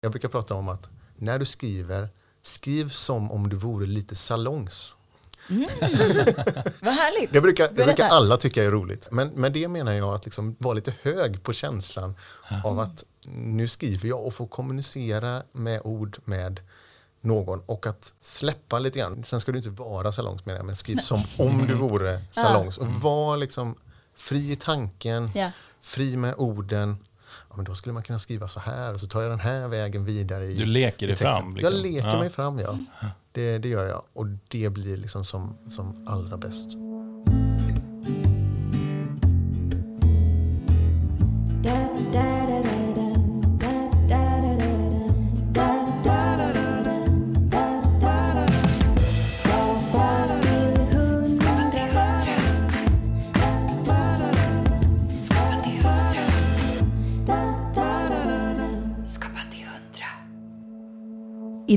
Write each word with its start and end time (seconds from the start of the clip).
Jag 0.00 0.10
brukar 0.12 0.28
prata 0.28 0.54
om 0.54 0.68
att 0.68 0.88
när 1.16 1.38
du 1.38 1.44
skriver, 1.44 2.08
skriv 2.42 2.88
som 2.90 3.32
om 3.32 3.48
du 3.48 3.56
vore 3.56 3.86
lite 3.86 4.14
salongs. 4.16 4.94
Vad 6.80 6.94
härligt. 6.94 7.32
Det 7.32 7.40
brukar, 7.40 7.68
det 7.68 7.84
brukar 7.84 8.08
alla 8.08 8.36
tycka 8.36 8.64
är 8.64 8.70
roligt. 8.70 9.08
Men 9.10 9.28
med 9.28 9.52
det 9.52 9.68
menar 9.68 9.92
jag 9.92 10.14
att 10.14 10.24
liksom 10.24 10.56
vara 10.58 10.74
lite 10.74 10.94
hög 11.02 11.42
på 11.42 11.52
känslan 11.52 12.14
av 12.64 12.78
att 12.80 13.04
nu 13.34 13.68
skriver 13.68 14.08
jag 14.08 14.26
och 14.26 14.34
får 14.34 14.46
kommunicera 14.46 15.42
med 15.52 15.80
ord 15.84 16.18
med 16.24 16.60
någon 17.20 17.60
och 17.66 17.86
att 17.86 18.12
släppa 18.20 18.78
lite 18.78 18.98
grann. 18.98 19.24
Sen 19.24 19.40
ska 19.40 19.52
du 19.52 19.58
inte 19.58 19.70
vara 19.70 20.12
salongs 20.12 20.46
menar 20.46 20.58
jag, 20.58 20.66
men 20.66 20.76
skriv 20.76 20.96
som 20.96 21.22
om 21.38 21.66
du 21.66 21.74
vore 21.74 22.20
salongs. 22.30 22.78
Och 22.78 22.86
var 22.86 23.36
liksom 23.36 23.74
fri 24.14 24.52
i 24.52 24.56
tanken, 24.56 25.30
Ja. 25.34 25.50
fri 25.80 26.16
med 26.16 26.34
orden. 26.38 26.96
Ja, 27.50 27.56
men 27.56 27.64
då 27.64 27.74
skulle 27.74 27.92
man 27.92 28.02
kunna 28.02 28.18
skriva 28.18 28.48
så 28.48 28.60
här 28.60 28.94
och 28.94 29.00
så 29.00 29.06
tar 29.06 29.22
jag 29.22 29.30
den 29.30 29.40
här 29.40 29.68
vägen 29.68 30.04
vidare 30.04 30.44
i 30.44 30.54
Du 30.54 30.66
leker 30.66 31.06
dig 31.06 31.16
fram, 31.16 31.54
liksom. 31.56 31.72
Jag 31.74 31.82
leker 31.82 32.08
Ja. 32.08 32.18
mig 32.18 32.30
fram, 32.30 32.58
ja. 32.58 32.78
Det, 33.32 33.58
det 33.58 33.68
gör 33.68 33.86
jag. 33.88 34.02
Och 34.12 34.26
det 34.48 34.70
blir 34.70 34.96
liksom 34.96 35.24
som, 35.24 35.58
som 35.70 36.06
allra 36.08 36.36
bäst. 36.36 36.66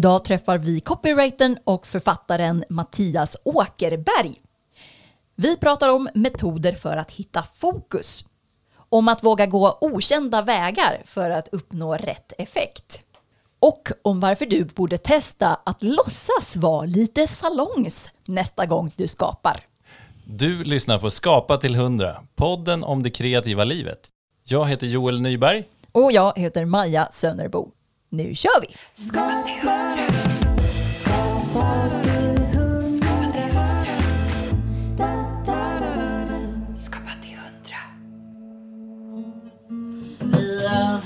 Idag 0.01 0.23
träffar 0.25 0.57
vi 0.57 0.79
copywritern 0.79 1.57
och 1.63 1.87
författaren 1.87 2.63
Mattias 2.69 3.37
Åkerberg. 3.43 4.35
Vi 5.35 5.57
pratar 5.57 5.89
om 5.89 6.09
metoder 6.13 6.73
för 6.73 6.97
att 6.97 7.11
hitta 7.11 7.43
fokus. 7.55 8.25
Om 8.89 9.07
att 9.07 9.23
våga 9.23 9.45
gå 9.45 9.77
okända 9.81 10.41
vägar 10.41 11.01
för 11.05 11.29
att 11.29 11.47
uppnå 11.51 11.95
rätt 11.95 12.33
effekt. 12.37 13.03
Och 13.59 13.91
om 14.01 14.19
varför 14.19 14.45
du 14.45 14.65
borde 14.65 14.97
testa 14.97 15.59
att 15.65 15.83
låtsas 15.83 16.55
vara 16.55 16.85
lite 16.85 17.27
salongs 17.27 18.11
nästa 18.27 18.65
gång 18.65 18.91
du 18.97 19.07
skapar. 19.07 19.59
Du 20.25 20.63
lyssnar 20.63 20.97
på 20.97 21.09
Skapa 21.09 21.57
till 21.57 21.75
100, 21.75 22.21
podden 22.35 22.83
om 22.83 23.03
det 23.03 23.09
kreativa 23.09 23.63
livet. 23.63 24.09
Jag 24.43 24.69
heter 24.69 24.87
Joel 24.87 25.21
Nyberg. 25.21 25.63
Och 25.91 26.11
jag 26.11 26.37
heter 26.37 26.65
Maja 26.65 27.07
Sönnerbo. 27.11 27.71
Nu 28.13 28.35
kör 28.35 28.61
vi! 28.61 28.67
Vi, 40.23 40.65
eh, 40.65 40.99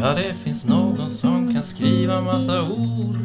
Ja, 0.00 0.14
det 0.14 0.34
finns 0.34 0.66
någon 0.66 1.10
som 1.10 1.54
kan 1.54 1.62
skriva 1.62 2.20
massa 2.20 2.62
ord. 2.62 3.16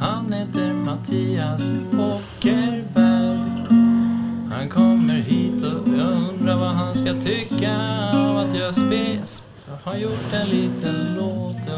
Han 0.00 0.32
heter 0.32 0.72
Mattias 0.72 1.72
Åkerberg. 1.92 3.37
Han 4.58 4.68
kommer 4.68 5.14
hit 5.14 5.62
och 5.62 5.88
jag 5.98 6.12
undrar 6.12 6.56
vad 6.56 6.68
han 6.68 6.94
ska 6.94 7.14
tycka 7.14 7.76
av 8.14 8.36
att 8.38 8.54
jag 8.58 8.74
spes. 8.74 9.42
Jag 9.68 9.76
har 9.92 9.98
gjort 9.98 10.32
en 10.32 10.48
liten 10.48 11.14
låt 11.16 11.68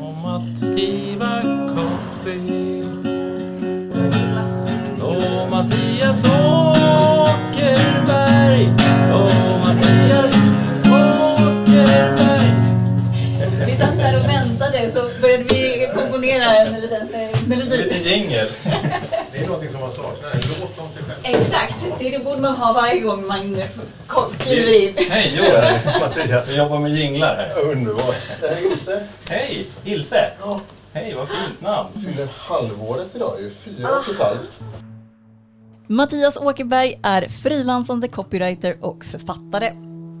om, 0.00 0.24
att 0.24 0.58
skriva 0.58 1.42
copy. 1.74 2.82
Åh, 5.02 5.50
Mattias 5.50 6.24
Åkerberg. 6.24 7.88
Åh, 9.12 9.58
Mattias 9.64 10.34
Åkerberg. 10.86 12.52
Vi 13.66 13.76
satt 13.76 13.98
där 13.98 14.16
och 14.16 14.24
väntade 14.28 14.92
så 14.94 15.02
började 15.20 15.44
vi 15.44 15.88
komponera 15.94 16.56
en 16.56 16.80
liten 16.80 17.14
eh, 17.14 17.48
melodi. 17.48 18.02
jingel. 18.04 18.48
Det 19.38 19.44
är 19.44 19.46
någonting 19.46 19.70
som 19.70 19.80
man 19.80 19.92
saknar, 19.92 20.30
en 20.30 20.40
låt 20.60 20.78
om 20.78 20.90
sig 20.90 21.02
själv. 21.02 21.18
Exakt, 21.42 21.86
det, 21.98 22.10
det 22.10 22.24
borde 22.24 22.40
man 22.40 22.56
ha 22.56 22.72
varje 22.72 23.00
gång 23.00 23.26
man 23.26 23.56
kliver 24.38 24.82
in. 24.82 24.94
Hej 25.10 25.36
Joel! 25.36 25.74
Mattias, 26.00 26.52
Vi 26.52 26.56
jobbar 26.58 26.78
med 26.78 26.90
jinglar 26.96 27.36
här. 27.36 27.62
underbart. 27.70 28.14
Det 28.40 28.46
här 28.48 28.56
är 28.56 28.72
Ilse. 28.72 29.06
Hej! 29.28 29.66
Ilse! 29.84 30.30
Ja, 30.40 30.58
Hej, 30.92 31.14
vad 31.14 31.28
fint 31.28 31.60
namn! 31.60 31.88
fyller 32.04 32.28
halvåret 32.38 33.14
idag, 33.16 33.40
ju 33.40 33.50
fyra 33.50 33.88
och 33.88 34.14
ett 34.14 34.20
halvt. 34.20 34.60
Mattias 35.86 36.36
Åkerberg 36.36 37.00
är 37.02 37.28
frilansande 37.28 38.08
copywriter 38.08 38.76
och 38.80 39.04
författare. 39.04 39.72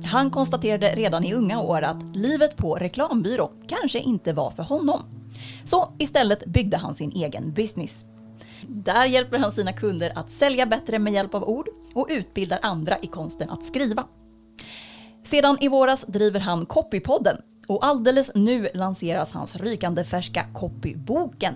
Han 0.04 0.30
konstaterade 0.30 0.94
redan 0.94 1.24
i 1.24 1.34
unga 1.34 1.60
år 1.60 1.82
att 1.82 2.16
livet 2.16 2.56
på 2.56 2.74
reklambyrå 2.74 3.50
kanske 3.68 3.98
inte 3.98 4.32
var 4.32 4.50
för 4.50 4.62
honom. 4.62 5.02
Så 5.64 5.92
istället 5.98 6.46
byggde 6.46 6.76
han 6.76 6.94
sin 6.94 7.12
egen 7.12 7.52
business. 7.52 8.04
Där 8.66 9.06
hjälper 9.06 9.38
han 9.38 9.52
sina 9.52 9.72
kunder 9.72 10.12
att 10.14 10.30
sälja 10.30 10.66
bättre 10.66 10.98
med 10.98 11.12
hjälp 11.12 11.34
av 11.34 11.44
ord 11.44 11.68
och 11.94 12.06
utbildar 12.10 12.58
andra 12.62 12.98
i 12.98 13.06
konsten 13.06 13.50
att 13.50 13.64
skriva. 13.64 14.06
Sedan 15.24 15.58
i 15.60 15.68
våras 15.68 16.04
driver 16.06 16.40
han 16.40 16.66
Copypodden 16.66 17.36
och 17.68 17.86
alldeles 17.86 18.30
nu 18.34 18.68
lanseras 18.74 19.32
hans 19.32 19.56
rykande 19.56 20.04
färska 20.04 20.44
Copyboken. 20.54 21.54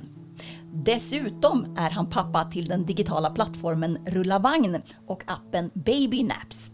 Dessutom 0.75 1.77
är 1.79 1.91
han 1.91 2.11
pappa 2.11 2.45
till 2.45 2.65
den 2.65 2.87
digitala 2.87 3.31
plattformen 3.31 3.99
Rulla 4.07 4.39
Vagn 4.39 4.83
och 5.07 5.23
appen 5.27 5.71
Babynaps. 5.75 6.71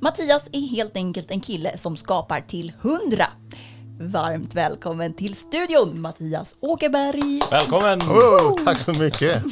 Mattias 0.00 0.48
är 0.52 0.60
helt 0.60 0.96
enkelt 0.96 1.30
en 1.30 1.40
kille 1.40 1.78
som 1.78 1.96
skapar 1.96 2.40
till 2.40 2.72
100. 2.82 3.26
Varmt 4.10 4.54
välkommen 4.54 5.14
till 5.14 5.34
studion 5.36 6.00
Mattias 6.00 6.56
Åkerberg! 6.60 7.40
Välkommen! 7.50 8.00
Oh, 8.02 8.64
tack 8.64 8.78
så 8.80 8.92
mycket. 9.02 9.42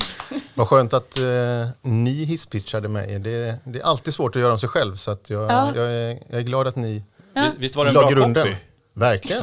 Vad 0.55 0.69
skönt 0.69 0.93
att 0.93 1.16
eh, 1.16 1.69
ni 1.83 2.25
hisspitchade 2.25 2.88
mig. 2.88 3.19
Det, 3.19 3.61
det 3.65 3.78
är 3.78 3.83
alltid 3.84 4.15
svårt 4.15 4.37
att 4.37 4.43
göra 4.43 4.53
om 4.53 4.59
sig 4.59 4.69
själv, 4.69 4.94
så 4.97 5.11
att 5.11 5.31
jag, 5.31 5.50
Ja. 5.50 5.72
jag, 5.75 5.84
är, 5.93 6.19
jag 6.28 6.38
är 6.38 6.43
glad 6.44 6.66
att 6.66 6.77
ni 6.77 7.05
Visst- 7.34 7.56
Visst 7.59 7.77
var 7.77 7.84
det 7.84 7.91
en 7.91 7.94
la 7.94 8.00
bra 8.00 8.11
grunden. 8.11 8.47
copy? 8.47 8.56
Verkligen. 8.94 9.43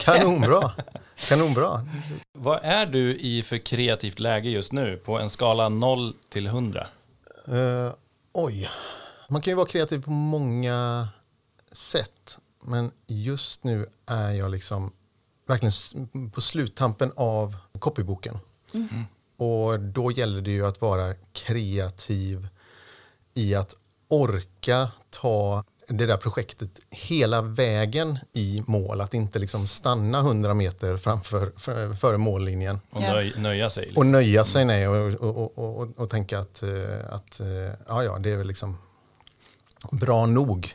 Kanonbra. 0.00 0.70
Kanonbra. 1.16 1.80
Vad 2.38 2.60
är 2.62 2.86
du 2.86 3.16
i 3.16 3.42
för 3.42 3.58
kreativt 3.58 4.18
läge 4.18 4.48
just 4.48 4.72
nu 4.72 4.96
på 4.96 5.18
en 5.20 5.30
skala 5.30 5.68
0 5.68 6.12
till 6.28 6.46
100? 6.46 6.86
Eh, 7.48 7.54
oj. 8.32 8.70
Man 9.28 9.40
kan 9.42 9.50
ju 9.50 9.54
vara 9.54 9.66
kreativ 9.66 10.02
på 10.02 10.10
många 10.10 11.08
sätt. 11.72 12.38
Men 12.64 12.90
just 13.06 13.64
nu 13.64 13.86
är 14.06 14.30
jag 14.30 14.50
liksom 14.50 14.92
verkligen 15.46 16.30
på 16.30 16.40
sluttampen 16.40 17.12
av 17.16 17.56
copyboken. 17.78 18.38
Och 19.36 19.80
då 19.80 20.12
gäller 20.12 20.40
det 20.40 20.50
ju 20.50 20.66
att 20.66 20.80
vara 20.80 21.14
kreativ 21.32 22.48
i 23.34 23.54
att 23.54 23.74
orka 24.08 24.88
ta 25.10 25.64
det 25.88 26.06
där 26.06 26.16
projektet 26.16 26.80
hela 26.90 27.42
vägen 27.42 28.18
i 28.32 28.62
mål. 28.66 29.00
Att 29.00 29.14
inte 29.14 29.38
liksom 29.38 29.66
stanna 29.66 30.18
100 30.18 30.54
meter 30.54 30.96
framför 30.96 31.52
för, 31.56 31.92
före 31.92 32.18
mållinjen. 32.18 32.80
Och 32.90 33.00
nöj, 33.00 33.32
nöja 33.36 33.70
sig? 33.70 33.86
Liksom. 33.86 34.00
Och 34.00 34.06
nöja 34.06 34.44
sig 34.44 34.64
nej, 34.64 34.88
och, 34.88 35.14
och, 35.14 35.58
och, 35.58 35.78
och, 35.78 35.88
och 35.96 36.10
tänka 36.10 36.38
att, 36.38 36.62
eh, 36.62 36.70
att 37.10 37.40
eh, 37.40 37.46
ja, 37.88 38.04
ja, 38.04 38.18
det 38.18 38.30
är 38.30 38.36
väl 38.36 38.46
liksom 38.46 38.78
bra 39.92 40.26
nog. 40.26 40.74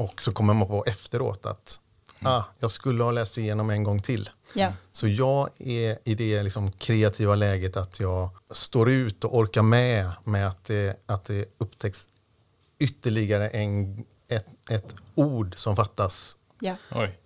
Och 0.00 0.22
så 0.22 0.32
kommer 0.32 0.54
man 0.54 0.68
på 0.68 0.84
efteråt 0.86 1.46
att 1.46 1.80
ah, 2.22 2.42
jag 2.58 2.70
skulle 2.70 3.04
ha 3.04 3.10
läst 3.10 3.38
igenom 3.38 3.70
en 3.70 3.84
gång 3.84 4.02
till. 4.02 4.30
Ja. 4.54 4.72
Så 4.92 5.08
jag 5.08 5.48
är 5.58 5.98
i 6.04 6.14
det 6.14 6.42
liksom 6.42 6.72
kreativa 6.72 7.34
läget 7.34 7.76
att 7.76 8.00
jag 8.00 8.30
står 8.50 8.90
ut 8.90 9.24
och 9.24 9.36
orkar 9.38 9.62
med 9.62 10.10
med 10.24 10.48
att 10.48 10.64
det, 10.64 11.02
att 11.06 11.24
det 11.24 11.44
upptäcks 11.58 12.08
ytterligare 12.78 13.48
en, 13.48 14.04
ett, 14.28 14.46
ett 14.70 14.94
ord 15.14 15.54
som 15.56 15.76
fattas 15.76 16.36
Ja. 16.60 16.74
Oj, 16.90 17.18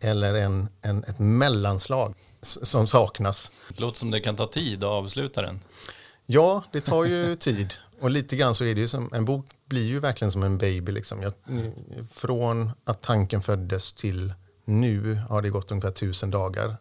eller 0.00 0.34
en, 0.34 0.68
en, 0.82 1.04
ett 1.04 1.18
mellanslag 1.18 2.14
som 2.42 2.86
saknas. 2.86 3.52
det 3.68 3.80
låter 3.80 3.98
som 3.98 4.10
det 4.10 4.20
kan 4.20 4.36
ta 4.36 4.46
tid 4.46 4.84
att 4.84 4.90
avsluta 4.90 5.42
den. 5.42 5.60
Ja, 6.26 6.64
det 6.72 6.80
tar 6.80 7.04
ju 7.04 7.36
tid. 7.40 7.74
Och 8.00 8.10
lite 8.10 8.36
grann 8.36 8.54
så 8.54 8.64
är 8.64 8.74
det 8.74 8.80
ju 8.80 8.88
som, 8.88 9.10
en 9.14 9.24
bok 9.24 9.46
blir 9.72 9.86
ju 9.86 10.00
verkligen 10.00 10.32
som 10.32 10.42
en 10.42 10.58
baby. 10.58 10.92
Liksom. 10.92 11.22
Jag, 11.22 11.32
från 12.10 12.70
att 12.84 13.02
tanken 13.02 13.42
föddes 13.42 13.92
till 13.92 14.34
nu 14.64 15.14
har 15.14 15.42
det 15.42 15.50
gått 15.50 15.70
ungefär 15.70 15.90
tusen 15.90 16.30
dagar. 16.30 16.76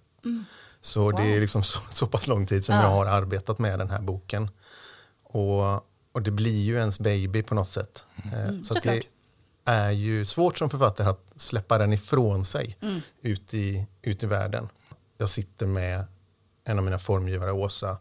Så 0.81 1.11
det 1.11 1.35
är 1.35 1.39
liksom 1.41 1.63
så, 1.71 1.79
så 1.89 2.07
pass 2.07 2.27
lång 2.27 2.45
tid 2.45 2.65
som 2.65 2.75
Ja. 2.75 2.81
jag 2.81 2.89
har 2.89 3.05
arbetat 3.05 3.59
med 3.59 3.79
den 3.79 3.89
här 3.89 4.01
boken. 4.01 4.49
Och, 5.23 5.73
och 6.11 6.21
det 6.21 6.31
blir 6.31 6.61
ju 6.61 6.75
ens 6.75 6.99
baby 6.99 7.43
på 7.43 7.55
något 7.55 7.69
sätt. 7.69 8.03
Eh, 8.33 8.61
så 8.63 8.77
att 8.77 8.83
det, 8.83 9.03
är 9.65 9.91
ju 9.91 10.25
svårt 10.25 10.57
som 10.57 10.69
författare 10.69 11.09
att 11.09 11.31
släppa 11.35 11.77
den 11.77 11.93
ifrån 11.93 12.45
sig 12.45 12.77
ut, 13.21 13.53
i, 13.53 13.87
ut 14.01 14.23
i 14.23 14.25
världen. 14.25 14.69
Jag 15.17 15.29
sitter 15.29 15.65
med 15.65 16.05
en 16.63 16.77
av 16.77 16.83
mina 16.83 16.99
formgivare, 16.99 17.51
Åsa, 17.51 17.97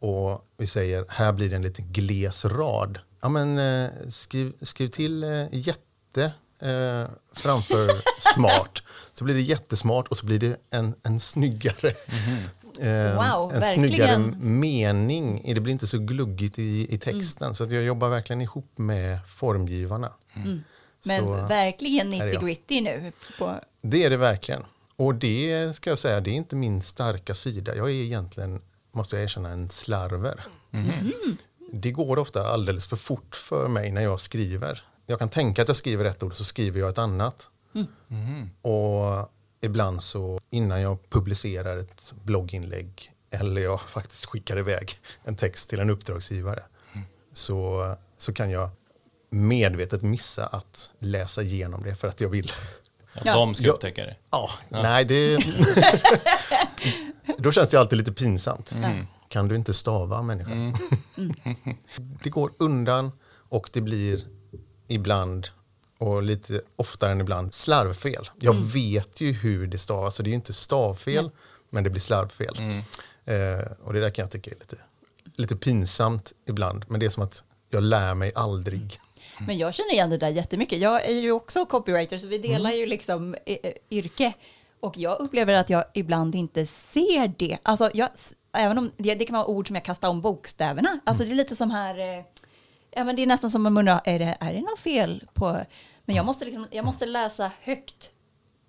och 0.00 0.40
vi 0.56 0.66
säger 0.66 1.04
här 1.08 1.32
blir 1.32 1.50
det 1.50 1.56
en 1.56 1.62
liten 1.62 1.92
gles 1.92 2.44
rad. 2.44 2.98
Ja, 3.24 3.28
men, 3.28 3.58
eh, 3.58 3.90
skriv, 4.08 4.52
skriv 4.62 4.88
till 4.88 5.24
eh, 5.24 5.46
jätte 5.50 6.32
eh, 6.60 7.04
framför 7.32 7.90
smart. 8.34 8.82
Så 9.12 9.24
blir 9.24 9.34
det 9.34 9.40
jättesmart 9.40 10.08
och 10.08 10.16
så 10.18 10.26
blir 10.26 10.38
det 10.38 10.56
en, 10.70 10.94
en 11.02 11.20
snyggare 11.20 11.88
eh, 12.80 13.14
Wow, 13.16 13.52
en 13.54 13.60
verkligen. 13.60 13.88
snyggare 13.88 14.18
mening. 14.38 15.52
Det 15.54 15.60
blir 15.60 15.72
inte 15.72 15.86
så 15.86 15.98
gluggigt 15.98 16.58
i, 16.58 16.94
i 16.94 16.98
texten. 16.98 17.54
Så 17.54 17.64
att 17.64 17.70
jag 17.70 17.82
jobbar 17.82 18.08
verkligen 18.08 18.40
ihop 18.42 18.72
med 18.78 19.18
formgivarna. 19.28 20.12
Men 21.04 21.20
Så 21.24 21.32
verkligen 21.34 22.12
är 22.12 22.18
det 22.18 22.24
90 22.24 22.34
jag. 22.34 22.44
gritty 22.44 22.80
nu. 22.80 23.12
På, 23.38 23.60
Det 23.82 24.04
är 24.04 24.10
det 24.10 24.16
verkligen. 24.16 24.62
Och 24.96 25.14
det 25.14 25.76
ska 25.76 25.90
jag 25.90 25.98
säga, 25.98 26.20
det 26.20 26.30
är 26.30 26.34
inte 26.34 26.56
min 26.56 26.82
starka 26.82 27.34
sida. 27.34 27.76
Jag 27.76 27.86
är 27.90 27.94
egentligen, 27.94 28.60
måste 28.92 29.16
jag 29.16 29.22
erkänna, 29.24 29.48
en 29.48 29.70
slarver. 29.70 30.40
Det 31.72 31.90
går 31.92 32.18
ofta 32.18 32.46
alldeles 32.48 32.86
för 32.86 32.96
fort 32.96 33.36
för 33.36 33.68
mig 33.68 33.90
när 33.92 34.02
jag 34.02 34.20
skriver. 34.20 34.82
Jag 35.06 35.18
kan 35.18 35.28
tänka 35.28 35.62
att 35.62 35.68
jag 35.68 35.76
skriver 35.76 36.04
ett 36.04 36.22
ord 36.22 36.34
så 36.34 36.44
skriver 36.44 36.80
jag 36.80 36.88
ett 36.90 36.98
annat. 36.98 37.48
Och 38.62 39.30
ibland 39.60 40.02
så 40.02 40.40
innan 40.50 40.80
jag 40.80 41.10
publicerar 41.10 41.76
ett 41.76 42.12
blogginlägg 42.24 43.10
eller 43.30 43.60
jag 43.60 43.80
faktiskt 43.88 44.24
skickar 44.26 44.58
iväg 44.58 44.96
en 45.24 45.36
text 45.36 45.70
till 45.70 45.80
en 45.80 45.90
uppdragsgivare 45.90 46.62
så, 47.32 47.94
så 48.18 48.32
kan 48.32 48.50
jag 48.50 48.70
medvetet 49.30 50.02
missa 50.02 50.46
att 50.46 50.90
läsa 50.98 51.42
igenom 51.42 51.82
det 51.82 51.94
för 51.94 52.08
att 52.08 52.20
jag 52.20 52.28
vill 52.28 52.52
Ja, 53.14 53.20
Ja. 53.24 53.32
De 53.34 53.54
ska 53.54 53.66
Ja. 53.66 53.72
upptäcka 53.72 54.04
det. 54.04 54.16
Ja, 54.30 54.50
nej 54.68 55.04
det... 55.04 55.38
Då 57.38 57.52
känns 57.52 57.70
det 57.70 57.80
alltid 57.80 57.98
lite 57.98 58.12
pinsamt. 58.12 58.74
Kan 59.34 59.48
du 59.48 59.56
inte 59.56 59.74
stava 59.74 60.22
människa? 60.22 60.50
det 62.22 62.30
går 62.30 62.52
undan 62.58 63.12
och 63.48 63.70
det 63.72 63.80
blir 63.80 64.26
ibland 64.88 65.48
och 65.98 66.22
lite 66.22 66.60
oftare 66.76 67.12
än 67.12 67.20
ibland 67.20 67.54
slarvfel. 67.54 68.28
Jag 68.40 68.54
vet 68.54 69.20
ju 69.20 69.32
hur 69.32 69.66
det 69.66 69.78
stavas, 69.78 70.14
så 70.14 70.22
det 70.22 70.28
är 70.28 70.30
ju 70.30 70.34
inte 70.34 70.52
stavfel, 70.52 71.30
men 71.70 71.84
det 71.84 71.90
blir 71.90 72.00
slarvfel. 72.00 72.58
Eh, 73.24 73.72
och 73.82 73.92
det 73.92 74.00
där 74.00 74.10
kan 74.10 74.22
jag 74.22 74.30
tycka 74.30 74.50
är 74.50 74.54
lite, 74.54 74.76
lite 75.36 75.56
pinsamt 75.56 76.32
ibland, 76.48 76.84
men 76.88 77.00
det 77.00 77.06
är 77.06 77.10
som 77.10 77.22
att 77.22 77.42
jag 77.70 77.82
lär 77.82 78.14
mig 78.14 78.32
aldrig. 78.34 79.00
Men 79.46 79.58
jag 79.58 79.74
känner 79.74 79.92
igen 79.92 80.10
det 80.10 80.18
där 80.18 80.28
jättemycket. 80.28 80.80
Jag 80.80 81.04
är 81.04 81.20
ju 81.20 81.32
också 81.32 81.66
copywriter, 81.66 82.18
så 82.18 82.26
vi 82.26 82.38
delar 82.38 82.70
ju 82.70 82.86
liksom 82.86 83.34
eh, 83.46 83.56
eh, 83.62 83.72
yrke. 83.90 84.32
Och 84.80 84.98
jag 84.98 85.20
upplever 85.20 85.54
att 85.54 85.70
jag 85.70 85.84
ibland 85.94 86.34
inte 86.34 86.66
ser 86.66 87.34
det. 87.38 87.58
Alltså, 87.62 87.90
jag, 87.94 88.08
även 88.54 88.78
om 88.78 88.90
det, 88.96 89.14
det 89.14 89.24
kan 89.24 89.34
vara 89.36 89.46
ord 89.46 89.66
som 89.66 89.76
jag 89.76 89.84
kastar 89.84 90.08
om 90.08 90.20
bokstäverna. 90.20 91.00
Alltså 91.04 91.24
det 91.24 91.30
är 91.30 91.34
lite 91.34 91.56
som 91.56 91.70
här, 91.70 91.98
eh, 91.98 92.24
ja, 92.90 93.04
men 93.04 93.16
det 93.16 93.22
är 93.22 93.26
nästan 93.26 93.50
som 93.50 93.62
man 93.62 93.78
undrar, 93.78 94.00
är 94.04 94.18
det, 94.18 94.36
är 94.40 94.52
det 94.54 94.60
något 94.60 94.80
fel 94.80 95.24
på... 95.34 95.60
Men 96.04 96.16
jag 96.16 96.26
måste, 96.26 96.44
liksom, 96.44 96.66
jag 96.70 96.84
måste 96.84 97.06
läsa 97.06 97.50
högt 97.60 98.10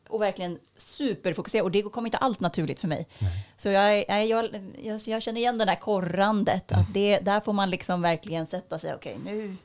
och 0.09 0.21
verkligen 0.21 0.59
superfokusera. 0.77 1.63
Och 1.63 1.71
det 1.71 1.81
kommer 1.81 2.07
inte 2.07 2.17
alls 2.17 2.39
naturligt 2.39 2.79
för 2.79 2.87
mig. 2.87 3.07
Så 3.57 3.69
jag, 3.69 4.05
nej, 4.07 4.29
jag, 4.29 4.49
jag, 4.83 5.01
jag 5.05 5.23
känner 5.23 5.41
igen 5.41 5.57
det 5.57 5.65
där 5.65 5.75
korrandet. 5.75 6.71
Att 6.71 6.93
det, 6.93 7.19
där 7.19 7.39
får 7.39 7.53
man 7.53 7.69
liksom 7.69 8.01
verkligen 8.01 8.47
sätta 8.47 8.79
sig. 8.79 8.93
Okej, 8.93 9.17
nu, 9.25 9.55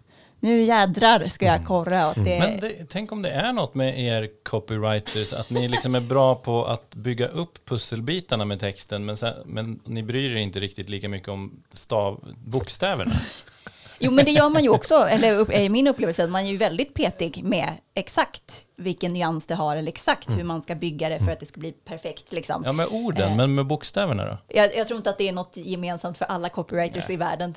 nu 0.41 0.63
jädrar 0.63 1.29
ska 1.29 1.47
jag 1.47 1.67
korra. 1.67 2.05
Och 2.07 2.19
att 2.19 2.25
det, 2.25 2.39
Men 2.39 2.61
det, 2.61 2.73
tänk 2.89 3.13
om 3.13 3.23
det 3.23 3.31
är 3.31 3.53
något 3.53 3.75
med 3.75 4.01
er 4.01 4.29
copywriters, 4.43 5.33
att 5.33 5.51
ni 5.51 5.69
liksom 5.69 5.95
är 5.95 6.01
bra 6.01 6.35
på 6.35 6.65
att 6.65 6.95
bygga 6.95 7.29
upp 7.29 7.65
pusselbitarna 7.65 8.45
med 8.45 8.61
texten, 8.61 9.05
men, 9.05 9.17
sen, 9.17 9.35
men 9.45 9.81
ni 9.85 10.03
bryr 10.03 10.31
er 10.37 10.41
inte 10.41 10.61
riktigt 10.61 10.89
lika 10.89 11.09
mycket 11.09 11.29
om 11.29 11.63
stav, 11.73 12.35
bokstäverna. 12.45 13.13
Jo, 14.03 14.11
men 14.11 14.25
det 14.25 14.31
gör 14.31 14.49
man 14.49 14.63
ju 14.63 14.69
också, 14.69 14.95
eller 14.95 15.39
upp, 15.39 15.51
är 15.53 15.69
min 15.69 15.87
upplevelse, 15.87 16.25
att 16.25 16.31
man 16.31 16.45
är 16.47 16.51
ju 16.51 16.57
väldigt 16.57 16.95
petig 16.95 17.45
med 17.45 17.69
exakt 17.95 18.65
vilken 18.77 19.13
nyans 19.13 19.47
det 19.47 19.55
har, 19.55 19.77
eller 19.77 19.89
exakt 19.89 20.39
hur 20.39 20.45
man 20.45 20.63
ska 20.63 20.75
bygga 20.75 21.09
det 21.09 21.19
för 21.19 21.33
att 21.33 21.41
det 21.41 21.47
ska 21.47 21.61
bli 21.61 21.73
perfekt. 21.73 22.33
Liksom. 22.33 22.63
Ja, 22.65 22.73
med 22.73 22.87
orden, 22.91 23.31
Eh. 23.31 23.37
men 23.37 23.55
med 23.55 23.67
bokstäverna 23.67 24.25
då? 24.25 24.39
Jag, 24.49 24.77
jag 24.77 24.87
tror 24.87 24.97
inte 24.97 25.11
att 25.11 25.19
det 25.19 25.29
är 25.29 25.33
något 25.33 25.57
gemensamt 25.57 26.19
för 26.19 26.25
alla 26.25 26.49
copywriters 26.49 27.11
i 27.11 27.17
världen. 27.17 27.55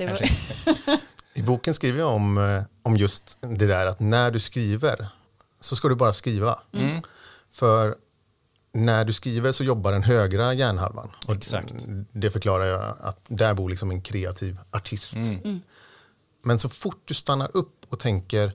I 1.33 1.41
boken 1.41 1.74
skriver 1.74 2.00
jag 2.00 2.13
om, 2.13 2.38
eh, 2.38 2.63
om 2.83 2.97
just 2.97 3.38
det 3.41 3.68
där 3.68 3.85
att 3.85 4.00
när 4.00 4.31
du 4.31 4.39
skriver 4.39 5.07
så 5.62 5.75
ska 5.75 5.88
du 5.88 5.95
bara 5.95 6.13
skriva. 6.13 6.59
För 7.51 7.95
när 8.74 9.06
du 9.06 9.13
skriver 9.13 9.51
så 9.51 9.63
jobbar 9.63 9.91
den 9.91 10.03
högra 10.03 10.53
hjärnhalvan. 10.53 11.12
Och 11.27 11.35
Exakt. 11.35 11.74
Det 12.12 12.31
förklarar 12.31 12.65
jag 12.65 12.95
att 13.00 13.19
där 13.30 13.53
bor 13.53 13.69
liksom 13.69 13.91
en 13.91 14.01
kreativ 14.01 14.59
artist. 14.71 15.18
Men 16.44 16.59
så 16.59 16.69
fort 16.69 17.01
du 17.06 17.13
stannar 17.13 17.50
upp 17.53 17.85
och 17.89 18.00
tänker 18.00 18.53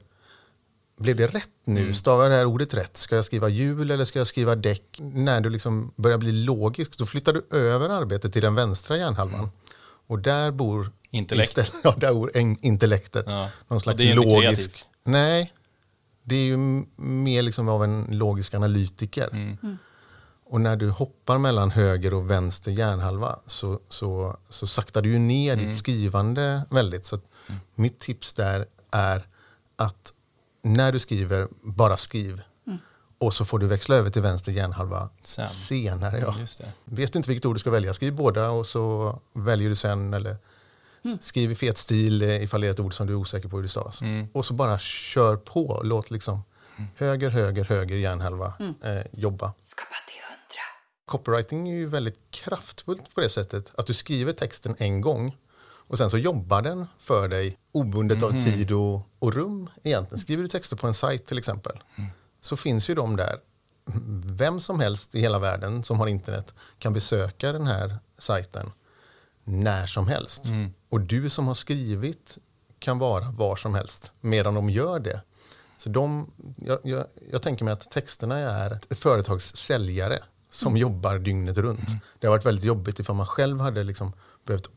blev 0.98 1.16
det 1.16 1.26
rätt 1.26 1.50
nu? 1.64 1.94
Stavar 1.94 2.22
jag 2.22 2.32
det 2.32 2.36
här 2.36 2.46
ordet 2.46 2.74
rätt? 2.74 2.96
Ska 2.96 3.16
jag 3.16 3.24
skriva 3.24 3.48
hjul 3.48 3.90
eller 3.90 4.04
ska 4.04 4.18
jag 4.18 4.26
skriva 4.26 4.54
däck? 4.54 4.98
När 4.98 5.40
du 5.40 5.50
liksom 5.50 5.92
börjar 5.96 6.18
bli 6.18 6.32
logisk, 6.32 6.98
då 6.98 7.06
flyttar 7.06 7.32
du 7.32 7.56
över 7.56 7.88
arbetet 7.88 8.32
till 8.32 8.42
den 8.42 8.54
vänstra 8.54 8.96
hjärnhalvan. 8.96 9.50
Och 10.06 10.18
där 10.18 10.50
bor 10.50 10.90
Intellekt. 11.10 11.48
istället, 11.58 11.72
ja, 12.02 12.12
bor 12.14 12.30
en- 12.34 12.64
intellektet. 12.66 13.26
Ja. 13.28 13.50
Någon 13.68 13.80
slags 13.80 13.98
det 13.98 14.10
är 14.10 14.14
logisk... 14.14 14.40
kreativt. 14.42 14.84
Nej, 15.04 15.52
det 16.22 16.34
är 16.36 16.44
ju 16.44 16.56
mer 16.96 17.42
liksom 17.42 17.68
av 17.68 17.84
en 17.84 18.06
logisk 18.10 18.54
analytiker. 18.54 19.28
Mm. 19.32 19.78
Och 20.50 20.60
när 20.60 20.76
du 20.76 20.90
hoppar 20.90 21.38
mellan 21.38 21.70
höger 21.70 22.14
och 22.14 22.30
vänster 22.30 22.70
hjärnhalva 22.72 23.38
så, 23.46 23.80
så, 23.88 24.36
så 24.50 24.66
saktar 24.66 25.02
du 25.02 25.08
ju 25.12 25.18
ner 25.18 25.52
Mm. 25.52 25.66
ditt 25.66 25.76
skrivande 25.76 26.62
väldigt. 26.70 27.04
Så 27.04 27.14
att 27.16 27.22
mitt 27.74 27.98
tips 27.98 28.32
där 28.32 28.66
är 28.90 29.26
att 29.76 30.12
när 30.62 30.92
du 30.92 30.98
skriver, 30.98 31.48
bara 31.62 31.96
skriv. 31.96 32.42
Och 33.20 33.34
så 33.34 33.44
får 33.44 33.58
du 33.58 33.66
växla 33.66 33.96
över 33.96 34.10
till 34.10 34.22
vänster 34.22 34.52
hjärnhalva 34.52 35.08
Sen. 35.22 35.48
senare. 35.48 36.18
Ja. 36.18 36.34
Just 36.40 36.58
det. 36.58 36.72
Vet 36.84 37.12
du 37.12 37.18
inte 37.18 37.28
vilket 37.28 37.46
ord 37.46 37.54
du 37.54 37.58
ska 37.60 37.70
välja, 37.70 37.94
skriv 37.94 38.14
båda 38.14 38.50
och 38.50 38.66
så 38.66 39.18
väljer 39.32 39.68
du 39.68 39.74
sen. 39.76 40.14
Eller 40.14 40.36
skriv 41.20 41.50
i 41.50 41.54
fet 41.54 41.78
stil 41.78 42.22
eh, 42.22 42.42
ifall 42.42 42.60
det 42.60 42.66
är 42.66 42.70
ett 42.70 42.80
ord 42.80 42.94
som 42.94 43.06
du 43.06 43.12
är 43.12 43.16
osäker 43.16 43.48
på 43.48 43.56
hur 43.56 43.62
det 43.62 43.68
stavas. 43.68 44.02
Och 44.32 44.46
så 44.46 44.54
bara 44.54 44.78
kör 44.78 45.36
på. 45.36 45.80
Låt 45.84 46.10
liksom 46.10 46.42
höger, 46.96 47.30
höger, 47.30 47.64
höger 47.64 47.96
hjärnhalva 47.96 48.52
eh, 48.84 49.06
jobba. 49.12 49.54
Copywriting 51.06 51.68
är 51.68 51.74
ju 51.74 51.86
väldigt 51.86 52.30
kraftfullt 52.30 53.14
på 53.14 53.20
det 53.20 53.28
sättet 53.28 53.72
att 53.76 53.86
du 53.86 53.94
skriver 53.94 54.32
texten 54.32 54.74
en 54.78 55.00
gång 55.00 55.36
och 55.88 55.98
sen 55.98 56.10
så 56.10 56.18
jobbar 56.18 56.62
den 56.62 56.86
för 56.98 57.28
dig 57.28 57.58
obundet 57.72 58.22
av 58.22 58.30
tid 58.44 58.72
och, 58.72 59.08
och 59.18 59.34
rum 59.34 59.70
egentligen. 59.82 60.18
Skriver 60.18 60.42
du 60.42 60.48
texter 60.48 60.76
på 60.76 60.86
en 60.86 60.94
sajt 60.94 61.26
till 61.26 61.38
exempel 61.38 61.78
så 62.40 62.56
finns 62.56 62.90
ju 62.90 62.94
de 62.94 63.16
där. 63.16 63.38
Vem 64.24 64.60
som 64.60 64.80
helst 64.80 65.14
i 65.14 65.20
hela 65.20 65.38
världen 65.38 65.84
som 65.84 65.98
har 65.98 66.06
internet 66.06 66.54
kan 66.78 66.92
besöka 66.92 67.52
den 67.52 67.66
här 67.66 67.96
sajten 68.18 68.70
när 69.48 69.86
som 69.86 70.08
helst. 70.08 70.44
Och 70.88 71.00
du 71.00 71.30
som 71.30 71.46
har 71.46 71.54
skrivit 71.54 72.38
kan 72.78 72.98
vara 72.98 73.24
var 73.30 73.56
som 73.56 73.74
helst 73.74 74.12
medan 74.20 74.54
de 74.54 74.70
gör 74.70 75.00
det. 75.00 75.20
Så 75.76 75.88
de, 75.88 76.30
jag, 76.56 76.78
jag, 76.82 77.04
jag 77.32 77.42
tänker 77.42 77.64
mig 77.64 77.72
att 77.72 77.90
texterna 77.90 78.38
är 78.38 78.78
ett 78.90 78.98
företags 78.98 79.56
säljare 79.56 80.18
som 80.50 80.76
jobbar 80.76 81.18
dygnet 81.18 81.58
runt. 81.58 81.88
Det 82.18 82.26
har 82.26 82.34
varit 82.34 82.46
väldigt 82.46 82.64
jobbigt 82.64 82.98
ifall 82.98 83.16
man 83.16 83.26
själv 83.26 83.60
hade 83.60 83.84
liksom 83.84 84.12
behövt 84.46 84.70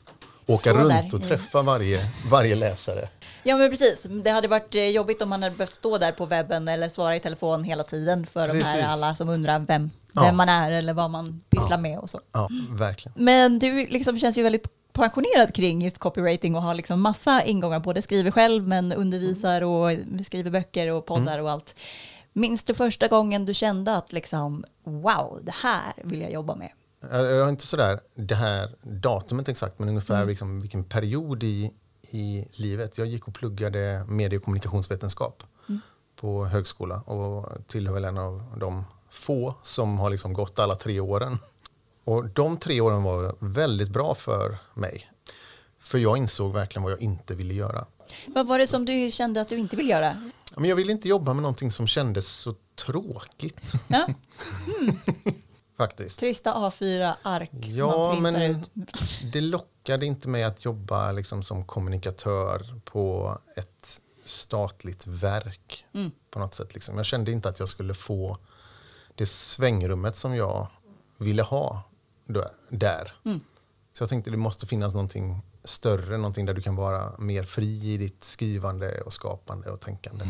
åka 0.45 0.73
runt 0.73 1.11
där 1.11 1.15
och 1.15 1.23
träffa 1.23 1.61
varje, 1.61 2.11
varje 2.29 2.55
läsare. 2.55 3.09
Ja, 3.43 3.57
men 3.57 3.69
precis. 3.69 4.05
Det 4.23 4.29
hade 4.29 4.47
varit 4.47 4.75
eh, 4.75 4.87
jobbigt 4.87 5.21
om 5.21 5.29
man 5.29 5.43
hade 5.43 5.55
behövt 5.55 5.73
stå 5.73 5.97
där 5.97 6.11
på 6.11 6.25
webben 6.25 6.67
eller 6.67 6.89
svara 6.89 7.15
i 7.15 7.19
telefon 7.19 7.63
hela 7.63 7.83
tiden 7.83 8.25
för 8.25 8.47
de 8.47 8.53
här 8.53 8.73
Precis. 8.75 8.91
alla 8.91 9.15
som 9.15 9.29
undrar 9.29 9.59
vem, 9.59 9.89
Ja. 10.13 10.21
vem 10.21 10.37
man 10.37 10.49
är 10.49 10.71
eller 10.71 10.93
vad 10.93 11.09
man 11.09 11.41
pysslar 11.49 11.77
med 11.77 11.99
och 11.99 12.09
så. 12.09 12.19
Ja, 12.31 12.49
verkligen. 12.69 13.25
Men 13.25 13.59
du 13.59 13.87
liksom 13.87 14.19
känns 14.19 14.37
ju 14.37 14.43
väldigt 14.43 14.67
passionerad 14.93 15.55
kring 15.55 15.81
just 15.81 15.97
copywriting 15.97 16.55
och 16.55 16.61
har 16.61 16.73
liksom 16.73 17.01
massa 17.01 17.43
ingångar, 17.43 17.79
både 17.79 18.01
skriver 18.01 18.31
själv 18.31 18.67
men 18.67 18.93
undervisar 18.93 19.61
och 19.61 19.97
skriver 20.25 20.51
böcker 20.51 20.91
och 20.91 21.05
poddar 21.05 21.39
och 21.39 21.51
allt. 21.51 21.75
Minns 22.33 22.63
du 22.63 22.73
första 22.73 23.07
gången 23.07 23.45
du 23.45 23.53
kände 23.53 23.97
att 23.97 24.11
liksom, 24.11 24.65
wow, 24.83 25.39
det 25.43 25.53
här 25.55 25.93
vill 26.03 26.21
jag 26.21 26.31
jobba 26.31 26.55
med? 26.55 26.71
Jag 27.11 27.43
har 27.43 27.49
inte 27.49 27.67
sådär 27.67 27.99
det 28.15 28.35
här 28.35 28.69
datumet 28.81 29.49
exakt, 29.49 29.79
men 29.79 29.89
ungefär 29.89 30.25
liksom 30.25 30.59
vilken 30.59 30.83
period 30.83 31.43
i, 31.43 31.71
i 32.11 32.45
livet. 32.51 32.97
Jag 32.97 33.07
gick 33.07 33.27
och 33.27 33.33
pluggade 33.33 34.05
medie 34.07 34.39
och 34.39 34.43
kommunikationsvetenskap 34.45 35.43
på 36.15 36.45
högskola 36.45 36.95
och 36.95 37.67
tillhör 37.67 37.93
väl 37.93 38.05
en 38.05 38.17
av 38.17 38.43
de 38.57 38.85
få 39.11 39.55
som 39.63 39.99
har 39.99 40.09
liksom 40.09 40.33
gått 40.33 40.59
alla 40.59 40.75
tre 40.75 40.99
åren. 40.99 41.37
Och 42.03 42.25
de 42.25 42.57
tre 42.57 42.81
åren 42.81 43.03
var 43.03 43.35
väldigt 43.39 43.89
bra 43.89 44.15
för 44.15 44.57
mig. 44.73 45.09
För 45.79 45.97
jag 45.97 46.17
insåg 46.17 46.53
verkligen 46.53 46.83
vad 46.83 46.91
jag 46.91 47.01
inte 47.01 47.35
ville 47.35 47.53
göra. 47.53 47.85
Vad 48.27 48.47
var 48.47 48.59
det 48.59 48.67
som 48.67 48.85
du 48.85 49.11
kände 49.11 49.41
att 49.41 49.47
du 49.49 49.57
inte 49.57 49.75
vill 49.75 49.89
göra? 49.89 50.15
Men 50.55 50.69
jag 50.69 50.75
ville 50.75 50.91
inte 50.91 51.07
jobba 51.09 51.33
med 51.33 51.41
någonting 51.41 51.71
som 51.71 51.87
kändes 51.87 52.27
så 52.27 52.55
tråkigt 52.85 53.71
Ja, 53.87 54.07
faktiskt. 55.77 56.19
trista 56.19 56.53
A4-ark 56.53 57.49
som 57.51 57.71
Ja, 57.75 58.15
men 58.19 58.35
ut. 58.35 58.69
det 59.33 59.41
lockade 59.41 60.05
inte 60.05 60.27
med 60.29 60.47
att 60.47 60.65
jobba 60.65 61.11
liksom 61.11 61.43
som 61.43 61.65
kommunikatör 61.65 62.79
på 62.85 63.37
ett 63.55 64.01
statligt 64.25 65.07
verk 65.07 65.85
Mm. 65.93 66.11
på 66.31 66.39
något 66.39 66.53
sätt. 66.53 66.73
Liksom. 66.73 66.97
Jag 66.97 67.05
kände 67.05 67.31
inte 67.31 67.49
att 67.49 67.59
jag 67.59 67.69
skulle 67.69 67.93
få 67.93 68.37
det 69.21 69.27
svängrummet 69.27 70.15
som 70.15 70.35
jag 70.35 70.67
ville 71.17 71.41
ha 71.41 71.83
där. 72.69 73.13
Mm. 73.25 73.39
Så 73.93 74.01
jag 74.01 74.09
tänkte 74.09 74.31
det 74.31 74.37
måste 74.37 74.67
finnas 74.67 74.93
någonting 74.93 75.41
större, 75.63 76.17
någonting 76.17 76.45
där 76.45 76.53
du 76.53 76.61
kan 76.61 76.75
vara 76.75 77.17
mer 77.19 77.43
fri 77.43 77.93
i 77.93 77.97
ditt 77.97 78.23
skrivande 78.23 79.01
och 79.01 79.13
skapande 79.13 79.71
och 79.71 79.79
tänkande. 79.79 80.25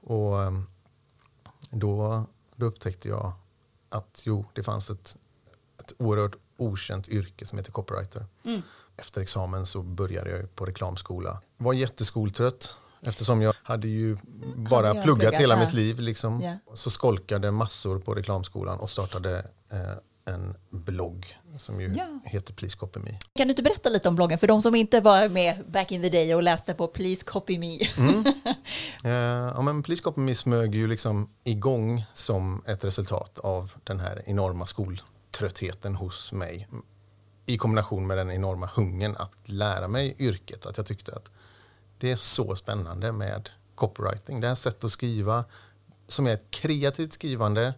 Och 0.00 0.42
ehm, 0.42 0.66
då, 1.70 2.24
då 2.56 2.66
upptäckte 2.66 3.08
jag 3.08 3.32
att 3.88 4.22
jo, 4.24 4.44
det 4.52 4.62
fanns 4.62 4.90
ett, 4.90 5.16
ett 5.80 5.92
oerhört 5.98 6.36
okänt 6.56 7.08
yrke 7.08 7.46
som 7.46 7.58
heter 7.58 7.72
copywriter. 7.72 8.26
Efter 8.96 9.20
examen 9.20 9.66
så 9.66 9.82
började 9.82 10.30
jag 10.30 10.54
på 10.54 10.64
reklamskola. 10.64 11.42
Var 11.56 11.72
jätteskoltrött 11.72 12.76
eftersom 13.06 13.42
jag 13.42 13.54
hade 13.62 13.88
ju 13.88 14.16
bara 14.56 14.88
Hade 14.88 15.02
pluggat 15.02 15.20
pluggat, 15.20 15.40
hela 15.40 15.54
ja. 15.54 15.60
mitt 15.64 15.72
liv. 15.72 16.00
Liksom. 16.00 16.40
Ja. 16.40 16.74
Så 16.74 16.90
skolkade 16.90 17.50
massor 17.50 17.98
på 17.98 18.14
reklamskolan 18.14 18.80
och 18.80 18.90
startade 18.90 19.38
eh, 19.72 20.32
en 20.34 20.56
blogg 20.70 21.36
som 21.58 21.80
ju 21.80 21.92
Ja. 21.96 22.20
heter 22.24 22.54
Please 22.54 22.76
Copy 22.76 23.00
Me. 23.00 23.18
Kan 23.36 23.46
du 23.46 23.50
inte 23.50 23.62
berätta 23.62 23.88
lite 23.88 24.08
om 24.08 24.14
bloggen 24.16 24.38
för 24.38 24.46
de 24.46 24.62
som 24.62 24.74
inte 24.74 25.00
var 25.00 25.28
med 25.28 25.56
back 25.68 25.92
in 25.92 26.02
the 26.02 26.08
day 26.08 26.34
och 26.34 26.42
läste 26.42 26.74
på 26.74 26.86
Please 26.86 27.24
Copy 27.24 27.58
Me? 27.58 27.78
Eh, 29.04 29.10
ja, 29.54 29.62
men 29.62 29.82
Please 29.82 30.02
Copy 30.02 30.20
Me 30.20 30.34
smög 30.34 30.74
ju 30.74 30.86
liksom 30.88 31.30
igång 31.44 32.04
som 32.14 32.62
ett 32.66 32.84
resultat 32.84 33.38
av 33.38 33.72
den 33.84 34.00
här 34.00 34.22
enorma 34.26 34.66
skoltröttheten 34.66 35.94
hos 35.94 36.32
mig 36.32 36.68
i 37.46 37.58
kombination 37.58 38.06
med 38.06 38.16
den 38.18 38.30
enorma 38.30 38.68
hungern 38.74 39.16
att 39.18 39.32
lära 39.44 39.88
mig 39.88 40.16
yrket. 40.18 40.66
Att 40.66 40.76
jag 40.76 40.86
tyckte 40.86 41.12
att 41.12 41.30
det 41.98 42.10
är 42.10 42.16
så 42.16 42.56
spännande 42.56 43.12
med 43.12 43.50
copywriting. 43.74 44.40
Det 44.40 44.48
här 44.48 44.54
sättet 44.54 44.84
att 44.84 44.92
skriva 44.92 45.44
som 46.08 46.26
är 46.26 46.34
ett 46.34 46.50
kreativt 46.50 47.12
skrivande 47.12 47.74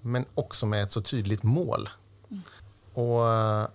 men 0.00 0.24
också 0.34 0.66
med 0.66 0.82
ett 0.82 0.90
så 0.90 1.00
tydligt 1.00 1.42
mål. 1.42 1.88
Och 2.94 3.28
eh, 3.28 3.66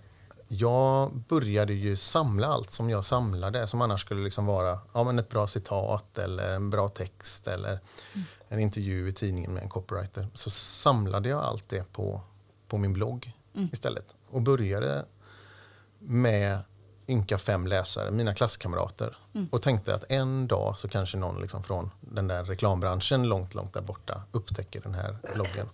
jag 0.48 1.12
började 1.28 1.74
ju 1.74 1.96
samla 1.96 2.46
allt 2.46 2.70
som 2.70 2.90
jag 2.90 3.04
samlade 3.04 3.66
som 3.66 3.80
annars 3.80 4.00
skulle 4.00 4.24
liksom 4.24 4.46
vara 4.46 4.78
ja, 4.94 5.04
men 5.04 5.18
ett 5.18 5.28
bra 5.28 5.46
citat 5.46 6.18
eller 6.18 6.54
en 6.54 6.70
bra 6.70 6.88
text 6.88 7.48
eller 7.48 7.78
en 8.48 8.60
intervju 8.60 9.08
i 9.08 9.12
tidningen 9.12 9.54
med 9.54 9.62
en 9.62 9.68
copywriter. 9.68 10.28
Så 10.34 10.50
samlade 10.50 11.28
jag 11.28 11.42
allt 11.42 11.68
det 11.68 11.92
på, 11.92 12.20
på 12.68 12.78
min 12.78 12.92
blogg 12.92 13.32
istället 13.72 14.14
och 14.30 14.42
började 14.42 15.04
med 15.98 16.58
ynka 17.08 17.38
fem 17.38 17.66
läsare, 17.66 18.10
mina 18.10 18.34
klasskamrater. 18.34 19.16
Och 19.50 19.62
tänkte 19.62 19.94
att 19.94 20.04
en 20.12 20.46
dag 20.46 20.78
så 20.78 20.88
kanske 20.88 21.16
någon 21.16 21.40
liksom 21.40 21.62
från 21.62 21.90
den 22.00 22.26
där 22.28 22.44
reklambranschen 22.44 23.22
långt, 23.28 23.54
långt 23.54 23.72
där 23.72 23.80
borta 23.80 24.22
upptäcker 24.32 24.80
den 24.80 24.94
här 24.94 25.16
bloggen. 25.34 25.68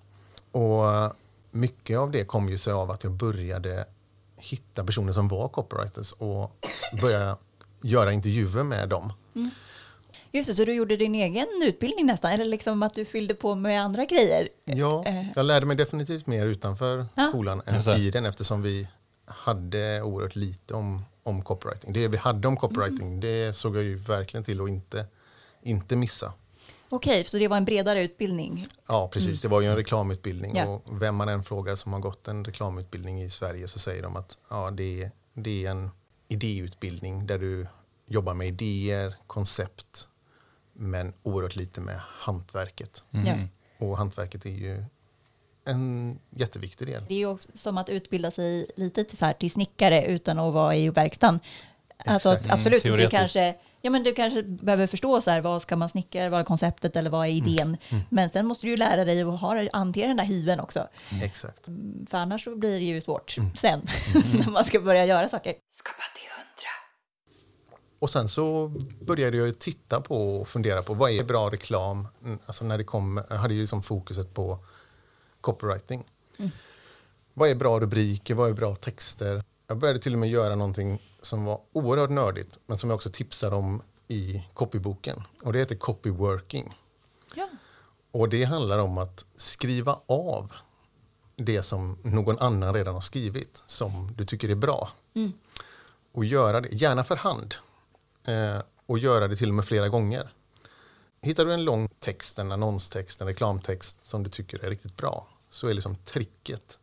Och 0.53 1.13
mycket 1.51 1.99
av 1.99 2.11
det 2.11 2.25
kom 2.25 2.49
ju 2.49 2.59
sig 2.59 2.73
av 2.73 2.91
att 2.91 3.05
jag 3.05 3.13
började 3.13 3.85
hitta 4.37 4.85
personer 4.85 5.13
som 5.13 5.29
var 5.29 5.49
copywriters 5.49 6.13
och 6.13 6.67
börja 7.01 7.37
göra 7.83 8.13
intervjuer 8.13 8.63
med 8.63 8.89
dem. 8.89 9.13
Just 10.35 10.49
det, 10.49 10.55
så 10.55 10.65
du 10.65 10.75
gjorde 10.75 10.97
din 10.97 11.15
egen 11.15 11.47
utbildning 11.65 12.07
nästan, 12.07 12.31
eller 12.31 12.45
liksom 12.45 12.83
att 12.83 12.95
du 12.95 13.05
fyllde 13.05 13.35
på 13.35 13.55
med 13.55 13.83
andra 13.83 14.05
grejer? 14.05 14.49
Ja, 14.65 15.05
Eh. 15.07 15.27
jag 15.37 15.47
lärde 15.47 15.67
mig 15.67 15.77
definitivt 15.77 16.27
mer 16.27 16.47
utanför 16.47 17.07
Ja. 17.15 17.29
skolan 17.29 17.63
än 17.67 17.95
i 18.01 18.11
den 18.11 18.27
eftersom 18.27 18.63
vi 18.63 18.89
hade 19.37 20.03
oerhört 20.03 20.37
lite 20.37 20.75
om, 20.75 21.05
om 21.23 21.43
copywriting. 21.43 21.93
Det 21.93 22.09
vi 22.09 22.17
hade 22.17 22.49
om 22.49 22.57
copywriting 22.57 23.07
Mm. 23.09 23.21
det 23.21 23.57
såg 23.57 23.77
jag 23.77 23.83
ju 23.83 23.97
verkligen 23.97 24.45
till 24.45 24.61
att 24.61 24.69
inte, 24.69 25.07
inte 25.63 25.97
missa. 25.97 26.33
Okej, 26.89 27.25
så 27.25 27.39
det 27.39 27.49
var 27.49 27.57
en 27.57 27.65
bredare 27.65 28.03
utbildning? 28.03 28.67
Ja, 28.89 29.09
precis. 29.13 29.41
Det 29.43 29.49
var 29.49 29.61
ju 29.61 29.67
en 29.67 29.77
reklamutbildning 29.77 30.57
Ja. 30.57 30.67
och 30.67 31.03
vem 31.03 31.15
man 31.17 31.29
än 31.29 31.45
frågar 31.45 31.75
som 31.77 31.93
har 31.93 32.01
gått 32.01 32.29
en 32.29 32.45
reklamutbildning 32.45 33.23
i 33.23 33.31
Sverige 33.31 33.69
så 33.69 33.79
säger 33.79 34.03
de 34.03 34.17
att 34.17 34.39
ja, 34.51 34.71
det, 34.71 35.03
är, 35.03 35.11
det 35.35 35.67
är 35.67 35.71
en 35.71 35.91
idéutbildning 36.29 37.27
där 37.27 37.39
du 37.39 37.67
jobbar 38.07 38.35
med 38.35 38.49
idéer, 38.49 39.15
koncept 39.27 40.09
men 40.73 41.13
oerhört 41.23 41.57
lite 41.57 41.81
med 41.81 42.01
hantverket. 42.19 43.05
Ja. 43.11 43.37
Och 43.79 43.99
hantverket 43.99 44.47
är 44.47 44.51
ju 44.51 44.85
en 45.65 46.19
jätteviktig 46.31 46.87
del. 46.87 47.03
Det 47.09 47.15
är 47.15 47.19
ju 47.19 47.27
också 47.27 47.49
som 47.55 47.79
att 47.79 47.89
utbilda 47.89 48.31
sig 48.31 48.67
lite 48.77 49.05
till, 49.05 49.19
så 49.19 49.25
här, 49.25 49.33
till 49.33 49.51
snickare 49.51 50.05
utan 50.07 50.39
att 50.39 50.55
vara 50.55 50.77
i 50.77 50.89
verkstaden. 50.91 51.41
Alltså 52.07 52.29
att 52.29 52.51
absolut, 52.51 52.85
Mm, 52.85 52.97
du, 53.01 53.09
kanske, 53.09 53.55
ja, 53.81 53.91
men 53.91 54.03
du 54.03 54.13
kanske 54.15 54.43
behöver 54.43 54.87
förstå 54.87 55.21
så 55.21 55.31
här, 55.31 55.41
vad 55.41 55.63
ska 55.63 55.77
man 55.77 55.89
snickra, 55.89 56.29
vad 56.29 56.41
är 56.41 56.45
konceptet 56.45 56.97
eller 56.97 57.11
vad 57.11 57.27
är 57.27 57.31
idén. 57.31 57.77
Men 58.09 58.31
sen 58.31 58.47
måste 58.47 58.67
du 58.67 58.71
ju 58.71 58.77
lära 58.77 59.05
dig 59.05 59.23
att 59.23 59.41
ha, 59.41 59.69
hantera 59.73 60.09
den 60.09 60.17
där 60.17 60.25
hiven 60.25 60.61
också. 60.61 60.89
Exakt. 61.23 61.65
För 62.11 62.19
annars 62.19 62.45
så 62.45 62.57
blir 62.57 62.73
det 62.79 62.85
ju 62.85 63.01
svårt 63.01 63.37
sen 63.57 63.81
när 64.35 64.51
man 64.51 64.65
ska 64.65 64.81
börja 64.81 65.05
göra 65.07 65.29
saker. 65.29 65.55
Skapa 65.73 66.03
till 66.15 66.29
hundra. 66.37 66.71
Och 67.99 68.11
sen 68.11 68.29
så 68.29 68.69
började 69.01 69.37
jag 69.37 69.47
ju 69.47 69.53
titta 69.53 70.01
på 70.01 70.37
och 70.41 70.49
fundera 70.49 70.83
på 70.83 70.95
vad 70.95 71.11
är 71.11 71.25
bra 71.25 71.51
reklam? 71.51 72.09
Mm, 72.25 72.39
Alltså 72.47 72.65
när 72.65 72.79
det 72.79 72.85
kom, 72.85 73.23
jag 73.31 73.37
hade 73.37 73.55
ju 73.55 73.61
liksom 73.61 73.83
fokuset 73.83 74.35
på 74.35 74.59
copywriting. 75.43 76.05
Vad 77.35 77.49
är 77.49 77.55
bra 77.55 77.81
rubriker? 77.81 78.35
Vad 78.35 78.51
är 78.51 78.55
bra 78.55 78.75
texter? 78.75 79.45
Jag 79.67 79.79
började 79.79 79.99
till 79.99 80.13
och 80.13 80.19
med 80.19 80.29
göra 80.29 80.55
någonting 80.55 81.03
som 81.23 81.45
var 81.45 81.61
oerhört 81.73 82.11
nördigt 82.11 82.59
men 82.67 82.79
som 82.79 82.91
jag 82.91 82.95
också 82.95 83.11
tipsar 83.11 83.55
om 83.55 83.83
i 84.09 84.47
copyboken. 84.55 85.23
Och 85.45 85.53
det 85.53 85.59
heter 85.59 85.77
copyworking. 85.77 86.79
Ja. 87.35 87.49
Och 88.11 88.29
det 88.29 88.45
handlar 88.45 88.79
om 88.79 88.99
att 88.99 89.25
skriva 89.37 90.01
av 90.07 90.53
det 91.37 91.63
som 91.63 91.99
någon 92.03 92.39
annan 92.39 92.75
redan 92.75 92.95
har 92.95 93.01
skrivit 93.01 93.63
som 93.67 94.15
du 94.17 94.27
tycker 94.27 94.49
är 94.49 94.55
bra. 94.55 94.89
Och 96.13 96.25
göra 96.25 96.61
det, 96.61 96.69
gärna 96.69 97.05
för 97.05 97.17
hand. 97.17 97.55
Eh, 98.25 98.59
och 98.87 98.99
göra 98.99 99.29
det 99.29 99.37
till 99.37 99.49
och 99.49 99.55
med 99.55 99.65
flera 99.65 99.89
gånger. 99.89 100.33
Hittar 101.23 101.45
du 101.45 101.53
en 101.53 101.65
lång 101.65 101.89
text, 101.89 102.39
en 102.39 102.53
annonstext, 102.53 103.21
en 103.21 103.27
reklamtext 103.27 104.07
som 104.07 104.23
du 104.23 104.31
tycker 104.31 104.65
är 104.65 104.71
riktigt 104.71 104.97
bra 104.97 105.27
så 105.53 105.69
är 105.69 105.75
liksom 105.75 105.97
tricket 105.97 106.79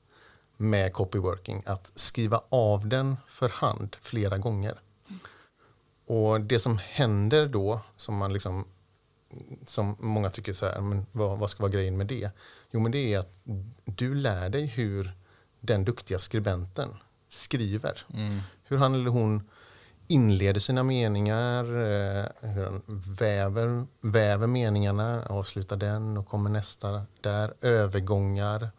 med 0.58 0.94
copyworking 0.94 1.64
att 1.66 1.92
skriva 1.96 2.42
av 2.50 2.88
den 2.88 3.18
för 3.28 3.50
hand 3.50 3.96
flera 4.02 4.38
gånger. 4.38 4.80
Och 6.06 6.42
det 6.42 6.60
som 6.60 6.78
händer 6.78 7.48
då, 7.48 7.82
som 7.96 8.18
man 8.18 8.34
liksom 8.34 8.66
som 9.66 9.96
många 10.00 10.30
tycker 10.30 10.54
så 10.54 10.66
här, 10.66 10.82
men 10.82 11.06
vad, 11.12 11.40
vad 11.40 11.50
ska 11.50 11.64
vara 11.64 11.72
grejen 11.72 11.98
med 11.98 12.08
det? 12.08 12.32
Jo, 12.72 12.80
men 12.80 12.92
det 12.92 13.14
är 13.14 13.20
att 13.20 13.34
du 13.86 14.16
lär 14.16 14.50
dig 14.50 14.66
hur 14.66 15.12
den 15.60 15.86
duktiga 15.86 16.20
skribenten 16.20 16.90
skriver. 17.30 18.06
Hur 18.64 18.78
han 18.78 18.94
eller 18.94 19.10
hon 19.10 19.50
inleder 20.12 20.60
sina 20.60 20.84
meningar, 20.84 21.64
eh, 21.64 22.26
hur 22.50 22.64
han 22.66 22.82
väver, 23.20 23.86
väver 24.02 24.48
meningarna, 24.48 25.24
avslutar 25.30 25.78
den 25.78 26.18
och 26.18 26.28
kommer 26.28 26.50
nästa 26.50 27.06
där, 27.22 27.54
övergångar, 27.62 28.70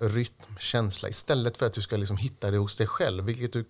rytm, 0.00 0.56
känsla. 0.58 1.08
Istället 1.08 1.56
för 1.56 1.66
att 1.66 1.72
du 1.72 1.82
ska 1.82 1.96
liksom 1.96 2.16
hitta 2.16 2.50
det 2.50 2.56
hos 2.58 2.76
dig 2.76 2.86
själv, 2.86 3.24
vilket 3.24 3.52
du 3.52 3.64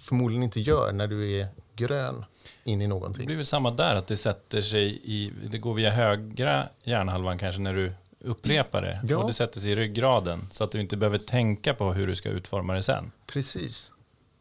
förmodligen 0.00 0.42
inte 0.42 0.60
gör 0.60 0.92
när 0.92 1.06
du 1.06 1.32
är 1.32 1.46
grön 1.76 2.24
in 2.64 2.80
i 2.80 2.84
Det 2.84 2.88
någonting. 2.88 3.26
blir 3.26 3.36
väl 3.36 3.46
samma 3.46 3.70
där, 3.70 3.94
att 3.96 4.06
det 4.06 4.16
sätter 4.16 4.62
sig 4.62 5.00
i, 5.04 5.32
det 5.50 5.58
går 5.58 5.74
via 5.74 5.90
högra 5.90 6.68
hjärnhalvan 6.84 7.38
kanske 7.38 7.60
när 7.60 7.74
du 7.74 7.92
upprepar 8.20 8.82
det. 8.82 9.00
Ja. 9.08 9.16
Och 9.18 9.26
det 9.26 9.34
sätter 9.34 9.60
sig 9.60 9.70
i 9.70 9.76
ryggraden 9.76 10.48
så 10.50 10.64
att 10.64 10.70
du 10.70 10.80
inte 10.80 10.96
behöver 10.96 11.18
tänka 11.18 11.74
på 11.74 11.92
hur 11.92 12.06
du 12.06 12.16
ska 12.16 12.28
utforma 12.28 12.74
det 12.74 12.82
sen. 12.82 13.12
Precis. 13.26 13.90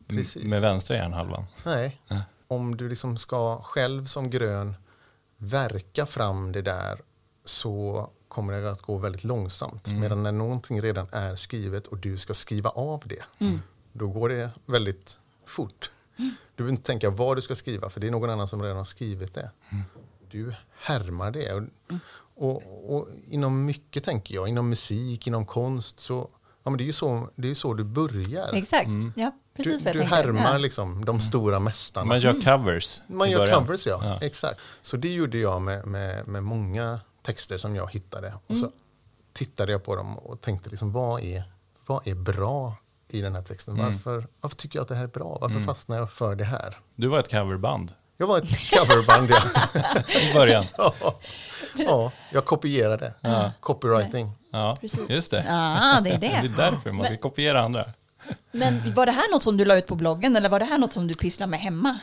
Precis. 0.07 0.43
Med 0.43 0.61
vänstra 0.61 0.95
hjärnhalvan. 0.95 1.45
Nej. 1.63 2.01
Om 2.47 2.77
du 2.77 2.89
liksom 2.89 3.17
ska 3.17 3.61
själv 3.61 4.05
som 4.05 4.29
grön 4.29 4.75
verka 5.37 6.05
fram 6.05 6.51
det 6.51 6.61
där 6.61 7.01
så 7.45 8.09
kommer 8.27 8.61
det 8.61 8.71
att 8.71 8.81
gå 8.81 8.97
väldigt 8.97 9.23
långsamt. 9.23 9.91
Medan 9.91 10.23
när 10.23 10.31
någonting 10.31 10.81
redan 10.81 11.07
är 11.11 11.35
skrivet 11.35 11.87
och 11.87 11.97
du 11.97 12.17
ska 12.17 12.33
skriva 12.33 12.69
av 12.69 13.03
det, 13.05 13.23
då 13.93 14.07
går 14.07 14.29
det 14.29 14.51
väldigt 14.65 15.19
fort. 15.45 15.91
Du 16.17 16.33
behöver 16.55 16.71
inte 16.71 16.83
tänka 16.83 17.09
vad 17.09 17.37
du 17.37 17.41
ska 17.41 17.55
skriva 17.55 17.89
för 17.89 17.99
det 17.99 18.07
är 18.07 18.11
någon 18.11 18.29
annan 18.29 18.47
som 18.47 18.61
redan 18.61 18.77
har 18.77 18.83
skrivit 18.83 19.33
det. 19.33 19.51
Du 20.31 20.53
härmar 20.79 21.31
det. 21.31 21.53
Och, 21.53 21.63
och, 22.35 22.95
och 22.95 23.07
inom 23.27 23.65
mycket 23.65 24.03
tänker 24.03 24.35
jag, 24.35 24.47
inom 24.47 24.69
musik, 24.69 25.27
inom 25.27 25.45
konst 25.45 25.99
så 25.99 26.29
Ja, 26.65 26.71
men 26.71 26.77
det 26.77 26.83
är 26.83 26.85
ju 26.85 26.93
så, 26.93 27.29
det 27.35 27.47
är 27.47 27.49
ju 27.49 27.55
så 27.55 27.73
du 27.73 27.83
börjar. 27.83 28.53
Exakt. 28.53 28.87
Ja, 29.15 29.31
Du, 29.55 29.63
precis 29.63 29.81
vad 29.85 29.87
jag 29.87 29.95
du 29.95 29.99
tänkte. 29.99 30.15
härmar 30.15 30.51
Ja. 30.51 30.57
liksom 30.57 31.05
de 31.05 31.19
stora 31.19 31.59
mästarna. 31.59 32.05
Man 32.05 32.19
gör 32.19 32.41
covers 32.41 33.01
Man 33.07 33.31
gör 33.31 33.37
början. 33.39 33.65
covers, 33.65 33.87
ja. 33.87 33.99
Ja. 34.03 34.25
Exakt. 34.25 34.61
Så 34.81 34.97
det 34.97 35.09
gjorde 35.13 35.37
jag 35.37 35.61
med, 35.61 35.87
med, 35.87 36.27
med 36.27 36.43
många 36.43 36.99
texter 37.21 37.57
som 37.57 37.75
jag 37.75 37.91
hittade. 37.91 38.33
Och 38.43 38.49
Mm. 38.51 38.61
så 38.61 38.71
tittade 39.33 39.71
jag 39.71 39.83
på 39.83 39.95
dem 39.95 40.17
och 40.17 40.41
tänkte 40.41 40.69
liksom, 40.69 40.91
vad 40.91 41.21
är, 41.23 41.43
vad 41.85 42.07
är 42.07 42.15
bra 42.15 42.75
i 43.07 43.21
den 43.21 43.35
här 43.35 43.41
texten? 43.41 43.73
Mm. 43.79 43.85
Varför, 43.85 44.27
varför 44.41 44.57
tycker 44.57 44.79
jag 44.79 44.81
att 44.83 44.89
det 44.89 44.95
här 44.95 45.03
är 45.03 45.07
bra? 45.07 45.37
Varför 45.41 45.59
fastnar 45.59 45.97
jag 45.97 46.11
för 46.11 46.35
det 46.35 46.43
här? 46.43 46.77
Du 46.95 47.07
var 47.07 47.19
ett 47.19 47.31
coverband 47.31 47.93
Jag 48.17 48.27
var 48.27 48.37
ett 48.37 48.69
coverband, 48.71 49.29
ja. 49.31 49.41
i 50.29 50.33
början. 50.33 50.65
ja. 50.77 50.93
ja. 51.77 52.11
Jag 52.31 52.45
kopierade. 52.45 53.13
Copywriting. 53.59 54.31
Ja, 54.51 54.77
Precis. 54.81 55.09
just 55.09 55.31
det. 55.31 55.45
Ja, 55.47 56.01
det 56.03 56.09
är 56.09 56.17
Det 56.17 56.27
är 56.31 56.41
det. 56.41 56.47
därför 56.57 56.91
man 56.91 57.05
ska 57.05 57.17
kopiera 57.17 57.61
andra. 57.61 57.85
Men 58.51 58.93
var 58.93 59.05
det 59.05 59.11
här 59.11 59.31
något 59.31 59.43
som 59.43 59.57
du 59.57 59.65
la 59.65 59.75
ut 59.77 59.87
på 59.87 59.95
bloggen 59.95 60.35
eller 60.35 60.49
var 60.49 60.59
det 60.59 60.65
här 60.65 60.77
något 60.77 60.93
som 60.93 61.07
du 61.07 61.13
pysslar 61.13 61.47
med 61.47 61.59
hemma? 61.59 61.99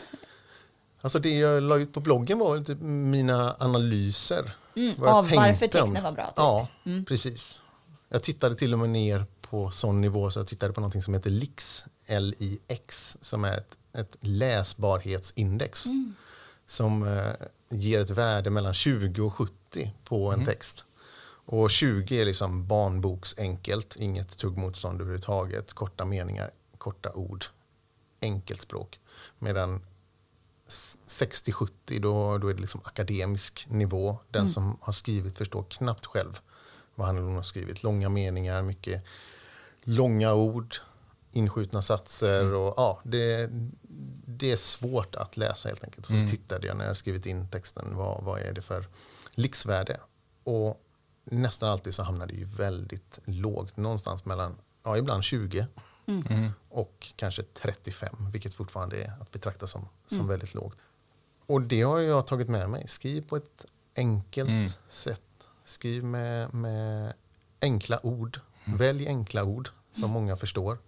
Alltså 1.00 1.19
det 1.19 1.38
jag 1.38 1.62
la 1.62 1.76
ut 1.76 1.92
på 1.92 2.00
bloggen 2.00 2.38
var 2.38 2.57
lite 2.57 2.75
mina 2.85 3.57
analyser. 3.59 4.52
Mm, 4.76 4.90
av 5.02 5.31
varför 5.31 5.37
om- 5.37 5.59
texten 5.59 6.02
var 6.02 6.12
bra, 6.12 6.26
typ. 6.26 6.33
Ja, 6.37 6.69
precis. 7.09 7.61
Jag 8.09 8.23
tittade 8.23 8.54
till 8.54 8.73
och 8.73 8.78
med 8.78 8.90
ner 8.90 9.25
på 9.40 9.71
sån 9.71 10.00
nivå 10.00 10.31
så 10.31 10.38
jag 10.38 10.47
tittade 10.47 10.73
på 10.73 10.81
något 10.81 11.04
som 11.04 11.14
heter 11.14 11.31
LIX, 11.31 11.85
L-I-X, 12.07 13.16
som 13.21 13.45
är 13.45 13.57
ett, 13.57 13.76
ett 13.95 14.17
läsbarhetsindex. 14.21 15.87
Mm. 15.87 16.15
Som 16.67 17.03
eh, 17.03 17.33
ger 17.71 18.01
ett 18.01 18.11
värde 18.11 18.51
mellan 18.51 18.75
20 18.75 19.23
och 19.23 19.35
70 19.35 19.95
på 20.05 20.33
en 20.33 20.45
text. 20.45 20.85
Och 21.45 21.71
20 21.71 22.21
är 22.21 22.25
liksom 22.25 22.67
barnboksenkelt, 22.67 23.97
inget 23.97 24.39
tuggmotstånd 24.39 25.01
överhuvudtaget, 25.01 25.73
korta 25.73 26.05
meningar, 26.05 26.51
korta 26.79 27.13
ord, 27.13 27.45
enkelt 28.21 28.61
språk. 28.61 29.01
Medan 29.39 29.85
60-70 30.69 31.69
då, 32.01 32.39
då 32.39 32.49
är 32.49 32.55
det 32.55 32.61
liksom 32.61 32.81
akademisk 32.85 33.67
nivå. 33.69 34.19
Den 34.31 34.49
som 34.49 34.79
har 34.81 34.93
skrivit 34.93 35.39
förstår 35.39 35.65
knappt 35.69 36.07
själv 36.07 36.41
vad 36.95 37.07
han 37.07 37.17
eller 37.17 37.27
hon 37.27 37.37
har 37.37 37.43
skrivit. 37.43 37.83
Långa 37.83 38.09
meningar, 38.09 38.63
mycket 38.63 39.05
långa 39.83 40.35
ord, 40.35 40.77
inskjutna 41.33 41.83
satser 41.83 42.55
och 42.55 42.75
ja, 42.77 43.01
det, 43.05 43.51
det 44.27 44.53
är 44.53 44.57
svårt 44.57 45.15
att 45.15 45.37
läsa 45.37 45.69
helt 45.69 45.85
enkelt. 45.85 46.07
Så, 46.07 46.17
så 46.17 46.27
tittade 46.27 46.67
jag 46.67 46.77
när 46.77 46.87
jag 46.87 46.97
skrivit 46.97 47.27
in 47.27 47.49
texten, 47.49 47.97
vad, 47.97 48.25
vad 48.25 48.41
är 48.41 48.53
det 48.53 48.62
för 48.62 48.87
liksvärde? 49.31 50.01
Och 50.45 50.77
nästan 51.25 51.69
alltid 51.69 51.95
så 51.95 52.03
hamnar 52.03 52.27
det 52.27 52.35
ju 52.35 52.45
väldigt 52.45 53.21
lågt, 53.25 53.77
någonstans 53.77 54.25
mellan, 54.25 54.57
ja 54.85 54.99
ibland 54.99 55.25
20 55.25 55.67
och 56.69 57.12
kanske 57.17 57.43
35, 57.43 58.17
vilket 58.33 58.55
fortfarande 58.55 59.03
är 59.03 59.12
att 59.21 59.31
betrakta 59.33 59.67
som, 59.67 59.89
som 60.07 60.27
väldigt 60.27 60.55
lågt. 60.55 60.77
Och 61.47 61.62
det 61.62 61.83
har 61.83 62.01
jag 62.01 62.27
tagit 62.27 62.49
med 62.49 62.71
mig. 62.71 62.89
Skriv 62.89 63.23
på 63.29 63.37
ett 63.37 63.67
enkelt 63.97 64.79
sätt. 64.89 65.49
Skriv 65.65 66.05
med, 66.05 66.55
med 66.55 67.12
enkla 67.61 68.07
ord. 68.07 68.41
Välj 68.65 69.07
enkla 69.09 69.45
ord 69.45 69.69
som 69.95 70.11
många 70.11 70.37
förstår. 70.37 70.79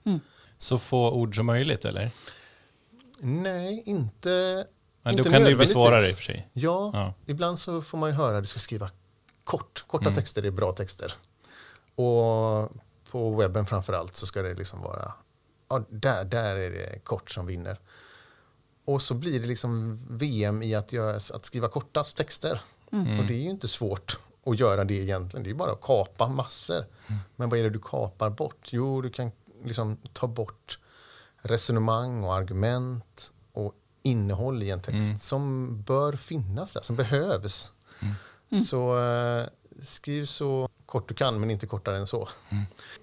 Så 0.58 0.78
få 0.78 1.10
ord 1.10 1.36
som 1.36 1.46
möjligt, 1.46 1.84
eller? 1.84 2.10
Nej, 3.18 3.82
inte 3.86 4.66
Men 5.02 5.12
inte 5.12 5.22
då 5.28 5.32
kan 5.32 5.42
det 5.42 5.48
ju 5.50 5.56
bli 5.56 5.66
svårare 5.66 6.08
i 6.08 6.12
och 6.12 6.16
för 6.16 6.22
sig. 6.24 6.48
Ja, 6.52 6.90
Ja. 6.94 7.14
ibland 7.26 7.58
så 7.58 7.82
får 7.82 7.98
man 7.98 8.10
ju 8.10 8.16
höra 8.16 8.36
att 8.36 8.42
du 8.42 8.48
ska 8.48 8.60
skriva 8.60 8.90
kort. 9.44 9.84
Korta 9.86 10.04
Mm. 10.04 10.14
texter 10.14 10.42
är 10.46 10.50
bra 10.50 10.72
texter. 10.72 11.12
Och 11.94 12.70
på 13.10 13.30
webben 13.36 13.66
framför 13.66 13.92
allt 13.92 14.16
så 14.16 14.26
ska 14.26 14.42
det 14.42 14.54
liksom 14.54 14.80
vara, 14.82 15.12
ja, 15.68 15.84
där, 15.90 16.24
där 16.24 16.56
är 16.56 16.70
det 16.70 16.98
kort 17.04 17.30
som 17.30 17.46
vinner. 17.46 17.78
Och 18.84 19.02
så 19.02 19.14
blir 19.14 19.40
det 19.40 19.46
liksom 19.46 19.98
VM 20.10 20.62
i 20.62 20.74
att, 20.74 20.92
göra, 20.92 21.16
att 21.16 21.44
skriva 21.44 21.68
kortast 21.68 22.16
texter. 22.16 22.60
Mm. 22.92 23.18
Och 23.20 23.26
det 23.26 23.34
är 23.34 23.42
ju 23.42 23.50
inte 23.50 23.68
svårt 23.68 24.18
att 24.46 24.58
göra 24.60 24.84
det 24.84 24.94
egentligen. 24.94 25.44
Det 25.44 25.50
är 25.50 25.54
bara 25.54 25.72
att 25.72 25.80
kapa 25.80 26.28
massor. 26.28 26.84
Mm. 27.06 27.20
Men 27.36 27.48
vad 27.48 27.58
är 27.58 27.62
det 27.62 27.70
du 27.70 27.78
kapar 27.78 28.30
bort? 28.30 28.68
Jo, 28.70 29.02
du 29.02 29.10
kan 29.10 29.32
liksom 29.64 29.96
ta 30.12 30.26
bort 30.26 30.78
resonemang 31.42 32.24
och 32.24 32.34
argument 32.34 33.32
och 33.52 33.72
innehåll 34.02 34.62
i 34.62 34.70
en 34.70 34.82
text 34.82 35.08
Mm. 35.08 35.18
som 35.18 35.76
bör 35.82 36.12
finnas 36.12 36.74
där, 36.74 36.82
som 36.82 36.96
behövs. 36.96 37.72
Mm. 38.50 38.64
Så 38.64 38.98
eh, 38.98 39.46
skriv 39.82 40.24
så 40.24 40.68
kort 40.86 41.08
du 41.08 41.14
kan, 41.14 41.40
men 41.40 41.50
inte 41.50 41.66
kortare 41.66 41.96
än 41.96 42.06
så. 42.06 42.28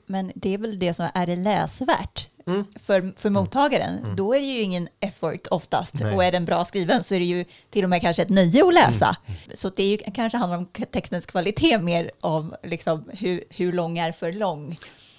Men 0.05 0.31
det 0.35 0.53
är 0.53 0.57
väl 0.57 0.79
det 0.79 0.93
som 0.93 1.09
är 1.13 1.27
det 1.27 1.35
läsvärt 1.35 2.27
Mm. 2.45 2.65
för, 2.83 3.13
för 3.17 3.29
mottagaren. 3.29 4.15
Då 4.15 4.33
är 4.35 4.39
det 4.39 4.45
ju 4.45 4.61
ingen 4.61 4.89
effort 4.99 5.47
oftast. 5.51 5.93
Nej. 5.93 6.15
Och 6.15 6.23
är 6.23 6.31
den 6.31 6.45
bra 6.45 6.65
skriven 6.65 7.03
så 7.03 7.15
är 7.15 7.19
det 7.19 7.25
ju 7.25 7.45
till 7.69 7.83
och 7.83 7.89
med 7.89 8.01
kanske 8.01 8.21
ett 8.21 8.29
nöje 8.29 8.67
att 8.67 8.73
läsa. 8.73 9.15
Mm. 9.25 9.39
Så 9.55 9.69
det 9.69 9.83
är 9.83 9.87
ju, 9.87 9.97
kanske 9.97 10.37
handlar 10.37 10.57
om 10.57 10.65
textens 10.91 11.25
kvalitet 11.25 11.77
mer 11.79 12.11
av 12.21 12.55
liksom 12.63 13.09
hur, 13.13 13.43
hur 13.49 13.73
lång 13.73 13.97
är 13.97 14.11
för 14.11 14.31
lång. 14.33 14.77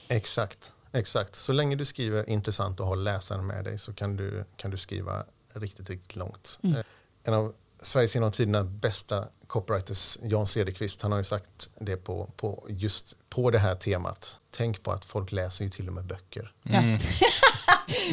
Exakt, 0.08 0.72
exakt. 0.92 1.34
Så 1.34 1.52
länge 1.52 1.76
du 1.76 1.84
skriver 1.84 2.28
intressant 2.28 2.80
och 2.80 2.86
har 2.86 2.96
läsaren 2.96 3.46
med 3.46 3.64
dig 3.64 3.78
så 3.78 3.92
kan 3.92 4.16
du, 4.16 4.44
kan 4.56 4.70
du 4.70 4.76
skriva 4.76 5.24
riktigt, 5.54 5.90
riktigt 5.90 6.16
långt. 6.16 6.58
Mm. 6.62 6.76
Eh, 6.76 6.84
En 7.24 7.34
av 7.34 7.54
Sveriges 7.82 8.14
genom 8.14 8.32
tiderna 8.32 8.64
bästa 8.64 9.24
copywriters, 9.46 10.18
Jan 10.22 10.46
Cederqvist, 10.46 11.02
han 11.02 11.12
har 11.12 11.18
ju 11.18 11.24
sagt 11.24 11.70
det 11.78 11.96
på, 11.96 12.30
på 12.36 12.66
just 12.68 13.16
på 13.30 13.50
det 13.50 13.58
här 13.58 13.74
temat. 13.74 14.36
Tänk 14.50 14.82
på 14.82 14.92
att 14.92 15.04
folk 15.04 15.32
läser 15.32 15.64
ju 15.64 15.70
till 15.70 15.88
och 15.88 15.94
med 15.94 16.04
böcker. 16.04 16.52
Ja. 16.62 16.82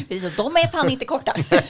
Precis, 0.08 0.36
de 0.36 0.56
är 0.56 0.70
fan 0.70 0.90
inte 0.90 1.04
korta. 1.04 1.34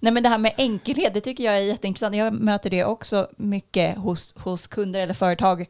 Nej 0.00 0.12
men 0.12 0.22
det 0.22 0.28
här 0.28 0.38
med 0.38 0.54
enkelhet, 0.56 1.14
det 1.14 1.20
tycker 1.20 1.44
jag 1.44 1.56
är 1.56 1.60
jätteintressant. 1.60 2.16
Jag 2.16 2.32
möter 2.32 2.70
det 2.70 2.84
också 2.84 3.28
mycket 3.36 3.98
hos, 3.98 4.34
hos 4.36 4.66
kunder 4.66 5.00
eller 5.00 5.14
företag. 5.14 5.66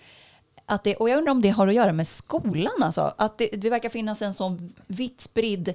Att 0.66 0.84
det, 0.84 0.96
och 0.96 1.10
jag 1.10 1.18
undrar 1.18 1.32
om 1.32 1.42
det 1.42 1.50
har 1.50 1.68
att 1.68 1.74
göra 1.74 1.92
med 1.92 2.08
skolan 2.08 2.82
alltså. 2.82 3.14
Att 3.18 3.38
det, 3.38 3.48
det 3.48 3.70
verkar 3.70 3.88
finnas 3.88 4.22
en 4.22 4.34
sån 4.34 4.74
vitt 4.86 5.20
spridd 5.20 5.74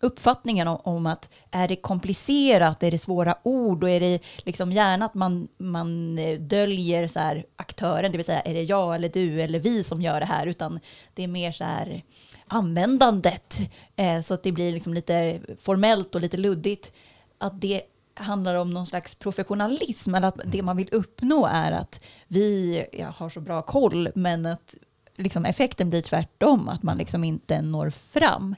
uppfattningen 0.00 0.68
om, 0.68 0.78
om 0.84 1.06
att 1.06 1.28
är 1.50 1.68
det 1.68 1.76
komplicerat, 1.76 2.82
är 2.82 2.90
det 2.90 2.98
svåra 2.98 3.34
ord 3.42 3.82
och 3.82 3.90
är 3.90 4.00
det 4.00 4.20
liksom 4.38 4.72
gärna 4.72 5.04
att 5.04 5.14
man, 5.14 5.48
man 5.58 6.18
eh, 6.18 6.38
döljer 6.38 7.08
så 7.08 7.18
här 7.18 7.44
aktören, 7.56 8.12
det 8.12 8.18
vill 8.18 8.24
säga 8.26 8.40
är 8.40 8.54
det 8.54 8.62
jag 8.62 8.94
eller 8.94 9.08
du 9.08 9.42
eller 9.42 9.58
vi 9.58 9.84
som 9.84 10.02
gör 10.02 10.20
det 10.20 10.26
här, 10.26 10.46
utan 10.46 10.80
det 11.14 11.24
är 11.24 11.28
mer 11.28 11.52
så 11.52 11.64
här 11.64 12.02
användandet 12.46 13.58
eh, 13.96 14.20
så 14.22 14.34
att 14.34 14.42
det 14.42 14.52
blir 14.52 14.72
liksom 14.72 14.94
lite 14.94 15.40
formellt 15.58 16.14
och 16.14 16.20
lite 16.20 16.36
luddigt. 16.36 16.92
Att 17.38 17.60
det 17.60 17.82
handlar 18.20 18.54
om 18.54 18.70
någon 18.70 18.86
slags 18.86 19.14
professionalism 19.14 20.14
eller 20.14 20.28
att 20.28 20.40
det 20.44 20.62
man 20.62 20.76
vill 20.76 20.88
uppnå 20.92 21.46
är 21.46 21.72
att 21.72 22.00
vi 22.26 22.84
ja, 22.92 23.14
har 23.16 23.30
så 23.30 23.40
bra 23.40 23.62
koll 23.62 24.08
men 24.14 24.46
att 24.46 24.74
liksom 25.16 25.44
effekten 25.44 25.90
blir 25.90 26.02
tvärtom, 26.02 26.68
att 26.68 26.82
man 26.82 26.98
liksom 26.98 27.24
inte 27.24 27.62
når 27.62 27.90
fram. 27.90 28.56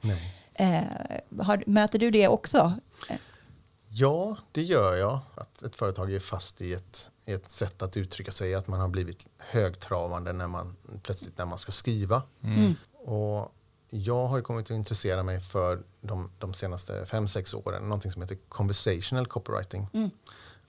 Eh, 0.54 0.82
har, 1.40 1.62
möter 1.66 1.98
du 1.98 2.10
det 2.10 2.28
också? 2.28 2.72
Ja, 3.88 4.36
det 4.52 4.62
gör 4.62 4.94
jag. 4.94 5.18
Att 5.34 5.62
ett 5.62 5.76
företag 5.76 6.12
är 6.12 6.20
fast 6.20 6.60
i 6.60 6.72
ett, 6.72 7.08
i 7.24 7.32
ett 7.32 7.50
sätt 7.50 7.82
att 7.82 7.96
uttrycka 7.96 8.32
sig, 8.32 8.54
att 8.54 8.68
man 8.68 8.80
har 8.80 8.88
blivit 8.88 9.26
högtravande 9.38 10.32
när 10.32 10.46
man, 10.46 10.76
plötsligt 11.02 11.38
när 11.38 11.46
man 11.46 11.58
ska 11.58 11.72
skriva. 11.72 12.22
Och 13.04 13.54
jag 13.94 14.26
har 14.26 14.36
ju 14.36 14.42
kommit 14.42 14.66
att 14.66 14.70
intressera 14.70 15.22
mig 15.22 15.40
för 15.40 15.82
de, 16.00 16.30
de 16.38 16.54
senaste 16.54 17.06
fem 17.06 17.28
sex 17.28 17.54
åren, 17.54 17.82
någonting 17.82 18.12
som 18.12 18.22
heter 18.22 18.38
conversational 18.48 19.26
copywriting. 19.26 20.10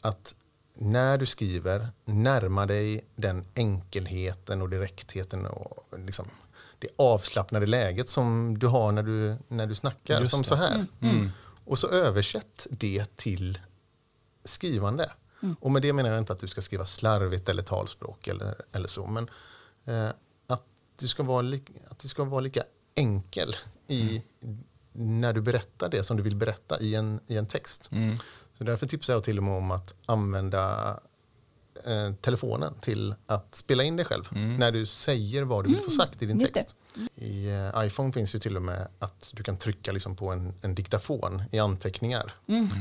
Att 0.01 0.35
när 0.73 1.17
du 1.17 1.25
skriver, 1.25 1.87
närma 2.05 2.65
dig 2.65 3.05
den 3.15 3.45
enkelheten 3.55 4.61
och 4.61 4.69
direktheten 4.69 5.45
och 5.45 5.99
liksom 5.99 6.27
det 6.79 6.87
avslappnade 6.95 7.65
läget 7.65 8.09
som 8.09 8.57
du 8.59 8.67
har 8.67 8.91
när 8.91 9.03
du, 9.03 9.37
när 9.47 9.67
du 9.67 9.75
snackar, 9.75 10.19
Just 10.19 10.31
som 10.31 10.41
det. 10.41 10.47
så 10.47 10.55
här. 10.55 10.85
Och 11.65 11.79
så 11.79 11.87
översätt 11.87 12.67
det 12.69 13.15
till 13.15 13.59
skrivande. 14.43 15.11
Och 15.59 15.71
med 15.71 15.81
det 15.81 15.93
menar 15.93 16.09
jag 16.09 16.19
inte 16.19 16.33
att 16.33 16.39
du 16.39 16.47
ska 16.47 16.61
skriva 16.61 16.85
slarvigt 16.85 17.49
eller 17.49 17.63
talspråk 17.63 18.27
eller, 18.27 18.55
eller 18.71 18.87
så, 18.87 19.07
men 19.07 19.29
eh, 19.85 20.09
att, 20.47 20.63
du 20.95 21.07
ska 21.07 21.23
vara 21.23 21.57
att 21.89 21.99
du 21.99 22.07
ska 22.07 22.23
vara 22.23 22.41
lika 22.41 22.63
enkel 22.95 23.55
i, 23.87 24.21
när 24.91 25.33
du 25.33 25.41
berättar 25.41 25.89
det 25.89 26.03
som 26.03 26.17
du 26.17 26.23
vill 26.23 26.35
berätta 26.35 26.79
i 26.79 26.95
en, 26.95 27.19
i 27.27 27.37
en 27.37 27.45
text. 27.47 27.89
Så 28.57 28.63
därför 28.63 28.87
tipsar 28.87 29.13
jag 29.13 29.23
till 29.23 29.37
och 29.37 29.43
med 29.43 29.57
om 29.57 29.71
att 29.71 29.93
använda 30.05 30.99
eh, 31.85 32.13
telefonen 32.21 32.73
till 32.81 33.15
att 33.25 33.55
spela 33.55 33.83
in 33.83 33.95
dig 33.95 34.05
själv 34.05 34.29
när 34.31 34.71
du 34.71 34.85
säger 34.85 35.43
vad 35.43 35.65
du 35.65 35.69
vill 35.69 35.79
få 35.79 35.89
sagt 35.89 36.21
i 36.21 36.25
din 36.25 36.39
just 36.39 36.53
det. 36.53 36.59
text. 36.59 36.75
I 37.15 37.47
eh, 37.49 37.85
iPhone 37.85 38.11
finns 38.13 38.35
ju 38.35 38.39
till 38.39 38.55
och 38.55 38.61
med 38.61 38.87
att 38.99 39.31
du 39.33 39.43
kan 39.43 39.57
trycka 39.57 39.91
liksom 39.91 40.15
på 40.15 40.31
en, 40.31 40.53
en 40.61 40.75
diktafon 40.75 41.43
i 41.51 41.59
anteckningar 41.59 42.33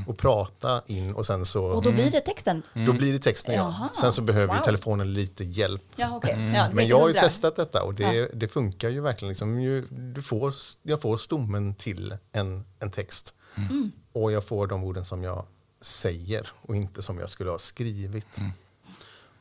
och 0.06 0.18
prata 0.18 0.82
in 0.86 1.14
och 1.14 1.26
sen 1.26 1.46
så 1.46 1.64
Och 1.64 1.82
då 1.82 1.92
blir 1.92 2.10
det 2.10 2.20
texten? 2.20 2.62
då 2.86 2.92
blir 2.92 3.12
det 3.12 3.18
texten. 3.18 3.54
Ja. 3.54 3.60
Jaha, 3.60 3.88
Sen 3.94 4.12
så 4.12 4.22
behöver 4.22 4.54
ju 4.54 4.58
wow. 4.58 4.64
telefonen 4.64 5.14
lite 5.14 5.44
hjälp. 5.44 5.82
Ja, 5.96 6.16
okej. 6.16 6.52
Ja, 6.54 6.70
Men 6.72 6.86
jag 6.88 6.96
har 7.00 7.08
ju 7.08 7.10
1900. 7.14 7.20
testat 7.20 7.56
detta 7.56 7.82
och 7.82 7.94
det, 7.94 8.30
det 8.34 8.48
funkar 8.48 8.88
ju 8.88 9.00
verkligen. 9.00 9.28
Liksom, 9.28 9.60
ju, 9.60 9.86
du 9.90 10.22
får, 10.22 10.54
jag 10.82 11.00
får 11.00 11.16
stommen 11.16 11.74
till 11.74 12.16
en, 12.32 12.64
en 12.78 12.90
text 12.90 13.34
Mm. 13.56 13.92
och 14.12 14.32
jag 14.32 14.44
får 14.44 14.66
de 14.66 14.84
orden 14.84 15.04
som 15.04 15.24
jag 15.24 15.46
säger 15.80 16.48
och 16.62 16.76
inte 16.76 17.02
som 17.02 17.18
jag 17.18 17.28
skulle 17.28 17.50
ha 17.50 17.58
skrivit. 17.58 18.26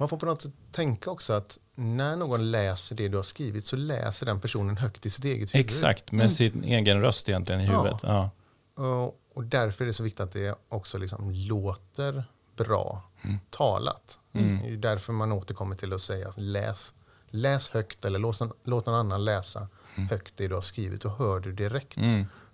Man 0.01 0.09
får 0.09 0.17
på 0.17 0.25
något 0.25 0.41
sätt 0.41 0.51
tänka 0.71 1.11
också 1.11 1.33
att 1.33 1.57
när 1.75 2.15
någon 2.15 2.51
läser 2.51 2.95
det 2.95 3.07
du 3.07 3.15
har 3.17 3.23
skrivit 3.23 3.65
så 3.65 3.75
läser 3.75 4.25
den 4.25 4.41
personen 4.41 4.77
högt 4.77 5.05
i 5.05 5.09
sitt 5.09 5.25
eget 5.25 5.53
huvud. 5.55 5.65
Exakt, 5.65 6.11
med 6.11 6.19
Mm. 6.21 6.29
sin 6.29 6.63
egen 6.63 7.01
röst 7.01 7.29
egentligen 7.29 7.61
i 7.61 7.65
Ja. 7.65 7.77
huvudet. 7.81 7.99
Ja. 8.03 8.29
Och, 8.75 9.19
och 9.33 9.43
därför 9.43 9.83
är 9.83 9.87
det 9.87 9.93
så 9.93 10.03
viktigt 10.03 10.19
att 10.19 10.31
det 10.31 10.55
också 10.69 10.97
liksom 10.97 11.31
låter 11.31 12.23
bra 12.55 13.03
talat. 13.49 14.19
Det 14.31 14.39
är 14.39 14.77
därför 14.77 15.13
man 15.13 15.31
återkommer 15.31 15.75
till 15.75 15.93
att 15.93 16.01
säga 16.01 16.33
läs, 16.37 16.93
läs 17.29 17.69
högt 17.69 18.05
eller 18.05 18.19
låt, 18.19 18.39
låt 18.63 18.85
någon 18.85 18.95
annan 18.95 19.25
läsa 19.25 19.67
högt 20.09 20.33
det 20.37 20.47
du 20.47 20.55
har 20.55 20.61
skrivit. 20.61 21.05
Och 21.05 21.11
hör 21.11 21.39
du 21.39 21.51
direkt 21.53 21.97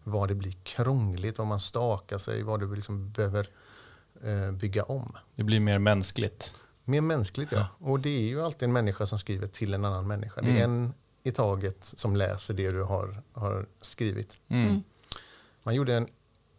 vad 0.03 0.27
det 0.29 0.35
blir 0.35 0.51
krångligt, 0.63 1.37
vad 1.37 1.47
man 1.47 1.59
stakar 1.59 2.17
sig, 2.17 2.43
vad 2.43 2.59
du 2.59 2.75
liksom 2.75 3.11
behöver 3.11 3.47
eh, 4.23 4.51
bygga 4.51 4.83
om. 4.83 5.17
Det 5.35 5.43
blir 5.43 5.59
mer 5.59 5.79
mänskligt. 5.79 6.53
Mer 6.89 7.01
mänskligt 7.01 7.51
ja. 7.51 7.67
Och 7.79 7.99
det 7.99 8.09
är 8.09 8.27
ju 8.27 8.41
alltid 8.41 8.63
en 8.63 8.73
människa 8.73 9.05
som 9.05 9.19
skriver 9.19 9.47
till 9.47 9.73
en 9.73 9.85
annan 9.85 10.07
människa. 10.07 10.41
Det 10.41 10.59
är 10.59 10.63
en 10.63 10.93
i 11.23 11.31
taget 11.31 11.85
som 11.85 12.15
läser 12.15 12.53
det 12.53 12.71
du 12.71 12.83
har, 12.83 13.23
har 13.33 13.65
skrivit. 13.81 14.39
Man 15.63 15.75
gjorde 15.75 15.95
en 15.95 16.07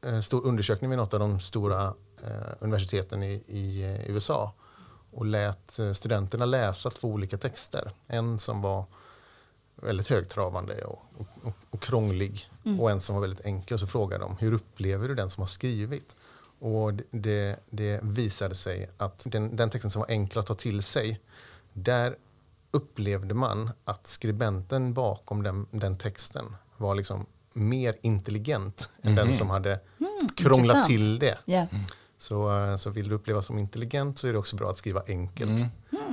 eh, 0.04 0.20
stor 0.20 0.46
undersökning 0.46 0.90
vid 0.90 0.98
något 0.98 1.14
av 1.14 1.20
de 1.20 1.40
stora 1.40 1.94
eh, 2.24 2.52
universiteten 2.60 3.22
i, 3.22 3.42
i 3.46 3.82
eh, 3.82 4.10
USA 4.10 4.52
och 5.10 5.26
lät 5.26 5.78
eh, 5.78 5.92
studenterna 5.92 6.44
läsa 6.44 6.90
två 6.90 7.08
olika 7.08 7.38
texter. 7.38 7.90
En 8.06 8.38
som 8.38 8.62
var 8.62 8.84
väldigt 9.74 10.08
högtravande 10.08 10.84
och, 10.84 11.04
och, 11.16 11.26
och, 11.42 11.54
och 11.70 11.82
krånglig 11.82 12.50
och 12.78 12.90
en 12.90 13.00
som 13.00 13.14
var 13.14 13.22
väldigt 13.22 13.46
enkel. 13.46 13.74
Och 13.74 13.80
så 13.80 13.86
frågade 13.86 14.24
de 14.24 14.36
hur 14.36 14.52
upplever 14.52 15.08
du 15.08 15.14
den 15.14 15.30
som 15.30 15.40
har 15.40 15.48
skrivit? 15.48 16.16
Och 16.58 16.92
det, 17.10 17.56
det, 17.70 18.00
visade 18.02 18.54
sig 18.54 18.90
att 18.96 19.22
den, 19.26 19.56
den 19.56 19.70
texten 19.70 19.90
som 19.90 20.00
var 20.00 20.10
enkel 20.10 20.38
att 20.38 20.46
ta 20.46 20.54
till 20.54 20.82
sig, 20.82 21.20
där 21.72 22.16
upplevde 22.70 23.34
man 23.34 23.70
att 23.84 24.06
skribenten 24.06 24.94
bakom 24.94 25.42
den, 25.42 25.66
den 25.70 25.98
texten 25.98 26.44
var 26.76 26.94
liksom 26.94 27.26
mer 27.54 27.94
intelligent 28.02 28.90
än 29.02 29.14
den 29.14 29.34
som 29.34 29.50
hade 29.50 29.80
krånglat 30.36 30.76
intressant. 30.76 30.86
till 30.86 31.18
det. 31.18 31.38
Ja. 31.44 31.66
Så, 32.18 32.64
eh, 32.64 32.76
så 32.76 32.90
vill 32.90 33.08
du 33.08 33.14
upplevas 33.14 33.46
som 33.46 33.58
intelligent 33.58 34.18
så 34.18 34.28
är 34.28 34.32
det 34.32 34.38
också 34.38 34.56
bra 34.56 34.70
att 34.70 34.76
skriva 34.76 35.02
enkelt. 35.08 35.62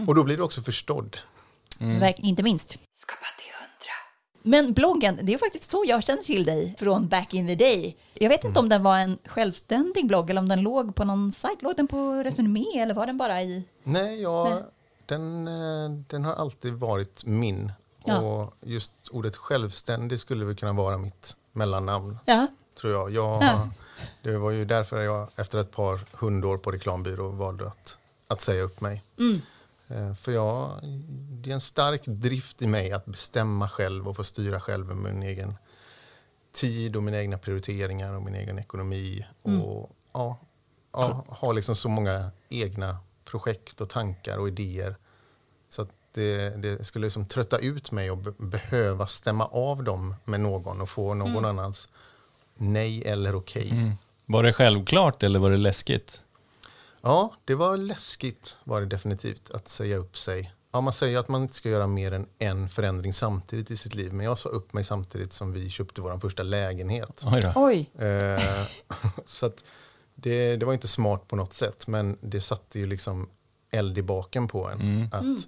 Och 0.08 0.16
då 0.16 0.24
blir 0.24 0.38
du 0.38 0.44
också 0.44 0.62
förstådd. 0.62 1.18
Inte 2.18 2.44
minst. 2.44 2.78
Men 4.48 4.74
bloggen, 4.74 5.20
det 5.24 5.34
är 5.34 5.38
faktiskt 5.38 5.72
så 5.72 5.84
jag 5.88 6.04
känner 6.04 6.24
till 6.24 6.46
dig 6.46 6.76
från 6.80 7.08
back 7.08 7.34
in 7.34 7.48
the 7.48 7.56
day. 7.56 7.98
Jag 8.14 8.30
vet 8.30 8.44
inte 8.44 8.60
om 8.60 8.70
den 8.70 8.84
var 8.84 8.98
en 8.98 9.18
självständig 9.26 10.08
blogg 10.08 10.30
eller 10.30 10.42
om 10.42 10.48
den 10.48 10.62
låg 10.62 10.96
på 10.96 11.04
någon 11.04 11.32
sajt. 11.32 11.62
Låg 11.62 11.76
den 11.76 11.88
på 11.88 12.14
Resumé 12.14 12.80
eller 12.80 12.94
var 12.94 13.06
den 13.06 13.18
bara 13.18 13.42
i... 13.42 13.64
Nej, 13.84 14.22
jag, 14.22 14.50
Nej. 14.50 14.64
Den, 15.06 15.48
eh, 15.48 15.90
den 16.08 16.26
har 16.26 16.34
alltid 16.34 16.74
varit 16.74 17.26
min. 17.26 17.72
Ja. 18.04 18.20
Och 18.20 18.54
just 18.62 18.94
ordet 19.12 19.36
självständig 19.36 20.20
skulle 20.20 20.46
väl 20.46 20.56
kunna 20.56 20.74
vara 20.74 20.98
mitt 20.98 21.38
mellannamn, 21.52 22.18
Ja, 22.26 22.48
tror 22.82 22.94
jag. 22.94 23.12
jag 23.12 23.44
Ja. 23.44 23.70
Det 24.22 24.38
var 24.38 24.52
ju 24.52 24.66
därför 24.66 25.02
jag 25.02 25.28
efter 25.36 25.60
ett 25.60 25.72
par 25.72 26.00
hundår 26.12 26.58
på 26.58 26.72
reklambyrå 26.72 27.30
valde 27.30 27.68
att, 27.68 27.98
att 28.28 28.42
säga 28.42 28.64
upp 28.64 28.82
mig. 28.82 29.04
Mm. 29.20 29.42
Eh, 29.88 30.13
För 30.13 30.32
jag, 30.32 30.80
det 31.30 31.50
är 31.50 31.54
en 31.54 31.62
stark 31.62 32.02
drift 32.06 32.62
i 32.62 32.67
mig 32.67 32.91
att 32.91 33.06
bestämma 33.06 33.69
själv 33.69 34.08
och 34.08 34.15
få 34.15 34.24
styra 34.24 34.60
själv 34.60 34.86
med 34.86 35.13
min 35.13 35.24
egen 35.24 35.58
tid 36.56 36.95
och 36.95 37.04
mina 37.04 37.17
egna 37.19 37.38
prioriteringar 37.38 38.13
och 38.13 38.21
min 38.21 38.36
egen 38.36 38.60
ekonomi. 38.60 39.26
Mm. 39.45 39.62
Och 39.62 39.89
ja, 40.13 40.39
ja, 40.93 41.26
ha 41.28 41.52
liksom 41.52 41.76
så 41.76 41.89
många 41.89 42.32
egna 42.50 42.98
projekt 43.26 43.82
och 43.82 43.89
tankar 43.89 44.38
och 44.38 44.48
idéer. 44.48 44.95
Så 45.69 45.82
att 45.82 45.89
det, 46.12 46.50
det 46.62 46.86
skulle 46.86 47.06
liksom 47.06 47.26
trötta 47.26 47.58
ut 47.58 47.91
mig 47.91 48.12
och 48.12 48.17
be 48.17 48.32
behöva 48.38 49.08
stämma 49.08 49.45
av 49.45 49.84
dem 49.84 50.15
med 50.24 50.39
någon 50.39 50.82
och 50.82 50.89
få 50.89 51.13
någon 51.13 51.30
Mm. 51.32 51.45
annans 51.45 51.89
nej 52.58 53.04
eller 53.06 53.36
okej. 53.36 53.98
Var 54.26 54.43
det 54.43 54.54
självklart 54.54 55.24
eller 55.24 55.39
var 55.39 55.50
det 55.52 55.58
läskigt? 55.58 56.21
Ja, 57.06 57.34
det 57.46 57.56
var 57.56 57.78
läskigt 57.78 58.58
var 58.63 58.82
det 58.82 58.88
definitivt 58.88 59.50
att 59.50 59.68
säga 59.68 59.98
upp 59.98 60.18
sig. 60.18 60.54
Ja, 60.72 60.82
man 60.82 60.94
säger 60.94 61.20
att 61.20 61.28
man 61.28 61.41
inte 61.41 61.54
ska 61.54 61.70
göra 61.70 61.88
mer 61.88 62.12
än 62.12 62.28
en 62.38 62.70
förändring 62.70 63.13
samtidigt 63.13 63.72
i 63.72 63.78
sitt 63.78 63.96
liv. 63.96 64.13
Men 64.13 64.26
jag 64.26 64.38
sa 64.38 64.50
upp 64.50 64.74
mig 64.74 64.84
samtidigt 64.84 65.34
som 65.34 65.52
vi 65.52 65.70
köpte 65.70 66.02
vår 66.02 66.20
första 66.20 66.44
lägenhet. 66.44 67.24
Oj 67.26 67.41
oj. 67.56 68.06
Eh, 68.06 68.68
så 69.26 69.46
att 69.46 69.63
det, 70.15 70.56
det 70.56 70.65
var 70.65 70.74
inte 70.74 70.88
smart 70.88 71.28
på 71.28 71.36
något 71.36 71.54
sätt. 71.54 71.88
Men 71.88 72.18
det 72.22 72.41
satte 72.41 72.80
ju 72.80 72.88
liksom 72.88 73.30
eld 73.72 73.98
i 73.98 74.02
baken 74.02 74.48
på 74.48 74.70
en. 74.70 75.10
Att 75.12 75.48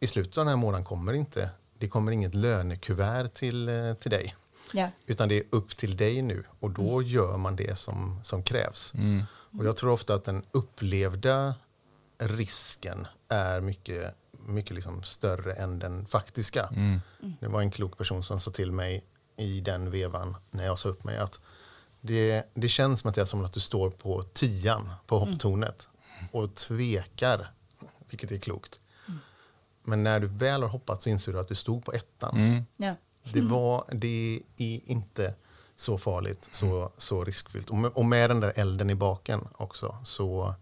i 0.00 0.06
slutet 0.06 0.38
av 0.38 0.44
den 0.44 0.48
här 0.48 0.56
månaden 0.56 0.84
kommer 0.84 1.12
inte, 1.12 1.50
det 1.78 1.88
kommer 1.88 2.12
inget 2.12 2.34
lönekuvert 2.34 3.28
till, 3.28 3.68
eh, 3.68 3.94
till 3.94 4.10
dig. 4.10 4.34
Ja. 4.72 4.88
Utan 5.06 5.28
det 5.28 5.34
är 5.34 5.44
upp 5.50 5.76
till 5.76 5.96
dig 5.96 6.22
nu 6.22 6.44
och 6.60 6.70
då 6.70 7.02
gör 7.02 7.36
man 7.36 7.56
det 7.56 7.78
som, 7.78 8.20
som 8.22 8.42
krävs. 8.42 8.92
Och 9.58 9.64
jag 9.64 9.76
tror 9.76 9.90
ofta 9.90 10.14
att 10.14 10.24
den 10.24 10.42
upplevda 10.52 11.54
risken 12.18 13.06
är 13.28 13.60
mycket, 13.60 14.14
mycket 14.48 14.74
liksom 14.74 15.02
större 15.02 15.52
än 15.52 15.78
den 15.78 16.06
faktiska. 16.06 16.68
Det 17.40 17.48
var 17.48 17.60
en 17.60 17.70
klok 17.70 17.98
person 17.98 18.22
som 18.22 18.40
sa 18.40 18.50
till 18.50 18.72
mig 18.72 19.04
i 19.36 19.60
den 19.60 19.90
vevan 19.90 20.36
när 20.50 20.64
jag 20.64 20.78
sa 20.78 20.88
upp 20.88 21.04
mig 21.04 21.18
att 21.18 21.40
det, 22.00 22.44
det 22.54 22.68
känns 22.68 23.04
Mattias 23.04 23.30
som 23.30 23.44
att 23.44 23.52
du 23.52 23.60
står 23.60 23.90
på 23.90 24.22
tian 24.22 24.90
på 25.06 25.18
hopptornet 25.18 25.88
och 26.32 26.54
tvekar, 26.54 27.46
vilket 28.10 28.32
är 28.32 28.38
klokt. 28.38 28.80
Men 29.82 30.02
när 30.02 30.20
du 30.20 30.26
väl 30.26 30.62
har 30.62 30.68
hoppat 30.68 31.02
så 31.02 31.08
inser 31.08 31.32
du 31.32 31.40
att 31.40 31.48
du 31.48 31.54
stod 31.54 31.84
på 31.84 31.92
ettan. 31.92 32.64
Ja. 32.76 32.94
Det, 33.32 33.40
var, 33.40 33.84
det 33.92 34.42
är 34.56 34.90
inte 34.90 35.34
så 35.76 35.98
farligt, 35.98 36.48
så, 36.52 36.92
så 36.96 37.24
riskfyllt. 37.24 37.70
Och 37.70 37.76
med, 37.76 37.90
och 37.94 38.04
med 38.04 38.30
den 38.30 38.40
där 38.40 38.52
elden 38.56 38.90
i 38.90 38.94
baken 38.94 39.48
också 39.52 39.96
så, 40.04 40.54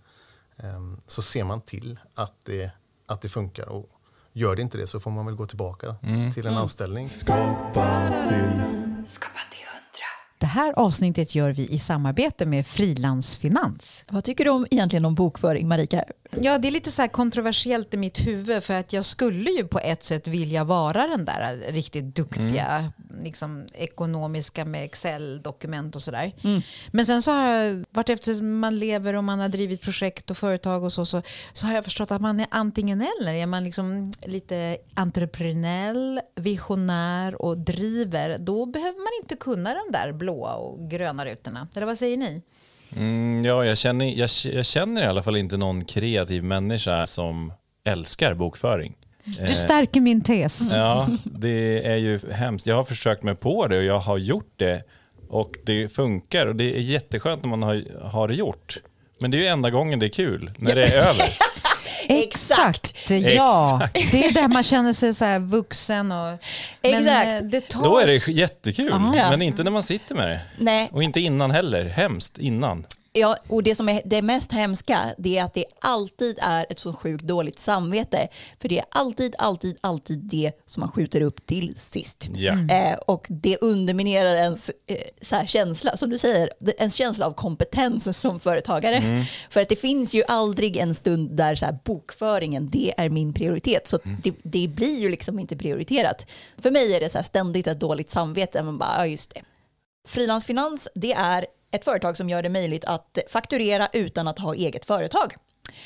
ehm, 0.56 1.00
så 1.06 1.22
ser 1.22 1.44
man 1.44 1.60
till 1.60 1.98
att 2.14 2.34
det, 2.44 2.70
att 3.06 3.20
det 3.20 3.28
funkar. 3.28 3.68
Och 3.68 3.88
gör 4.32 4.56
det 4.56 4.62
inte 4.62 4.78
det 4.78 4.86
så 4.86 5.00
får 5.00 5.10
man 5.10 5.26
väl 5.26 5.34
gå 5.34 5.46
tillbaka 5.46 5.96
till 6.34 6.46
en 6.46 6.56
anställning. 6.56 7.10
Det 10.42 10.46
här 10.46 10.72
avsnittet 10.78 11.34
gör 11.34 11.50
vi 11.50 11.68
i 11.68 11.78
samarbete 11.78 12.46
med 12.46 12.66
Frilansfinans. 12.66 14.04
Vad 14.10 14.24
tycker 14.24 14.44
du 14.44 14.50
om, 14.50 14.66
egentligen 14.70 15.04
om 15.04 15.14
bokföring, 15.14 15.68
Marika? 15.68 16.04
Ja, 16.40 16.58
det 16.58 16.68
är 16.68 16.72
lite 16.72 16.90
så 16.90 17.02
här 17.02 17.08
kontroversiellt 17.08 17.94
i 17.94 17.96
mitt 17.96 18.26
huvud 18.26 18.64
för 18.64 18.74
att 18.74 18.92
jag 18.92 19.04
skulle 19.04 19.50
ju 19.50 19.64
på 19.64 19.78
ett 19.78 20.04
sätt 20.04 20.26
vilja 20.26 20.64
vara 20.64 21.06
den 21.06 21.24
där 21.24 21.72
riktigt 21.72 22.16
duktiga 22.16 22.92
liksom, 23.22 23.66
ekonomiska 23.74 24.64
med 24.64 24.84
Excel-dokument 24.84 25.96
och 25.96 26.02
sådär. 26.02 26.32
Men 26.90 27.06
sen 27.06 27.22
så 27.22 27.32
har 27.32 27.48
jag, 27.48 27.84
vart 27.90 28.08
efter 28.08 28.42
man 28.42 28.78
lever 28.78 29.14
och 29.14 29.24
man 29.24 29.38
har 29.38 29.48
drivit 29.48 29.82
projekt 29.82 30.30
och 30.30 30.36
företag 30.36 30.84
och 30.84 30.92
så, 30.92 31.06
så, 31.06 31.22
så 31.52 31.66
har 31.66 31.74
jag 31.74 31.84
förstått 31.84 32.10
att 32.10 32.20
man 32.20 32.40
är 32.40 32.46
antingen 32.50 33.00
eller. 33.00 33.32
Är 33.32 33.46
man 33.46 33.64
liksom 33.64 34.12
lite 34.22 34.76
entreprenöriell, 34.94 36.20
visionär 36.36 37.42
och 37.42 37.58
driver, 37.58 38.38
då 38.38 38.66
behöver 38.66 38.98
man 38.98 39.22
inte 39.22 39.36
kunna 39.36 39.74
de 39.74 39.92
där 39.92 40.12
blåa 40.32 40.54
och 40.54 40.90
gröna 40.90 41.24
rutorna. 41.24 41.68
Eller 41.76 41.86
vad 41.86 41.98
säger 41.98 42.16
ni? 42.16 42.42
Mm, 42.96 43.44
ja, 43.44 43.64
jag 43.64 43.78
känner, 43.78 44.06
jag, 44.06 44.30
jag 44.44 44.66
känner 44.66 45.02
i 45.02 45.06
alla 45.06 45.22
fall 45.22 45.36
inte 45.36 45.56
någon 45.56 45.84
kreativ 45.84 46.44
människa 46.44 47.06
som 47.06 47.52
älskar 47.84 48.34
bokföring. 48.34 48.94
Du 49.24 49.48
stärker 49.52 50.00
min 50.00 50.22
tes. 50.22 50.68
Ja, 50.70 51.08
det 51.24 51.86
är 51.86 51.96
ju 51.96 52.20
hemskt. 52.32 52.66
Jag 52.66 52.76
har 52.76 52.84
försökt 52.84 53.22
mig 53.22 53.34
på 53.34 53.66
det 53.66 53.78
och 53.78 53.84
jag 53.84 53.98
har 53.98 54.18
gjort 54.18 54.52
det 54.56 54.82
och 55.28 55.56
det 55.64 55.88
funkar 55.88 56.46
och 56.46 56.56
det 56.56 56.76
är 56.76 56.80
jätteskönt 56.80 57.42
när 57.42 57.50
man 57.50 57.62
har, 57.62 57.84
har 58.02 58.28
det 58.28 58.34
gjort. 58.34 58.78
Men 59.20 59.30
det 59.30 59.36
är 59.36 59.40
ju 59.40 59.46
enda 59.46 59.70
gången 59.70 59.98
det 59.98 60.06
är 60.06 60.10
kul, 60.10 60.50
när 60.58 60.74
det 60.74 60.84
är 60.84 60.98
över. 61.08 61.28
Exakt, 62.08 63.10
ja. 63.10 63.80
Exakt. 63.94 64.12
Det 64.12 64.24
är 64.26 64.32
där 64.32 64.48
man 64.48 64.62
känner 64.62 64.92
sig 64.92 65.14
så 65.14 65.24
här 65.24 65.38
vuxen. 65.38 66.12
Och, 66.12 66.38
men 66.82 66.94
Exakt. 66.98 67.26
eh, 67.42 67.48
det 67.48 67.60
tar... 67.60 67.82
Då 67.84 67.98
är 67.98 68.06
det 68.06 68.28
jättekul, 68.28 68.88
Ja. 68.90 69.30
men 69.30 69.42
inte 69.42 69.64
när 69.64 69.70
man 69.70 69.82
sitter 69.82 70.14
med 70.14 70.28
det. 70.28 70.40
Nej. 70.58 70.90
Och 70.92 71.02
inte 71.02 71.20
innan 71.20 71.50
heller, 71.50 71.84
hemskt 71.84 72.38
innan. 72.38 72.86
Ja, 73.14 73.36
och 73.48 73.62
det 73.62 73.74
som 73.74 73.88
är 73.88 74.02
det 74.04 74.22
mest 74.22 74.52
hemska 74.52 75.14
det 75.18 75.38
är 75.38 75.44
att 75.44 75.54
det 75.54 75.64
alltid 75.80 76.38
är 76.42 76.66
ett 76.70 76.78
så 76.78 76.92
sjukt 76.92 77.24
dåligt 77.24 77.58
samvete. 77.58 78.28
För 78.60 78.68
det 78.68 78.78
är 78.78 78.84
alltid, 78.90 79.34
alltid, 79.38 79.76
alltid 79.80 80.18
det 80.18 80.52
som 80.66 80.80
man 80.80 80.92
skjuter 80.92 81.20
upp 81.20 81.46
till 81.46 81.74
sist. 81.76 82.28
Ja. 82.34 82.52
Eh, 82.52 82.94
och 82.94 83.26
det 83.28 83.58
underminerar 83.60 84.34
ens 84.34 84.70
eh, 84.86 84.96
så 85.20 85.36
här 85.36 85.46
känsla, 85.46 85.96
som 85.96 86.10
du 86.10 86.18
säger, 86.18 86.50
en 86.78 86.90
känsla 86.90 87.26
av 87.26 87.32
kompetens 87.32 88.18
som 88.18 88.40
företagare. 88.40 89.26
För 89.50 89.60
att 89.62 89.68
det 89.68 89.76
finns 89.76 90.14
ju 90.14 90.22
aldrig 90.28 90.76
en 90.76 90.94
stund 90.94 91.30
där 91.36 91.54
så 91.54 91.64
här, 91.64 91.78
bokföringen, 91.84 92.68
det 92.70 92.94
är 92.96 93.08
min 93.08 93.32
prioritet. 93.32 93.88
Så 93.88 93.98
det, 94.22 94.34
det 94.42 94.68
blir 94.68 95.00
ju 95.00 95.08
liksom 95.08 95.38
inte 95.38 95.56
prioriterat. 95.56 96.26
För 96.58 96.70
mig 96.70 96.94
är 96.94 97.00
det 97.00 97.08
så 97.08 97.18
här 97.18 97.24
ständigt 97.24 97.66
ett 97.66 97.80
dåligt 97.80 98.10
samvete. 98.10 98.62
Man 98.62 98.78
bara, 98.78 98.94
ja 98.96 99.06
just 99.06 99.34
det. 99.34 99.42
Frilansfinans, 100.08 100.88
det 100.94 101.12
är 101.12 101.46
ett 101.72 101.84
företag 101.84 102.16
som 102.16 102.28
gör 102.28 102.42
det 102.42 102.48
möjligt 102.48 102.84
att 102.84 103.18
fakturera 103.28 103.88
utan 103.92 104.28
att 104.28 104.38
ha 104.38 104.54
eget 104.54 104.84
företag. 104.84 105.34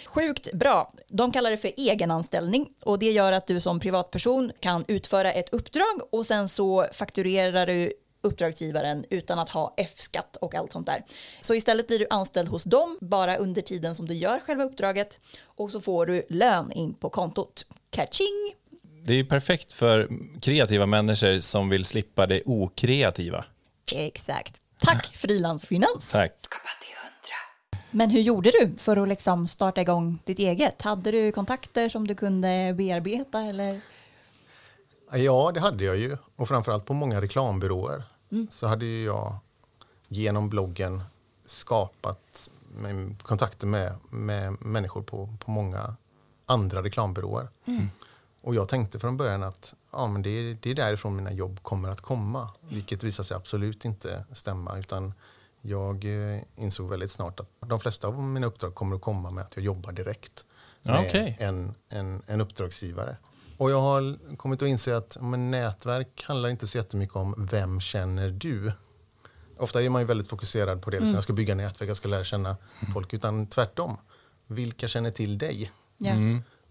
Sjukt 0.07 0.53
bra. 0.53 0.93
De 1.09 1.33
kallar 1.33 1.51
det 1.51 1.57
för 1.57 1.73
egenanställning 1.77 2.69
och 2.83 2.99
det 2.99 3.11
gör 3.11 3.33
att 3.33 3.47
du 3.47 3.61
som 3.61 3.81
privatperson 3.81 4.53
kan 4.61 4.85
utföra 4.89 5.33
ett 5.33 5.49
uppdrag 5.53 6.01
och 6.11 6.27
sen 6.27 6.49
så 6.49 6.87
fakturerar 6.93 7.67
du 7.67 7.93
uppdragsgivaren 8.21 9.05
utan 9.11 9.39
att 9.39 9.51
ha 9.51 9.75
F-skatt 9.77 10.37
och 10.37 10.55
allt 10.55 10.73
sånt 10.73 10.87
där. 10.87 11.05
Så 11.41 11.55
istället 11.55 11.87
blir 11.87 11.99
du 11.99 12.07
anställd 12.11 12.49
hos 12.49 12.65
dem 12.65 12.99
bara 13.01 13.37
under 13.37 13.63
tiden 13.63 13.95
som 13.95 14.09
du 14.09 14.15
gör 14.15 14.39
själva 14.39 14.65
uppdraget 14.65 15.21
och 15.43 15.71
så 15.71 15.81
får 15.81 16.07
du 16.07 16.27
lön 16.29 16.73
in 16.73 16.95
på 16.95 17.11
kontot. 17.11 17.67
Catching! 17.91 18.55
Det 19.05 19.13
är 19.13 19.17
ju 19.17 19.27
perfekt 19.27 19.73
för 19.73 20.09
kreativa 20.41 20.87
människor 20.87 21.41
som 21.41 21.69
vill 21.69 21.85
slippa 21.85 22.27
det 22.27 22.43
okreativa. 22.47 23.45
Exakt. 23.93 24.61
Tack 24.87 25.17
frilansfinans! 25.17 26.13
Tack. 26.13 26.33
Men 27.91 28.11
hur 28.11 28.21
gjorde 28.21 28.51
du 28.51 28.75
för 28.79 28.97
att 28.97 29.09
liksom 29.09 29.49
starta 29.49 29.81
igång 29.81 30.23
ditt 30.25 30.39
eget? 30.39 30.83
Hade 30.83 31.11
du 31.11 31.33
kontakter 31.33 31.89
som 31.89 32.07
du 32.07 32.15
kunde 32.15 32.75
bearbeta 32.79 33.41
eller? 33.41 33.81
Ja, 35.13 35.51
det 35.55 35.61
hade 35.61 35.85
jag 35.85 35.97
ju. 35.97 36.17
Och 36.37 36.49
framförallt 36.49 36.85
på 36.87 36.95
många 36.95 37.21
reklambyråer 37.21 38.03
Mm. 38.33 38.49
så 38.51 38.67
hade 38.67 38.85
ju 38.85 39.05
jag 39.05 39.35
genom 40.09 40.49
bloggen 40.49 41.03
skapat 41.47 42.51
kontakter 43.23 43.67
med, 43.67 43.95
med 44.11 44.57
människor 44.61 45.03
på, 45.03 45.29
på 45.45 45.51
många 45.51 45.97
andra 46.47 46.83
reklambyråer. 46.83 47.49
Mm. 47.65 47.91
Och 48.47 48.55
jag 48.55 48.69
tänkte 48.69 48.99
från 48.99 49.17
början 49.17 49.43
att 49.43 49.75
ja, 49.93 50.07
men 50.07 50.23
det, 50.23 50.31
är, 50.31 50.57
det 50.61 50.71
är 50.71 50.75
därifrån 50.75 51.17
mina 51.17 51.33
jobb 51.33 51.63
kommer 51.63 51.89
att 51.89 52.01
komma. 52.01 52.51
Vilket 52.69 53.03
visade 53.03 53.27
sig 53.27 53.37
absolut 53.37 53.85
inte 53.85 54.25
stämma. 54.33 54.79
Utan 54.79 55.15
jag 55.61 56.05
eh, 56.05 56.41
insåg 56.57 56.91
väldigt 56.91 57.11
snart 57.11 57.41
att 57.41 57.49
de 57.61 57.81
flesta 57.81 58.07
av 58.07 58.23
mina 58.23 58.47
uppdrag 58.47 58.75
kommer 58.75 58.97
att 58.97 59.03
komma 59.03 59.31
med 59.31 59.45
att 59.45 59.57
jag 59.57 59.65
jobbar 59.65 59.93
direkt 59.93 60.45
med 60.83 61.07
okej. 61.07 61.37
en, 61.41 61.75
en, 61.89 62.23
en 62.27 62.41
uppdragsgivare. 62.41 63.17
Och 63.57 63.71
jag 63.71 63.81
har 63.81 64.37
kommit 64.37 64.63
att 64.63 64.69
inse 64.69 64.97
att 64.97 65.17
men, 65.21 65.51
nätverk 65.51 66.25
handlar 66.27 66.49
inte 66.49 66.67
så 66.67 66.79
jättemycket 66.79 67.17
om 67.17 67.35
vem 67.51 67.81
känner 67.81 68.31
du? 68.31 68.73
Ofta 69.59 69.83
är 69.83 69.89
man 69.89 70.03
ju 70.03 70.07
väldigt 70.07 70.29
fokuserad 70.29 70.83
på 70.83 70.91
det, 70.91 70.99
liksom, 70.99 71.15
jag 71.15 71.25
ska 71.25 71.33
bygga 71.33 71.55
nätverk, 71.55 71.91
jag 71.91 71.97
ska 71.97 72.09
lära 72.09 72.25
känna 72.25 72.57
folk. 72.93 73.15
Utan 73.15 73.47
tvärtom, 73.47 73.97
vilka 74.47 74.89
känner 74.89 75.11
till 75.11 75.39
dig? 75.39 75.71
Ja, 75.99 76.15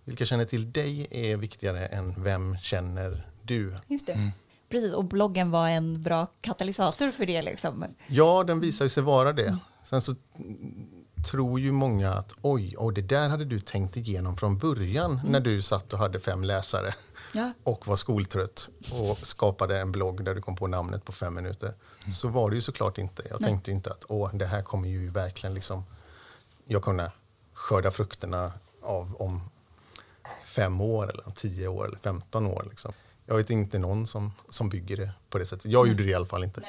Vilka 0.06 0.26
känner 0.26 0.46
till 0.46 0.72
dig 0.72 1.08
är 1.12 1.38
viktigare 1.38 1.86
än 1.86 2.24
vem 2.24 2.58
känner 2.58 3.28
du? 3.42 3.76
just 3.88 4.08
det. 4.08 4.32
Precis, 4.70 4.94
och 4.94 5.06
bloggen 5.06 5.52
var 5.52 5.70
en 5.70 6.04
bra 6.04 6.28
katalysator 6.42 7.12
för 7.12 7.26
det 7.26 7.42
liksom. 7.42 7.86
Ja, 8.08 8.44
den 8.44 8.60
visar 8.60 8.86
ju 8.86 8.90
sig 8.90 9.04
vara 9.04 9.34
det. 9.34 9.58
Sen 9.84 10.02
så 10.02 10.16
mm, 10.38 10.88
tror 11.32 11.60
ju 11.60 11.72
många 11.72 12.14
att 12.14 12.34
oj, 12.42 12.76
och 12.78 12.94
det 12.94 13.02
där 13.02 13.30
hade 13.30 13.46
du 13.46 13.60
tänkt 13.60 13.98
igenom 13.98 14.38
från 14.38 14.58
början 14.58 15.22
när 15.26 15.40
du 15.40 15.62
satt 15.62 15.94
och 15.94 16.00
hade 16.00 16.20
fem 16.20 16.44
läsare 16.44 16.94
Ja. 17.34 17.52
och 17.64 17.88
var 17.88 17.96
skoltrött 17.96 18.70
och 18.92 19.18
skapade 19.18 19.80
en 19.80 19.92
blogg 19.92 20.24
där 20.26 20.36
du 20.36 20.42
kom 20.42 20.56
på 20.56 20.68
namnet 20.68 21.06
på 21.06 21.12
fem 21.12 21.34
minuter. 21.36 21.74
Så 22.14 22.28
var 22.28 22.50
det 22.50 22.56
ju 22.56 22.62
såklart 22.62 22.98
inte. 22.98 23.24
Jag 23.30 23.40
tänkte 23.40 23.72
ju 23.72 23.76
inte 23.76 23.92
att 23.92 24.06
åh, 24.08 24.30
det 24.36 24.46
här 24.46 24.62
kommer 24.62 24.90
ju 24.90 25.10
verkligen 25.10 25.54
liksom 25.54 25.84
jag 26.66 26.82
kunna 26.84 27.12
skörda 27.54 27.92
frukterna 27.92 28.52
av 28.84 29.16
om 29.20 29.42
fem 30.56 30.82
år 30.82 31.10
eller 31.12 31.24
tio 31.36 31.68
år 31.68 31.86
eller 31.88 31.98
femton 31.98 32.46
år. 32.48 32.66
Liksom. 32.70 32.94
Jag 33.26 33.36
vet 33.38 33.50
inte 33.50 33.80
någon 33.80 34.08
som, 34.08 34.32
som 34.50 34.70
bygger 34.70 34.98
det 34.98 35.10
på 35.30 35.38
det 35.38 35.46
sättet. 35.46 35.66
Jag 35.72 35.88
gjorde 35.88 36.04
det 36.04 36.10
i 36.10 36.14
alla 36.16 36.26
fall 36.26 36.44
inte. 36.44 36.62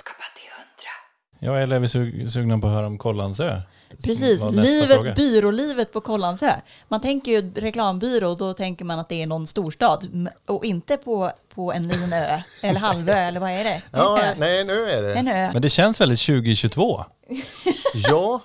Ja, 1.41 1.59
eller 1.59 1.77
är 1.77 1.81
vi 1.81 1.89
sug- 1.89 2.31
sugna 2.33 2.59
på 2.59 2.67
att 2.67 2.73
höra 2.73 2.87
om 2.87 2.99
Kållandsö? 2.99 3.61
Precis, 4.05 4.45
livet, 4.51 4.97
fråga. 4.97 5.15
byrålivet 5.15 5.93
på 5.93 6.01
Kållandsö. 6.01 6.53
Man 6.89 7.01
tänker 7.01 7.33
ju 7.33 7.53
reklambyrå, 7.55 8.35
då 8.35 8.55
tänker 8.55 8.85
man 8.85 8.99
att 8.99 9.09
det 9.09 9.23
är 9.23 9.27
någon 9.27 9.47
storstad 9.47 10.29
och 10.47 10.65
inte 10.65 10.97
på, 10.97 11.33
på 11.55 11.73
en 11.73 11.89
liten 11.89 12.13
ö 12.13 12.39
eller 12.63 12.81
halvö 12.81 13.13
eller 13.13 13.41
vad 13.41 13.51
är 13.51 13.65
det? 13.65 13.71
En 13.71 13.81
Ja, 13.93 14.21
ö. 14.23 14.35
nej, 14.39 14.65
nu 14.65 14.91
är 14.91 15.03
det. 15.03 15.15
En 15.15 15.29
ö. 15.29 15.51
Men 15.53 15.63
det 15.63 15.69
känns 15.71 16.01
väldigt 16.01 16.21
2022. 16.21 17.05
Ja, 17.95 18.41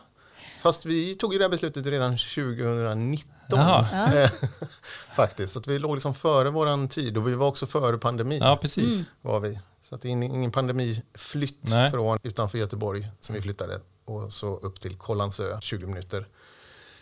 fast 0.61 0.85
vi 0.85 1.15
tog 1.15 1.33
ju 1.33 1.39
det 1.39 1.45
här 1.45 1.49
beslutet 1.49 1.85
redan 1.85 2.17
2019. 2.17 3.27
Jaha. 3.59 4.13
Eh, 4.23 4.29
Faktiskt, 5.15 5.53
så 5.53 5.59
att 5.59 5.67
vi 5.67 5.79
låg 5.79 5.95
liksom 5.95 6.13
före 6.13 6.49
våran 6.49 6.89
tid 6.89 7.17
och 7.17 7.27
vi 7.27 7.33
var 7.35 7.47
också 7.47 7.65
före 7.65 7.97
pandemin. 7.97 8.41
Ja, 8.41 8.57
precis. 8.61 9.01
Var 9.21 9.39
vi. 9.39 9.59
Så 9.81 9.95
att 9.95 10.01
det 10.01 10.07
är 10.07 10.11
ingen 10.11 10.51
pandemiflytt 10.51 11.57
Nej. 11.61 11.91
från 11.91 12.19
utanför 12.23 12.57
Göteborg 12.57 13.07
som 13.19 13.35
vi 13.35 13.41
flyttade 13.41 13.79
och 14.05 14.33
så 14.33 14.55
upp 14.57 14.81
till 14.81 14.95
Kållandsö 14.95 15.61
20 15.61 15.85
minuter 15.87 16.25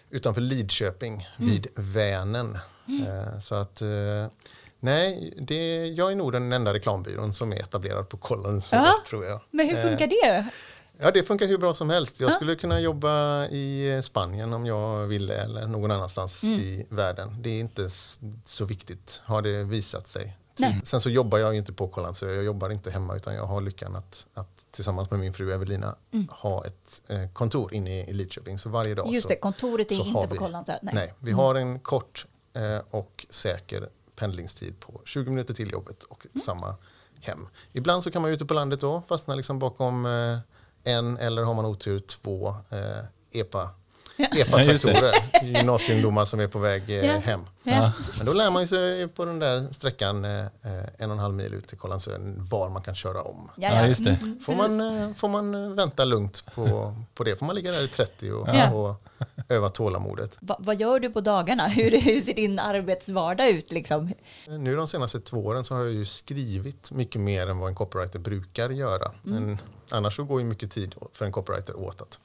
utanför 0.09 0.41
Lidköping 0.41 1.27
vid 1.37 1.67
Vänern. 1.75 2.55
Eh, 3.07 3.39
Så 3.39 3.55
att 3.55 3.81
eh, 3.81 3.87
nej, 4.79 5.33
det, 5.41 5.87
jag 5.87 6.11
är 6.11 6.15
nog 6.15 6.31
den 6.31 6.53
enda 6.53 6.73
reklambyrån 6.73 7.33
som 7.33 7.51
är 7.53 7.59
etablerad 7.59 8.09
på 8.09 8.17
Kållandsö 8.17 8.75
Ja. 8.75 8.95
tror 9.09 9.25
jag. 9.25 9.41
Men 9.51 9.67
hur 9.69 9.83
funkar 9.89 10.07
det? 10.07 10.47
Ja, 11.01 11.11
det 11.11 11.23
funkar 11.23 11.45
hur 11.47 11.57
bra 11.57 11.73
som 11.73 11.89
helst. 11.89 12.19
Jag 12.19 12.31
skulle 12.33 12.55
kunna 12.55 12.79
jobba 12.79 13.45
i 13.47 14.01
Spanien 14.03 14.53
om 14.53 14.65
jag 14.65 15.07
ville 15.07 15.33
eller 15.43 15.67
någon 15.67 15.91
annanstans 15.91 16.43
Mm. 16.43 16.59
i 16.59 16.85
världen. 16.89 17.35
Det 17.41 17.49
är 17.49 17.59
inte 17.59 17.89
så 18.45 18.65
viktigt, 18.65 19.21
har 19.25 19.41
det 19.41 19.63
visat 19.63 20.07
sig. 20.07 20.37
Nej. 20.57 20.81
Sen 20.83 21.01
så 21.01 21.09
jobbar 21.09 21.37
jag 21.37 21.55
inte 21.55 21.73
på 21.73 21.87
Kållandsö, 21.87 22.31
jag 22.33 22.43
jobbar 22.43 22.69
inte 22.69 22.91
hemma 22.91 23.15
utan 23.15 23.35
jag 23.35 23.45
har 23.45 23.61
lyckan 23.61 23.95
att, 23.95 24.25
att 24.33 24.65
tillsammans 24.71 25.11
med 25.11 25.19
min 25.19 25.33
fru 25.33 25.51
Evelina 25.53 25.95
ha 26.29 26.65
ett 26.65 27.01
eh, 27.07 27.29
kontor 27.33 27.73
inne 27.73 28.03
i, 28.09 28.13
Lidköping. 28.13 28.59
Så 28.59 28.69
varje 28.69 28.95
dag 28.95 29.03
Mm. 29.05 29.13
Just 29.15 29.23
så, 29.23 29.29
det, 29.29 29.35
kontoret 29.35 29.91
är 29.91 29.95
så 29.95 30.03
inte 30.03 30.27
på 30.27 30.35
Kållandsö. 30.35 30.73
Nej. 30.81 30.93
Nej, 30.95 31.13
vi 31.19 31.31
har 31.31 31.55
en 31.55 31.79
kort 31.79 32.25
eh, 32.53 32.77
och 32.89 33.25
säker 33.29 33.89
pendlingstid 34.15 34.79
på 34.79 35.01
20 35.05 35.29
minuter 35.29 35.53
till 35.53 35.71
jobbet 35.71 36.03
och 36.03 36.25
Mm. 36.25 36.41
samma 36.41 36.75
hem. 37.21 37.47
Ibland 37.73 38.03
så 38.03 38.11
kan 38.11 38.21
man 38.21 38.31
ute 38.31 38.45
på 38.45 38.53
landet 38.53 38.81
då 38.81 39.03
fastna 39.07 39.35
liksom 39.35 39.59
bakom 39.59 40.05
eh, 40.05 40.37
en 40.83 41.17
eller 41.17 41.43
har 41.43 41.53
man 41.53 41.65
otur 41.65 41.99
två 41.99 42.47
eh, 42.69 43.39
EPA 43.41 43.69
Ja, 44.21 44.25
EPA-traktorer, 44.37 45.13
gymnasieungdomar 45.43 46.25
som 46.25 46.39
är 46.39 46.47
på 46.47 46.59
väg 46.59 46.89
eh, 46.89 47.05
Ja. 47.05 47.17
hem. 47.17 47.41
Ja. 47.63 47.91
Men 48.17 48.25
då 48.25 48.33
lär 48.33 48.49
man 48.51 48.61
ju 48.63 48.67
sig 48.67 49.07
på 49.07 49.25
den 49.25 49.39
där 49.39 49.67
sträckan 49.73 50.25
eh, 50.25 50.39
eh, 50.41 50.47
en 50.97 51.09
och 51.09 51.15
en 51.15 51.19
halv 51.19 51.33
mil 51.33 51.53
ut 51.53 51.67
till 51.67 51.77
Kållandsö 51.77 52.17
var 52.37 52.69
man 52.69 52.81
kan 52.81 52.95
köra 52.95 53.21
om. 53.21 53.51
Ja, 53.55 53.87
just 53.87 54.05
det. 54.05 54.17
Mm, 54.21 54.39
Får 54.39 54.55
man, 54.55 54.81
eh, 55.09 55.13
får 55.15 55.27
man 55.27 55.75
vänta 55.75 56.05
lugnt 56.05 56.43
på, 56.55 56.95
på 57.15 57.23
det? 57.23 57.35
Får 57.35 57.45
man 57.45 57.55
ligga 57.55 57.71
där 57.71 57.81
i 57.81 57.87
30 57.87 58.31
och, 58.31 58.47
Ja. 58.49 58.71
och 58.71 58.95
öva 59.49 59.69
tålamodet? 59.69 60.37
Va, 60.39 60.55
vad 60.59 60.79
gör 60.79 60.99
du 60.99 61.09
på 61.09 61.21
dagarna? 61.21 61.67
Hur, 61.67 61.91
hur 62.01 62.21
ser 62.21 62.33
din 62.33 62.59
arbetsvardag 62.59 63.49
ut? 63.49 63.71
Liksom? 63.71 64.13
Nu 64.47 64.75
de 64.75 64.87
senaste 64.87 65.19
två 65.19 65.45
åren 65.45 65.63
så 65.63 65.75
har 65.75 65.83
jag 65.83 65.93
ju 65.93 66.05
skrivit 66.05 66.91
mycket 66.91 67.21
mer 67.21 67.47
än 67.49 67.57
vad 67.59 67.69
en 67.69 67.75
copywriter 67.75 68.19
brukar 68.19 68.69
göra. 68.69 69.11
Men 69.21 69.57
annars 69.93 70.15
så 70.15 70.23
går 70.23 70.39
ju 70.41 70.45
mycket 70.47 70.71
tid 70.71 70.95
för 71.13 71.25
en 71.25 71.31
copywriter 71.31 71.75
åt 71.79 72.01
att 72.01 72.19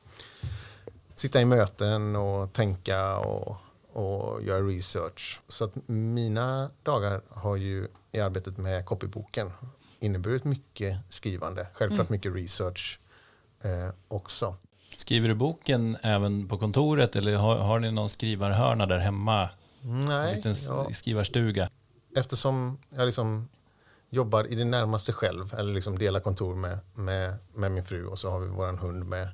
sitta 1.14 1.40
i 1.40 1.44
möten 1.44 2.16
och 2.16 2.52
tänka 2.52 3.16
och, 3.18 3.56
och 3.92 4.42
göra 4.42 4.60
research. 4.60 5.40
Så 5.48 5.64
att 5.64 5.88
mina 5.88 6.70
dagar 6.82 7.20
har 7.30 7.56
ju 7.56 7.88
i 8.12 8.20
arbetet 8.20 8.58
med 8.58 8.86
copyboken 8.86 9.52
inneburit 10.00 10.44
mycket 10.44 10.96
skrivande. 11.08 11.66
Självklart 11.72 12.08
mycket 12.08 12.34
research 12.34 12.98
eh, 13.62 13.94
också. 14.08 14.56
Skriver 14.96 15.28
du 15.28 15.34
boken 15.34 15.96
även 16.02 16.48
på 16.48 16.58
kontoret 16.58 17.16
eller 17.16 17.36
har, 17.36 17.56
har 17.56 17.78
ni 17.80 17.90
någon 17.92 18.08
skrivarhörna 18.08 18.86
där 18.86 18.98
hemma? 18.98 19.48
En 19.82 20.00
Nej, 20.00 20.36
liten 20.36 20.52
s- 20.52 20.64
jag, 20.68 20.96
skrivarstuga? 20.96 21.70
eftersom 22.16 22.78
jag 22.90 23.06
liksom 23.06 23.48
jobbar 24.14 24.46
i 24.46 24.54
det 24.54 24.64
närmaste 24.64 25.12
själv 25.12 25.54
eller 25.54 25.74
liksom 25.74 25.98
delar 25.98 26.20
kontor 26.20 26.54
med, 26.54 26.78
med, 26.94 27.34
med 27.52 27.72
min 27.72 27.84
fru 27.84 28.06
och 28.06 28.18
så 28.18 28.30
har 28.30 28.40
vi 28.40 28.46
vår 28.46 28.76
hund 28.76 29.06
med 29.06 29.28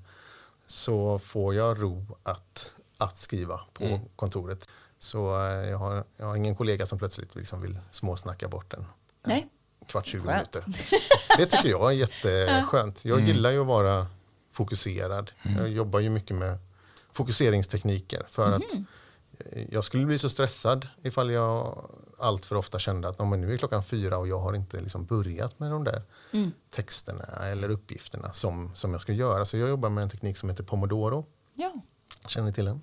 så 0.67 1.19
får 1.19 1.55
jag 1.55 1.83
ro 1.83 2.07
att, 2.23 2.75
att 2.99 3.19
skriva 3.19 3.61
på 3.73 4.01
kontoret. 4.17 4.69
Så 4.99 5.47
eh, 5.47 5.71
jag 5.71 5.79
har, 5.79 6.05
jag 6.17 6.27
har 6.27 6.37
ingen 6.37 6.57
kollega 6.57 6.87
som 6.87 6.99
plötsligt 6.99 7.35
liksom 7.35 7.61
vill 7.61 7.79
småsnacka 7.91 8.49
bort 8.49 8.75
en 8.75 8.87
Nej. 9.27 9.49
kvart, 9.87 10.07
20 10.07 10.23
Skönt. 10.23 10.55
minuter. 10.55 10.65
Det 11.37 11.47
tycker 11.47 11.69
jag 11.69 11.93
är 11.93 11.97
jätteskönt. 11.97 13.05
Jag 13.05 13.21
gillar 13.21 13.51
ju 13.51 13.61
att 13.61 13.67
vara 13.67 14.07
fokuserad. 14.53 15.31
Jag 15.43 15.69
jobbar 15.69 16.01
ju 16.01 16.11
mycket 16.11 16.37
med, 16.37 16.59
fokuseringstekniker 17.13 18.25
för 18.29 18.53
att 18.53 18.75
eh, 19.39 19.65
jag 19.71 19.85
skulle 19.85 20.07
bli 20.07 20.19
så 20.19 20.29
stressad 20.29 20.89
ifall 21.03 21.31
jag 21.31 21.91
allt 22.21 22.47
för 22.47 22.57
ofta 22.57 22.79
kände 22.79 23.09
att 23.09 23.17
"Ja, 23.19 23.25
men 23.25 23.41
nu 23.41 23.53
är 23.53 23.57
klockan 23.57 23.85
fyra 23.85 24.19
och 24.19 24.29
jag 24.29 24.39
har 24.39 24.55
inte 24.55 24.81
liksom 24.81 25.05
börjat 25.05 25.59
med 25.61 25.71
de 25.71 25.85
där 25.85 26.03
texterna 26.71 27.25
eller 27.25 27.69
uppgifterna 27.69 28.33
som, 28.33 28.71
som 28.75 28.93
jag 28.93 29.03
ska 29.03 29.13
göra. 29.13 29.45
Så 29.45 29.57
jag 29.57 29.69
jobbar 29.69 29.89
med 29.89 30.03
en 30.03 30.11
teknik 30.11 30.37
som 30.39 30.49
heter 30.49 30.65
Pomodoro. 30.65 31.27
Ja. 31.55 31.73
Känner 32.29 32.47
ni 32.47 32.53
till 32.53 32.65
den? 32.65 32.83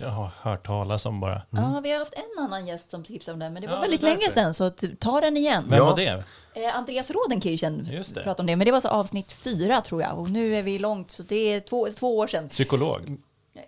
Jag 0.00 0.10
har 0.10 0.30
hört 0.40 0.66
talas 0.66 1.06
om 1.06 1.20
bara. 1.20 1.42
ja, 1.50 1.80
vi 1.82 1.92
har 1.92 1.98
haft 1.98 2.14
en 2.14 2.44
annan 2.44 2.66
gäst 2.66 2.90
som 2.90 3.04
tipsade 3.04 3.32
om 3.32 3.38
den, 3.38 3.52
men 3.52 3.62
det 3.62 3.68
var 3.68 3.74
Ja, 3.74 3.80
väldigt 3.80 4.02
länge 4.02 4.30
sedan, 4.30 4.54
så 4.54 4.70
ta 4.98 5.20
den 5.20 5.36
igen. 5.36 5.64
Vem 5.68 5.78
Ja. 5.78 5.84
var 5.84 5.96
det? 5.96 6.24
Eh, 6.54 6.76
Andreas 6.76 7.10
Rodenkirchen 7.10 7.88
pratade 8.14 8.40
om 8.40 8.46
det, 8.46 8.56
men 8.56 8.64
det 8.64 8.72
var 8.72 8.80
så 8.80 8.88
avsnitt 8.88 9.32
fyra 9.32 9.80
tror 9.80 10.02
jag, 10.02 10.18
och 10.18 10.30
nu 10.30 10.56
är 10.56 10.62
vi 10.62 10.78
långt, 10.78 11.10
så 11.10 11.22
det 11.22 11.34
är 11.54 11.60
två, 11.60 11.88
två 11.98 12.18
år 12.18 12.26
sedan. 12.26 12.48
Psykolog? 12.48 13.16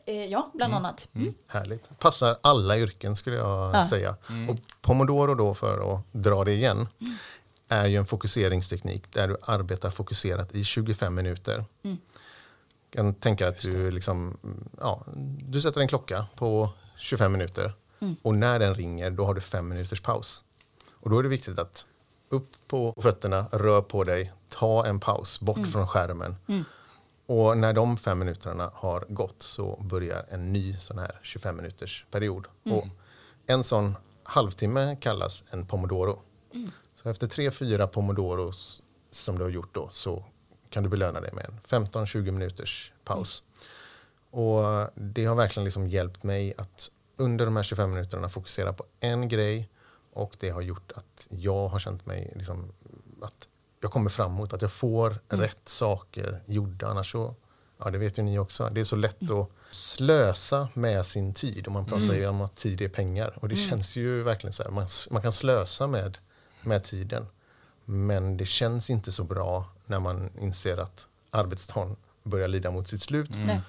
Eh, 0.06 0.24
ja, 0.26 0.50
bland 0.54 0.74
annat. 0.74 1.08
Mm. 1.14 1.34
Härligt. 1.46 1.98
Passar 1.98 2.36
alla 2.40 2.78
yrken 2.78 3.16
skulle 3.16 3.36
jag 3.36 3.74
Ja. 3.74 3.86
säga. 3.88 4.16
Och 4.48 4.56
Pomodoro 4.80 5.34
då, 5.34 5.54
för 5.54 5.94
att 5.94 6.04
dra 6.12 6.44
det 6.44 6.52
igen, 6.52 6.88
är 7.68 7.86
ju 7.86 7.96
en 7.96 8.06
fokuseringsteknik 8.06 9.12
där 9.12 9.28
du 9.28 9.36
arbetar 9.42 9.90
fokuserat 9.90 10.54
i 10.54 10.64
25 10.64 11.14
minuter. 11.14 11.64
kan 12.90 13.14
tänka 13.14 13.48
att 13.48 13.62
du, 13.62 13.90
liksom, 13.90 14.36
ja, 14.80 15.02
du 15.48 15.60
sätter 15.60 15.80
en 15.80 15.88
klocka 15.88 16.26
på 16.36 16.72
25 16.96 17.32
minuter 17.32 17.72
och 18.22 18.34
när 18.34 18.58
den 18.58 18.74
ringer 18.74 19.10
då 19.10 19.24
har 19.24 19.34
du 19.34 19.40
fem 19.40 19.68
minuters 19.68 20.00
paus. 20.00 20.42
Och 20.92 21.10
då 21.10 21.18
är 21.18 21.22
det 21.22 21.28
viktigt 21.28 21.58
att 21.58 21.86
upp 22.28 22.48
på 22.68 22.94
fötterna, 23.02 23.46
rör 23.52 23.80
på 23.82 24.04
dig, 24.04 24.32
ta 24.48 24.86
en 24.86 25.00
paus 25.00 25.40
bort 25.40 25.66
från 25.72 25.86
skärmen. 25.88 26.36
Och 27.32 27.58
när 27.58 27.72
de 27.72 27.96
fem 27.96 28.18
minuterna 28.18 28.70
har 28.74 29.06
gått 29.08 29.42
så 29.42 29.82
börjar 29.82 30.26
en 30.28 30.52
ny 30.52 30.76
sån 30.76 30.98
här 30.98 31.20
25 31.22 31.56
minuters 31.56 32.06
period. 32.10 32.46
Och 32.64 32.86
en 33.46 33.64
sån 33.64 33.94
halvtimme 34.22 34.96
kallas 35.00 35.44
en 35.50 35.66
pomodoro. 35.66 36.22
Så 36.94 37.08
efter 37.08 37.26
tre, 37.26 37.50
fyra 37.50 37.86
pomodoros 37.86 38.82
som 39.10 39.38
du 39.38 39.42
har 39.44 39.50
gjort 39.50 39.74
då 39.74 39.88
så 39.92 40.24
kan 40.68 40.82
du 40.82 40.88
belöna 40.88 41.20
dig 41.20 41.30
med 41.32 41.44
en 41.44 41.84
15-20 41.84 42.30
minuters 42.30 42.92
paus. 43.04 43.42
Och 44.30 44.62
det 44.94 45.24
har 45.24 45.34
verkligen 45.34 45.64
liksom 45.64 45.88
hjälpt 45.88 46.22
mig 46.22 46.54
att 46.58 46.90
under 47.16 47.44
de 47.44 47.56
här 47.56 47.62
25 47.62 47.90
minuterna 47.90 48.28
fokusera 48.28 48.72
på 48.72 48.84
en 49.00 49.28
grej 49.28 49.68
och 50.12 50.36
det 50.40 50.50
har 50.50 50.62
gjort 50.62 50.92
att 50.92 51.28
jag 51.30 51.68
har 51.68 51.78
känt 51.78 52.06
mig 52.06 52.32
liksom 52.36 52.72
att 53.22 53.48
jag 53.82 53.90
kommer 53.90 54.10
framåt, 54.10 54.52
att 54.52 54.62
jag 54.62 54.72
får 54.72 55.16
rätt 55.28 55.68
saker 55.68 56.42
gjorda. 56.46 56.86
Annars 56.86 57.12
så, 57.12 57.34
ja 57.78 57.90
det 57.90 57.98
vet 57.98 58.18
ju 58.18 58.22
ni 58.22 58.38
också, 58.38 58.68
det 58.72 58.80
är 58.80 58.84
så 58.84 58.96
lätt 58.96 59.30
att 59.30 59.48
slösa 59.70 60.68
med 60.74 61.06
sin 61.06 61.34
tid. 61.34 61.66
Och 61.66 61.72
man 61.72 61.86
pratar 61.86 62.14
ju 62.14 62.26
om 62.26 62.40
att 62.40 62.56
tid 62.56 62.80
är 62.82 62.88
pengar. 62.88 63.38
Och 63.40 63.48
det 63.48 63.56
känns 63.56 63.96
ju 63.96 64.22
verkligen 64.22 64.52
så 64.52 64.62
här, 64.62 64.70
man, 64.70 64.86
man 65.10 65.22
kan 65.22 65.32
slösa 65.32 65.86
med, 65.86 66.18
med 66.64 66.84
tiden. 66.84 67.26
Men 67.84 68.36
det 68.36 68.46
känns 68.46 68.90
inte 68.90 69.12
så 69.12 69.24
bra 69.24 69.64
när 69.86 70.00
man 70.00 70.30
inser 70.40 70.76
att 70.76 71.06
arbetsdagen 71.30 71.96
börjar 72.22 72.48
lida 72.48 72.70
mot 72.70 72.88
sitt 72.88 73.02
slut. 73.02 73.30
Nej. 73.34 73.60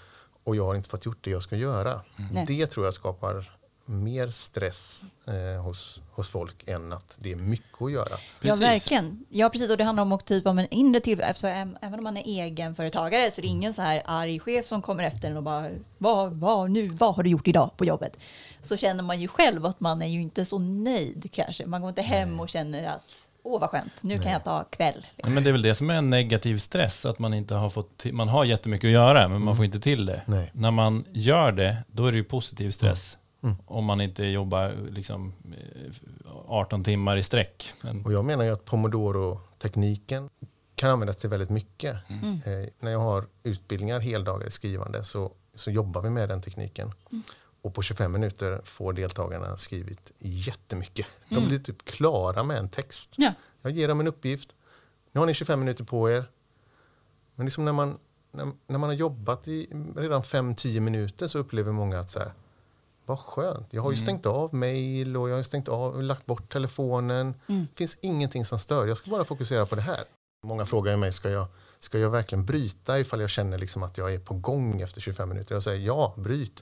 Och 0.43 0.56
jag 0.56 0.65
har 0.65 0.76
inte 0.76 0.89
fått 0.89 1.06
gjort 1.06 1.17
det 1.21 1.32
jag 1.32 1.41
ska 1.41 1.56
göra. 1.56 2.02
Det 2.47 2.67
tror 2.67 2.86
jag 2.86 2.93
skapar 2.93 3.58
mer 3.86 4.28
stress 4.28 5.04
eh, 5.28 5.63
hos, 5.63 6.02
hos 6.12 6.30
folk 6.30 6.67
än 6.67 6.93
att 6.93 7.17
det 7.19 7.32
är 7.32 7.36
mycket 7.36 7.82
att 7.82 7.91
göra. 7.91 8.10
Ja, 8.10 8.17
Precis. 8.41 8.62
verkligen. 8.62 9.26
Ja, 9.30 9.50
precis. 9.50 9.72
Och 9.72 9.78
det 9.78 9.84
handlar 9.84 10.02
om 10.04 10.12
också 10.12 10.26
typ 10.26 10.48
om 10.48 10.60
en 10.60 10.67
inre 10.69 11.00
tillväxt. 11.00 11.43
Även 11.43 11.78
om 11.82 12.04
man 12.04 12.17
är 12.17 12.24
egenföretagare 12.43 13.32
så 13.32 13.41
är 13.41 13.41
det 13.41 13.48
ingen 13.48 13.74
så 13.74 13.82
här 13.82 14.02
arg 14.06 14.39
chef 14.39 14.67
som 14.67 14.82
kommer 14.82 15.04
efter 15.04 15.32
en 15.32 15.38
och 15.38 15.43
bara 15.43 15.69
vad, 15.98 16.34
vad, 16.34 16.72
nu, 16.72 16.88
vad 16.88 17.15
har 17.15 17.24
du 17.24 17.30
gjort 17.30 17.48
idag 17.48 17.69
på 17.78 17.86
jobbet? 17.86 18.17
Så 18.62 18.78
känner 18.78 19.04
man 19.04 19.22
ju 19.22 19.28
själv 19.28 19.65
att 19.65 19.80
man 19.80 20.02
är 20.02 20.08
ju 20.08 20.22
inte 20.22 20.46
så 20.46 20.60
nöjd 20.60 21.30
kanske. 21.32 21.65
Man 21.65 21.82
går 21.82 21.89
inte 21.89 22.02
hem 22.02 22.39
och 22.39 22.50
känner 22.50 22.88
att 22.88 23.02
åh 23.43 23.62
vad 23.62 23.69
skönt, 23.69 24.04
nu 24.04 24.17
kan 24.17 24.32
jag 24.32 24.43
ta 24.43 24.63
kväll. 24.63 25.08
Ja, 25.15 25.30
men 25.30 25.43
det 25.43 25.50
är 25.50 25.52
väl 25.52 25.62
det 25.62 25.76
som 25.76 25.89
är 25.89 25.93
en 25.93 26.10
negativ 26.10 26.58
stress, 26.58 27.06
att 27.06 27.19
man 27.19 27.34
inte 27.34 27.56
har 27.56 27.69
fått 27.69 27.98
till, 27.98 28.13
man 28.13 28.30
har 28.30 28.46
jättemycket 28.46 28.88
att 28.88 28.91
göra, 28.91 29.30
men 29.30 29.41
man 29.41 29.56
får 29.56 29.65
inte 29.65 29.80
till 29.80 30.06
det. 30.06 30.22
Nej. 30.26 30.52
När 30.54 30.72
man 30.72 31.06
gör 31.12 31.52
det, 31.52 31.78
då 31.91 32.06
är 32.06 32.12
det 32.12 32.17
ju 32.17 32.24
positiv 32.24 32.72
stress. 32.72 33.17
Om 33.65 33.86
man 33.86 34.01
inte 34.01 34.25
jobbar 34.25 34.75
liksom 34.89 35.34
eh, 35.51 35.91
18 36.47 36.84
timmar 36.84 37.17
i 37.17 37.23
sträck. 37.23 37.73
Och 38.06 38.13
jag 38.13 38.25
menar 38.25 38.43
ju 38.45 38.51
att 38.51 38.65
Pomodoro-tekniken 38.65 40.29
kan 40.75 40.89
användas 40.89 41.17
till 41.17 41.29
väldigt 41.29 41.49
mycket. 41.49 41.95
Eh, 42.45 42.69
när 42.79 42.91
jag 42.91 42.99
har 42.99 43.25
utbildningar 43.43 43.99
heldagar 43.99 44.47
i 44.47 44.51
skrivande 44.51 45.03
så, 45.03 45.32
så 45.56 45.71
jobbar 45.71 46.01
vi 46.01 46.10
med 46.10 46.29
den 46.29 46.41
tekniken. 46.41 46.91
Och 47.62 47.73
på 47.73 47.82
25 47.82 48.12
minuter 48.12 48.62
får 48.63 48.93
deltagarna 48.93 49.58
skrivit 49.58 50.12
jättemycket. 50.19 51.08
De 51.29 51.47
blir 51.47 51.60
typ 51.60 51.86
klara 51.86 52.43
med 52.43 52.58
en 52.58 52.69
text. 52.69 53.15
Ja. 53.17 53.34
Jag 53.62 53.71
ger 53.71 53.88
dem 53.88 53.99
en 53.99 54.08
uppgift. 54.08 54.49
Nu 55.12 55.19
har 55.19 55.25
ni 55.25 55.34
25 55.34 55.60
minuter 55.60 55.84
på 55.84 56.12
er. 56.12 56.25
Men 57.36 57.45
liksom 57.45 57.65
när, 57.65 57.71
man, 57.71 57.97
när, 58.32 58.51
när 58.67 58.77
man 58.77 58.89
har 58.89 58.93
jobbat 58.95 59.47
i 59.47 59.67
redan 59.95 60.21
5-10 60.21 60.79
minuter 60.79 61.27
så 61.27 61.39
upplever 61.39 61.71
många 61.71 61.99
att 61.99 62.10
så 62.10 62.19
här, 62.19 62.32
vad 63.05 63.19
skönt. 63.19 63.67
Jag 63.69 63.81
har 63.81 63.91
ju 63.91 63.97
stängt 63.97 64.25
av 64.25 64.53
mail 64.55 65.17
och 65.17 65.29
jag 65.29 65.35
har 65.35 65.43
stängt 65.43 65.67
av, 65.67 66.03
lagt 66.03 66.25
bort 66.25 66.53
telefonen. 66.53 67.33
Det 67.47 67.77
finns 67.77 67.97
ingenting 68.01 68.45
som 68.45 68.59
stör. 68.59 68.87
Jag 68.87 68.97
ska 68.97 69.11
bara 69.11 69.23
fokusera 69.25 69.65
på 69.65 69.75
det 69.75 69.81
här. 69.81 70.03
Många 70.45 70.65
frågar 70.65 70.97
mig, 70.97 71.13
ska 71.13 71.29
jag, 71.29 71.45
ska 71.79 71.99
jag 71.99 72.09
verkligen 72.09 72.45
bryta 72.45 72.99
ifall 72.99 73.21
jag 73.21 73.29
känner 73.29 73.57
liksom 73.57 73.83
att 73.83 73.97
jag 73.97 74.13
är 74.13 74.19
på 74.19 74.33
gång 74.33 74.81
efter 74.81 75.01
25 75.01 75.29
minuter? 75.29 75.55
Jag 75.55 75.63
säger 75.63 75.85
ja, 75.87 76.13
bryt. 76.17 76.61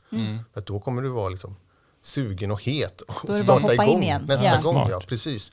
För 0.53 0.59
att 0.59 0.65
då 0.65 0.79
kommer 0.79 1.01
du 1.01 1.09
vara 1.09 1.29
liksom 1.29 1.55
sugen 2.01 2.51
och 2.51 2.63
het 2.63 3.01
och 3.01 3.13
Då 3.27 3.33
starta 3.33 3.53
hoppa 3.53 3.73
in 3.73 3.81
igång 3.81 4.03
igen. 4.03 4.25
nästa 4.27 4.47
Ja. 4.47 4.51
gång. 4.51 4.59
Smart. 4.61 4.87
Ja, 4.91 5.01
precis. 5.07 5.51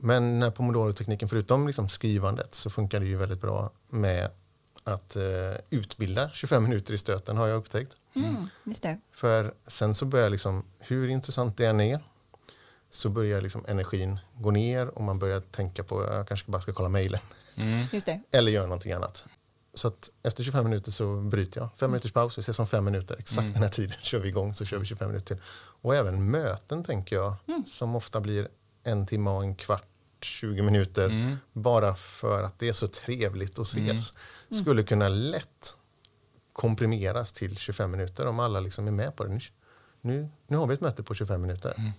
Men 0.00 0.38
när 0.38 0.50
Pomodoro-tekniken, 0.50 1.28
förutom 1.28 1.66
liksom 1.66 1.88
skrivandet, 1.88 2.54
så 2.54 2.70
funkar 2.70 3.00
det 3.00 3.06
ju 3.06 3.16
väldigt 3.16 3.40
bra 3.40 3.70
med 3.90 4.30
att 4.84 5.16
eh, 5.16 5.22
utbilda 5.70 6.30
25 6.32 6.62
minuter 6.62 6.94
i 6.94 6.98
stöten 6.98 7.36
har 7.36 7.46
jag 7.48 7.56
upptäckt. 7.58 7.96
Mm, 8.14 8.48
just 8.64 8.82
det. 8.82 8.98
För 9.12 9.54
sen 9.66 9.94
så 9.94 10.06
börjar 10.06 10.30
liksom, 10.30 10.64
hur 10.78 11.08
intressant 11.08 11.56
det 11.56 11.66
än 11.66 11.80
är, 11.80 12.00
så 12.90 13.08
börjar 13.08 13.40
liksom 13.40 13.64
energin 13.68 14.18
gå 14.34 14.50
ner 14.50 14.86
och 14.86 15.02
man 15.02 15.18
börjar 15.18 15.40
tänka 15.40 15.84
på, 15.84 16.04
jag 16.04 16.28
kanske 16.28 16.50
bara 16.50 16.62
ska 16.62 16.72
kolla 16.72 16.88
mejlen. 16.88 17.20
Just 17.92 18.06
det. 18.06 18.20
Eller 18.30 18.52
göra 18.52 18.66
någonting 18.66 18.92
annat. 18.92 19.24
Så 19.74 19.88
att 19.88 20.10
efter 20.22 20.44
25 20.44 20.64
minuter 20.64 20.90
så 20.92 21.16
bryter 21.16 21.60
jag. 21.60 21.68
Fem 21.76 21.90
minuters 21.90 22.12
paus, 22.12 22.38
vi 22.38 22.40
ses 22.40 22.58
om 22.58 22.66
fem 22.66 22.84
minuter. 22.84 23.16
Exakt 23.18 23.54
den 23.54 23.62
här 23.62 23.70
tiden 23.70 23.96
kör 24.02 24.18
vi 24.18 24.28
igång 24.28 24.54
så 24.54 24.64
kör 24.64 24.78
vi 24.78 24.86
25 24.86 25.08
minuter 25.08 25.34
till. 25.34 25.44
Och 25.82 25.94
även 25.94 26.30
möten 26.30 26.84
tänker 26.84 27.16
jag, 27.16 27.36
som 27.66 27.96
ofta 27.96 28.20
blir 28.20 28.48
en 28.84 29.06
timme 29.06 29.30
och 29.30 29.42
en 29.42 29.54
kvart, 29.54 29.86
20 30.20 30.62
minuter. 30.62 31.36
Bara 31.52 31.94
för 31.94 32.42
att 32.42 32.58
det 32.58 32.68
är 32.68 32.72
så 32.72 32.88
trevligt 32.88 33.58
att 33.58 33.66
ses. 33.66 34.12
Skulle 34.62 34.82
kunna 34.82 35.08
lätt 35.08 35.74
komprimeras 36.52 37.32
till 37.32 37.56
25 37.56 37.90
minuter 37.90 38.26
om 38.26 38.40
alla 38.40 38.60
liksom 38.60 38.86
är 38.86 38.92
med 38.92 39.16
på 39.16 39.24
det. 39.24 39.30
Nu, 39.30 39.40
nu, 40.00 40.28
nu 40.46 40.56
har 40.56 40.66
vi 40.66 40.74
ett 40.74 40.80
möte 40.80 41.02
på 41.02 41.14
25 41.14 41.42
minuter. 41.42 41.92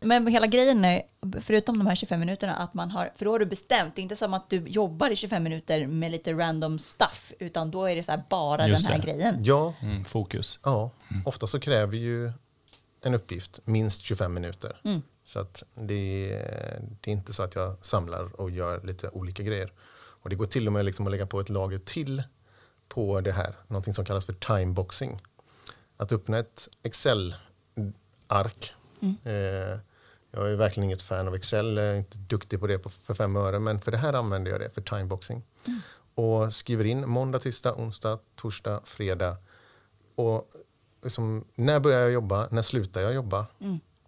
Men 0.00 0.26
hela 0.26 0.46
grejen 0.46 0.84
är, 0.84 1.02
förutom 1.40 1.78
de 1.78 1.86
här 1.86 1.94
25 1.94 2.20
minuterna, 2.20 2.54
att 2.56 2.74
man 2.74 2.90
har, 2.90 3.10
för 3.16 3.24
då 3.24 3.30
har 3.30 3.38
du 3.38 3.46
bestämt, 3.46 3.96
det 3.96 4.00
är 4.00 4.02
inte 4.02 4.16
som 4.16 4.34
att 4.34 4.50
du 4.50 4.56
jobbar 4.56 5.10
i 5.10 5.16
25 5.16 5.42
minuter 5.42 5.86
med 5.86 6.10
lite 6.12 6.32
random 6.32 6.78
stuff, 6.78 7.32
utan 7.38 7.70
då 7.70 7.84
är 7.84 7.96
det 7.96 8.02
så 8.02 8.10
här 8.12 8.22
bara 8.30 8.68
Just 8.68 8.86
den 8.86 8.92
här 8.92 9.00
det. 9.06 9.12
grejen. 9.12 9.36
Ja, 9.44 9.74
mm, 9.80 10.04
fokus. 10.04 10.60
Ja, 10.64 10.90
ofta 11.26 11.46
så 11.46 11.60
kräver 11.60 11.96
ju 11.96 12.32
en 13.04 13.14
uppgift 13.14 13.60
minst 13.64 14.02
25 14.02 14.34
minuter. 14.34 14.80
Så 15.24 15.38
att 15.40 15.62
det, 15.74 16.32
är- 16.32 16.80
det 17.00 17.10
är 17.10 17.12
inte 17.12 17.32
så 17.32 17.42
att 17.42 17.54
jag 17.54 17.84
samlar 17.84 18.40
och 18.40 18.50
gör 18.50 18.80
lite 18.86 19.08
olika 19.08 19.42
grejer. 19.42 19.72
Och 20.22 20.30
det 20.30 20.36
går 20.36 20.46
till 20.46 20.66
och 20.66 20.72
med 20.72 20.84
liksom 20.84 21.06
att 21.06 21.10
lägga 21.12 21.26
på 21.26 21.40
ett 21.40 21.48
lager 21.48 21.78
till 21.78 22.22
på 22.88 23.20
det 23.20 23.32
här, 23.32 23.54
någonting 23.66 23.94
som 23.94 24.04
kallas 24.04 24.26
för 24.26 24.32
timeboxing. 24.32 25.22
Att 25.96 26.12
öppna 26.12 26.38
ett 26.38 26.68
Excel-ark. 26.82 28.74
Eh, 29.24 29.78
jag 30.30 30.50
är 30.50 30.56
verkligen 30.56 30.84
inget 30.84 31.02
fan 31.02 31.28
av 31.28 31.34
Excel, 31.34 31.76
jag 31.76 31.86
är 31.86 31.96
inte 31.96 32.18
duktig 32.18 32.60
på 32.60 32.66
det 32.66 32.78
på, 32.78 32.88
för 32.88 33.14
fem 33.14 33.36
öre, 33.36 33.58
men 33.58 33.80
för 33.80 33.90
det 33.90 33.96
här 33.98 34.12
använder 34.12 34.50
jag 34.50 34.60
det 34.60 34.70
för 34.70 34.82
timeboxing. 34.82 35.42
Och 36.14 36.54
skriver 36.54 36.84
in 36.84 37.08
måndag, 37.08 37.38
tisdag, 37.38 37.74
onsdag, 37.74 38.18
torsdag, 38.36 38.80
fredag. 38.84 39.36
Och 40.14 40.50
liksom, 41.02 41.44
när 41.54 41.80
börjar 41.80 42.00
jag 42.00 42.10
jobba? 42.10 42.48
När 42.50 42.62
slutar 42.62 43.00
jag 43.00 43.14
jobba? 43.14 43.46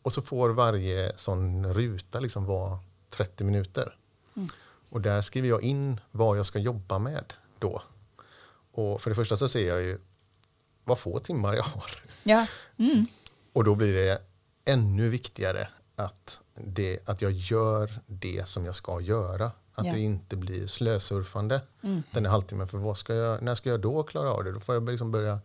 Och 0.02 0.12
så 0.12 0.22
får 0.22 0.50
varje 0.50 1.12
sån 1.16 1.74
ruta 1.74 2.20
liksom 2.20 2.44
vara 2.44 2.78
30 3.10 3.44
minuter. 3.44 3.96
Och 4.90 5.00
där 5.00 5.22
skriver 5.22 5.48
jag 5.48 5.62
in 5.62 6.00
vad 6.10 6.38
jag 6.38 6.46
ska 6.46 6.58
jobba 6.58 6.98
med 6.98 7.32
då. 7.58 7.82
Och 8.72 9.02
för 9.02 9.10
det 9.10 9.14
första 9.16 9.36
så 9.36 9.48
ser 9.48 9.68
jag 9.68 9.82
ju 9.82 9.98
vad 10.84 10.98
få 10.98 11.18
timmar 11.18 11.54
jag 11.54 11.62
har. 11.62 11.90
Ja. 12.22 12.46
Mm. 12.76 13.06
Och 13.52 13.64
då 13.64 13.74
blir 13.74 13.94
det 13.94 14.22
ännu 14.64 15.08
viktigare 15.08 15.68
att, 15.96 16.40
det, 16.54 17.08
att 17.08 17.22
jag 17.22 17.32
gör 17.32 17.90
det 18.06 18.48
som 18.48 18.66
jag 18.66 18.76
ska 18.76 19.00
göra. 19.00 19.46
Att 19.74 19.86
Ja. 19.86 19.92
det 19.92 20.00
inte 20.00 20.36
blir 20.36 20.66
slösurfande 20.66 21.60
den 22.12 22.24
här 22.24 22.32
halvtimmen. 22.32 22.68
För 22.68 22.78
vad 22.78 22.98
ska 22.98 23.14
jag, 23.14 23.42
när 23.42 23.54
ska 23.54 23.70
jag 23.70 23.80
då 23.80 24.02
klara 24.02 24.32
av 24.32 24.44
det? 24.44 24.52
Då 24.52 24.60
får 24.60 24.74
jag 24.74 24.90
liksom 24.90 25.12
börja 25.12 25.40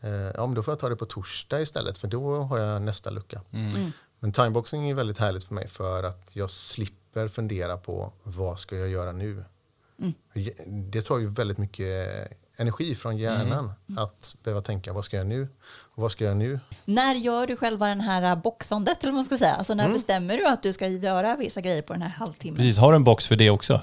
Eh, 0.00 0.10
ja, 0.10 0.46
men 0.46 0.54
då 0.54 0.62
får 0.62 0.72
jag 0.72 0.78
ta 0.78 0.88
det 0.88 0.96
på 0.96 1.06
torsdag 1.06 1.60
istället 1.60 1.98
för 1.98 2.08
då 2.08 2.38
har 2.38 2.58
jag 2.58 2.82
nästa 2.82 3.10
lucka. 3.10 3.40
Mm. 3.50 3.92
Men 4.18 4.32
timeboxing 4.32 4.90
är 4.90 4.94
väldigt 4.94 5.18
härligt 5.18 5.44
för 5.44 5.54
mig 5.54 5.68
för 5.68 6.02
att 6.02 6.36
jag 6.36 6.50
slipper 6.50 7.28
fundera 7.28 7.76
på 7.76 8.12
vad 8.22 8.60
ska 8.60 8.76
jag 8.76 8.88
göra 8.88 9.12
nu. 9.12 9.44
Mm. 9.98 10.14
Det 10.92 11.02
tar 11.02 11.18
ju 11.18 11.26
väldigt 11.28 11.58
mycket 11.58 12.08
energi 12.56 12.94
från 12.94 13.16
hjärnan 13.18 13.72
att 13.98 14.34
behöva 14.44 14.62
tänka 14.62 14.92
vad 14.92 15.04
ska 15.04 15.16
jag 15.16 15.26
nu 15.26 15.48
och 15.94 16.02
vad 16.02 16.12
ska 16.12 16.24
jag 16.24 16.36
nu. 16.36 16.60
När 16.84 17.14
gör 17.14 17.46
du 17.46 17.56
själva 17.56 17.86
den 17.88 18.00
här 18.00 18.36
boxandet, 18.36 19.02
eller 19.02 19.12
vad 19.12 19.14
man 19.18 19.24
ska 19.24 19.38
säga? 19.38 19.54
Alltså 19.54 19.72
Mm. 19.72 19.86
när 19.86 19.92
bestämmer 19.92 20.36
du 20.36 20.46
att 20.46 20.62
du 20.62 20.72
ska 20.72 20.88
göra 20.88 21.36
vissa 21.36 21.60
grejer 21.60 21.82
på 21.82 21.92
den 21.92 22.02
här 22.02 22.08
halvtimmen? 22.08 22.56
Precis, 22.56 22.78
har 22.78 22.92
du 22.92 22.96
en 22.96 23.04
box 23.04 23.26
för 23.26 23.36
det 23.36 23.50
också? 23.50 23.80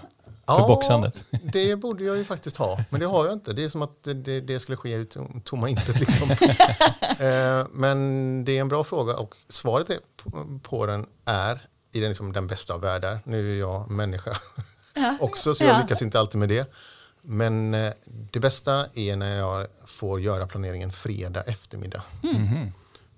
För 0.48 0.68
boxandet? 0.68 1.24
det 1.44 1.76
borde 1.76 2.04
jag 2.04 2.18
ju 2.18 2.26
faktiskt 2.26 2.58
ha, 2.58 2.80
men 2.90 3.00
det 3.00 3.06
har 3.06 3.26
jag 3.26 3.34
inte. 3.34 3.54
Det 3.54 3.64
är 3.64 3.70
som 3.70 3.82
att 3.82 4.04
det, 4.04 4.42
det 4.42 4.60
skulle 4.60 4.76
ske 4.78 4.94
ut 4.96 5.10
tom- 5.12 5.42
tomma 5.46 5.70
intet. 5.70 6.00
Liksom. 6.00 6.48
Eh, 7.20 7.66
men 7.72 8.46
det 8.46 8.58
är 8.58 8.62
en 8.62 8.68
bra 8.68 8.84
fråga 8.84 9.16
och 9.18 9.36
svaret 9.50 9.90
är, 9.90 9.98
på, 10.24 10.60
på 10.64 10.86
den 10.86 11.06
är 11.26 11.62
i 11.92 12.00
den, 12.00 12.10
liksom, 12.10 12.34
den 12.34 12.48
bästa 12.48 12.74
av 12.74 12.82
världar. 12.82 13.20
Nu 13.26 13.56
är 13.56 13.60
jag 13.60 13.90
människa 13.92 14.32
också, 15.20 15.54
så 15.54 15.64
jag 15.64 15.74
Ja. 15.76 15.82
lyckas 15.82 16.02
inte 16.02 16.20
alltid 16.20 16.40
med 16.40 16.50
det. 16.50 16.74
Men 17.26 17.74
eh, 17.74 17.94
det 18.06 18.40
bästa 18.40 18.86
är 18.94 19.16
när 19.16 19.38
jag 19.38 19.68
får 19.86 20.22
göra 20.22 20.48
planeringen 20.48 20.92
fredag 20.92 21.42
eftermiddag. 21.42 22.04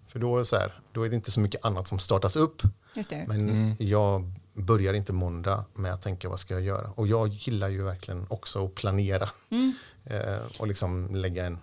För 0.08 0.20
då 0.20 0.36
är, 0.36 0.40
det 0.40 0.46
så 0.46 0.56
här, 0.56 0.80
då 0.92 1.04
är 1.06 1.10
det 1.10 1.16
inte 1.16 1.32
så 1.32 1.40
mycket 1.40 1.66
annat 1.66 1.88
som 1.88 2.00
startas 2.00 2.36
upp. 2.36 2.62
Just 2.94 3.10
det. 3.10 3.26
Men 3.28 3.76
jag 3.80 4.32
börjar 4.54 4.94
inte 4.94 5.14
måndag 5.14 5.66
med 5.74 5.94
att 5.94 6.02
tänka 6.02 6.30
vad 6.30 6.40
ska 6.40 6.54
jag 6.54 6.64
göra. 6.64 6.90
Och 6.96 7.08
jag 7.08 7.28
gillar 7.28 7.70
ju 7.70 7.84
verkligen 7.84 8.26
också 8.30 8.66
att 8.66 8.76
planera. 8.76 9.30
Eh, 10.08 10.38
och 10.60 10.68
liksom 10.68 11.16
lägga 11.16 11.46
en, 11.46 11.58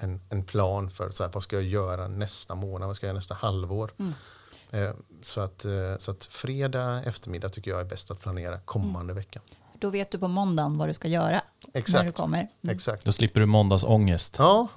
en, 0.00 0.20
en 0.30 0.44
plan 0.44 0.90
för 0.90 1.10
så 1.10 1.24
här, 1.24 1.30
vad 1.34 1.42
ska 1.42 1.56
jag 1.56 1.64
göra 1.64 2.08
nästa 2.08 2.54
månad, 2.54 2.86
vad 2.86 2.96
ska 2.96 3.06
jag 3.06 3.08
göra 3.08 3.18
nästa 3.18 3.34
halvår. 3.34 3.90
Eh, 4.70 4.94
så, 5.22 5.40
att, 5.40 5.64
eh, 5.64 5.98
så 5.98 6.10
att 6.10 6.24
fredag 6.24 7.02
eftermiddag 7.04 7.48
tycker 7.48 7.70
jag 7.70 7.80
är 7.80 7.84
bäst 7.84 8.10
att 8.10 8.20
planera 8.20 8.58
kommande 8.58 9.12
vecka. 9.14 9.40
Då 9.78 9.90
vet 9.90 10.10
du 10.10 10.18
på 10.18 10.28
måndagen 10.28 10.78
vad 10.78 10.88
du 10.88 10.94
ska 10.94 11.08
göra 11.08 11.42
när 11.74 11.80
Exakt. 11.80 12.06
du 12.06 12.12
kommer. 12.12 12.48
Exakt. 12.68 13.04
Då 13.04 13.12
slipper 13.12 13.40
du 13.40 13.46
måndagsångest. 13.46 14.36
Ja, 14.38 14.68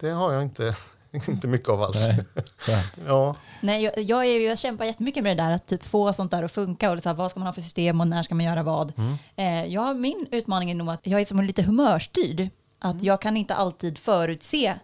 det 0.00 0.10
har 0.10 0.32
jag 0.32 0.42
inte, 0.42 0.76
inte 1.28 1.46
mycket 1.46 1.68
av 1.68 1.82
alls. 1.82 2.06
Nej. 2.08 2.24
Ja, 3.06 3.36
Nej, 3.60 3.82
jag, 3.84 3.98
jag, 3.98 4.24
är, 4.26 4.32
ju- 4.40 4.46
jag 4.48 4.58
kämpar 4.58 4.84
jättemycket 4.84 5.24
med 5.24 5.36
det 5.36 5.42
där 5.42 5.50
att 5.50 5.66
typ 5.66 5.84
få 5.84 6.12
sånt 6.12 6.30
där 6.30 6.42
att 6.42 6.52
funka 6.52 6.90
och 6.90 6.96
liksom, 6.96 7.16
vad 7.16 7.30
ska 7.30 7.40
man 7.40 7.46
ha 7.46 7.52
för 7.52 7.62
system 7.62 8.00
och 8.00 8.06
när 8.08 8.22
ska 8.22 8.34
man 8.34 8.44
göra 8.44 8.62
vad. 8.62 8.92
Eh, 9.36 9.64
jag, 9.64 9.96
min 9.96 10.26
utmaning 10.30 10.70
är 10.70 10.74
nog 10.74 10.88
att 10.90 11.00
jag 11.06 11.20
är 11.20 11.24
som 11.24 11.40
lite 11.40 11.62
humörstyrd. 11.62 12.48
Att 12.78 13.02
jag 13.02 13.20
kan 13.22 13.36
inte 13.36 13.54
alltid 13.54 13.98
förutse. 13.98 14.74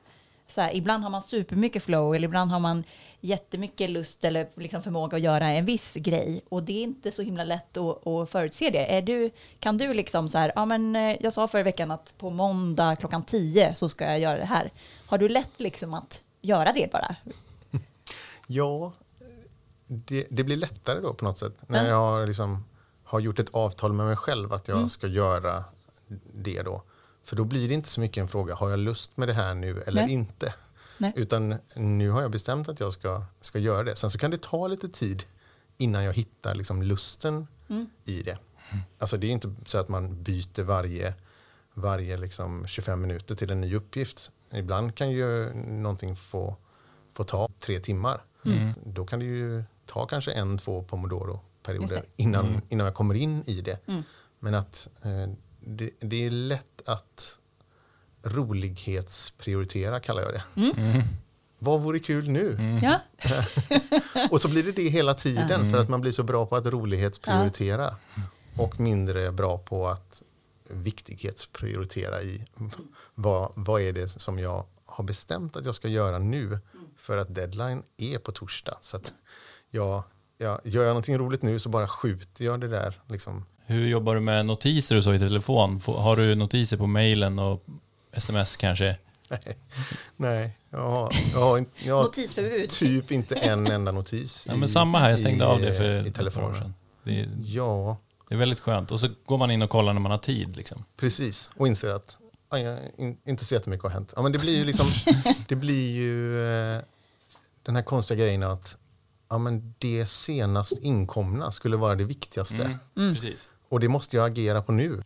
Så 0.48 0.60
här, 0.60 0.76
ibland 0.76 1.02
har 1.02 1.10
man 1.10 1.22
supermycket 1.22 1.82
flow 1.82 2.14
eller 2.14 2.28
ibland 2.28 2.50
har 2.50 2.58
man 2.60 2.84
jättemycket 3.20 3.90
lust 3.90 4.24
eller 4.24 4.48
liksom 4.54 4.82
förmåga 4.82 5.16
att 5.16 5.22
göra 5.22 5.48
en 5.48 5.64
viss 5.64 5.94
grej. 5.94 6.40
Och 6.48 6.62
det 6.62 6.72
är 6.78 6.82
inte 6.82 7.12
så 7.12 7.22
himla 7.22 7.44
lätt 7.44 7.76
att, 7.76 8.06
att 8.06 8.30
förutse 8.30 8.70
det. 8.70 8.96
Är 8.96 9.02
du, 9.02 9.30
kan 9.60 9.78
du 9.78 9.94
liksom 9.94 10.28
så 10.28 10.38
här, 10.38 10.52
ja 10.54 10.64
men 10.64 10.96
eh, 10.96 11.16
jag 11.20 11.32
sa 11.32 11.48
förra 11.48 11.62
veckan 11.62 11.90
att 11.90 12.14
på 12.18 12.30
måndag 12.30 12.96
klockan 12.96 13.24
10 13.24 13.74
så 13.74 13.88
ska 13.88 14.04
jag 14.04 14.20
göra 14.20 14.38
det 14.38 14.44
här. 14.44 14.72
Har 15.06 15.18
du 15.18 15.28
lätt 15.28 15.50
liksom 15.60 15.94
att 15.94 16.22
göra 16.40 16.72
det 16.72 16.92
bara? 16.92 17.16
Ja, 18.46 18.92
det, 19.86 20.26
det 20.30 20.44
blir 20.44 20.56
lättare 20.56 21.00
då 21.00 21.14
på 21.14 21.24
något 21.24 21.38
sätt. 21.38 21.54
När 21.66 21.88
jag 21.88 22.28
liksom 22.28 22.64
har 23.04 23.20
gjort 23.20 23.38
ett 23.38 23.50
avtal 23.50 23.92
med 23.92 24.06
mig 24.06 24.16
själv 24.16 24.52
att 24.52 24.68
jag 24.68 24.76
Mm. 24.76 24.88
ska 24.88 25.06
göra 25.06 25.64
det 26.34 26.62
då. 26.62 26.82
För 27.24 27.36
då 27.36 27.44
blir 27.44 27.68
det 27.68 27.74
inte 27.74 27.88
så 27.88 28.00
mycket 28.00 28.20
en 28.20 28.28
fråga, 28.28 28.54
har 28.54 28.70
jag 28.70 28.78
lust 28.78 29.16
med 29.16 29.28
det 29.28 29.32
här 29.34 29.54
nu 29.54 29.82
eller 29.86 30.02
Nej. 30.02 30.12
inte? 30.12 30.54
Nej. 30.98 31.12
Utan 31.16 31.54
nu 31.76 32.10
har 32.10 32.22
jag 32.22 32.30
bestämt 32.30 32.68
att 32.68 32.80
jag 32.80 32.92
ska, 32.92 33.24
ska 33.40 33.58
göra 33.58 33.82
det. 33.84 33.96
Sen 33.96 34.10
så 34.10 34.18
kan 34.18 34.30
det 34.30 34.42
ta 34.42 34.66
lite 34.66 34.88
tid 34.88 35.22
innan 35.78 36.04
jag 36.04 36.12
hittar 36.12 36.54
liksom 36.54 36.82
lusten 36.82 37.46
Mm. 37.70 37.86
i 38.04 38.22
det. 38.22 38.38
Alltså 38.98 39.16
det 39.16 39.26
är 39.26 39.30
inte 39.30 39.54
så 39.66 39.78
att 39.78 39.88
man 39.88 40.22
byter 40.22 40.62
varje, 40.62 41.14
varje 41.74 42.16
liksom 42.16 42.66
25 42.66 43.00
minuter 43.00 43.34
till 43.34 43.50
en 43.50 43.60
ny 43.60 43.74
uppgift. 43.74 44.30
Ibland 44.52 44.94
kan 44.94 45.10
ju 45.10 45.54
någonting 45.54 46.16
få, 46.16 46.56
få 47.12 47.24
ta 47.24 47.48
tre 47.58 47.80
timmar. 47.80 48.24
Mm. 48.44 48.72
Då 48.84 49.06
kan 49.06 49.18
det 49.18 49.24
ju 49.24 49.64
ta 49.86 50.06
kanske 50.06 50.32
en, 50.32 50.58
två 50.58 50.82
pomodoro-perioder 50.82 52.02
innan, 52.16 52.62
innan 52.68 52.84
jag 52.84 52.94
kommer 52.94 53.14
in 53.14 53.42
i 53.46 53.60
det. 53.60 53.88
Mm. 53.88 54.02
Men 54.38 54.54
att 54.54 54.88
eh, 55.02 55.32
det, 55.60 55.90
det 56.00 56.26
är 56.26 56.30
lätt 56.30 56.82
att 56.88 57.37
rolighetsprioritera 58.22 60.00
kallar 60.00 60.22
jag 60.22 60.32
det. 60.32 60.42
Mm. 60.60 61.02
Vad 61.58 61.80
vore 61.80 61.98
kul 61.98 62.30
nu? 62.30 62.58
Ja, 62.82 63.00
Och 64.30 64.40
så 64.40 64.48
blir 64.48 64.62
det 64.62 64.72
det 64.72 64.88
hela 64.88 65.14
tiden 65.14 65.70
för 65.70 65.78
att 65.78 65.88
man 65.88 66.00
blir 66.00 66.12
så 66.12 66.22
bra 66.22 66.46
på 66.46 66.56
att 66.56 66.66
rolighetsprioritera 66.66 67.96
och 68.56 68.80
mindre 68.80 69.32
bra 69.32 69.58
på 69.58 69.88
att 69.88 70.22
viktighetsprioritera 70.70 72.22
i 72.22 72.44
vad, 73.14 73.52
vad 73.54 73.82
är 73.82 73.92
det 73.92 74.08
som 74.08 74.38
jag 74.38 74.64
har 74.86 75.04
bestämt 75.04 75.56
att 75.56 75.66
jag 75.66 75.74
ska 75.74 75.88
göra 75.88 76.18
nu 76.18 76.58
för 76.96 77.16
att 77.16 77.34
deadline 77.34 77.82
är 77.96 78.18
på 78.18 78.32
torsdag. 78.32 78.78
Så 78.80 78.96
att 78.96 79.12
jag, 79.70 80.02
jag, 80.38 80.60
gör 80.64 80.82
jag 80.82 80.88
någonting 80.88 81.18
roligt 81.18 81.42
nu 81.42 81.58
så 81.58 81.68
bara 81.68 81.88
skjuter 81.88 82.44
jag 82.44 82.60
det 82.60 82.68
där. 82.68 83.00
Liksom. 83.06 83.44
Hur 83.66 83.86
jobbar 83.86 84.14
du 84.14 84.20
med 84.20 84.46
notiser 84.46 84.96
och 84.96 85.04
så 85.04 85.14
i 85.14 85.18
telefon? 85.18 85.80
Har 85.86 86.16
du 86.16 86.34
notiser 86.34 86.76
på 86.76 86.86
mailen 86.86 87.38
och 87.38 87.64
sms 88.18 88.56
kanske? 88.56 88.96
Nej, 89.28 89.40
nej 90.16 90.58
jag, 90.70 90.78
har, 90.90 91.12
jag, 91.32 91.40
har, 91.40 91.64
jag 91.84 92.02
har 92.02 92.66
typ 92.68 93.10
inte 93.10 93.34
en 93.34 93.66
enda 93.66 93.92
notis 93.92 94.44
Ja, 94.48 94.54
i- 94.54 94.56
men 94.56 94.68
samma 94.68 94.98
här, 94.98 95.10
jag 95.10 95.18
stängde 95.18 95.44
i, 95.44 95.46
av 95.46 95.60
det 95.60 95.74
för 95.74 95.84
i 95.84 96.08
ett 96.08 96.14
par 96.14 96.22
år 96.22 96.30
telefonen. 96.30 96.54
sedan. 96.54 96.74
Det 97.04 97.20
är, 97.20 97.28
Ja, 97.44 97.96
det 98.28 98.34
är 98.34 98.38
väldigt 98.38 98.60
skönt. 98.60 98.90
Och 98.92 99.00
så 99.00 99.08
går 99.26 99.38
man 99.38 99.50
in 99.50 99.62
och 99.62 99.70
kollar 99.70 99.92
när 99.92 100.00
man 100.00 100.10
har 100.10 100.18
tid. 100.18 100.56
Liksom. 100.56 100.84
Precis, 100.96 101.50
och 101.56 101.68
inser 101.68 101.90
att 101.90 102.16
aj, 102.48 102.66
aj, 102.66 102.92
in, 102.96 103.18
inte 103.24 103.44
så 103.44 103.54
jättemycket 103.54 103.82
har 103.82 103.90
hänt. 103.90 104.12
Ja, 104.16 104.22
men 104.22 104.32
det 104.32 104.38
blir 104.38 104.56
ju, 104.56 104.64
liksom, 104.64 104.86
det 105.48 105.56
blir 105.56 105.90
ju 105.90 106.44
eh, 106.74 106.80
den 107.62 107.76
här 107.76 107.82
konstiga 107.82 108.20
grejen 108.24 108.42
att 108.42 108.76
ja, 109.30 109.38
men 109.38 109.74
det 109.78 110.06
senast 110.06 110.78
inkomna 110.82 111.52
skulle 111.52 111.76
vara 111.76 111.94
det 111.94 112.04
viktigaste. 112.04 112.78
Precis. 112.94 113.48
Och 113.68 113.80
det 113.80 113.88
måste 113.88 114.16
jag 114.16 114.26
agera 114.30 114.62
på 114.62 114.72
nu. 114.72 115.02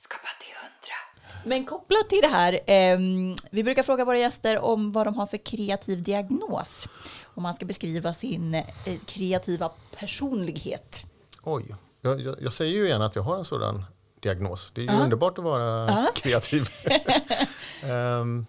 Men 1.45 1.64
kopplat 1.66 2.09
till 2.09 2.18
det 2.22 2.28
här, 2.28 2.61
ehm, 2.66 3.36
vi 3.51 3.64
brukar 3.64 3.82
fråga 3.82 4.05
våra 4.05 4.18
gäster 4.18 4.59
om 4.59 4.93
vad 4.93 5.07
de 5.07 5.14
har 5.16 5.26
för 5.26 5.36
kreativ 5.36 6.03
diagnos. 6.03 6.86
Om 7.34 7.43
man 7.43 7.55
ska 7.55 7.66
beskriva 7.66 8.14
sin 8.14 8.55
eh, 8.55 8.64
kreativa 9.07 9.70
personlighet. 9.99 11.05
Oj, 11.43 11.74
jag, 12.01 12.20
jag, 12.20 12.36
jag 12.43 12.53
säger 12.53 12.72
ju 12.72 12.86
igen 12.86 13.03
att 13.03 13.16
jag 13.16 13.22
har 13.22 13.38
en 13.38 13.45
sådan 13.45 13.84
diagnos. 14.20 14.70
Det 14.74 14.80
är 14.80 14.84
ju 14.84 14.90
Ja. 14.93 15.03
underbart 15.05 15.38
att 15.38 15.45
vara 15.45 16.07
kreativ. 16.14 16.68
Ehm, 17.82 18.47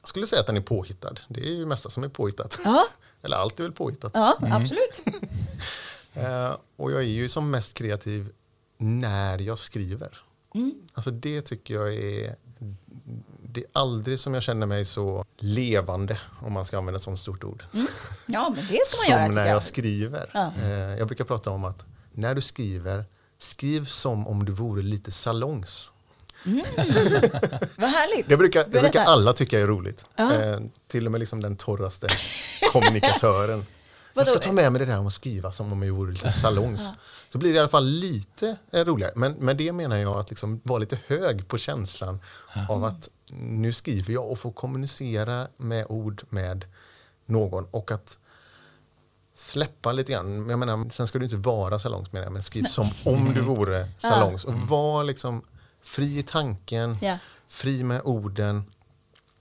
jag 0.00 0.08
skulle 0.08 0.26
säga 0.26 0.40
att 0.40 0.46
den 0.46 0.56
är 0.56 0.60
påhittad. 0.60 1.14
Det 1.28 1.40
är 1.40 1.52
ju 1.52 1.66
mesta 1.66 1.90
som 1.90 2.04
är 2.04 2.08
påhittat. 2.08 2.60
Ja. 2.64 2.84
Eller 3.22 3.36
allt 3.36 3.58
är 3.60 3.64
väl 3.64 3.72
påhittat. 3.72 4.12
Ja, 4.14 4.36
absolut. 4.40 5.02
Eh, 6.14 6.56
och 6.76 6.92
jag 6.92 6.98
är 7.00 7.06
ju 7.06 7.28
som 7.28 7.50
mest 7.50 7.74
kreativ 7.74 8.32
när 8.78 9.38
jag 9.38 9.58
skriver. 9.58 10.23
Alltså 10.94 11.10
det 11.10 11.42
tycker 11.42 11.74
jag 11.74 11.94
är... 11.94 12.34
Det 13.42 13.60
är 13.60 13.66
aldrig 13.72 14.20
som 14.20 14.34
jag 14.34 14.42
känner 14.42 14.66
mig 14.66 14.84
så 14.84 15.24
levande, 15.38 16.18
om 16.40 16.52
man 16.52 16.64
ska 16.64 16.78
använda 16.78 16.96
ett 16.96 17.02
sånt 17.02 17.18
stort 17.18 17.44
ord, 17.44 17.64
Ja, 18.26 18.52
men 18.56 18.66
det 18.70 18.80
ska 18.86 18.86
man 18.86 18.86
som 18.86 19.12
göra 19.12 19.20
när 19.22 19.28
tycker 19.28 19.40
jag 19.40 19.48
jag. 19.54 19.62
skriver. 19.62 20.30
Ja. 20.34 20.52
Eh, 20.62 20.70
jag 20.98 21.06
brukar 21.06 21.24
prata 21.24 21.50
om 21.50 21.64
att 21.64 21.84
när 22.12 22.34
du 22.34 22.40
skriver, 22.40 23.04
skriv 23.38 23.84
som 23.86 24.26
om 24.28 24.44
du 24.44 24.52
vore 24.52 24.82
lite 24.82 25.10
salongs. 25.12 25.90
Vad 27.76 27.90
härligt. 27.90 28.28
Det 28.28 28.36
brukar, 28.36 28.64
det 28.64 28.80
brukar 28.80 29.04
alla 29.04 29.32
tycka 29.32 29.60
är 29.60 29.66
roligt. 29.66 30.06
Ja. 30.16 30.32
Eh, 30.32 30.58
till 30.88 31.06
och 31.06 31.12
med 31.12 31.18
liksom 31.18 31.42
den 31.42 31.56
torraste 31.56 32.08
kommunikatören. 32.72 33.66
jag 34.14 34.28
ska 34.28 34.38
ta 34.38 34.52
med 34.52 34.72
mig 34.72 34.78
det 34.78 34.84
där 34.86 34.98
om 34.98 35.06
att 35.06 35.12
skriva 35.12 35.52
som 35.52 35.72
om 35.72 35.82
jag 35.82 35.94
vore 35.94 36.12
lite 36.12 36.30
salongs. 36.40 36.88
Så 37.28 37.38
blir 37.38 37.50
det 37.52 37.56
i 37.56 37.58
alla 37.58 37.68
fall 37.68 37.86
lite 37.86 38.56
eh, 38.70 38.84
roligare. 38.84 39.12
Men 39.16 39.32
med 39.32 39.56
det 39.56 39.72
menar 39.72 39.96
jag 39.96 40.18
att 40.18 40.30
liksom 40.30 40.60
vara 40.64 40.78
lite 40.78 40.98
hög 41.06 41.48
på 41.48 41.58
känslan 41.58 42.20
av 42.68 42.84
att 42.84 43.08
nu 43.32 43.72
skriver 43.72 44.12
jag 44.14 44.30
och 44.30 44.38
får 44.38 44.52
kommunicera 44.52 45.48
med 45.56 45.86
ord 45.88 46.22
med 46.28 46.64
någon. 47.26 47.64
Och 47.70 47.90
att 47.90 48.18
släppa 49.36 49.92
lite 49.92 50.12
grann. 50.12 50.50
Jag 50.50 50.58
menar, 50.58 50.90
sen 50.90 51.06
ska 51.06 51.18
du 51.18 51.24
inte 51.24 51.36
vara 51.36 51.78
salongs 51.78 52.12
menar 52.12 52.26
jag, 52.26 52.32
men 52.32 52.42
skriv 52.42 52.62
som 52.64 52.90
om 53.04 53.34
du 53.34 53.40
vore 53.40 53.88
salongs. 53.98 54.44
Och 54.44 54.54
var 54.54 55.04
liksom 55.04 55.42
fri 55.82 56.18
i 56.18 56.22
tanken, 56.22 56.98
Ja. 57.02 57.18
fri 57.48 57.84
med 57.84 58.00
orden. 58.04 58.64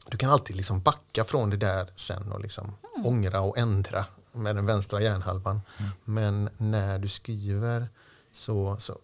Du 0.07 0.17
kan 0.17 0.29
alltid 0.29 0.55
liksom 0.55 0.81
backa 0.81 1.23
från 1.23 1.49
det 1.49 1.57
där 1.57 1.89
sen 1.95 2.31
och 2.31 2.39
liksom 2.41 2.75
ångra 3.03 3.41
och 3.41 3.57
ändra 3.57 4.05
med 4.33 4.55
den 4.55 4.65
vänstra 4.65 5.01
hjärnhalvan. 5.01 5.61
Men 6.03 6.49
när 6.57 6.99
du 6.99 7.07
skriver 7.07 7.87
så, 8.31 8.75
så 8.79 8.99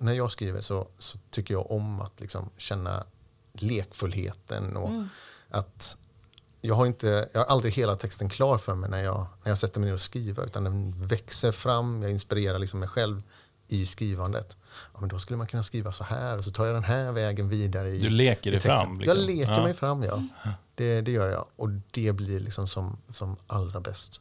när 0.00 0.12
jag 0.12 0.30
skriver 0.30 0.60
så, 0.60 0.88
så 0.98 1.18
tycker 1.30 1.54
jag 1.54 1.70
om 1.70 2.00
att 2.00 2.20
liksom 2.20 2.50
känna 2.56 3.04
lekfullheten 3.52 4.76
och 4.76 4.90
att 5.50 5.98
jag 6.60 6.74
har, 6.74 6.86
inte, 6.86 7.28
jag 7.32 7.40
har 7.40 7.46
aldrig 7.46 7.72
hela 7.72 7.96
texten 7.96 8.28
klar 8.28 8.58
för 8.58 8.74
mig 8.74 8.90
när 8.90 9.02
jag, 9.04 9.26
när 9.44 9.50
jag 9.50 9.58
sätter 9.58 9.80
mig 9.80 9.86
ner 9.88 9.94
och 9.94 10.00
skriver 10.00 10.44
utan 10.46 10.64
den 10.64 11.06
växer 11.06 11.52
fram, 11.52 12.02
jag 12.02 12.10
inspirerar 12.10 12.58
liksom 12.58 12.80
mig 12.80 12.88
själv 12.88 13.22
i 13.68 13.86
skrivandet. 13.86 14.56
Ja, 14.94 15.00
men 15.00 15.08
då 15.08 15.18
skulle 15.18 15.36
man 15.36 15.46
kunna 15.46 15.62
skriva 15.62 15.92
så 15.92 16.04
här 16.04 16.36
och 16.38 16.44
så 16.44 16.50
tar 16.50 16.66
jag 16.66 16.74
den 16.74 16.84
här 16.84 17.12
vägen 17.12 17.48
vidare 17.48 17.90
i 17.90 17.98
Du 17.98 18.10
leker 18.10 18.50
dig 18.50 18.60
fram, 18.60 19.00
liksom. 19.00 19.18
Jag 19.18 19.26
leker 19.26 19.52
Ja. 19.52 19.62
mig 19.62 19.74
fram, 19.74 20.02
ja. 20.02 20.22
Det, 20.74 21.00
det 21.00 21.10
gör 21.12 21.30
jag 21.30 21.46
och 21.56 21.68
det 21.90 22.12
blir 22.12 22.40
liksom 22.40 22.68
som, 22.68 22.96
som 23.10 23.36
allra 23.46 23.80
bäst. 23.80 24.20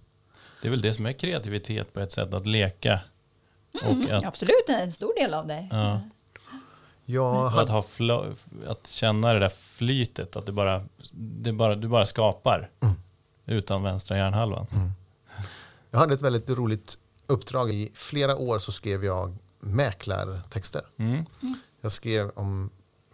Det 0.61 0.67
är 0.67 0.69
väl 0.69 0.81
det 0.81 0.93
som 0.93 1.05
är 1.05 1.13
kreativitet 1.13 1.93
på 1.93 1.99
ett 1.99 2.11
sätt, 2.11 2.33
att 2.33 2.47
leka. 2.47 2.99
Mm, 3.83 4.01
Och 4.01 4.09
att, 4.11 4.23
Absolut, 4.25 4.69
en 4.69 4.93
stor 4.93 5.13
del 5.19 5.33
av 5.33 5.47
det. 5.47 5.67
ja, 5.71 6.01
Jag 7.05 7.35
och 7.35 7.47
att, 7.47 7.53
hade, 7.53 7.71
ha 7.71 7.81
flo- 7.81 8.35
att 8.67 8.87
känna 8.87 9.33
det 9.33 9.39
där 9.39 9.49
flytet, 9.49 10.35
att 10.35 10.45
det 10.45 10.51
bara, 10.51 10.85
det 11.13 11.53
bara, 11.53 11.75
du 11.75 11.87
bara 11.87 12.05
skapar. 12.05 12.69
Mm. 12.79 12.95
Utan 13.45 13.83
vänstra 13.83 14.17
hjärnhalvan. 14.17 14.67
jag 15.91 15.99
hade 15.99 16.13
ett 16.13 16.21
väldigt 16.21 16.49
roligt 16.49 16.97
uppdrag. 17.27 17.71
I 17.71 17.91
flera 17.93 18.35
år 18.37 18.59
så 18.59 18.71
skrev 18.71 19.05
jag 19.05 19.37
mäklartexter. 19.59 20.81
Mm. 20.97 21.25
Jag 21.81 21.91
skrev 21.91 22.29
om 22.29 22.69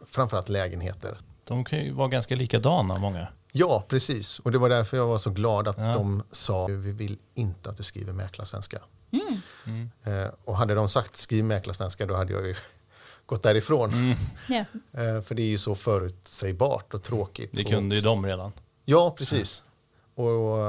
framförallt 0.08 0.50
lägenheter. 0.50 1.18
De 1.44 1.66
kan 1.66 1.80
ju 1.80 1.92
vara 1.92 2.08
ganska 2.08 2.36
likadana, 2.36 2.98
många. 2.98 3.28
Ja, 3.56 3.86
precis. 3.88 4.40
Och 4.40 4.52
det 4.52 4.58
var 4.58 4.70
därför 4.70 4.98
jag 4.98 5.08
var 5.08 5.18
så 5.18 5.30
glad 5.30 5.68
att 5.68 5.78
Ja. 5.78 5.94
de 5.94 6.24
sa 6.32 6.66
vi 6.66 6.92
vill 6.92 7.18
inte 7.34 7.70
att 7.70 7.78
du 7.78 7.84
skriver 7.84 8.14
mäklarsvenska. 8.14 8.80
Mm. 9.66 9.90
Eh, 10.04 10.34
och 10.46 10.58
hade 10.58 10.76
de 10.76 10.90
sagt 10.90 11.16
skriv 11.16 11.46
mäklarsvenska 11.46 12.06
då 12.06 12.16
hade 12.16 12.34
jag 12.34 12.48
ju 12.48 12.56
gått 13.26 13.44
därifrån. 13.44 13.94
Mm. 13.94 14.66
Eh, 14.92 15.22
för 15.24 15.36
det 15.36 15.42
är 15.42 15.48
ju 15.48 15.58
så 15.58 15.76
förutsägbart 15.76 16.94
och 16.94 17.04
tråkigt. 17.04 17.50
Det 17.54 17.64
och, 17.64 17.70
kunde 17.70 17.96
ju 17.96 18.02
de 18.02 18.26
redan. 18.26 18.52
Ja, 18.86 19.16
precis. 19.18 19.64
Och, 20.16 20.60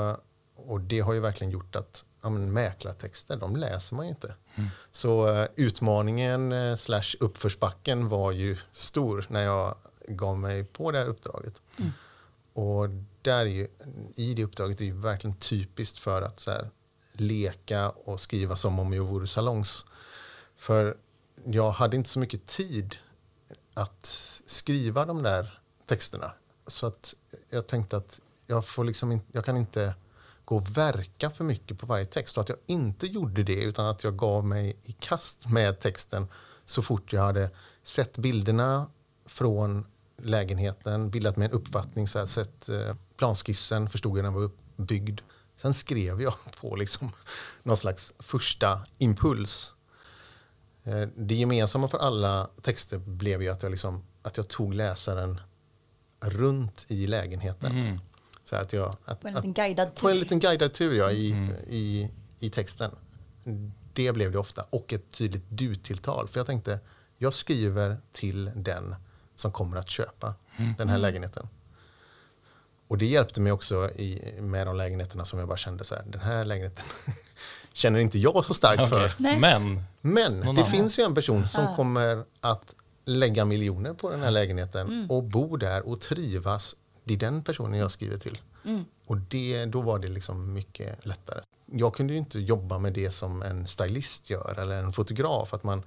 och 0.56 0.80
det 0.80 1.00
har 1.00 1.12
ju 1.12 1.20
verkligen 1.20 1.50
gjort 1.50 1.76
att 1.76 2.04
ja, 2.22 2.28
men 2.30 2.52
mäklartexter, 2.52 3.36
de 3.36 3.56
läser 3.56 3.96
man 3.96 4.06
ju 4.06 4.10
inte. 4.10 4.34
Så 4.92 5.28
eh, 5.28 5.46
utmaningen 5.56 6.52
eh, 6.52 6.76
slash 6.76 7.16
uppförsbacken 7.20 8.08
var 8.08 8.32
ju 8.32 8.56
stor 8.72 9.26
när 9.28 9.42
jag 9.42 9.74
gav 10.08 10.38
mig 10.38 10.64
på 10.64 10.90
det 10.90 10.98
här 10.98 11.06
uppdraget. 11.06 11.62
Och 12.54 12.88
där 13.22 13.40
är 13.40 13.44
ju, 13.44 13.68
i 14.16 14.34
det 14.34 14.44
uppdraget 14.44 14.80
är 14.80 14.84
ju 14.84 15.00
verkligen 15.00 15.36
typiskt 15.36 15.98
för 15.98 16.22
att 16.22 16.40
så 16.40 16.50
här, 16.50 16.70
leka 17.12 17.90
och 17.90 18.20
skriva 18.20 18.56
som 18.56 18.78
om 18.78 18.92
jag 18.92 19.04
vore 19.04 19.26
salongs. 19.26 19.84
För 20.56 20.96
jag 21.44 21.70
hade 21.70 21.96
inte 21.96 22.08
så 22.08 22.18
mycket 22.18 22.46
tid 22.46 22.96
att 23.74 24.06
skriva 24.46 25.04
de 25.04 25.22
där 25.22 25.60
texterna. 25.86 26.32
Så 26.66 26.86
att 26.86 27.14
jag 27.50 27.66
tänkte 27.66 27.96
att 27.96 28.20
jag, 28.46 28.66
får 28.66 28.84
liksom 28.84 29.12
in, 29.12 29.20
jag 29.32 29.44
kan 29.44 29.56
inte 29.56 29.94
gå 30.44 30.56
och 30.56 30.76
verka 30.76 31.30
för 31.30 31.44
mycket 31.44 31.78
på 31.78 31.86
varje 31.86 32.06
text. 32.06 32.36
Och 32.36 32.42
att 32.42 32.48
jag 32.48 32.58
inte 32.66 33.06
gjorde 33.06 33.42
det 33.42 33.62
utan 33.62 33.86
att 33.86 34.04
jag 34.04 34.16
gav 34.16 34.46
mig 34.46 34.76
i 34.82 34.92
kast 34.92 35.48
med 35.48 35.80
texten 35.80 36.28
så 36.66 36.82
fort 36.82 37.12
jag 37.12 37.22
hade 37.22 37.50
sett 37.82 38.18
bilderna 38.18 38.86
från 39.26 39.86
lägenheten, 40.24 41.10
bildat 41.10 41.36
mig 41.36 41.46
en 41.46 41.52
uppfattning, 41.52 42.08
så 42.08 42.18
här, 42.18 42.26
sett 42.26 42.68
eh, 42.68 42.94
planskissen, 43.16 43.88
förstod 43.88 44.16
hur 44.16 44.22
den 44.22 44.32
var 44.34 44.42
uppbyggd. 44.42 45.20
Sen 45.56 45.74
skrev 45.74 46.22
jag 46.22 46.34
på 46.60 46.76
liksom 46.76 47.10
någon 47.62 47.76
slags 47.76 48.12
första 48.18 48.80
impuls. 48.98 49.74
Eh, 50.84 51.08
Det 51.16 51.34
gemensamma 51.34 51.88
för 51.88 51.98
alla 51.98 52.48
texter 52.62 52.98
blev 52.98 53.42
ju 53.42 53.48
att 53.48 53.62
jag, 53.62 53.70
liksom, 53.70 54.02
att 54.22 54.36
jag 54.36 54.48
tog 54.48 54.74
läsaren 54.74 55.40
runt 56.20 56.84
i 56.88 57.06
lägenheten. 57.06 58.00
Så 58.44 58.56
att 58.56 58.72
jag, 58.72 58.96
att, 59.04 59.20
På 59.20 59.28
en 59.28 59.34
liten 59.34 59.52
guidad 59.52 59.94
på 59.94 60.08
en 60.08 60.14
tur. 60.14 60.20
liten 60.20 60.38
guidad 60.38 60.72
tur 60.72 60.94
ja, 60.94 61.10
i, 61.10 61.28
i, 61.68 62.10
i 62.38 62.50
texten. 62.50 62.90
Det 63.92 64.12
blev 64.12 64.32
det 64.32 64.38
ofta. 64.38 64.62
Och 64.70 64.92
ett 64.92 65.10
tydligt 65.10 65.44
du-tilltal. 65.48 66.28
För 66.28 66.40
jag 66.40 66.46
tänkte, 66.46 66.80
jag 67.18 67.34
skriver 67.34 67.96
till 68.12 68.50
den 68.56 68.94
som 69.36 69.52
kommer 69.52 69.76
att 69.76 69.90
köpa 69.90 70.34
den 70.78 70.88
här 70.88 70.98
lägenheten. 70.98 71.48
Och 72.88 72.98
det 72.98 73.06
hjälpte 73.06 73.40
mig 73.40 73.52
också 73.52 73.90
i, 73.90 74.34
med 74.40 74.66
de 74.66 74.76
lägenheterna 74.76 75.24
som 75.24 75.38
jag 75.38 75.48
bara 75.48 75.56
kände 75.56 75.84
så 75.84 75.94
här, 75.94 76.02
den 76.06 76.20
här 76.20 76.44
lägenheten 76.44 76.84
känner 77.72 77.98
inte 77.98 78.18
jag 78.18 78.44
så 78.44 78.54
starkt 78.54 78.88
för. 78.88 79.04
Okej. 79.04 79.14
Nej. 79.18 79.38
Men, 79.38 79.82
Men 80.00 80.40
det 80.40 80.48
annan. 80.48 80.64
finns 80.64 80.98
ju 80.98 81.02
en 81.02 81.14
person 81.14 81.48
som 81.48 81.76
kommer 81.76 82.24
att 82.40 82.74
lägga 83.04 83.44
miljoner 83.44 83.92
på 83.92 84.10
den 84.10 84.22
här 84.22 84.30
lägenheten 84.30 85.06
och 85.10 85.22
bo 85.24 85.56
där 85.56 85.88
och 85.88 86.00
trivas. 86.00 86.76
Det 87.04 87.14
är 87.14 87.18
den 87.18 87.42
personen 87.44 87.80
jag 87.80 87.90
skriver 87.90 88.18
till. 88.18 88.38
Och 89.06 89.16
det, 89.16 89.64
då 89.64 89.80
var 89.80 89.98
det 89.98 90.08
liksom 90.08 90.52
mycket 90.52 91.06
lättare. 91.06 91.40
Jag 91.66 91.94
kunde 91.94 92.12
ju 92.12 92.18
inte 92.18 92.40
jobba 92.40 92.78
med 92.78 92.92
det 92.92 93.10
som 93.10 93.42
en 93.42 93.66
stylist 93.66 94.30
gör 94.30 94.58
eller 94.58 94.78
en 94.78 94.92
fotograf. 94.92 95.54
Att 95.54 95.64
man, 95.64 95.82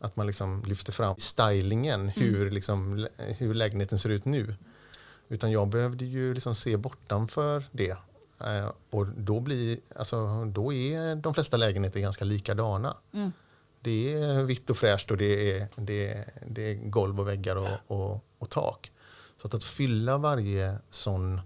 att 0.00 0.16
man 0.16 0.26
liksom 0.26 0.64
lyfter 0.66 0.92
fram 0.92 1.14
stylingen, 1.18 2.08
hur, 2.08 2.50
liksom, 2.50 3.08
hur 3.18 3.54
lägenheten 3.54 3.98
ser 3.98 4.08
ut 4.08 4.24
nu. 4.24 4.54
Utan 5.28 5.50
jag 5.50 5.68
behövde 5.68 6.04
ju 6.04 6.34
liksom 6.34 6.54
se 6.54 6.76
bortanför 6.76 7.64
det. 7.72 7.96
Eh, 8.44 8.72
och 8.90 9.06
då, 9.06 9.40
blir, 9.40 9.78
alltså, 9.96 10.44
då 10.44 10.72
är 10.72 11.16
de 11.16 11.34
flesta 11.34 11.56
lägenheter 11.56 12.00
ganska 12.00 12.24
likadana. 12.24 12.96
Det 13.80 14.14
är 14.14 14.42
vitt 14.42 14.70
och 14.70 14.76
fräscht 14.76 15.10
och 15.10 15.16
det 15.16 15.58
är, 15.58 15.68
det 15.76 16.08
är, 16.08 16.24
det 16.46 16.62
är 16.70 16.74
golv 16.74 17.20
och 17.20 17.28
väggar 17.28 17.56
och, 17.56 17.78
och, 17.86 18.24
och 18.38 18.50
tak. 18.50 18.92
Så 19.40 19.46
att, 19.46 19.54
att 19.54 19.64
fylla 19.64 20.18
varje 20.18 20.78
sån 20.90 21.40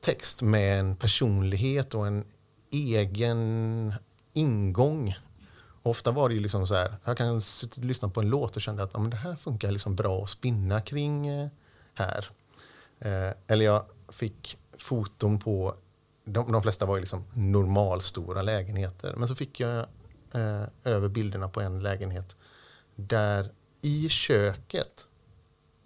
text 0.00 0.42
med 0.42 0.80
en 0.80 0.96
personlighet 0.96 1.94
och 1.94 2.06
en 2.06 2.24
egen 2.70 3.92
ingång. 4.32 5.14
Ofta 5.86 6.10
var 6.10 6.28
det 6.28 6.34
ju 6.34 6.40
liksom 6.40 6.66
så 6.66 6.74
här, 6.74 6.96
jag 7.04 7.16
kan 7.16 7.40
lyssna 7.76 8.08
på 8.08 8.20
en 8.20 8.28
låt 8.28 8.56
och 8.56 8.62
kände 8.62 8.82
att 8.82 8.90
ja, 8.92 8.98
men 8.98 9.10
det 9.10 9.16
här 9.16 9.36
funkar 9.36 9.70
liksom 9.70 9.96
bra 9.96 10.22
att 10.22 10.30
spinna 10.30 10.80
kring 10.80 11.26
eh, 11.26 11.48
här. 11.94 12.30
Eh, 12.98 13.30
eller 13.46 13.64
jag 13.64 13.84
fick 14.08 14.58
foton 14.78 15.38
på, 15.38 15.74
de, 16.24 16.52
de 16.52 16.62
flesta 16.62 16.86
var 16.86 16.96
ju 16.96 17.00
liksom 17.00 17.24
normalstora 17.34 18.42
lägenheter. 18.42 19.14
Men 19.16 19.28
så 19.28 19.34
fick 19.34 19.60
jag 19.60 19.78
eh, 20.34 20.64
över 20.84 21.08
bilderna 21.08 21.48
på 21.48 21.60
en 21.60 21.82
lägenhet 21.82 22.36
där 22.94 23.50
i 23.80 24.08
köket 24.08 25.06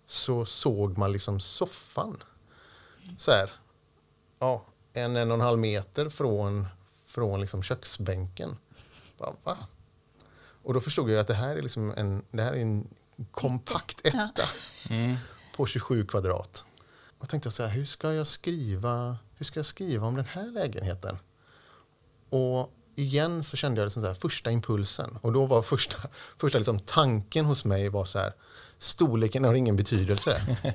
så 0.07 0.45
såg 0.47 0.99
man 0.99 1.13
liksom 1.13 1.41
soffan. 1.41 2.23
Så 3.19 3.31
här, 3.31 3.51
ja, 4.39 4.65
en, 4.93 5.17
en 5.17 5.31
och 5.31 5.35
en 5.35 5.41
halv 5.41 5.59
meter 5.59 6.09
från, 6.09 6.67
från 7.07 7.41
liksom 7.41 7.63
köksbänken. 7.63 8.57
Bara, 9.19 9.35
va? 9.45 9.57
Och 10.63 10.75
då 10.75 10.81
förstod 10.81 11.11
jag 11.11 11.21
att 11.21 11.27
det 11.27 11.35
här 11.35 11.57
är, 11.57 11.63
liksom 11.63 11.95
en, 11.97 12.25
det 12.31 12.43
här 12.43 12.53
är 12.53 12.61
en 12.61 12.89
kompakt 13.31 14.01
etta 14.07 14.49
på 15.57 15.67
27 15.67 16.07
kvadrat. 16.07 16.65
Och 17.19 17.29
tänkte 17.29 17.47
jag 17.47 17.55
så 17.55 17.63
här, 17.63 17.71
hur 17.71 17.85
ska 17.85 18.13
jag 18.13 18.27
skriva, 18.27 19.17
hur 19.37 19.45
ska 19.45 19.59
jag 19.59 19.67
skriva 19.67 20.07
om 20.07 20.17
den 20.17 20.25
här 20.25 20.53
lägenheten? 20.53 21.19
Och 22.31 22.73
igen 22.95 23.45
så 23.45 23.57
kände 23.57 23.81
jag 23.81 23.87
liksom 23.87 24.03
så 24.03 24.09
här, 24.09 24.15
första 24.15 24.51
impulsen. 24.51 25.19
Och 25.23 25.33
då 25.33 25.47
var 25.47 25.63
första, 25.63 25.99
första 26.37 26.59
liksom 26.59 26.81
tanken 26.81 27.45
hos 27.45 27.65
mig 27.65 27.89
var 27.89 28.05
så 28.05 28.19
här, 28.19 28.33
storleken 28.79 29.45
har 29.45 29.55
ingen 29.55 29.77
betydelse. 29.77 30.43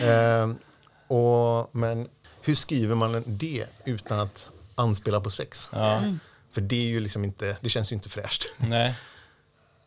Ehm, 0.00 0.58
och, 1.06 1.70
men 1.72 2.08
hur 2.42 2.54
skriver 2.54 2.94
man 2.94 3.22
det 3.26 3.66
utan 3.84 4.20
att 4.20 4.48
anspela 4.74 5.20
på 5.20 5.30
sex? 5.30 5.68
ja, 5.72 6.02
För 6.50 6.60
det, 6.60 6.76
är 6.76 6.88
ju 6.88 7.00
liksom 7.00 7.24
inte, 7.24 7.56
det 7.60 7.68
känns 7.68 7.92
ju 7.92 7.96
inte 7.96 8.08
fräscht. 8.08 8.46
nej. 8.58 8.94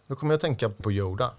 Då 0.07 0.15
kommer 0.15 0.33
jag 0.33 0.37
att 0.37 0.41
tänka 0.41 0.69
på 0.69 0.91
Yoda. 0.91 1.31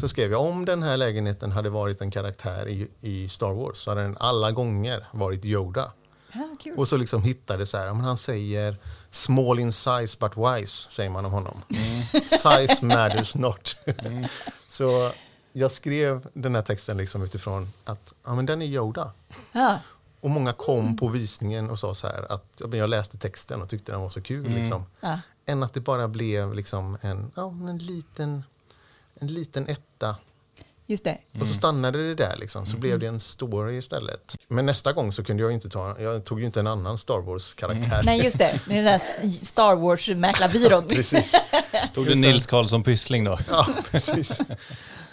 Så 0.00 0.08
skrev 0.08 0.32
jag 0.32 0.40
om 0.40 0.64
den 0.64 0.82
här 0.82 0.96
lägenheten 0.96 1.52
hade 1.52 1.70
varit 1.70 2.00
en 2.00 2.10
karaktär 2.10 2.68
i, 2.68 2.88
i 3.00 3.28
Star 3.28 3.52
Wars 3.52 3.76
så 3.76 3.90
hade 3.90 4.02
den 4.02 4.16
alla 4.20 4.50
gånger 4.50 5.06
varit 5.12 5.44
Yoda. 5.44 5.92
Ja. 6.32 6.72
Och 6.76 6.88
så 6.88 6.96
liksom 6.96 7.22
hittade 7.22 7.66
så 7.66 7.78
här, 7.78 7.86
men 7.86 8.00
han 8.00 8.16
säger 8.16 8.76
small 9.10 9.58
in 9.58 9.72
size 9.72 10.16
but 10.20 10.32
wise, 10.36 10.90
säger 10.90 11.10
man 11.10 11.24
om 11.24 11.32
honom. 11.32 11.62
size 12.24 12.84
matters 12.84 13.34
not. 13.34 13.76
så 14.68 15.12
jag 15.52 15.72
skrev 15.72 16.26
den 16.32 16.54
här 16.54 16.62
texten 16.62 16.96
liksom 16.96 17.22
utifrån 17.22 17.72
att 17.84 18.12
ja, 18.24 18.34
men 18.34 18.46
den 18.46 18.62
är 18.62 18.66
Yoda. 18.66 19.12
Ja. 19.52 19.78
Och 20.22 20.30
många 20.30 20.52
kom 20.52 20.96
på 20.96 21.08
visningen 21.08 21.70
och 21.70 21.78
sa 21.78 21.94
så 21.94 22.06
här 22.06 22.32
att 22.32 22.62
jag 22.72 22.90
läste 22.90 23.18
texten 23.18 23.62
och 23.62 23.68
tyckte 23.68 23.92
den 23.92 24.00
var 24.00 24.10
så 24.10 24.22
kul. 24.22 24.54
Liksom. 24.54 24.84
Ja. 25.00 25.18
Än 25.46 25.62
att 25.62 25.74
det 25.74 25.80
bara 25.80 26.08
blev 26.08 26.54
liksom 26.54 26.98
en, 27.00 27.32
ja, 27.34 27.48
en, 27.68 27.78
liten, 27.78 28.44
en 29.14 29.26
liten 29.26 29.68
etta. 29.68 30.16
Just 30.86 31.04
det. 31.04 31.18
Och 31.40 31.48
så 31.48 31.54
stannade 31.54 32.08
det 32.08 32.14
där 32.14 32.36
liksom, 32.36 32.66
så 32.66 32.76
blev 32.76 32.98
det 32.98 33.06
en 33.06 33.20
story 33.20 33.76
istället. 33.76 34.36
Men 34.48 34.66
nästa 34.66 34.92
gång 34.92 35.12
så 35.12 35.24
kunde 35.24 35.42
jag 35.42 35.52
inte 35.52 35.68
ta, 35.68 35.96
jag 36.00 36.24
tog 36.24 36.40
ju 36.40 36.46
inte 36.46 36.60
en 36.60 36.66
annan 36.66 36.98
Star 36.98 37.20
Wars-karaktär. 37.20 38.02
Nej, 38.04 38.24
just 38.24 38.38
det. 38.38 38.60
Den 38.66 38.84
där 38.84 39.00
Star 39.44 39.76
Wars-mäklarbyrån. 39.76 40.84
Precis. 40.88 41.34
Tog 41.94 42.06
du 42.06 42.14
Nils 42.14 42.46
Karlsson 42.46 42.82
Pyssling 42.82 43.24
då? 43.24 43.38
Ja, 43.50 43.66
precis. 43.90 44.40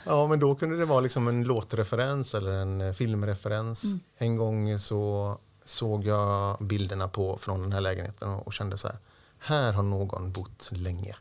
Ja, 0.10 0.28
men 0.28 0.40
då 0.40 0.56
kunde 0.56 0.78
det 0.78 0.86
vara 0.86 1.00
liksom 1.00 1.28
en 1.28 1.44
låtreferens 1.44 2.36
eller 2.36 2.52
en 2.52 2.82
eh, 2.82 2.94
filmreferens. 2.94 3.84
En 4.18 4.36
gång 4.36 4.80
så 4.80 5.38
såg 5.66 6.06
jag 6.06 6.58
bilderna 6.60 7.08
på, 7.08 7.38
från 7.38 7.62
den 7.62 7.72
här 7.72 7.82
lägenheten 7.82 8.30
och 8.30 8.54
kände 8.54 8.78
så 8.78 8.88
här, 8.88 8.98
här 9.40 9.74
har 9.74 9.84
någon 9.84 10.32
bott 10.32 10.70
länge. 10.72 11.16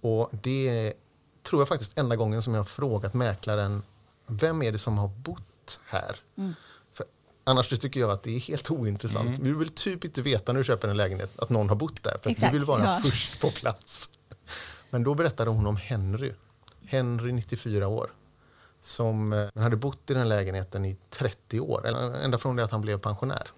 Och 0.00 0.30
det 0.42 0.92
tror 1.42 1.60
jag 1.60 1.68
faktiskt 1.68 1.98
enda 1.98 2.16
gången 2.16 2.42
som 2.42 2.54
jag 2.54 2.60
har 2.60 2.64
frågat 2.64 3.14
mäklaren, 3.14 3.82
vem 4.26 4.62
är 4.62 4.72
det 4.72 4.78
som 4.78 4.98
har 4.98 5.08
bott 5.08 5.80
här? 5.86 6.16
För 6.92 7.06
annars 7.44 7.68
tycker 7.68 8.00
jag 8.00 8.10
att 8.10 8.22
det 8.22 8.36
är 8.36 8.40
helt 8.40 8.70
ointressant. 8.70 9.38
Vi 9.38 9.52
vill 9.52 9.68
typ 9.68 10.04
inte 10.04 10.22
veta 10.22 10.52
när 10.52 10.60
du 10.60 10.64
köper 10.64 10.88
en 10.88 10.96
lägenhet 10.96 11.38
att 11.38 11.50
någon 11.50 11.68
har 11.68 11.76
bott 11.76 12.02
där, 12.02 12.18
för 12.22 12.30
att 12.30 12.42
vi 12.42 12.48
vill 12.48 12.64
vara 12.64 12.84
ja. 12.84 13.00
först 13.04 13.40
på 13.40 13.50
plats. 13.50 14.10
Men 14.90 15.02
då 15.02 15.14
berättade 15.14 15.50
hon 15.50 15.66
om 15.66 15.76
Henry. 15.76 16.32
Henry, 16.86 17.32
94 17.32 17.88
år. 17.88 18.10
Som 18.80 19.32
eh, 19.32 19.48
hade 19.54 19.76
bott 19.76 20.10
i 20.10 20.14
den 20.14 20.28
lägenheten 20.28 20.84
i 20.84 20.96
30 21.10 21.60
år. 21.60 21.86
Ända 22.22 22.38
från 22.38 22.56
det 22.56 22.64
att 22.64 22.70
han 22.70 22.80
blev 22.80 22.98
pensionär. 22.98 23.48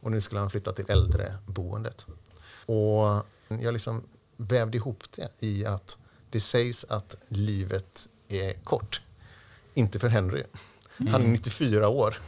Och 0.00 0.10
nu 0.10 0.20
skulle 0.20 0.40
han 0.40 0.50
flytta 0.50 0.72
till 0.72 0.84
äldreboendet. 0.88 2.06
Och 2.66 3.24
jag 3.48 3.72
liksom 3.72 4.02
vävde 4.36 4.76
ihop 4.76 5.04
det 5.16 5.30
i 5.38 5.66
att 5.66 5.96
det 6.30 6.40
sägs 6.40 6.84
att 6.84 7.16
livet 7.28 8.08
är 8.28 8.52
kort. 8.52 9.02
Inte 9.74 9.98
för 9.98 10.08
Henry. 10.08 10.42
Han 10.96 11.22
är 11.22 11.28
94 11.28 11.88
år 11.88 12.18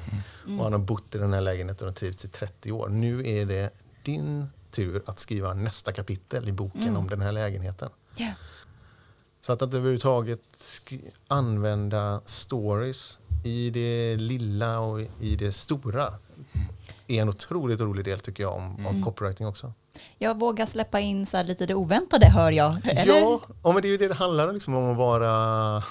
och 0.59 0.65
han 0.65 0.73
har 0.73 0.79
bott 0.79 1.15
i 1.15 1.19
den 1.19 1.33
här 1.33 1.41
lägenheten 1.41 1.89
och 1.89 1.97
trivts 1.97 2.25
i 2.25 2.29
30 2.29 2.73
år. 2.73 2.89
Nu 2.89 3.29
är 3.29 3.47
det 3.47 3.71
din 4.03 4.47
tur 4.71 5.03
att 5.07 5.19
skriva 5.19 5.55
nästa 5.55 5.93
kapitel 5.93 6.49
i 6.49 6.53
boken 6.53 6.97
om 6.97 7.09
den 7.09 7.21
här 7.21 7.33
lägenheten. 7.33 7.89
Ja. 8.17 8.33
Så 9.41 9.53
att, 9.53 9.63
att 9.63 9.75
överhuvudtaget 9.75 10.41
använda 11.29 12.21
stories 12.25 13.19
i 13.45 13.71
det 13.71 14.17
lilla 14.17 14.81
och 14.81 15.01
i 15.21 15.37
det 15.37 15.53
stora 15.53 16.15
är 17.07 17.23
en 17.23 17.29
otroligt 17.29 17.81
rolig 17.81 18.05
del 18.05 18.21
tycker 18.21 18.43
jag 18.43 18.57
om, 18.57 18.87
av 18.87 19.03
copywriting 19.05 19.47
också. 19.47 19.73
Jag 20.19 20.39
vågar 20.41 20.67
släppa 20.67 21.01
in 21.01 21.27
så 21.27 21.37
här 21.37 21.45
lite 21.45 21.67
det 21.67 21.75
oväntade 21.75 22.27
hör 22.27 22.51
jag. 22.51 22.87
Eller? 22.87 23.07
Ja, 23.07 23.41
ja, 23.65 23.73
men 23.73 23.83
det 23.83 23.89
är 23.89 23.91
ju 23.91 23.97
det 23.97 24.09
det 24.09 24.15
handlar 24.15 24.49
om, 24.49 24.55
liksom, 24.55 24.75
om 24.75 24.91
att 24.91 24.97
vara 24.97 25.83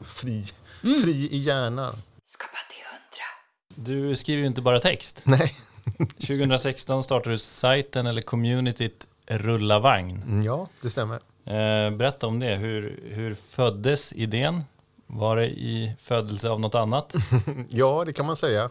fri, 0.00 0.44
fri 0.80 1.28
i 1.30 1.38
hjärnan. 1.38 1.94
Skapa 2.26 2.58
till 2.70 2.84
hundra. 2.90 3.90
Du 4.08 4.16
skriver 4.16 4.40
ju 4.40 4.46
inte 4.46 4.62
bara 4.62 4.80
text. 4.80 5.22
Nej, 5.24 5.56
2016 6.20 7.02
startade 7.02 7.34
du 7.34 7.38
sajten 7.38 8.06
eller 8.06 8.22
communityt 8.22 9.06
Rulla 9.26 9.78
Vagn. 9.78 10.22
Mm, 10.22 10.42
ja, 10.42 10.68
det 10.82 10.90
stämmer. 10.90 11.18
Eh, 11.48 11.90
berätta 11.90 12.26
om 12.26 12.40
det. 12.40 12.56
Hur, 12.56 13.00
hur 13.04 13.34
föddes 13.34 14.12
idén? 14.12 14.64
Var 15.06 15.36
det 15.36 15.46
i 15.46 15.94
födelse 15.98 16.50
av 16.50 16.60
något 16.60 16.74
annat? 16.74 17.14
Ja, 17.68 18.04
det 18.06 18.12
kan 18.12 18.26
man 18.26 18.36
säga. 18.36 18.70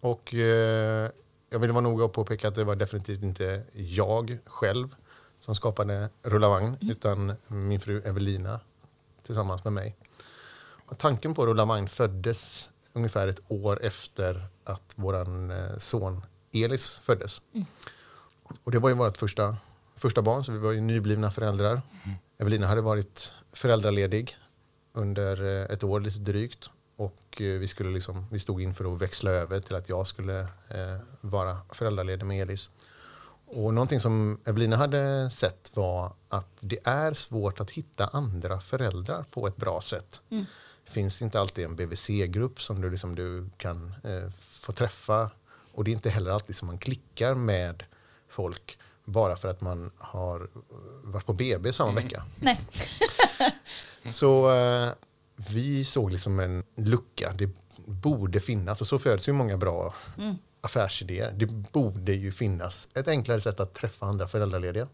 Och 0.00 0.34
eh, 0.34 1.10
jag 1.50 1.58
vill 1.58 1.72
vara 1.72 1.80
noga 1.80 2.04
och 2.04 2.12
påpeka 2.12 2.48
att 2.48 2.54
det 2.54 2.64
var 2.64 2.76
definitivt 2.76 3.22
inte 3.22 3.62
jag 3.72 4.38
själv 4.46 4.94
som 5.40 5.54
skapade 5.54 6.08
Rulla 6.22 6.48
vagn, 6.48 6.76
utan 6.80 7.32
min 7.46 7.80
fru 7.80 8.02
Evelina 8.04 8.60
tillsammans 9.22 9.64
med 9.64 9.72
mig. 9.72 9.96
Och 10.86 10.98
tanken 10.98 11.34
på 11.34 11.46
Rulla 11.46 11.64
vagn 11.64 11.88
föddes 11.88 12.68
ungefär 12.92 13.28
ett 13.28 13.40
år 13.48 13.82
efter 13.82 14.46
att 14.64 14.92
vår 14.94 15.78
son 15.78 16.24
Elis 16.52 16.98
föddes. 16.98 17.42
Och 18.64 18.72
det 18.72 18.78
var 18.78 18.88
ju 18.88 18.94
vårt 18.94 19.16
första, 19.16 19.56
första 19.96 20.22
barn, 20.22 20.44
så 20.44 20.52
vi 20.52 20.58
var 20.58 20.72
ju 20.72 20.80
nyblivna 20.80 21.30
föräldrar. 21.30 21.82
Evelina 22.38 22.66
hade 22.66 22.80
varit 22.80 23.32
föräldraledig 23.52 24.36
under 24.92 25.44
eh, 25.44 25.64
ett 25.64 25.84
år 25.84 26.00
lite 26.00 26.18
drygt. 26.18 26.70
Och 26.96 27.40
eh, 27.40 27.58
vi, 27.58 27.68
skulle 27.68 27.90
liksom, 27.90 28.26
vi 28.30 28.38
stod 28.38 28.62
inför 28.62 28.94
att 28.94 29.02
växla 29.02 29.30
över 29.30 29.60
till 29.60 29.76
att 29.76 29.88
jag 29.88 30.06
skulle 30.06 30.40
eh, 30.40 30.98
vara 31.20 31.56
föräldraledig 31.72 32.26
med 32.26 32.42
Elis. 32.42 32.70
Och 33.46 33.74
någonting 33.74 34.00
som 34.00 34.40
Evelina 34.44 34.76
hade 34.76 35.30
sett 35.30 35.76
var 35.76 36.12
att 36.28 36.58
det 36.60 36.78
är 36.84 37.14
svårt 37.14 37.60
att 37.60 37.70
hitta 37.70 38.06
andra 38.06 38.60
föräldrar 38.60 39.24
på 39.30 39.46
ett 39.46 39.56
bra 39.56 39.80
sätt. 39.80 40.20
Det 40.84 40.92
finns 40.92 41.22
inte 41.22 41.40
alltid 41.40 41.64
en 41.64 41.76
BVC-grupp 41.76 42.60
som 42.60 42.80
du, 42.80 42.90
liksom, 42.90 43.14
du 43.14 43.50
kan 43.56 43.94
eh, 44.04 44.30
få 44.38 44.72
träffa. 44.72 45.30
Och 45.72 45.84
det 45.84 45.90
är 45.90 45.92
inte 45.92 46.10
heller 46.10 46.30
alltid 46.30 46.56
som 46.56 46.66
man 46.66 46.78
klickar 46.78 47.34
med 47.34 47.84
folk 48.28 48.78
bara 49.06 49.36
för 49.36 49.48
att 49.48 49.60
man 49.60 49.90
har 49.98 50.48
varit 51.04 51.26
på 51.26 51.32
BB 51.32 51.72
samma 51.72 51.92
vecka. 51.92 52.22
Nej. 52.40 52.60
Så 54.06 54.54
eh, 54.54 54.90
vi 55.36 55.84
såg 55.84 56.12
liksom 56.12 56.40
en 56.40 56.64
lucka. 56.76 57.32
Det 57.38 57.50
borde 57.86 58.40
finnas, 58.40 58.80
och 58.80 58.86
så 58.86 58.98
föds 58.98 59.28
ju 59.28 59.32
många 59.32 59.56
bra 59.56 59.94
affärsidéer. 60.60 61.32
Det 61.36 61.46
borde 61.72 62.12
ju 62.12 62.32
finnas 62.32 62.88
ett 62.94 63.08
enklare 63.08 63.40
sätt 63.40 63.60
att 63.60 63.74
träffa 63.74 64.06
andra 64.06 64.28
föräldralediga. 64.28 64.88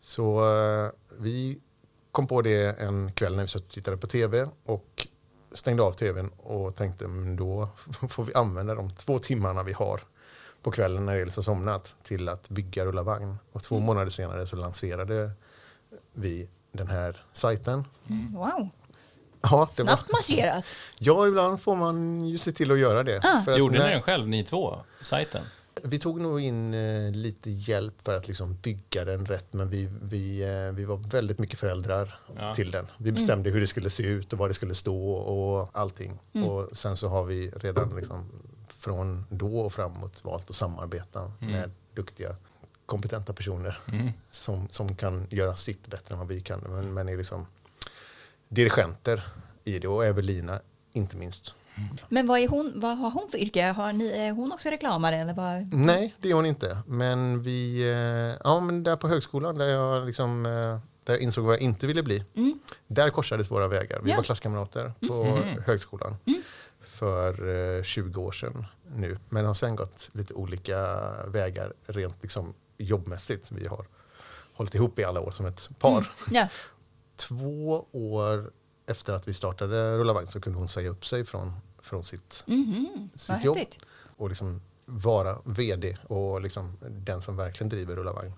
Så 0.00 0.56
eh, 0.56 0.90
vi 1.18 1.58
kom 2.12 2.26
på 2.26 2.42
det 2.42 2.80
en 2.80 3.12
kväll 3.12 3.36
när 3.36 3.42
vi 3.42 3.48
satt 3.48 3.62
och 3.62 3.68
tittade 3.68 3.96
på 3.96 4.06
tv 4.06 4.48
och 4.64 5.06
stängde 5.52 5.82
av 5.82 5.92
tvn 5.92 6.30
och 6.38 6.76
tänkte 6.76 7.08
men 7.08 7.36
då 7.36 7.68
får 8.08 8.24
vi 8.24 8.34
använda 8.34 8.74
de 8.74 8.90
två 8.90 9.18
timmarna 9.18 9.62
vi 9.62 9.72
har 9.72 10.00
på 10.64 10.70
kvällen 10.70 11.06
när 11.06 11.16
Elis 11.16 11.36
har 11.36 11.42
somnat 11.42 11.94
till 12.02 12.28
att 12.28 12.48
bygga 12.48 12.84
rulla 12.86 13.02
vagn. 13.02 13.36
Och 13.52 13.62
två 13.62 13.80
månader 13.80 14.10
senare 14.10 14.46
så 14.46 14.56
lanserade 14.56 15.30
vi 16.12 16.48
den 16.72 16.86
här 16.88 17.22
sajten. 17.32 17.84
Wow, 18.34 18.68
Ja, 19.42 19.68
det 19.76 19.82
var, 19.82 19.92
snabbt 19.96 20.12
marscherat. 20.12 20.64
ja, 20.98 21.28
ibland 21.28 21.60
får 21.62 21.76
man 21.76 22.24
ju 22.26 22.38
se 22.38 22.52
till 22.52 22.72
att 22.72 22.78
göra 22.78 23.02
det. 23.02 23.20
För 23.44 23.52
att 23.52 23.58
Gjorde 23.58 23.84
ni 23.84 23.90
den 23.90 24.02
själv, 24.02 24.28
ni 24.28 24.44
två? 24.44 24.78
Sajten? 25.02 25.42
Vi 25.82 25.98
tog 25.98 26.20
nog 26.20 26.40
in 26.40 26.74
eh, 26.74 27.10
lite 27.12 27.50
hjälp 27.50 27.94
för 28.02 28.14
att 28.16 28.28
liksom 28.28 28.56
bygga 28.62 29.04
den 29.04 29.26
rätt, 29.26 29.52
men 29.52 29.68
vi, 29.68 29.88
vi, 30.02 30.42
eh, 30.42 30.74
vi 30.76 30.84
var 30.84 30.96
väldigt 30.96 31.38
mycket 31.38 31.58
föräldrar 31.58 32.18
Ja. 32.38 32.54
till 32.54 32.70
den. 32.70 32.86
Vi 32.98 33.12
bestämde 33.12 33.50
hur 33.50 33.60
det 33.60 33.66
skulle 33.66 33.90
se 33.90 34.02
ut 34.02 34.32
och 34.32 34.38
vad 34.38 34.50
det 34.50 34.54
skulle 34.54 34.74
stå 34.74 35.12
och 35.12 35.70
allting. 35.72 36.18
Och 36.46 36.76
sen 36.76 36.96
så 36.96 37.08
har 37.08 37.24
vi 37.24 37.50
redan 37.50 37.96
liksom 37.96 38.30
från 38.84 39.24
då 39.30 39.58
och 39.58 39.72
framåt 39.72 40.24
valt 40.24 40.50
att 40.50 40.56
samarbeta 40.56 41.32
med 41.38 41.70
duktiga, 41.94 42.36
kompetenta 42.86 43.32
personer 43.32 43.78
som, 44.30 44.68
som 44.70 44.94
kan 44.94 45.26
göra 45.30 45.56
sitt 45.56 45.86
bättre 45.86 46.12
än 46.14 46.18
vad 46.18 46.28
vi 46.28 46.40
kan. 46.40 46.60
Men, 46.68 46.94
men 46.94 47.08
är 47.08 47.16
liksom 47.16 47.46
dirigenter 48.48 49.22
i 49.64 49.78
det 49.78 49.88
och 49.88 50.04
Evelina 50.06 50.60
inte 50.92 51.16
minst. 51.16 51.54
Men 52.08 52.26
vad, 52.26 52.38
är 52.40 52.48
hon, 52.48 52.72
vad 52.76 52.98
har 52.98 53.10
hon 53.10 53.28
för 53.30 53.38
yrke? 53.38 53.64
Har 53.64 53.92
ni, 53.92 54.08
är 54.10 54.30
hon 54.32 54.52
också 54.52 54.68
reklamare? 54.68 55.16
Eller 55.16 55.34
vad? 55.34 55.74
Nej, 55.74 56.14
det 56.20 56.30
är 56.30 56.34
hon 56.34 56.46
inte. 56.46 56.78
Men 56.86 57.42
vi, 57.42 57.82
eh, 57.90 58.38
ja 58.44 58.60
men 58.60 58.82
där 58.82 58.96
på 58.96 59.08
högskolan 59.08 59.58
där 59.58 59.68
jag 59.68 60.06
liksom, 60.06 60.46
eh, 60.46 60.78
där 61.04 61.14
jag 61.14 61.20
insåg 61.20 61.44
vad 61.44 61.54
jag 61.54 61.60
inte 61.62 61.86
ville 61.86 62.02
bli. 62.02 62.24
Där 62.86 63.10
korsades 63.10 63.50
våra 63.50 63.68
vägar. 63.68 64.00
Vi 64.02 64.10
Ja. 64.10 64.16
var 64.16 64.22
klasskamrater 64.22 64.92
på 65.08 65.24
högskolan 65.66 66.16
för 66.94 67.48
eh, 67.76 67.82
20 67.82 68.22
år 68.22 68.32
sedan 68.32 68.66
nu. 68.88 69.18
Men 69.28 69.44
har 69.44 69.54
sen 69.54 69.76
gått 69.76 70.10
lite 70.12 70.34
olika 70.34 70.98
vägar 71.26 71.72
rent 71.86 72.22
liksom 72.22 72.54
jobbmässigt. 72.78 73.52
Vi 73.52 73.66
har 73.66 73.86
hållit 74.54 74.74
ihop 74.74 74.98
i 74.98 75.04
alla 75.04 75.20
år 75.20 75.30
som 75.30 75.46
ett 75.46 75.68
par. 75.78 76.12
Ja. 76.30 76.48
Två 77.16 77.86
år 77.92 78.50
efter 78.86 79.12
att 79.12 79.28
vi 79.28 79.34
startade 79.34 79.98
Rulla 79.98 80.12
Vagn 80.12 80.26
så 80.26 80.40
kunde 80.40 80.58
hon 80.58 80.68
säga 80.68 80.90
upp 80.90 81.06
sig 81.06 81.24
från, 81.24 81.52
från 81.82 82.04
sitt, 82.04 82.44
Vad 82.46 83.20
sitt 83.20 83.44
jobb 83.44 83.58
och 84.16 84.28
liksom 84.28 84.60
vara 84.86 85.38
vd 85.44 85.96
och 86.08 86.40
liksom 86.40 86.76
den 86.80 87.22
som 87.22 87.36
verkligen 87.36 87.68
driver 87.68 87.96
Rulla 87.96 88.12
Vagn 88.12 88.32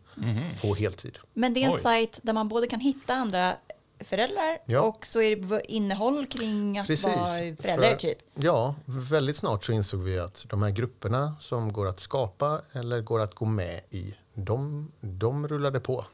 på 0.63 0.75
heltid. 0.75 1.19
Men 1.35 1.55
det 1.55 1.63
är 1.63 1.67
en 1.67 1.75
Oj. 1.75 1.81
sajt 1.81 2.19
där 2.23 2.33
man 2.33 2.49
både 2.49 2.67
kan 2.67 2.81
hitta 2.81 3.15
andra 3.15 3.57
föräldrar 4.01 4.59
Ja. 4.67 4.81
och 4.81 5.07
så 5.07 5.21
är 5.21 5.37
det 5.37 5.73
innehåll 5.73 6.27
kring 6.27 6.79
att 6.79 6.87
Precis. 6.87 7.05
vara 7.17 7.27
förälder 7.57 7.91
För- 7.91 7.97
typ. 7.97 8.19
Ja, 8.35 8.75
väldigt 8.85 9.37
snart 9.37 9.65
så 9.65 9.73
insåg 9.73 10.01
vi 10.01 10.19
att 10.19 10.47
de 10.49 10.63
här 10.63 10.71
grupperna 10.71 11.37
som 11.41 11.73
går 11.73 11.87
att 11.89 12.01
skapa 12.01 12.61
eller 12.73 13.01
går 13.01 13.21
att 13.21 13.35
gå 13.35 13.45
med 13.45 13.81
i, 13.91 14.15
de, 14.35 14.93
de 15.01 15.49
rullade 15.49 15.81
på 15.81 16.05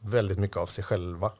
väldigt 0.00 0.38
mycket 0.38 0.56
av 0.56 0.66
sig 0.66 0.84
själva. 0.84 1.32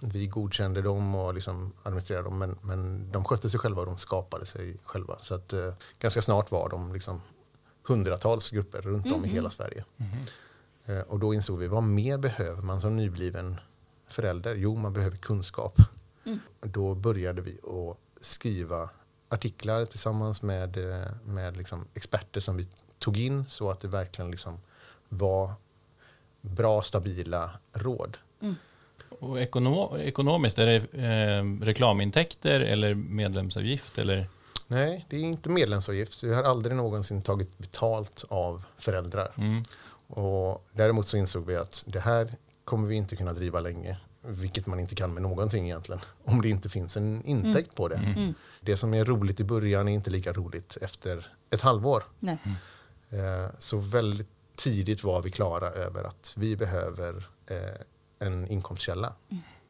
Vi 0.00 0.26
godkände 0.26 0.82
dem 0.82 1.14
och 1.14 1.34
liksom 1.34 1.72
administrerade 1.82 2.24
dem, 2.24 2.38
men, 2.38 2.58
men 2.62 3.12
de 3.12 3.24
skötte 3.24 3.50
sig 3.50 3.60
själva 3.60 3.80
och 3.80 3.86
de 3.86 3.98
skapade 3.98 4.46
sig 4.46 4.76
själva. 4.84 5.18
Så 5.20 5.34
att, 5.34 5.52
eh, 5.52 5.74
ganska 5.98 6.22
snart 6.22 6.50
var 6.50 6.68
de 6.68 6.92
liksom 6.92 7.20
hundratals 7.86 8.50
grupper 8.50 8.80
runt 8.82 9.12
om 9.12 9.24
i 9.24 9.28
hela 9.28 9.50
Sverige. 9.50 9.84
Eh, 10.86 10.98
och 10.98 11.18
då 11.18 11.34
insåg 11.34 11.58
vi, 11.58 11.68
vad 11.68 11.82
mer 11.82 12.18
behöver 12.18 12.62
man 12.62 12.80
som 12.80 12.96
nybliven 12.96 13.60
förälder? 14.14 14.54
Jo, 14.54 14.76
man 14.76 14.92
behöver 14.92 15.16
kunskap. 15.16 15.78
Då 16.60 16.94
började 16.94 17.42
vi 17.42 17.58
att 17.62 18.24
skriva 18.24 18.90
artiklar 19.28 19.86
tillsammans 19.86 20.42
med, 20.42 20.76
eh, 20.76 21.10
med 21.24 21.56
liksom 21.56 21.88
experter 21.94 22.40
som 22.40 22.56
vi 22.56 22.66
tog 22.98 23.16
in 23.16 23.44
så 23.48 23.70
att 23.70 23.80
det 23.80 23.88
verkligen 23.88 24.30
liksom 24.30 24.58
var 25.08 25.50
bra, 26.40 26.82
stabila 26.82 27.50
råd. 27.72 28.16
Och 29.18 29.40
ekono 29.40 29.98
ekonomiskt, 29.98 30.58
är 30.58 30.66
det 30.66 30.76
eh, 30.76 31.64
reklamintäkter 31.64 32.60
eller 32.60 32.94
medlemsavgift? 32.94 33.98
Eller? 33.98 34.26
Nej, 34.66 35.06
det 35.08 35.16
är 35.16 35.20
inte 35.20 35.50
medlemsavgift. 35.50 36.12
Så 36.12 36.26
vi 36.26 36.34
har 36.34 36.42
aldrig 36.42 36.76
någonsin 36.76 37.22
tagit 37.22 37.58
betalt 37.58 38.24
av 38.28 38.64
föräldrar. 38.76 39.32
Mm. 39.36 39.62
Och 40.06 40.66
däremot 40.72 41.06
så 41.06 41.16
insåg 41.16 41.46
vi 41.46 41.56
att 41.56 41.84
det 41.86 42.00
här 42.00 42.28
kommer 42.64 42.88
vi 42.88 42.94
inte 42.94 43.16
kunna 43.16 43.32
driva 43.32 43.60
länge. 43.60 43.96
Vilket 44.20 44.66
man 44.66 44.80
inte 44.80 44.94
kan 44.94 45.14
med 45.14 45.22
någonting 45.22 45.64
egentligen. 45.64 46.00
Om 46.24 46.42
det 46.42 46.48
inte 46.48 46.68
finns 46.68 46.96
en 46.96 47.22
intäkt 47.24 47.74
på 47.76 47.88
det. 47.88 48.32
Det 48.60 48.76
som 48.76 48.94
är 48.94 49.04
roligt 49.04 49.40
i 49.40 49.44
början 49.44 49.88
är 49.88 49.92
inte 49.92 50.10
lika 50.10 50.32
roligt 50.32 50.76
efter 50.80 51.26
ett 51.50 51.60
halvår. 51.60 52.02
Nej. 52.18 52.38
Eh, 53.10 53.50
Så 53.58 53.78
väldigt 53.78 54.28
tidigt 54.56 55.04
var 55.04 55.22
vi 55.22 55.30
klara 55.30 55.70
över 55.70 56.04
att 56.04 56.32
vi 56.36 56.56
behöver 56.56 57.28
eh, 57.46 58.26
en 58.28 58.46
inkomstkälla 58.48 59.12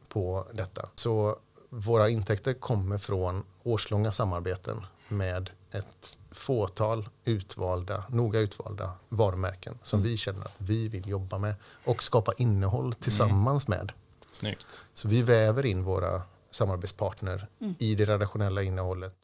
på 0.09 0.47
detta. 0.53 0.89
Så 0.95 1.35
våra 1.69 2.09
intäkter 2.09 2.53
kommer 2.53 2.97
från 2.97 3.43
årslånga 3.63 4.11
samarbeten 4.11 4.85
med 5.07 5.49
ett 5.71 6.17
fåtal 6.31 7.09
utvalda, 7.25 8.03
noga 8.09 8.39
utvalda 8.39 8.91
varumärken 9.09 9.79
som 9.83 10.01
vi 10.01 10.17
känner 10.17 10.45
att 10.45 10.55
vi 10.57 10.87
vill 10.87 11.09
jobba 11.09 11.37
med 11.37 11.55
och 11.83 12.03
skapa 12.03 12.33
innehåll 12.37 12.93
tillsammans 12.93 13.67
med. 13.67 13.91
Snyggt. 14.31 14.67
Så 14.93 15.07
vi 15.07 15.21
väver 15.21 15.65
in 15.65 15.83
våra 15.83 16.21
samarbetspartner 16.51 17.47
i 17.79 17.95
det 17.95 18.05
redaktionella 18.05 18.63
innehållet. 18.63 19.15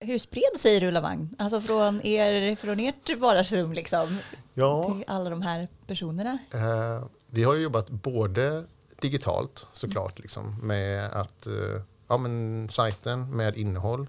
Hur 0.00 0.18
spred 0.18 0.60
sig 0.60 0.80
Rullavagn? 0.80 1.36
Alltså 1.38 1.60
från, 1.60 2.02
er, 2.02 2.56
från 2.56 2.80
ert 2.80 3.16
vardagsrum 3.18 3.72
liksom, 3.72 4.18
Ja, 4.54 4.84
till 4.92 5.04
alla 5.06 5.30
de 5.30 5.42
här 5.42 5.68
personerna? 5.86 6.38
Eh, 6.50 7.04
vi 7.26 7.44
har 7.44 7.54
ju 7.54 7.62
jobbat 7.62 7.90
både 7.90 8.64
digitalt 9.00 9.66
såklart, 9.72 10.18
liksom, 10.18 10.58
med 10.62 11.12
att 11.12 11.46
eh, 11.46 11.82
ja, 12.08 12.16
men 12.16 12.68
sajten 12.68 13.36
med 13.36 13.56
innehåll 13.56 14.06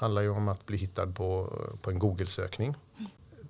handlar 0.00 0.22
ju 0.22 0.30
om 0.30 0.48
att 0.48 0.66
bli 0.66 0.76
hittad 0.76 1.06
på, 1.06 1.58
på 1.82 1.90
en 1.90 1.98
Google-sökning 1.98 2.74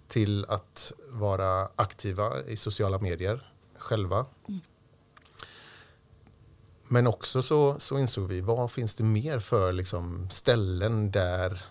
till 0.09 0.45
att 0.49 0.93
vara 1.11 1.69
aktiva 1.77 2.43
i 2.47 2.57
sociala 2.57 2.99
medier 2.99 3.53
själva. 3.79 4.27
Men 6.89 7.07
också 7.07 7.43
så, 7.43 7.81
så 7.81 7.99
insåg 7.99 8.29
vi, 8.29 8.41
vad 8.41 8.71
finns 8.71 8.95
det 8.95 9.05
mer 9.05 9.39
för 9.39 9.73
liksom, 9.73 10.31
ställen 10.31 11.11
där 11.11 11.63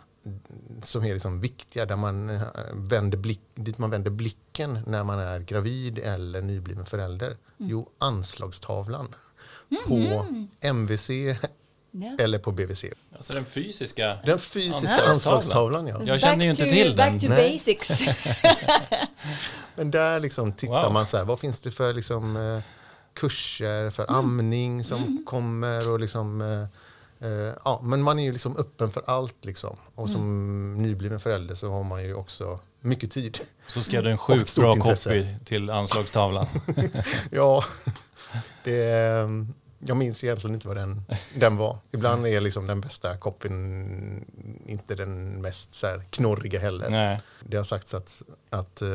som 0.83 1.05
är 1.05 1.13
liksom 1.13 1.41
viktiga, 1.41 1.85
där 1.85 1.95
man 1.95 2.29
eh, 2.29 2.41
vänder 2.73 3.17
blick, 3.17 3.41
dit 3.55 3.77
man 3.77 3.89
vänder 3.89 4.11
blicken 4.11 4.79
när 4.87 5.03
man 5.03 5.19
är 5.19 5.39
gravid 5.39 5.99
eller 5.99 6.41
nybliven 6.41 6.85
förälder? 6.85 7.37
Jo, 7.57 7.89
anslagstavlan 7.97 9.15
på 9.87 10.25
MVC 10.61 11.09
Ja. 11.91 12.11
eller 12.19 12.39
på 12.39 12.51
BVC. 12.51 12.85
Alltså 13.15 13.33
den 13.33 13.45
fysiska... 13.45 14.17
Den 14.25 14.39
fysiska 14.39 14.77
Anslagstavlan. 14.79 15.09
anslagstavlan, 15.11 15.87
ja. 15.87 16.01
Jag 16.03 16.21
känner 16.21 16.45
ju 16.45 16.51
Back 16.51 16.59
inte 16.59 16.63
to- 16.65 16.69
till 16.83 16.95
den. 16.95 17.13
Back 17.13 17.21
to 17.21 17.27
Nej. 17.29 17.53
basics. 17.65 18.01
Men 19.75 19.91
där 19.91 20.19
liksom 20.19 20.51
tittar 20.53 20.83
Wow. 20.83 20.93
man 20.93 21.05
så 21.05 21.17
här, 21.17 21.25
vad 21.25 21.39
finns 21.39 21.59
det 21.59 21.71
för 21.71 21.93
liksom, 21.93 22.35
eh, 22.37 22.59
kurser 23.13 23.89
för 23.89 24.05
amning 24.11 24.83
som 24.83 25.23
kommer 25.25 25.89
och 25.89 25.99
liksom 25.99 26.41
eh, 26.41 27.27
eh, 27.29 27.53
ja, 27.65 27.79
men 27.83 28.01
man 28.01 28.19
är 28.19 28.23
ju 28.23 28.31
liksom 28.33 28.57
öppen 28.57 28.89
för 28.89 29.03
allt 29.07 29.45
liksom. 29.45 29.77
Och 29.95 30.09
som 30.09 30.73
nybliven 30.83 31.19
förälder 31.19 31.55
så 31.55 31.69
har 31.71 31.83
man 31.83 32.03
ju 32.03 32.13
också 32.13 32.59
mycket 32.81 33.11
tid. 33.11 33.39
Så 33.67 33.83
skrev 33.83 34.03
du 34.03 34.09
en 34.11 34.17
sjukt 34.27 34.55
bra 34.55 34.73
intresse. 34.73 35.09
copy 35.09 35.45
till 35.45 35.69
anslagstavlan. 35.69 36.47
Ja, 37.31 37.63
det, 38.63 38.83
eh, 38.91 39.27
jag 39.79 39.97
minns 39.97 40.23
egentligen 40.23 40.53
inte 40.53 40.67
vad 40.67 40.77
den, 40.77 41.01
den 41.35 41.57
var. 41.57 41.77
Ibland 41.91 42.27
är 42.27 42.41
liksom 42.41 42.67
den 42.67 42.81
bästa 42.81 43.17
copyn 43.17 44.25
inte 44.65 44.95
den 44.95 45.41
mest 45.41 45.73
så 45.73 45.87
här, 45.87 46.03
knorriga 46.09 46.59
heller. 46.59 46.89
Nej. 46.89 47.19
Det 47.43 47.57
har 47.57 47.63
sagts 47.63 47.93
att, 47.93 48.21
att 48.49 48.81
eh, 48.81 48.89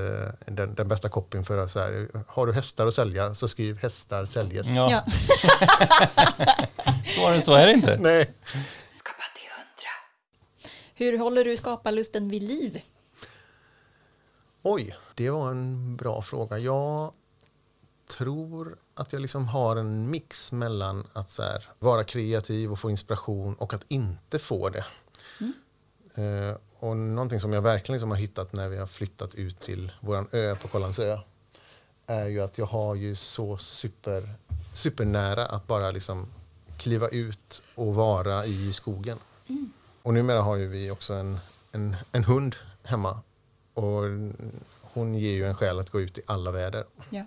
den, 0.46 0.74
den 0.74 0.88
bästa 0.88 1.08
copyn 1.08 1.44
för 1.44 1.66
så 1.66 1.80
här, 1.80 2.08
har 2.28 2.46
du 2.46 2.52
hästar 2.52 2.86
att 2.86 2.94
sälja 2.94 3.34
så 3.34 3.48
skriv 3.48 3.78
hästar 3.78 4.24
säljes. 4.24 4.66
Ja, 4.66 4.90
Ja. 4.90 5.04
Svårare 7.14 7.34
än 7.34 7.42
så 7.42 7.54
är 7.54 7.66
det 7.66 7.72
inte. 7.72 7.96
Nej. 7.96 8.30
Hur 10.96 11.18
håller 11.18 11.44
du 11.44 11.56
skaparlusten 11.56 12.28
vid 12.28 12.42
liv? 12.42 12.82
Oj, 14.62 14.96
det 15.14 15.30
var 15.30 15.50
en 15.50 15.96
bra 15.96 16.22
fråga. 16.22 16.58
Jag 16.58 17.12
tror 18.18 18.76
att 18.94 19.12
jag 19.12 19.22
liksom 19.22 19.48
har 19.48 19.76
en 19.76 20.10
mix 20.10 20.52
mellan 20.52 21.06
att 21.12 21.28
så 21.28 21.42
här, 21.42 21.68
vara 21.78 22.04
kreativ 22.04 22.72
och 22.72 22.78
få 22.78 22.90
inspiration 22.90 23.54
och 23.54 23.74
att 23.74 23.84
inte 23.88 24.38
få 24.38 24.68
det. 24.68 24.84
Eh, 26.14 26.56
och 26.78 26.96
någonting 26.96 27.40
som 27.40 27.52
jag 27.52 27.62
verkligen 27.62 27.94
liksom 27.94 28.10
har 28.10 28.18
hittat 28.18 28.52
när 28.52 28.68
vi 28.68 28.76
har 28.76 28.86
flyttat 28.86 29.34
ut 29.34 29.60
till 29.60 29.92
vår 30.00 30.26
ö 30.32 30.56
på 30.62 30.68
Kållandsö 30.68 31.18
är 32.06 32.26
ju 32.26 32.40
att 32.40 32.58
jag 32.58 32.66
har 32.66 32.94
ju 32.94 33.14
så 33.14 33.58
super, 33.58 34.34
supernära 34.74 35.46
att 35.46 35.66
bara 35.66 35.90
liksom 35.90 36.26
kliva 36.78 37.08
ut 37.08 37.62
och 37.74 37.94
vara 37.94 38.46
i 38.46 38.72
skogen. 38.72 39.18
Och 40.02 40.14
numera 40.14 40.42
har 40.42 40.56
ju 40.56 40.68
vi 40.68 40.90
också 40.90 41.14
en, 41.14 41.38
en, 41.72 41.96
en 42.12 42.24
hund 42.24 42.56
hemma. 42.82 43.20
Och 43.74 44.02
hon 44.80 45.14
ger 45.14 45.32
ju 45.32 45.46
en 45.46 45.54
skäl 45.54 45.80
att 45.80 45.90
gå 45.90 46.00
ut 46.00 46.18
i 46.18 46.22
alla 46.26 46.50
väder. 46.50 46.84
Ja. 47.10 47.24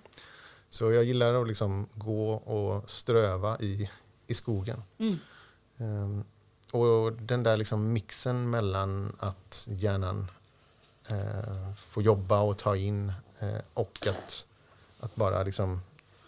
Så 0.77 0.91
jag 0.91 1.03
gillar 1.03 1.41
att 1.41 1.47
liksom 1.47 1.87
gå 1.93 2.33
och 2.33 2.89
ströva 2.89 3.57
i, 3.59 3.89
i 4.27 4.33
skogen. 4.33 4.83
Mm. 4.97 5.19
Ehm, 5.77 6.23
och 6.71 7.13
den 7.13 7.43
där 7.43 7.57
liksom 7.57 7.93
mixen 7.93 8.49
mellan 8.49 9.15
att 9.19 9.67
hjärnan 9.69 10.31
eh, 11.09 11.73
får 11.77 12.03
jobba 12.03 12.41
och 12.41 12.57
ta 12.57 12.75
in 12.75 13.13
eh, 13.39 13.61
och 13.73 14.07
att, 14.07 14.45
att 14.99 15.15
bara 15.15 15.43
liksom 15.43 15.81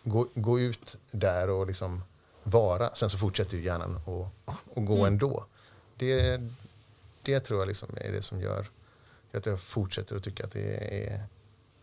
gå, 0.04 0.28
gå 0.34 0.60
ut 0.60 0.98
där 1.12 1.50
och 1.50 1.68
liksom 1.68 2.04
vara. 2.44 2.96
Sen 2.96 3.10
så 3.10 3.18
fortsätter 3.18 3.58
ju 3.58 3.64
hjärnan 3.64 4.00
att 4.76 4.86
gå 4.86 5.06
ändå. 5.06 5.46
Det, 5.98 6.42
det 7.22 7.40
tror 7.40 7.60
jag 7.60 7.68
liksom 7.68 7.90
är 7.98 8.12
det 8.12 8.22
som 8.22 8.42
gör 8.42 8.68
att 9.34 9.46
jag 9.46 9.62
fortsätter 9.62 10.16
att 10.16 10.24
tycka 10.24 10.46
att 10.46 10.52
det 10.52 11.08
är, 11.08 11.24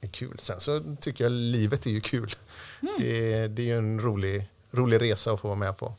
är 0.00 0.08
kul. 0.08 0.38
Sen 0.38 0.60
så 0.60 0.96
tycker 1.00 1.24
jag 1.24 1.32
livet 1.32 1.86
är 1.86 1.90
ju 1.90 2.00
kul. 2.00 2.34
Det, 2.98 3.32
är- 3.34 3.48
det 3.48 3.62
är 3.62 3.66
ju 3.66 3.78
en 3.78 4.00
rolig, 4.00 4.48
rolig 4.70 5.00
resa 5.00 5.32
att 5.32 5.40
få 5.40 5.48
vara 5.48 5.58
med 5.58 5.76
på. 5.78 5.94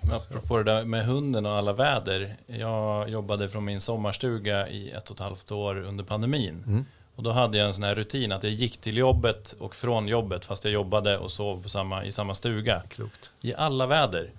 Men 0.00 0.12
apropå 0.12 0.56
det 0.58 0.64
där 0.64 0.84
med 0.84 1.06
hunden 1.06 1.46
och 1.46 1.52
alla 1.52 1.72
väder. 1.72 2.36
Jag 2.46 3.08
jobbade 3.10 3.48
från 3.48 3.64
min 3.64 3.80
sommarstuga 3.80 4.68
i 4.68 4.90
ett 4.90 5.10
och 5.10 5.16
ett 5.16 5.20
halvt 5.20 5.52
år 5.52 5.76
under 5.76 6.04
pandemin. 6.04 6.86
Och 7.16 7.22
då 7.22 7.30
hade 7.32 7.58
jag 7.58 7.66
en 7.66 7.74
sån 7.74 7.84
här 7.84 7.94
rutin 7.94 8.32
att 8.32 8.42
jag 8.42 8.52
gick 8.52 8.76
till 8.80 8.96
jobbet 8.96 9.54
och 9.58 9.74
från 9.76 10.08
jobbet 10.08 10.44
fast 10.44 10.64
jag 10.64 10.72
jobbade 10.72 11.18
och 11.18 11.30
sov 11.30 11.62
på 11.62 11.68
samma, 11.68 12.04
i 12.04 12.12
samma 12.12 12.34
stuga. 12.34 12.82
Klokt. 12.88 13.30
I 13.42 13.54
alla 13.54 13.86
väder. 13.86 14.30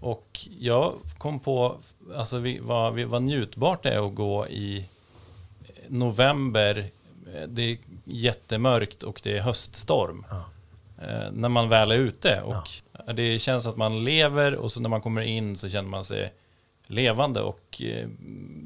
Och 0.00 0.38
jag 0.58 0.92
kom 1.18 1.40
på 1.40 1.78
alltså, 2.16 2.38
vi, 2.38 2.58
vad, 2.58 2.94
vi, 2.94 3.04
vad 3.04 3.22
njutbart 3.22 3.82
det 3.82 3.90
är 3.90 4.06
att 4.08 4.14
gå 4.14 4.46
i 4.48 4.88
november. 5.88 6.90
Det 7.48 7.62
är 7.62 7.78
jättemörkt 8.08 9.02
och 9.02 9.20
det 9.22 9.36
är 9.36 9.42
höststorm. 9.42 10.24
Eh, 11.02 11.30
när 11.32 11.48
man 11.48 11.68
väl 11.68 11.90
är 11.90 11.98
ute. 11.98 12.42
Och 12.42 13.14
Det 13.14 13.38
känns 13.38 13.66
att 13.66 13.76
man 13.76 14.04
lever 14.04 14.54
och 14.54 14.72
så 14.72 14.80
när 14.80 14.88
man 14.88 15.00
kommer 15.00 15.22
in 15.22 15.56
så 15.56 15.68
känner 15.68 15.88
man 15.88 16.04
sig 16.04 16.34
levande 16.86 17.40
och 17.40 17.82
eh, 17.82 18.08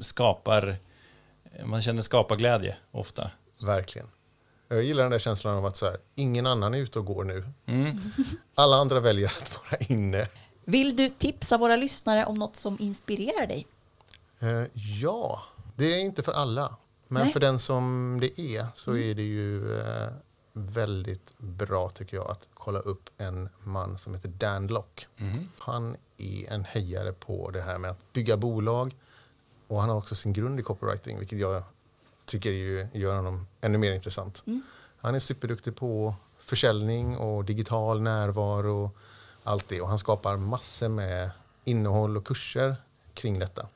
skapar 0.01 0.77
man 1.65 1.81
känner 1.81 2.01
skaparglädje 2.01 2.75
ofta. 2.91 3.31
Verkligen. 3.61 4.07
Jag 4.67 4.83
gillar 4.83 5.03
den 5.03 5.11
där 5.11 5.19
känslan 5.19 5.57
av 5.57 5.65
att 5.65 5.75
så 5.75 5.85
här, 5.85 5.97
ingen 6.15 6.47
annan 6.47 6.73
är 6.73 6.77
ute 6.77 6.99
och 6.99 7.05
går 7.05 7.23
nu. 7.23 7.45
Mm. 7.65 7.99
Alla 8.55 8.75
andra 8.75 8.99
väljer 8.99 9.27
att 9.27 9.59
vara 9.63 9.77
inne. 9.89 10.27
Vill 10.65 10.95
du 10.95 11.09
tipsa 11.09 11.57
våra 11.57 11.75
lyssnare 11.75 12.25
om 12.25 12.35
något 12.35 12.55
som 12.55 12.77
inspirerar 12.79 13.47
dig? 13.47 13.67
Eh, 14.39 14.63
ja, 15.01 15.41
det 15.75 15.85
är 15.85 15.99
inte 15.99 16.23
för 16.23 16.31
alla. 16.31 16.75
Men 17.07 17.23
Nej. 17.23 17.33
för 17.33 17.39
den 17.39 17.59
som 17.59 18.17
det 18.21 18.41
är 18.41 18.67
så 18.75 18.97
är 18.97 19.15
det 19.15 19.23
ju 19.23 19.79
eh, 19.79 20.07
väldigt 20.53 21.33
bra 21.37 21.89
tycker 21.89 22.17
jag 22.17 22.31
att 22.31 22.49
kolla 22.53 22.79
upp 22.79 23.09
en 23.17 23.49
man 23.63 23.97
som 23.97 24.13
heter 24.13 24.29
Dan 24.29 24.67
Lock. 24.67 25.07
Han 25.59 25.95
är 26.17 26.53
en 26.53 26.65
hejare 26.65 27.13
på 27.13 27.51
det 27.51 27.61
här 27.61 27.77
med 27.77 27.91
att 27.91 28.13
bygga 28.13 28.37
bolag 28.37 28.95
och 29.67 29.79
han 29.81 29.89
har 29.89 29.97
också 29.97 30.15
sin 30.15 30.33
grund 30.33 30.59
i 30.59 30.63
copywriting 30.63 31.19
vilket 31.19 31.39
jag 31.39 31.63
tycker 32.25 32.51
ju 32.51 32.87
gör 32.93 33.15
honom 33.15 33.47
ännu 33.61 33.77
mer 33.77 33.91
intressant. 33.93 34.43
Han 34.97 35.15
är 35.15 35.19
superduktig 35.19 35.75
på 35.75 36.15
försäljning 36.39 37.17
och 37.17 37.45
digital 37.45 38.01
närvaro 38.01 38.83
och 38.85 38.97
allt 39.43 39.69
det 39.69 39.81
och 39.81 39.89
han 39.89 39.99
skapar 39.99 40.37
massor 40.37 40.89
med 40.89 41.31
innehåll 41.63 42.17
och 42.17 42.27
kurser 42.27 42.75
kring 43.13 43.39
detta. 43.39 43.67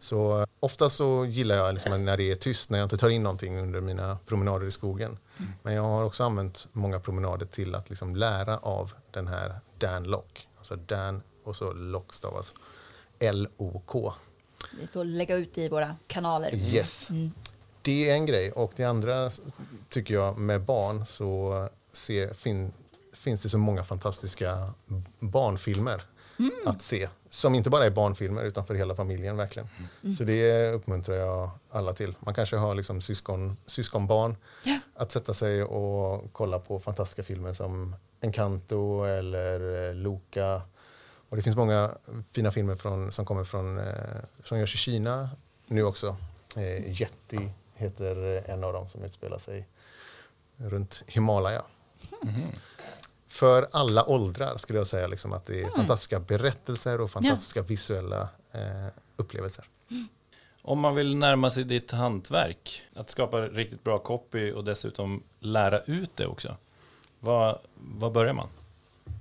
Så 0.00 0.46
ofta 0.60 0.90
så 0.90 1.24
gillar 1.24 1.56
jag 1.56 1.74
liksom 1.74 2.04
när 2.04 2.16
det 2.16 2.30
är 2.30 2.34
tyst, 2.34 2.70
när 2.70 2.78
jag 2.78 2.84
inte 2.86 2.98
tar 2.98 3.08
in 3.08 3.22
någonting 3.22 3.58
under 3.58 3.80
mina 3.80 4.18
promenader 4.26 4.66
i 4.66 4.70
skogen. 4.70 5.18
Men 5.62 5.74
jag 5.74 5.82
har 5.82 6.04
också 6.04 6.24
använt 6.24 6.68
många 6.72 7.00
promenader 7.00 7.46
till 7.46 7.74
att 7.74 7.90
liksom 7.90 8.16
lära 8.16 8.58
av 8.58 8.92
den 9.10 9.28
här 9.28 9.60
Dan 9.78 10.04
Lock. 10.04 10.48
Alltså 10.58 10.76
Dan 10.76 11.22
och 11.44 11.56
så 11.56 11.72
Lock 11.72 12.14
stavas 12.14 12.54
L-O-K. 13.18 14.12
Vi 14.80 14.86
får 14.86 15.04
lägga 15.04 15.36
ut 15.36 15.58
i 15.58 15.68
våra 15.68 15.96
kanaler. 16.06 16.54
Yes. 16.54 17.08
Det 17.82 18.10
är 18.10 18.14
en 18.14 18.26
grej. 18.26 18.52
Och 18.52 18.72
det 18.76 18.84
andra 18.84 19.30
tycker 19.88 20.14
jag 20.14 20.38
med 20.38 20.64
barn 20.64 21.06
så 21.06 21.68
se, 21.92 22.34
fin, 22.34 22.72
finns 23.12 23.42
det 23.42 23.48
så 23.48 23.58
många 23.58 23.84
fantastiska 23.84 24.70
b- 24.86 25.02
barnfilmer 26.40 26.70
att 26.70 26.82
se. 26.82 27.08
Som 27.28 27.54
inte 27.54 27.70
bara 27.70 27.86
är 27.86 27.90
barnfilmer 27.90 28.44
utan 28.44 28.66
för 28.66 28.74
hela 28.74 28.94
familjen 28.94 29.36
verkligen. 29.36 29.68
Så 30.18 30.24
det 30.24 30.70
uppmuntrar 30.70 31.16
jag 31.16 31.50
alla 31.70 31.92
till. 31.92 32.14
Man 32.20 32.34
kanske 32.34 32.56
har 32.56 32.74
liksom 32.74 33.00
syskon, 33.00 33.56
syskonbarn. 33.66 34.36
Ja. 34.64 34.78
Att 34.94 35.12
sätta 35.12 35.34
sig 35.34 35.62
och 35.62 36.32
kolla 36.32 36.58
på 36.58 36.80
fantastiska 36.80 37.22
filmer 37.22 37.54
som 37.54 37.96
Encanto 38.20 39.04
eller 39.04 39.88
eh, 39.88 39.94
Luca. 39.94 40.62
Och 41.28 41.36
det 41.36 41.42
finns 41.42 41.56
många 41.56 41.90
fina 42.32 42.50
filmer 42.50 42.74
från, 42.74 43.12
som 43.12 43.24
kommer 43.24 43.44
från, 43.44 43.78
eh, 43.78 43.84
som 44.44 44.58
görs 44.58 44.74
i 44.74 44.78
Kina 44.78 45.30
nu 45.66 45.82
också. 45.82 46.16
Eh, 46.56 47.00
Yeti 47.00 47.50
heter 47.74 48.44
en 48.50 48.64
av 48.64 48.72
dem 48.72 48.88
som 48.88 49.04
utspelar 49.04 49.38
sig 49.38 49.68
runt 50.56 51.02
Himalaya. 51.06 51.62
För 53.30 53.68
alla 53.72 54.04
åldrar 54.04 54.56
skulle 54.56 54.78
jag 54.78 54.86
säga 54.86 55.06
liksom 55.06 55.32
att 55.32 55.46
det 55.46 55.62
är 55.62 55.68
fantastiska 55.68 56.20
berättelser 56.20 57.00
och 57.00 57.10
fantastiska 57.10 57.62
visuella 57.62 58.28
eh, 58.52 58.60
upplevelser. 59.16 59.64
Om 60.62 60.80
man 60.80 60.94
vill 60.94 61.16
närma 61.16 61.50
sig 61.50 61.64
ditt 61.64 61.90
hantverk, 61.90 62.82
att 62.96 63.10
skapa 63.10 63.40
riktigt 63.40 63.84
bra 63.84 63.98
copy 63.98 64.52
och 64.52 64.64
dessutom 64.64 65.22
lära 65.40 65.80
ut 65.80 66.16
det 66.16 66.26
också. 66.26 66.56
Vad, 67.20 67.58
vad 67.74 68.12
börjar 68.12 68.32
man? 68.32 68.48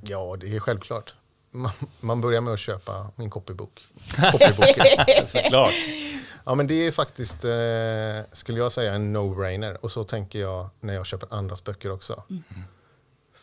Ja, 0.02 0.38
det 0.40 0.56
är 0.56 0.60
självklart. 0.60 1.14
Man, 1.52 1.72
man 2.00 2.22
börjar 2.22 2.42
med 2.42 2.54
att 2.54 2.60
köpa 2.60 3.08
min 3.16 3.30
copybok. 3.30 3.84
Copyboken. 4.32 4.86
Såklart. 5.28 5.74
Ja, 6.46 6.56
men 6.56 6.68
det 6.68 6.88
är 6.88 6.92
faktiskt, 6.92 7.46
eh, 7.46 8.32
skulle 8.32 8.60
jag 8.60 8.72
säga, 8.72 8.94
en 8.94 9.16
no-brainer. 9.16 9.78
Och 9.82 9.92
så 9.92 10.04
tänker 10.04 10.40
jag 10.40 10.70
när 10.80 10.94
jag 10.94 11.06
köper 11.06 11.34
andras 11.34 11.64
böcker 11.64 11.92
också. 11.92 12.24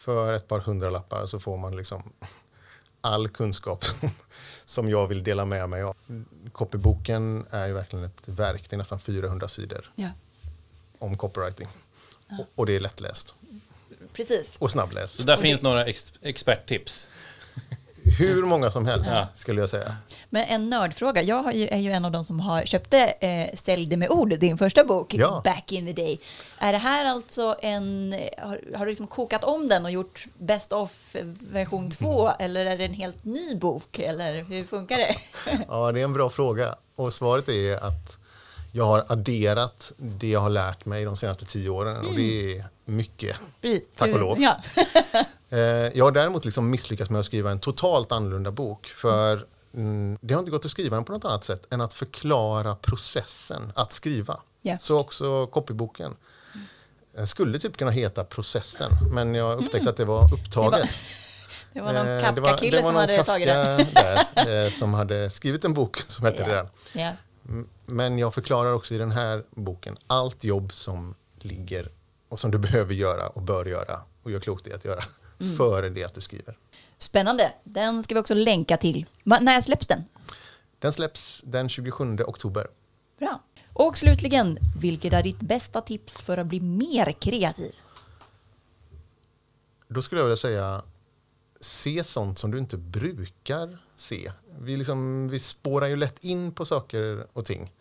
För 0.07 0.33
ett 0.33 0.49
par 0.49 0.61
hundralappar 0.61 1.27
så 1.27 1.39
får 1.39 1.59
man 1.59 1.77
liksom 1.77 2.13
all 3.01 3.29
kunskap 3.29 3.85
som, 4.65 4.91
jag 4.91 5.07
vill 5.07 5.23
dela 5.23 5.45
med 5.45 5.69
mig 5.69 5.83
av. 5.83 5.97
Copyboken 6.53 7.47
är 7.51 7.67
ju 7.67 7.73
verkligen 7.73 8.05
ett 8.05 8.29
verk. 8.29 8.71
Det 8.71 8.77
är 8.77 8.79
nästan 8.79 8.99
400 8.99 9.49
sidor 9.49 9.93
Ja, 9.95 10.09
om 10.99 11.17
copywriting. 11.19 11.69
Och, 12.39 12.47
och 12.55 12.67
det 12.67 12.77
är 12.77 12.81
lättläst 12.81 13.35
precis. 14.13 14.57
och 14.59 14.71
snabbläst. 14.71 15.17
Så 15.17 15.23
där 15.23 15.37
finns 15.37 15.63
några 15.63 15.85
ex 15.85 16.13
experttips. 16.23 17.07
Hur 18.19 18.43
många 18.43 18.71
som 18.71 18.87
helst 18.87 19.11
Ja. 19.13 19.27
skulle 19.35 19.61
jag 19.61 19.71
säga. 19.71 19.97
Men 20.31 20.45
en 20.45 20.71
nördfråga. 20.71 21.23
Jag 21.23 21.43
har 21.43 21.53
ju, 21.53 21.69
är 21.69 21.79
ju 21.79 21.93
en 21.93 22.05
av 22.05 22.11
de 22.13 22.25
som 22.25 22.41
har 22.41 22.63
köpte 22.63 22.99
eh, 23.21 23.55
Sälj 23.57 23.87
det 23.87 23.97
med 23.97 24.11
ord, 24.11 24.29
din 24.39 24.59
första 24.59 24.85
bok, 24.85 25.15
Ja. 25.15 25.41
back 25.45 25.73
in 25.73 25.87
the 25.87 25.93
day. 26.03 26.19
Är 26.59 26.73
det 26.73 26.79
här 26.79 27.05
alltså 27.05 27.57
en... 27.63 28.15
Har, 28.39 28.61
har 28.77 28.87
du 28.87 28.91
liksom 28.91 29.07
kokat 29.07 29.45
om 29.45 29.69
den 29.69 29.85
och 29.85 29.91
gjort 29.91 30.27
best 30.39 30.73
of 30.73 31.17
version 31.51 31.91
2 31.99 32.31
eller 32.39 32.67
är 32.67 32.79
det 32.79 32.85
en 32.85 32.95
helt 32.95 33.25
ny 33.25 33.55
bok? 33.55 33.99
Eller 33.99 34.45
hur 34.45 34.65
funkar 34.65 34.97
det? 34.97 35.17
Ja, 35.69 35.93
det 35.93 36.01
är 36.01 36.05
en 36.05 36.13
bra 36.13 36.31
fråga. 36.31 36.75
Och 36.97 37.13
svaret 37.13 37.49
är 37.49 37.77
att 37.77 38.19
jag 38.73 38.85
har 38.85 39.05
adderat 39.09 39.93
det 39.97 40.29
jag 40.29 40.41
har 40.41 40.51
lärt 40.51 40.85
mig 40.87 41.05
de 41.05 41.17
senaste 41.17 41.45
tio 41.45 41.69
åren. 41.71 42.07
Och 42.07 42.15
det 42.17 42.57
är 42.59 42.65
mycket. 42.85 43.37
Precis. 43.61 43.89
Tack 43.97 44.13
och 44.15 44.21
lov. 44.21 44.41
Ja. 44.43 44.57
Eh, 45.51 45.59
jag 45.99 46.05
har 46.05 46.13
däremot 46.13 46.45
liksom 46.45 46.71
misslyckats 46.71 47.11
med 47.11 47.21
att 47.21 47.27
skriva 47.27 47.51
en 47.51 47.61
totalt 47.61 48.13
annorlunda 48.13 48.51
bok. 48.51 48.87
För 48.87 49.47
mm, 49.75 50.19
det 50.21 50.35
har 50.35 50.39
inte 50.39 50.51
gått 50.51 50.65
att 50.65 50.71
skriva 50.71 50.97
den 50.97 51.05
på 51.05 51.13
något 51.13 51.25
annat 51.25 51.45
sätt 51.45 51.67
än 51.71 51.81
att 51.81 51.95
förklara 51.95 52.75
processen 52.75 53.73
att 53.75 53.93
skriva. 53.93 54.41
Ja. 54.63 54.79
Så 54.79 54.99
också 54.99 55.47
copyboken. 55.47 56.17
Den 57.15 57.27
skulle 57.27 57.59
typ 57.59 57.77
kunna 57.77 57.91
heta 57.91 58.25
Processen, 58.25 58.91
men 59.13 59.35
jag 59.35 59.59
upptäckte 59.65 59.91
att 59.91 59.97
det 59.97 60.05
var 60.05 60.35
upptaget. 60.35 60.89
Det 61.73 61.81
var 61.83 61.93
någon 61.93 62.07
Eh, 62.09 62.35
det 62.35 62.41
var- 62.41 62.49
Kafka-kille 62.49 62.77
det 62.77 62.83
var 62.83 62.89
som 62.91 62.95
någon 62.95 63.01
hade 63.11 63.25
tagit 63.25 63.47
den. 63.49 63.79
Kafka 63.87 64.27
där, 64.45 64.65
eh, 64.65 64.71
som 64.71 64.95
hade 64.95 65.31
skrivit 65.31 65.65
en 65.65 65.75
bok 65.75 66.03
som 66.07 66.25
hette 66.25 66.45
det 66.45 66.51
där. 66.55 66.67
Mm, 67.49 67.69
Men 67.87 68.19
jag 68.19 68.35
förklarar 68.35 68.73
också 68.73 68.95
i 68.95 68.99
den 68.99 69.11
här 69.13 69.45
boken 69.51 69.97
allt 70.07 70.45
jobb 70.45 70.73
som 70.73 71.15
ligger 71.39 71.89
och 72.29 72.41
som 72.41 72.51
du 72.51 72.59
behöver 72.59 72.95
göra 72.95 73.27
och 73.27 73.43
bör 73.43 73.65
göra 73.65 74.01
och 74.27 74.33
gör 74.33 74.41
klokt 74.41 74.67
i 74.67 74.73
att 74.73 74.85
göra 74.85 75.03
Mm. 75.41 75.57
före 75.57 75.89
det 75.91 76.05
att 76.05 76.15
du 76.15 76.21
skriver. 76.21 76.59
Spännande. 76.99 77.53
Den 77.65 78.05
ska 78.05 78.15
vi 78.15 78.21
också 78.21 78.35
länka 78.35 78.77
till. 78.77 79.07
Va, 79.25 79.39
när 79.41 79.61
släpps 79.61 79.87
den? 79.87 80.05
Den 80.79 80.93
släpps 80.93 81.43
den 81.45 81.69
27 81.69 82.19
oktober. 82.27 82.67
Bra. 83.19 83.43
Och 83.73 83.99
slutligen, 83.99 84.59
vilket 84.81 85.13
är 85.13 85.23
ditt 85.23 85.41
bästa 85.41 85.81
tips 85.81 86.21
för 86.23 86.39
att 86.39 86.47
bli 86.47 86.61
mer 86.61 87.13
kreativ? 87.13 87.75
Då 89.89 90.03
skulle 90.03 90.21
jag 90.21 90.27
vilja 90.27 90.37
säga 90.37 90.83
se 91.61 92.05
sånt 92.05 92.39
som 92.39 92.51
du 92.51 92.59
inte 92.59 92.77
brukar 92.77 93.79
se. 93.97 94.33
Vi, 94.61 94.77
liksom, 94.77 95.29
vi 95.29 95.39
spårar 95.39 95.87
ju 95.87 95.97
lätt 95.97 96.25
in 96.25 96.53
på 96.53 96.65
saker 96.65 97.27
och 97.33 97.45
ting. 97.45 97.73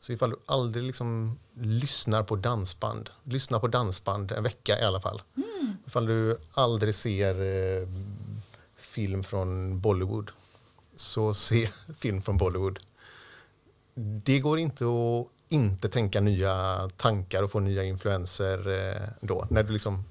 Så 0.00 0.12
ifall 0.12 0.30
du 0.30 0.36
aldrig 0.46 0.84
liksom 0.84 1.38
lyssnar 1.60 2.22
på 2.22 2.36
dansband, 2.36 3.10
lyssna 3.24 3.60
på 3.60 3.68
dansband 3.68 4.32
en 4.32 4.42
vecka 4.42 4.80
i 4.80 4.84
alla 4.84 5.00
fall. 5.00 5.22
Ifall 5.86 6.06
du 6.06 6.38
aldrig 6.54 6.94
ser 6.94 7.34
eh, 7.40 7.88
film 8.76 9.24
från 9.24 9.80
Bollywood, 9.80 10.30
så 10.96 11.34
se 11.34 11.68
film 11.94 12.22
från 12.22 12.36
Bollywood. 12.36 12.78
Det 13.94 14.38
går 14.38 14.58
inte 14.58 14.84
att 14.84 15.26
inte 15.48 15.88
tänka 15.88 16.20
nya 16.20 16.88
tankar 16.96 17.42
och 17.42 17.50
få 17.50 17.60
nya 17.60 17.84
influenser 17.84 18.68
eh, 18.68 19.08
då. 19.20 19.46
När 19.50 19.62
du 19.62 19.72
liksom 19.72 20.04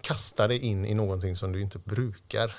kastar 0.00 0.48
dig 0.48 0.58
in 0.58 0.86
i 0.86 0.94
någonting 0.94 1.36
som 1.36 1.52
du 1.52 1.62
inte 1.62 1.78
brukar 1.78 2.56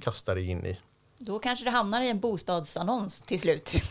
kasta 0.00 0.34
dig 0.34 0.50
in 0.50 0.66
i. 0.66 0.78
Då 1.26 1.38
kanske 1.38 1.64
det 1.64 1.70
hamnar 1.70 2.02
i 2.02 2.10
en 2.10 2.20
bostadsannons 2.20 3.20
till 3.20 3.40
slut. 3.40 3.70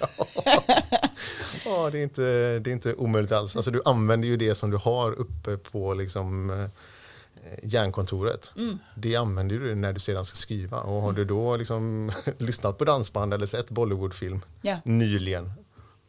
Ja, 1.66 1.90
det 1.90 2.00
är 2.00 2.04
inte, 2.04 2.22
det 2.60 2.70
är 2.70 2.74
inte 2.74 2.94
omöjligt 2.94 3.32
alls. 3.32 3.56
Alltså, 3.56 3.72
du 3.72 3.82
använder 3.86 4.28
ju 4.28 4.38
det 4.38 4.56
som 4.56 4.72
du 4.72 4.78
har 4.78 5.12
uppe 5.12 5.58
på 5.58 5.94
liksom, 5.94 6.50
eh, 6.50 7.60
järnkontoret. 7.64 8.52
Det 8.96 9.16
använder 9.16 9.60
du 9.60 9.76
när 9.76 9.94
du 9.94 10.00
sedan 10.00 10.26
ska 10.26 10.36
skriva. 10.36 10.80
Och 10.80 11.02
har 11.02 11.12
du 11.12 11.26
då 11.26 11.58
liksom, 11.58 12.12
lyssnat 12.38 12.78
på 12.78 12.86
dansband 12.86 13.34
eller 13.34 13.46
sett 13.46 13.70
Bollywoodfilm 13.70 14.42
Ja. 14.62 14.78
nyligen 14.86 15.54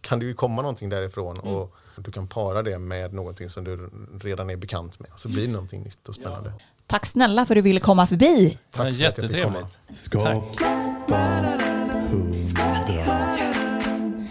kan 0.01 0.19
det 0.19 0.25
ju 0.25 0.35
komma 0.35 0.63
någonting 0.63 0.89
därifrån 0.89 1.39
och 1.39 1.75
du 1.97 2.11
kan 2.13 2.29
para 2.29 2.63
det 2.63 2.79
med 2.79 3.13
någonting 3.15 3.49
som 3.51 3.65
du 3.65 3.91
redan 4.21 4.51
är 4.51 4.57
bekant 4.57 5.01
med. 5.01 5.11
Så 5.17 5.29
blir 5.29 5.47
det 5.47 5.53
någonting 5.53 5.83
nytt 5.83 6.09
och 6.09 6.15
spännande. 6.15 6.53
Tack 6.87 7.07
snälla 7.07 7.47
för 7.47 7.55
att 7.55 7.59
du 7.59 7.63
ville 7.63 7.81
komma 7.81 8.07
förbi. 8.07 8.59
Tack 8.71 8.87
Ja, 8.95 9.13
för 9.13 9.23
att 9.25 9.33
jag 9.33 9.33
fick 9.33 9.45
komma. 9.45 9.69
Skapa 9.95 10.29
hundra. 10.33 10.94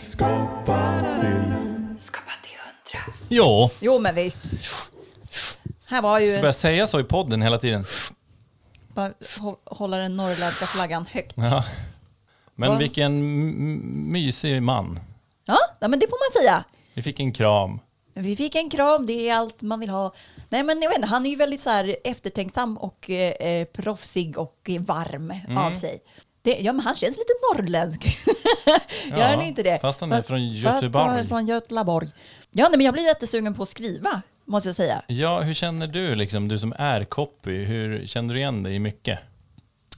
Skapa 0.01 1.05
till 1.21 1.53
Ja, 3.29 3.69
Jo, 3.79 3.99
men 3.99 4.15
visst. 4.15 4.39
Här 5.85 6.01
var 6.01 6.19
ju... 6.19 6.27
ska 6.27 6.39
börja 6.39 6.53
säga 6.53 6.87
så 6.87 6.99
i 6.99 7.03
podden 7.03 7.41
hela 7.41 7.57
tiden. 7.57 7.85
Bara 8.93 9.09
hå- 9.09 9.57
hålla 9.65 9.97
den 9.97 10.15
norrländska 10.15 10.65
flaggan 10.65 11.05
högt. 11.05 11.33
Ja. 11.37 11.63
Men 12.55 12.69
Va? 12.69 12.77
vilken 12.77 13.13
mysig 14.11 14.61
man. 14.61 14.99
Ja, 15.45 15.57
men 15.87 15.99
det 15.99 16.07
får 16.09 16.39
man 16.39 16.41
säga. 16.41 16.63
Vi 16.93 17.01
fick 17.01 17.19
en 17.19 17.31
kram. 17.33 17.79
Vi 18.13 18.35
fick 18.35 18.55
en 18.55 18.69
kram, 18.69 19.05
det 19.05 19.29
är 19.29 19.35
allt 19.35 19.61
man 19.61 19.79
vill 19.79 19.89
ha. 19.89 20.13
Nej, 20.49 20.63
men 20.63 20.81
jag 20.81 20.89
vet 20.89 20.95
inte, 20.97 21.07
han 21.09 21.25
är 21.25 21.29
ju 21.29 21.35
väldigt 21.35 21.61
så 21.61 21.69
här 21.69 21.95
eftertänksam 22.03 22.77
och 22.77 23.09
eh, 23.09 23.31
eh, 23.31 23.65
proffsig 23.65 24.37
och 24.37 24.69
varm 24.79 25.33
av 25.57 25.75
sig. 25.75 25.99
Det, 26.43 26.59
ja, 26.61 26.73
men 26.73 26.85
han 26.85 26.95
känns 26.95 27.17
lite 27.17 27.33
norrländsk. 27.53 28.05
Gör 29.09 29.17
han 29.35 29.41
inte 29.41 29.63
det? 29.63 29.79
fast 29.79 30.01
han 30.01 30.11
är 30.11 30.21
från 30.21 30.37
är 30.37 30.41
Göteborg. 30.41 31.27
från 31.27 31.47
Göteborg. 31.47 32.07
Ja, 32.51 32.67
nej, 32.69 32.77
men 32.77 32.85
jag 32.85 32.93
blir 32.93 33.03
jättesugen 33.03 33.53
på 33.53 33.63
att 33.63 33.69
skriva, 33.69 34.21
måste 34.45 34.69
jag 34.69 34.75
säga. 34.75 35.01
Ja, 35.07 35.41
hur 35.41 35.53
känner 35.53 35.87
du, 35.87 36.15
liksom, 36.15 36.47
du 36.47 36.59
som 36.59 36.73
är 36.77 37.03
copy? 37.05 37.63
Hur 37.63 38.05
känner 38.07 38.33
du 38.33 38.39
igen 38.39 38.63
dig 38.63 38.75
i 38.75 38.79
mycket? 38.79 39.19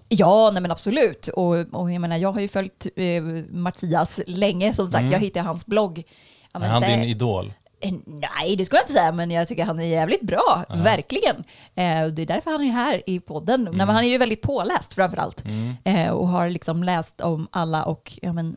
Ja, 0.10 0.50
nej 0.54 0.62
men 0.62 0.72
absolut. 0.72 1.28
Och, 1.28 1.56
och 1.72 1.92
jag 1.92 2.02
menar, 2.02 2.18
jag 2.18 2.32
har 2.32 2.42
ju 2.42 2.48
följt 2.48 2.88
eh, 2.96 3.24
Mattias 3.50 4.20
länge, 4.28 4.74
som 4.74 4.92
sagt. 4.92 5.12
Jag 5.12 5.20
hittade 5.20 5.46
hans 5.46 5.66
blogg. 5.66 6.04
Ja, 6.52 6.58
är 6.58 6.60
men 6.60 6.70
han 6.70 6.82
sen- 6.82 7.00
din 7.00 7.10
idol? 7.10 7.54
Eh, 7.80 7.94
Nej, 8.06 8.56
det 8.56 8.66
skulle 8.66 8.78
jag 8.80 8.84
inte 8.84 8.94
säga, 8.94 9.12
men 9.12 9.32
jag 9.32 9.48
tycker 9.48 9.64
han 9.66 9.80
är 9.80 9.84
jävligt 9.84 10.22
bra. 10.22 10.66
Verkligen. 10.70 11.36
Eh, 11.76 12.08
det 12.08 12.22
är 12.22 12.26
därför 12.26 12.52
han 12.52 12.62
är 12.62 12.72
här 12.72 13.02
i 13.06 13.20
podden. 13.20 13.64
Nej, 13.64 13.74
men 13.74 13.90
han 13.90 14.04
är 14.04 14.10
ju 14.10 14.18
väldigt 14.18 14.42
påläst 14.42 14.94
framför 14.94 15.18
allt. 15.18 15.44
Eh, 15.84 16.10
och 16.10 16.28
har 16.28 16.50
liksom 16.50 16.84
läst 16.84 17.22
om 17.22 17.48
alla 17.52 17.86
och 17.86 18.20
ja, 18.22 18.34
men, 18.34 18.56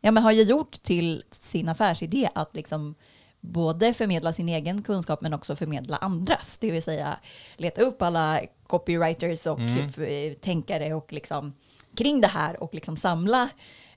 ja, 0.00 0.10
men 0.10 0.22
har 0.22 0.32
ju 0.32 0.42
gjort 0.42 0.82
till 0.82 1.22
sin 1.30 1.68
affärsidé 1.68 2.28
att 2.34 2.54
liksom 2.54 2.94
både 3.40 3.94
förmedla 3.94 4.32
sin 4.32 4.48
egen 4.48 4.82
kunskap 4.82 5.20
men 5.20 5.34
också 5.34 5.56
förmedla 5.56 5.96
andras. 5.96 6.58
Det 6.58 6.70
vill 6.70 6.82
säga 6.82 7.16
leta 7.56 7.82
upp 7.82 8.02
alla 8.02 8.40
copywriters 8.66 9.46
och 9.46 9.60
eh, 10.00 10.32
tänkare 10.32 10.94
och 10.94 11.12
liksom 11.12 11.52
kring 11.96 12.20
det 12.20 12.28
här 12.28 12.62
och 12.62 12.74
liksom 12.74 12.96
samla 12.96 13.48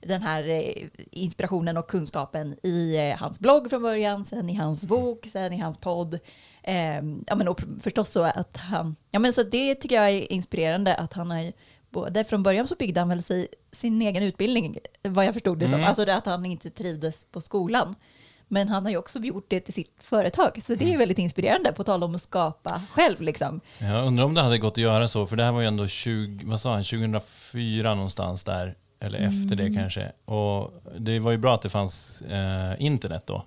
den 0.02 0.22
här 0.22 0.48
eh, 0.48 0.86
inspirationen 1.10 1.76
och 1.76 1.90
kunskapen 1.90 2.56
i 2.62 2.96
eh, 2.96 3.18
hans 3.18 3.40
blogg 3.40 3.70
från 3.70 3.82
början, 3.82 4.24
sen 4.24 4.50
i 4.50 4.54
hans 4.54 4.84
bok, 4.84 5.26
sen 5.32 5.52
i 5.52 5.58
hans 5.58 5.78
podd. 5.78 6.18
Eh, 6.62 6.96
ja, 7.26 7.34
men 7.34 7.48
och 7.48 7.62
förstås 7.82 8.10
så 8.10 8.22
att 8.22 8.56
han, 8.56 8.96
ja 9.10 9.18
men 9.18 9.32
så 9.32 9.42
det 9.42 9.74
tycker 9.74 9.96
jag 9.96 10.10
är 10.10 10.32
inspirerande 10.32 10.94
att 10.94 11.12
han 11.12 11.30
har 11.30 11.52
både 11.90 12.24
från 12.24 12.42
början 12.42 12.66
så 12.66 12.74
byggde 12.74 13.00
han 13.00 13.08
väl 13.08 13.22
sig, 13.22 13.48
sin 13.72 14.02
egen 14.02 14.22
utbildning, 14.22 14.78
vad 15.02 15.24
jag 15.24 15.34
förstod 15.34 15.58
det 15.58 15.68
som, 15.68 15.84
alltså 15.84 16.04
det 16.04 16.16
att 16.16 16.26
han 16.26 16.46
inte 16.46 16.70
trivdes 16.70 17.24
på 17.24 17.40
skolan. 17.40 17.94
Men 18.50 18.68
han 18.68 18.84
har 18.84 18.90
ju 18.90 18.96
också 18.96 19.18
gjort 19.18 19.46
det 19.48 19.60
till 19.60 19.74
sitt 19.74 19.96
företag, 20.00 20.62
så 20.66 20.74
det 20.74 20.92
är 20.92 20.98
väldigt 20.98 21.18
inspirerande 21.18 21.72
på 21.72 21.84
tal 21.84 22.02
om 22.02 22.14
att 22.14 22.22
skapa 22.22 22.82
själv 22.92 23.20
liksom. 23.20 23.60
Jag 23.78 24.06
undrar 24.06 24.24
om 24.24 24.34
det 24.34 24.40
hade 24.40 24.58
gått 24.58 24.72
att 24.72 24.78
göra 24.78 25.08
så, 25.08 25.26
för 25.26 25.36
det 25.36 25.44
här 25.44 25.52
var 25.52 25.60
ju 25.60 25.66
ändå 25.66 25.86
20, 25.86 26.44
vad 26.46 26.60
sa 26.60 26.74
han, 26.74 26.84
2004 26.84 27.94
någonstans 27.94 28.44
där, 28.44 28.74
eller 29.00 29.18
efter 29.18 29.56
det 29.56 29.74
kanske. 29.74 30.12
Och 30.24 30.72
det 30.98 31.18
var 31.18 31.30
ju 31.30 31.38
bra 31.38 31.54
att 31.54 31.62
det 31.62 31.68
fanns 31.68 32.22
eh, 32.22 32.74
internet 32.78 33.26
då. 33.26 33.44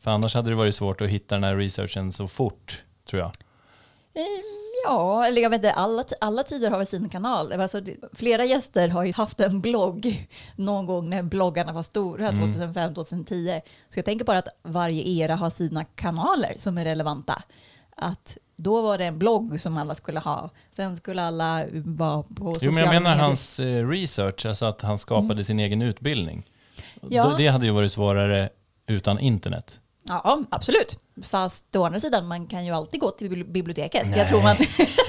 För 0.00 0.10
annars 0.10 0.34
hade 0.34 0.50
det 0.50 0.56
varit 0.56 0.74
svårt 0.74 1.00
att 1.00 1.08
hitta 1.08 1.34
den 1.34 1.44
här 1.44 1.56
researchen 1.56 2.12
så 2.12 2.28
fort, 2.28 2.84
tror 3.04 3.20
jag. 3.22 3.32
Eh, 4.14 4.22
Ja, 4.84 5.26
eller 5.26 5.42
jag 5.42 5.50
vet 5.50 5.58
inte, 5.58 5.72
alla, 5.72 6.04
alla 6.20 6.42
tider 6.42 6.70
har 6.70 6.78
väl 6.78 6.86
sin 6.86 7.08
kanal. 7.08 7.52
Alltså, 7.52 7.80
flera 8.12 8.44
gäster 8.44 8.88
har 8.88 9.04
ju 9.04 9.12
haft 9.12 9.40
en 9.40 9.60
blogg 9.60 10.28
någon 10.56 10.86
gång 10.86 11.10
när 11.10 11.22
bloggarna 11.22 11.72
var 11.72 11.82
stora, 11.82 12.30
2005-2010. 12.30 13.60
Så 13.88 13.98
jag 13.98 14.04
tänker 14.04 14.24
bara 14.24 14.38
att 14.38 14.48
varje 14.62 15.02
era 15.08 15.36
har 15.36 15.50
sina 15.50 15.84
kanaler 15.84 16.54
som 16.56 16.78
är 16.78 16.84
relevanta. 16.84 17.42
Att 17.96 18.38
då 18.56 18.82
var 18.82 18.98
det 18.98 19.04
en 19.04 19.18
blogg 19.18 19.60
som 19.60 19.76
alla 19.78 19.94
skulle 19.94 20.20
ha. 20.20 20.50
Sen 20.76 20.96
skulle 20.96 21.22
alla 21.22 21.64
vara 21.84 22.22
på 22.22 22.28
Jo, 22.38 22.54
sociala 22.54 22.74
men 22.74 22.84
jag 22.84 22.88
menar 23.02 23.10
medier. 23.10 23.24
hans 23.26 23.60
eh, 23.60 23.88
research, 23.88 24.46
alltså 24.46 24.66
att 24.66 24.82
han 24.82 24.98
skapade 24.98 25.44
sin 25.44 25.60
egen 25.60 25.82
utbildning. 25.82 26.46
Ja. 27.08 27.34
Det 27.38 27.46
hade 27.48 27.66
ju 27.66 27.72
varit 27.72 27.92
svårare 27.92 28.48
utan 28.86 29.18
internet. 29.18 29.80
Ja, 30.08 30.38
absolut. 30.50 30.98
Fast 31.22 31.76
å 31.76 31.84
andra 31.84 32.00
sidan, 32.00 32.26
man 32.26 32.46
kan 32.46 32.66
ju 32.66 32.72
alltid 32.72 33.00
gå 33.00 33.10
till 33.10 33.30
bibli- 33.30 33.52
biblioteket. 33.52 34.16
Jag 34.16 34.28
tror, 34.28 34.42
man, 34.42 34.56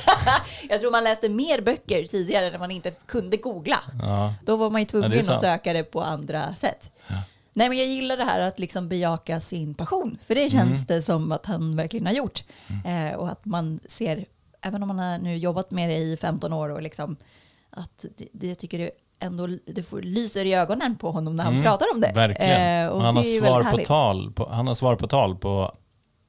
jag 0.69 0.79
tror 0.81 0.91
man 0.91 1.03
läste 1.03 1.29
mer 1.29 1.61
böcker 1.61 2.03
tidigare 2.07 2.51
när 2.51 2.59
man 2.59 2.71
inte 2.71 2.91
kunde 2.91 3.37
googla. 3.37 3.77
Ja. 4.01 4.33
Då 4.45 4.55
var 4.55 4.69
man 4.69 4.81
ju 4.81 4.85
Ja, 4.85 4.89
tvungen 4.89 5.23
sant. 5.23 5.29
att 5.35 5.39
söka 5.41 5.73
det 5.73 5.83
på 5.83 6.01
andra 6.01 6.53
sätt. 6.55 6.91
Nej, 7.55 7.69
men 7.69 7.77
jag 7.77 7.87
gillar 7.87 8.17
det 8.17 8.23
här 8.23 8.39
att 8.39 8.59
liksom 8.59 8.87
bejaka 8.89 9.41
sin 9.41 9.73
passion. 9.73 10.17
För 10.27 10.35
det 10.35 10.49
känns 10.49 10.71
Mm. 10.79 10.85
det 10.87 11.01
som 11.01 11.31
att 11.31 11.45
han 11.45 11.75
verkligen 11.75 12.05
har 12.05 12.13
gjort. 12.13 12.43
Eh, 12.85 13.15
och 13.17 13.29
att 13.29 13.45
man 13.45 13.79
ser, 13.89 14.25
även 14.61 14.81
om 14.83 14.87
man 14.87 14.99
har 14.99 15.17
nu 15.17 15.37
jobbat 15.37 15.71
med 15.71 15.89
det 15.89 15.97
i 15.97 16.17
15 16.17 16.53
år, 16.53 16.69
och 16.69 16.81
liksom, 16.81 17.15
att 17.69 18.05
det, 18.17 18.27
det 18.31 18.47
jag 18.47 18.57
tycker 18.57 18.77
det 18.79 18.91
ändå 19.19 19.47
det 19.65 19.83
får, 19.83 20.01
lyser 20.01 20.45
i 20.45 20.53
ögonen 20.53 20.95
på 20.95 21.11
honom 21.11 21.35
när 21.35 21.43
han 21.43 21.63
pratar 21.63 21.85
om 21.93 22.01
det. 22.01 22.07
Mm. 22.07 22.15
Verkligen. 22.29 22.85
Eh, 22.85 22.91
och 22.91 23.01
han, 23.01 23.15
har 23.15 23.23
det 23.23 23.29
svar 23.29 23.63
på 23.71 23.77
tal 23.77 24.31
på, 24.31 24.49
han 24.49 24.67
har 24.67 24.73
svar 24.73 24.95
på 24.95 25.07
tal 25.07 25.35
på 25.35 25.75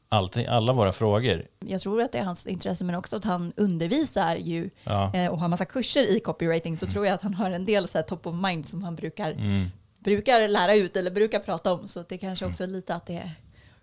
allting, 0.09 0.47
alla 0.47 0.73
våra 0.73 0.93
frågor. 0.93 1.47
Jag 1.67 1.81
tror 1.81 2.03
att 2.03 2.13
det 2.13 2.19
är 2.19 2.25
hans 2.25 2.47
intresse, 2.47 2.85
men 2.85 2.95
också 2.95 3.17
att 3.17 3.25
han 3.25 3.53
undervisar 3.57 4.37
ju 4.37 4.71
Ja. 4.85 5.15
eh, 5.15 5.31
och 5.33 5.39
har 5.41 5.49
massa 5.49 5.65
kurser 5.65 6.17
i 6.17 6.21
copywriting, 6.21 6.77
så 6.77 6.87
tror 6.87 7.07
jag 7.07 7.15
att 7.15 7.23
han 7.23 7.35
har 7.35 7.51
en 7.51 7.65
del 7.67 7.89
så 7.89 7.99
här 7.99 8.03
top 8.03 8.27
of 8.27 8.35
mind 8.35 8.67
som 8.67 8.83
han 8.85 8.97
brukar, 8.97 9.33
Mm. 9.33 9.65
Brukar 10.07 10.49
lära 10.49 10.75
ut 10.75 10.97
eller 10.97 11.11
brukar 11.11 11.41
prata 11.41 11.73
om. 11.73 11.89
Så 11.89 12.05
det 12.09 12.19
kanske 12.19 12.47
också 12.47 12.63
är 12.63 12.67
lite 12.67 12.95
att 12.95 13.07
det 13.07 13.31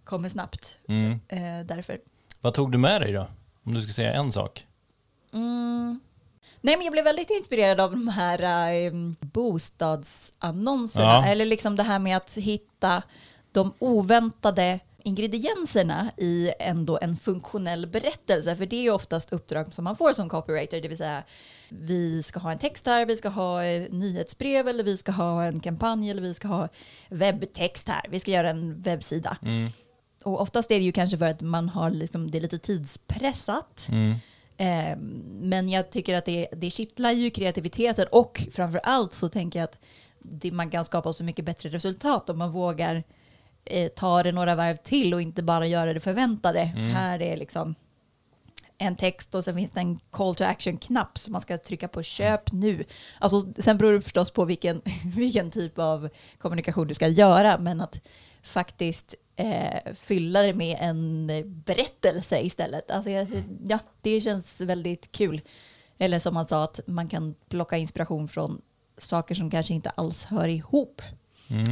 kommer 0.03 0.29
snabbt 0.29 0.75
Mm. 0.87 1.11
eh, 1.27 1.65
därför. 1.65 1.99
Vad 2.41 2.53
tog 2.53 2.71
du 2.71 2.77
med 2.77 3.01
dig 3.01 3.11
då? 3.11 3.27
Om 3.65 3.73
du 3.73 3.81
ska 3.81 3.91
säga 3.91 4.13
en 4.13 4.31
sak. 4.31 4.65
Mm. 5.33 5.99
Nej, 6.61 6.77
men 6.77 6.85
jag 6.85 6.91
blev 6.91 7.03
väldigt 7.05 7.29
inspirerad 7.29 7.79
av 7.79 7.91
de 7.91 8.07
här 8.07 8.71
eh, 8.85 8.91
bostadsannonserna. 9.19 11.05
Ja. 11.05 11.25
Eller 11.25 11.45
liksom 11.45 11.75
det 11.75 11.83
här 11.83 11.99
med 11.99 12.17
att 12.17 12.33
hitta 12.37 13.03
de 13.51 13.73
oväntade 13.79 14.79
ingredienserna 15.03 16.11
i 16.17 16.51
ändå 16.59 16.99
en 17.01 17.17
funktionell 17.17 17.87
berättelse. 17.87 18.55
För 18.55 18.65
det 18.65 18.75
är 18.75 18.81
ju 18.81 18.91
oftast 18.91 19.33
uppdrag 19.33 19.73
som 19.73 19.83
man 19.83 19.95
får 19.95 20.13
som 20.13 20.29
copywriter. 20.29 20.81
Det 20.81 20.87
vill 20.87 20.97
säga, 20.97 21.23
vi 21.69 22.23
ska 22.23 22.39
ha 22.39 22.51
en 22.51 22.57
text 22.57 22.85
här, 22.85 23.05
vi 23.05 23.17
ska 23.17 23.29
ha 23.29 23.63
eh, 23.63 23.91
nyhetsbrev 23.91 24.67
eller 24.67 24.83
vi 24.83 24.97
ska 24.97 25.11
ha 25.11 25.43
en 25.43 25.59
kampanj 25.59 26.11
eller 26.11 26.21
vi 26.21 26.33
ska 26.33 26.47
ha 26.47 26.69
webbtext 27.09 27.87
här. 27.87 28.05
Vi 28.09 28.19
ska 28.19 28.31
göra 28.31 28.49
en 28.49 28.81
webbsida. 28.81 29.37
Och 30.23 30.41
oftast 30.41 30.71
är 30.71 30.75
det 30.75 30.85
ju 30.85 30.91
kanske 30.91 31.17
för 31.17 31.25
att 31.25 31.41
man 31.41 31.69
har 31.69 31.89
liksom, 31.89 32.31
det 32.31 32.37
är 32.37 32.41
lite 32.41 32.57
tidspressat. 32.57 33.87
Eh, 34.57 34.97
men 35.25 35.69
jag 35.69 35.89
tycker 35.89 36.15
att 36.15 36.25
det, 36.25 36.47
det 36.51 36.69
kittlar 36.69 37.11
ju 37.11 37.29
kreativiteten 37.29 38.07
och 38.11 38.47
framför 38.51 38.81
allt 38.83 39.13
så 39.13 39.29
tänker 39.29 39.59
jag 39.59 39.63
att 39.63 39.79
det, 40.19 40.51
man 40.51 40.69
kan 40.69 40.85
skapa 40.85 41.13
så 41.13 41.23
mycket 41.23 41.45
bättre 41.45 41.69
resultat 41.69 42.29
om 42.29 42.37
man 42.37 42.51
vågar 42.51 43.03
eh, 43.65 43.89
ta 43.89 44.23
det 44.23 44.31
några 44.31 44.55
varv 44.55 44.75
till 44.75 45.13
och 45.13 45.21
inte 45.21 45.43
bara 45.43 45.67
göra 45.67 45.93
det 45.93 45.99
förväntade. 45.99 46.59
Här 46.93 47.21
är 47.21 47.37
liksom 47.37 47.75
en 48.77 48.95
text 48.95 49.35
och 49.35 49.45
sen 49.45 49.55
finns 49.55 49.71
det 49.71 49.79
en 49.79 49.99
call 50.11 50.35
to 50.35 50.43
action-knapp 50.43 51.17
som 51.17 51.31
man 51.31 51.41
ska 51.41 51.57
trycka 51.57 51.87
på 51.87 52.03
köp 52.03 52.51
nu. 52.51 52.83
Alltså, 53.19 53.53
sen 53.57 53.77
beror 53.77 53.93
det 53.93 54.01
förstås 54.01 54.31
på 54.31 54.45
vilken, 54.45 54.81
vilken 55.15 55.51
typ 55.51 55.79
av 55.79 56.09
kommunikation 56.37 56.87
du 56.87 56.93
ska 56.93 57.07
göra, 57.07 57.57
men 57.57 57.81
att 57.81 58.07
faktiskt 58.43 59.15
eh, 59.35 59.93
fylla 59.95 60.41
det 60.41 60.53
med 60.53 60.77
en 60.79 61.27
berättelse 61.65 62.39
istället. 62.39 62.91
Alltså, 62.91 63.09
ja, 63.67 63.79
det 64.01 64.21
känns 64.21 64.61
väldigt 64.61 65.11
kul. 65.11 65.41
Eller 65.97 66.19
som 66.19 66.35
han 66.35 66.45
sa, 66.45 66.63
att 66.63 66.79
man 66.87 67.07
kan 67.07 67.35
plocka 67.49 67.77
inspiration 67.77 68.27
från 68.27 68.61
saker 68.97 69.35
som 69.35 69.51
kanske 69.51 69.73
inte 69.73 69.89
alls 69.89 70.25
hör 70.25 70.47
ihop. 70.47 71.01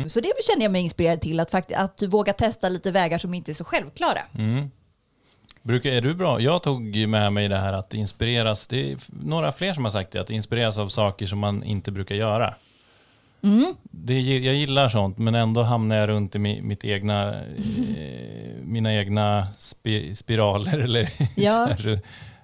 Så 0.08 0.20
det 0.20 0.32
känner 0.52 0.64
jag 0.66 0.72
mig 0.72 0.82
inspirerad 0.84 1.22
till, 1.22 1.40
att, 1.40 1.52
fakt- 1.52 1.72
att 1.76 1.98
du 1.98 2.08
vågar 2.08 2.34
testa 2.34 2.70
lite 2.70 2.92
vägar 2.92 3.18
som 3.18 3.34
inte 3.34 3.52
är 3.52 3.54
så 3.54 3.64
självklara. 3.64 4.22
Brukar, 5.64 5.90
är 5.92 6.02
du 6.02 6.14
bra? 6.14 6.42
Jag 6.42 6.64
tog 6.64 7.08
med 7.08 7.34
mig 7.34 7.48
det 7.48 7.58
här 7.58 7.74
att 7.74 7.94
inspireras. 7.94 8.68
Det 8.68 8.92
är 8.92 8.98
några 9.24 9.52
fler 9.52 9.74
som 9.74 9.84
har 9.84 9.92
sagt 9.92 10.12
det, 10.12 10.20
att 10.22 10.30
inspireras 10.30 10.78
av 10.78 10.90
saker 10.90 11.26
som 11.26 11.40
man 11.40 11.64
inte 11.64 11.92
brukar 11.92 12.16
göra. 12.16 12.54
Det, 13.82 14.14
gi- 14.14 14.46
jag 14.46 14.56
gillar 14.56 14.90
sånt, 14.90 15.18
men 15.18 15.36
ändå 15.36 15.64
hamnar 15.64 15.96
jag 15.96 16.10
runt 16.10 16.36
i 16.36 16.40
mi, 16.40 16.62
mitt 16.62 16.86
egna, 16.86 17.36
eh, 17.36 17.44
mina 18.64 18.94
egna 18.96 19.48
spi, 19.60 20.16
spiraler 20.16 20.78
eller 20.84 21.10
Ja. 21.36 21.70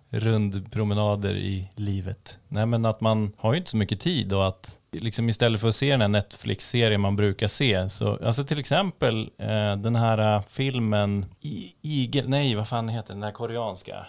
rundpromenader 0.10 1.36
i 1.36 1.70
livet. 1.76 2.40
Nej, 2.48 2.66
men 2.66 2.86
att 2.86 3.02
man 3.02 3.32
har 3.38 3.54
ju 3.54 3.58
inte 3.58 3.70
så 3.72 3.78
mycket 3.78 4.00
tid 4.00 4.34
och 4.34 4.48
att 4.48 4.78
liksom 4.92 5.30
istället 5.30 5.62
för 5.62 5.68
att 5.68 5.76
se 5.76 5.92
den 5.92 6.02
här 6.02 6.08
Netflix-serien 6.08 7.02
man 7.02 7.16
brukar 7.16 7.48
se, 7.48 7.90
så, 7.90 8.20
alltså 8.26 8.44
till 8.44 8.60
exempel 8.60 9.30
eh, 9.38 9.76
den 9.76 9.96
här 9.96 10.36
eh, 10.36 10.42
filmen 10.50 11.26
I, 11.42 11.74
Igel, 11.82 12.30
nej 12.30 12.56
vad 12.56 12.68
fan 12.68 12.90
heter 12.90 13.08
den, 13.08 13.20
den 13.20 13.24
här 13.28 13.32
koreanska? 13.32 14.06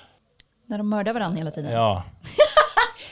När 0.66 0.78
de 0.78 0.88
mördar 0.88 1.12
varandra 1.14 1.38
hela 1.38 1.50
tiden. 1.50 1.72
Ja. 1.72 2.02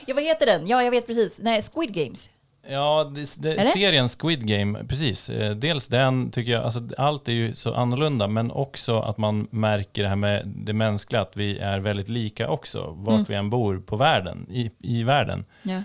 Ja, 0.08 0.14
vad 0.14 0.24
heter 0.24 0.46
den? 0.46 0.66
Ja, 0.66 0.82
jag 0.82 0.90
vet 0.90 1.06
precis. 1.06 1.40
Nej, 1.42 1.62
Squid 1.62 1.94
Games. 1.94 2.30
Ja, 2.68 3.12
det, 3.14 3.42
det, 3.42 3.64
serien 3.64 4.08
Squid 4.08 4.46
Game, 4.46 4.84
precis. 4.84 5.28
Eh, 5.28 5.50
Dels 5.56 5.88
den 5.88 6.30
tycker 6.30 6.52
jag, 6.52 6.64
alltså 6.64 6.80
allt 6.98 7.28
är 7.28 7.32
ju 7.32 7.54
så 7.54 7.74
annorlunda, 7.74 8.28
men 8.28 8.50
också 8.50 9.00
att 9.00 9.18
man 9.18 9.48
märker 9.50 10.02
det 10.02 10.08
här 10.08 10.16
med 10.16 10.46
det 10.46 10.72
mänskliga, 10.72 11.20
att 11.22 11.36
vi 11.36 11.58
är 11.58 11.78
väldigt 11.78 12.08
lika 12.08 12.48
också, 12.50 12.94
vart 12.96 13.14
Mm. 13.14 13.24
vi 13.28 13.34
än 13.34 13.50
bor 13.50 13.78
på 13.78 13.96
världen, 13.96 14.46
i, 14.50 14.70
i 14.78 15.02
världen. 15.02 15.44
Ja. 15.62 15.82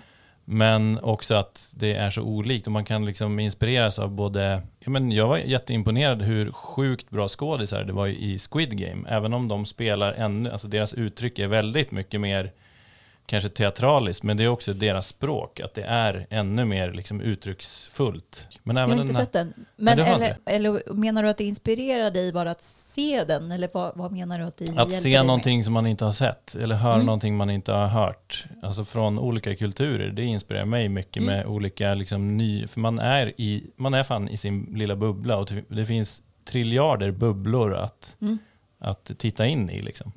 Men 0.52 0.98
också 1.02 1.34
att 1.34 1.74
det 1.76 1.94
är 1.94 2.10
så 2.10 2.22
olikt 2.22 2.66
och 2.66 2.72
man 2.72 2.84
kan 2.84 3.04
liksom 3.04 3.38
inspireras 3.38 3.98
av 3.98 4.10
både... 4.10 4.62
Ja, 4.80 4.90
men 4.90 5.12
jag 5.12 5.28
var 5.28 5.38
jätteimponerad 5.38 6.22
hur 6.22 6.52
sjukt 6.52 7.10
bra 7.10 7.28
skådisar 7.28 7.84
det 7.84 7.92
var 7.92 8.06
i 8.06 8.38
Squid 8.38 8.78
Game. 8.78 9.08
Även 9.08 9.32
om 9.32 9.48
de 9.48 9.66
spelar 9.66 10.12
ännu... 10.12 10.50
Alltså 10.50 10.68
deras 10.68 10.94
uttryck 10.94 11.38
är 11.38 11.48
väldigt 11.48 11.90
mycket 11.90 12.20
mer 12.20 12.52
kanske 13.32 13.48
teatraliskt, 13.50 14.22
men 14.22 14.36
det 14.36 14.44
är 14.44 14.48
också 14.48 14.72
deras 14.74 15.06
språk. 15.06 15.60
Att 15.60 15.74
det 15.74 15.82
är 15.82 16.26
ännu 16.30 16.64
mer 16.64 16.92
liksom 16.92 17.20
uttrycksfullt. 17.20 18.46
Men 18.62 18.76
Jag 18.76 18.82
även 18.84 18.96
har 18.98 19.02
inte 19.04 19.16
här- 19.16 19.24
sett 19.24 19.32
den. 19.32 19.54
Men, 19.76 19.98
har 19.98 20.06
eller, 20.06 20.36
eller 20.46 20.92
menar 20.94 21.22
du 21.22 21.28
att 21.28 21.38
det 21.38 21.44
inspirerar 21.44 22.10
dig 22.10 22.32
bara 22.32 22.50
att 22.50 22.62
se 22.62 23.24
den? 23.24 23.52
Eller 23.52 23.68
vad, 23.72 23.96
vad 23.96 24.12
menar 24.12 24.38
du 24.38 24.44
att 24.44 24.56
det 24.56 24.78
Att 24.78 24.88
dig 24.90 25.00
se 25.00 25.16
med? 25.18 25.26
någonting 25.26 25.64
som 25.64 25.72
man 25.74 25.86
inte 25.86 26.04
har 26.04 26.12
sett 26.12 26.54
eller 26.54 26.74
höra 26.74 26.94
Mm. 26.94 27.06
någonting 27.06 27.36
man 27.36 27.50
inte 27.50 27.72
har 27.72 27.86
hört. 27.86 28.44
Alltså 28.62 28.84
från 28.84 29.18
olika 29.18 29.56
kulturer. 29.56 30.10
Det 30.10 30.22
inspirerar 30.24 30.64
mig 30.64 30.88
mycket 30.88 31.22
Mm. 31.22 31.36
med 31.36 31.46
olika 31.46 31.94
liksom 31.94 32.36
ny... 32.36 32.66
För 32.66 32.80
man 32.80 32.98
är, 32.98 33.32
i, 33.40 33.64
man 33.76 33.94
är 33.94 34.04
fan 34.04 34.28
i 34.28 34.36
sin 34.36 34.62
lilla 34.74 34.96
bubbla 34.96 35.36
och 35.36 35.48
det 35.68 35.86
finns 35.86 36.22
triljarder 36.44 37.10
bubblor 37.10 37.74
att, 37.74 38.16
Mm. 38.20 38.38
att 38.78 39.10
titta 39.18 39.46
in 39.46 39.70
i. 39.70 39.82
Liksom. 39.82 40.12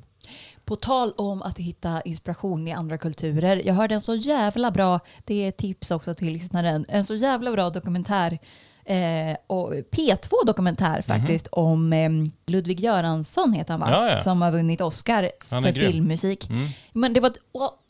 På 0.66 0.76
tal 0.76 1.12
om 1.16 1.42
att 1.42 1.58
hitta 1.58 2.00
inspiration 2.00 2.68
i 2.68 2.72
andra 2.72 2.98
kulturer. 2.98 3.62
Jag 3.64 3.74
hörde 3.74 3.94
en 3.94 4.00
så 4.00 4.14
jävla 4.14 4.70
bra, 4.70 5.00
det 5.24 5.34
är 5.34 5.50
tips 5.50 5.90
också 5.90 6.14
till 6.14 6.32
lyssnaren, 6.32 6.86
en 6.88 7.06
så 7.06 7.14
jävla 7.14 7.52
bra 7.52 7.70
dokumentär 7.70 8.38
Eh, 8.88 9.36
och 9.46 9.72
P2 9.72 10.30
dokumentär 10.46 11.02
faktiskt 11.02 11.46
om 11.46 11.92
eh, 11.92 12.10
Ludvig 12.46 12.80
Göransson 12.80 13.52
heter 13.52 13.72
han 13.72 13.80
va? 13.80 13.86
Mhm. 13.86 13.94
Ja, 13.94 14.10
ja. 14.10 14.22
Som 14.22 14.42
har 14.42 14.50
vunnit 14.50 14.80
Oscar 14.80 15.30
för 15.44 15.72
grym. 15.72 15.92
filmmusik. 15.92 16.50
Mm. 16.50 16.68
Men 16.92 17.12
det 17.12 17.20
var 17.20 17.30
ett 17.30 17.38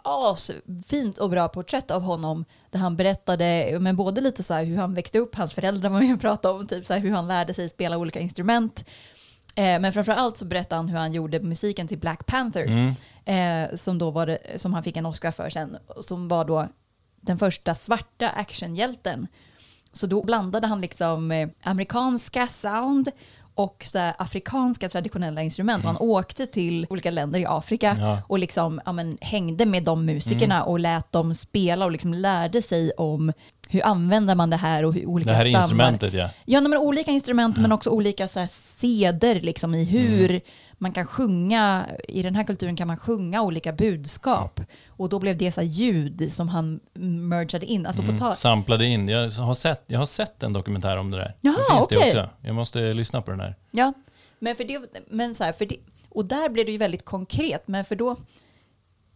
asfint 0.02 1.18
och 1.18 1.30
bra 1.30 1.48
porträtt 1.48 1.90
av 1.90 2.02
honom 2.02 2.44
där 2.70 2.78
han 2.78 2.96
berättade 2.96 3.76
men 3.80 3.96
både 3.96 4.20
lite 4.20 4.42
så 4.42 4.54
här 4.54 4.64
hur 4.64 4.76
han 4.76 4.94
växte 4.94 5.18
upp, 5.18 5.34
hans 5.34 5.54
föräldrar 5.54 5.90
var 5.90 6.00
med 6.00 6.14
och 6.14 6.20
pratade 6.20 6.54
om 6.54 6.66
typ 6.66 6.86
så 6.86 6.94
hur 6.94 7.10
han 7.10 7.28
lärde 7.28 7.54
sig 7.54 7.68
spela 7.68 7.98
olika 7.98 8.20
instrument. 8.20 8.84
Eh, 9.58 9.80
men 9.80 9.92
framför 9.92 10.12
allt 10.12 10.36
så 10.36 10.44
berättade 10.44 10.78
han 10.78 10.88
hur 10.88 10.98
han 10.98 11.12
gjorde 11.12 11.40
musiken 11.40 11.88
till 11.88 11.98
Black 11.98 12.26
Panther 12.26 12.64
Mm. 12.66 12.94
eh, 13.70 13.76
som, 13.76 13.98
då 13.98 14.10
var 14.10 14.26
det, 14.26 14.38
som 14.56 14.74
han 14.74 14.82
fick 14.82 14.96
en 14.96 15.06
Oscar 15.06 15.30
för 15.32 15.50
sen, 15.50 15.76
som 16.00 16.28
var 16.28 16.44
då 16.44 16.68
den 17.20 17.38
första 17.38 17.74
svarta 17.74 18.28
actionhjälten. 18.28 19.26
Så 19.92 20.06
då 20.06 20.22
blandade 20.24 20.66
han 20.66 20.80
liksom 20.80 21.30
eh, 21.32 21.48
amerikanska 21.62 22.48
sound 22.48 23.08
och 23.54 23.82
så 23.84 23.98
afrikanska 24.18 24.88
traditionella 24.88 25.42
instrument. 25.42 25.84
Och 25.84 25.90
han 25.90 26.00
åkte 26.00 26.46
till 26.46 26.86
olika 26.90 27.10
länder 27.10 27.38
i 27.40 27.46
Afrika 27.46 27.90
Mm. 27.90 28.04
Ja. 28.04 28.18
och 28.28 28.38
liksom, 28.38 28.80
ja, 28.84 28.92
men, 28.92 29.18
hängde 29.20 29.66
med 29.66 29.82
de 29.84 30.04
musikerna 30.06 30.64
och 30.64 30.80
lät 30.80 31.12
dem 31.12 31.34
spela 31.34 31.84
och 31.84 31.90
liksom 31.92 32.14
lärde 32.14 32.62
sig 32.62 32.90
om 32.96 33.32
hur 33.68 33.86
använder 33.86 34.34
man 34.34 34.50
det 34.50 34.56
här 34.56 34.84
och 34.84 34.94
hur 34.94 35.06
olika 35.06 35.30
Det 35.30 35.36
här 35.36 35.44
stammar. 35.44 35.60
instrumentet 35.62 36.14
ja. 36.14 36.28
Ja, 36.44 36.60
men 36.60 36.74
olika 36.76 37.10
instrument 37.10 37.56
men 37.56 37.72
också 37.72 37.90
olika 37.90 38.28
så 38.28 38.40
här, 38.40 38.48
seder 38.52 39.40
liksom, 39.40 39.74
i 39.74 39.84
hur 39.84 40.30
Mm. 40.30 40.40
man 40.78 40.92
kan 40.92 41.06
sjunga. 41.06 41.86
I 42.08 42.22
den 42.22 42.34
här 42.34 42.44
kulturen 42.44 42.76
kan 42.76 42.88
man 42.88 42.96
sjunga 42.96 43.42
olika 43.42 43.72
budskap. 43.72 44.60
Och 44.88 45.08
då 45.08 45.18
blev 45.18 45.36
det 45.38 45.52
så 45.52 45.60
här 45.60 45.68
ljud 45.68 46.32
som 46.32 46.48
han 46.48 46.80
mergade 47.28 47.66
in. 47.66 47.86
Alltså 47.86 48.02
på 48.02 48.10
Mm. 48.10 48.34
Samplade 48.34 48.86
in. 48.86 49.08
Jag 49.08 49.30
har, 49.30 49.54
sett, 49.54 49.82
jag 49.86 49.98
har 49.98 50.06
sett 50.06 50.42
en 50.42 50.52
dokumentär 50.52 50.96
om 50.96 51.10
det 51.10 51.16
där. 51.16 51.34
Jaha, 51.40 51.54
det 51.56 51.74
finns 51.74 51.86
okej. 51.86 51.98
det 52.14 52.20
också. 52.20 52.30
Jag 52.40 52.54
måste 52.54 52.92
lyssna 52.92 53.22
på 53.22 53.30
den 53.30 53.40
här. 53.40 53.54
Ja, 53.70 53.92
men 54.38 54.56
för 54.56 54.64
det, 54.64 54.80
men 55.10 55.34
så 55.34 55.44
här, 55.44 55.52
för 55.52 55.66
det, 55.66 55.76
och 56.08 56.24
där 56.24 56.48
blev 56.48 56.66
det 56.66 56.72
ju 56.72 56.78
väldigt 56.78 57.04
konkret. 57.04 57.68
Men 57.68 57.84
för 57.84 57.96
då, 57.96 58.16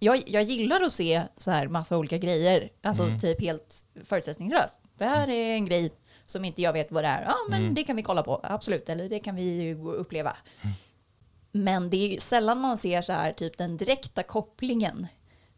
jag, 0.02 0.22
jag 0.26 0.42
gillar 0.42 0.80
att 0.80 0.92
se 0.92 1.22
så 1.36 1.50
här 1.50 1.68
massa 1.68 1.96
olika 1.98 2.18
grejer, 2.18 2.70
alltså 2.82 3.02
Mm. 3.02 3.18
typ 3.20 3.40
helt 3.42 3.84
förutsättningslöst. 4.04 4.78
Det 4.98 5.04
här 5.04 5.28
är 5.30 5.54
en 5.54 5.66
grej 5.66 5.92
som 6.26 6.44
inte 6.44 6.62
jag 6.62 6.72
vet 6.72 6.92
vad 6.92 7.04
det 7.04 7.08
är. 7.08 7.22
Ja, 7.22 7.36
men 7.48 7.62
Mm. 7.62 7.74
det 7.74 7.82
kan 7.84 7.96
vi 7.96 8.02
kolla 8.02 8.22
på, 8.22 8.40
absolut. 8.42 8.88
Eller 8.88 9.08
det 9.08 9.18
kan 9.18 9.36
vi 9.36 9.74
uppleva. 9.74 10.36
Men 11.52 11.90
det 11.90 11.96
är 11.96 12.08
ju 12.08 12.18
sällan 12.20 12.60
man 12.60 12.78
ser 12.78 13.02
så 13.02 13.12
här 13.12 13.32
typ 13.32 13.58
den 13.58 13.76
direkta 13.76 14.22
kopplingen 14.22 15.06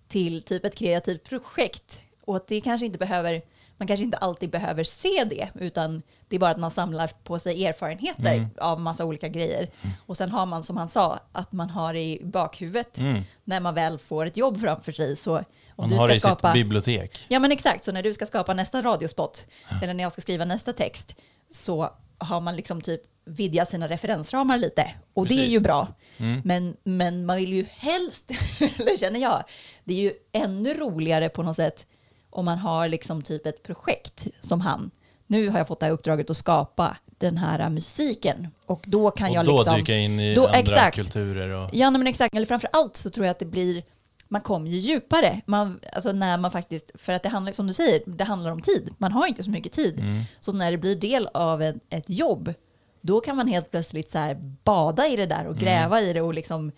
till 0.08 0.42
typ 0.42 0.64
ett 0.64 0.74
kreativt 0.76 1.24
projekt. 1.24 2.00
Och 2.24 2.36
att 2.36 2.48
det 2.48 2.60
kanske 2.60 2.86
inte 2.86 2.98
behöver, 2.98 3.42
man 3.82 3.86
kanske 3.86 4.04
inte 4.04 4.16
alltid 4.16 4.50
behöver 4.50 4.84
se 4.84 5.24
det, 5.30 5.48
utan 5.60 6.02
det 6.28 6.36
är 6.36 6.40
bara 6.40 6.50
att 6.50 6.58
man 6.58 6.70
samlar 6.70 7.10
på 7.24 7.38
sig 7.38 7.66
erfarenheter 7.66 8.34
Mm. 8.34 8.48
av 8.60 8.80
massa 8.80 9.04
olika 9.04 9.28
grejer. 9.28 9.68
Och 10.06 10.16
sen 10.16 10.30
har 10.30 10.46
man, 10.46 10.64
som 10.64 10.76
han 10.76 10.88
sa, 10.88 11.18
att 11.32 11.52
man 11.52 11.70
har 11.70 11.94
i 11.94 12.20
bakhuvudet 12.24 12.98
Mm. 12.98 13.22
när 13.44 13.60
man 13.60 13.74
väl 13.74 13.98
får 13.98 14.26
ett 14.26 14.36
jobb 14.36 14.60
framför 14.60 14.92
sig. 14.92 15.16
Så 15.16 15.36
om 15.36 15.44
Man 15.76 15.88
du 15.88 15.94
har 15.96 16.00
ska 16.02 16.12
det 16.12 16.16
i 16.16 16.20
skapa... 16.20 16.48
sitt 16.48 16.54
bibliotek. 16.64 17.26
Ja 17.28 17.38
men 17.38 17.52
exakt, 17.52 17.84
så 17.84 17.92
när 17.92 18.02
du 18.02 18.14
ska 18.14 18.26
skapa 18.26 18.54
nästa 18.54 18.82
radiospot 18.82 19.46
eller 19.82 19.94
när 19.94 20.02
jag 20.04 20.12
ska 20.12 20.20
skriva 20.20 20.44
nästa 20.44 20.72
text 20.72 21.16
så 21.50 21.90
har 22.18 22.40
man 22.40 22.56
liksom 22.56 22.80
typ 22.80 23.00
vidgat 23.24 23.70
sina 23.70 23.88
referensramar 23.88 24.58
lite. 24.58 24.94
Och 25.14 25.26
det 25.26 25.34
är 25.34 25.36
Precis. 25.36 25.52
ju 25.54 25.60
bra. 25.60 25.88
Mm. 26.18 26.42
Men, 26.44 26.76
men 26.84 27.26
man 27.26 27.36
vill 27.36 27.52
ju 27.52 27.66
helst, 27.70 28.30
eller 28.80 28.96
känner 28.96 29.20
jag, 29.20 29.44
det 29.84 29.94
är 29.94 29.98
ju 30.02 30.12
ännu 30.32 30.74
roligare 30.74 31.28
på 31.28 31.42
något 31.42 31.56
sätt 31.56 31.86
om 32.32 32.44
man 32.44 32.58
har 32.58 32.88
liksom 32.88 33.22
typ 33.22 33.46
ett 33.46 33.62
projekt 33.62 34.26
som 34.40 34.60
han. 34.60 34.90
Nu 35.26 35.48
har 35.48 35.58
jag 35.58 35.68
fått 35.68 35.80
det 35.80 35.86
här 35.86 35.92
uppdraget 35.92 36.30
att 36.30 36.36
skapa 36.36 36.96
den 37.06 37.36
här 37.36 37.68
musiken 37.68 38.48
och 38.66 38.84
då 38.86 39.10
kan 39.10 39.28
och 39.28 39.34
jag 39.34 39.44
då 39.46 39.56
liksom... 39.58 39.76
dyka 39.76 39.96
in 39.96 40.20
i 40.20 40.34
då- 40.34 40.46
andra 40.46 40.58
exakt. 40.58 40.96
kulturer. 40.96 41.56
Och, 41.56 41.70
Ja, 41.72 41.90
men 41.90 42.06
exakt. 42.06 42.34
Eller 42.36 42.46
framför 42.46 42.68
allt 42.72 42.96
så 42.96 43.10
tror 43.10 43.26
jag 43.26 43.30
att 43.30 43.38
det 43.38 43.44
blir, 43.44 43.82
man 44.28 44.40
kommer 44.40 44.70
ju 44.70 44.76
djupare. 44.76 45.40
Man, 45.46 45.80
alltså 45.92 46.12
när 46.12 46.36
man 46.38 46.50
faktiskt, 46.50 46.90
för 46.94 47.12
att 47.12 47.22
det 47.22 47.28
handlar, 47.28 47.52
som 47.52 47.66
du 47.66 47.72
säger, 47.72 48.02
det 48.06 48.24
handlar 48.24 48.50
om 48.50 48.62
tid. 48.62 48.94
Man 48.98 49.12
har 49.12 49.26
inte 49.26 49.42
så 49.42 49.50
mycket 49.50 49.72
tid. 49.72 50.00
Mm. 50.00 50.22
Så 50.40 50.52
när 50.52 50.70
det 50.70 50.78
blir 50.78 50.96
del 50.96 51.28
av 51.34 51.62
en, 51.62 51.80
ett 51.90 52.10
jobb, 52.10 52.54
då 53.00 53.20
kan 53.20 53.36
man 53.36 53.46
helt 53.48 53.70
plötsligt 53.70 54.10
så 54.10 54.34
bada 54.64 55.06
i 55.06 55.16
det 55.16 55.26
där 55.26 55.40
Mm. 55.40 55.52
och 55.52 55.58
gräva 55.58 56.00
i 56.00 56.12
det 56.12 56.20
och 56.20 56.34
liksom 56.34 56.72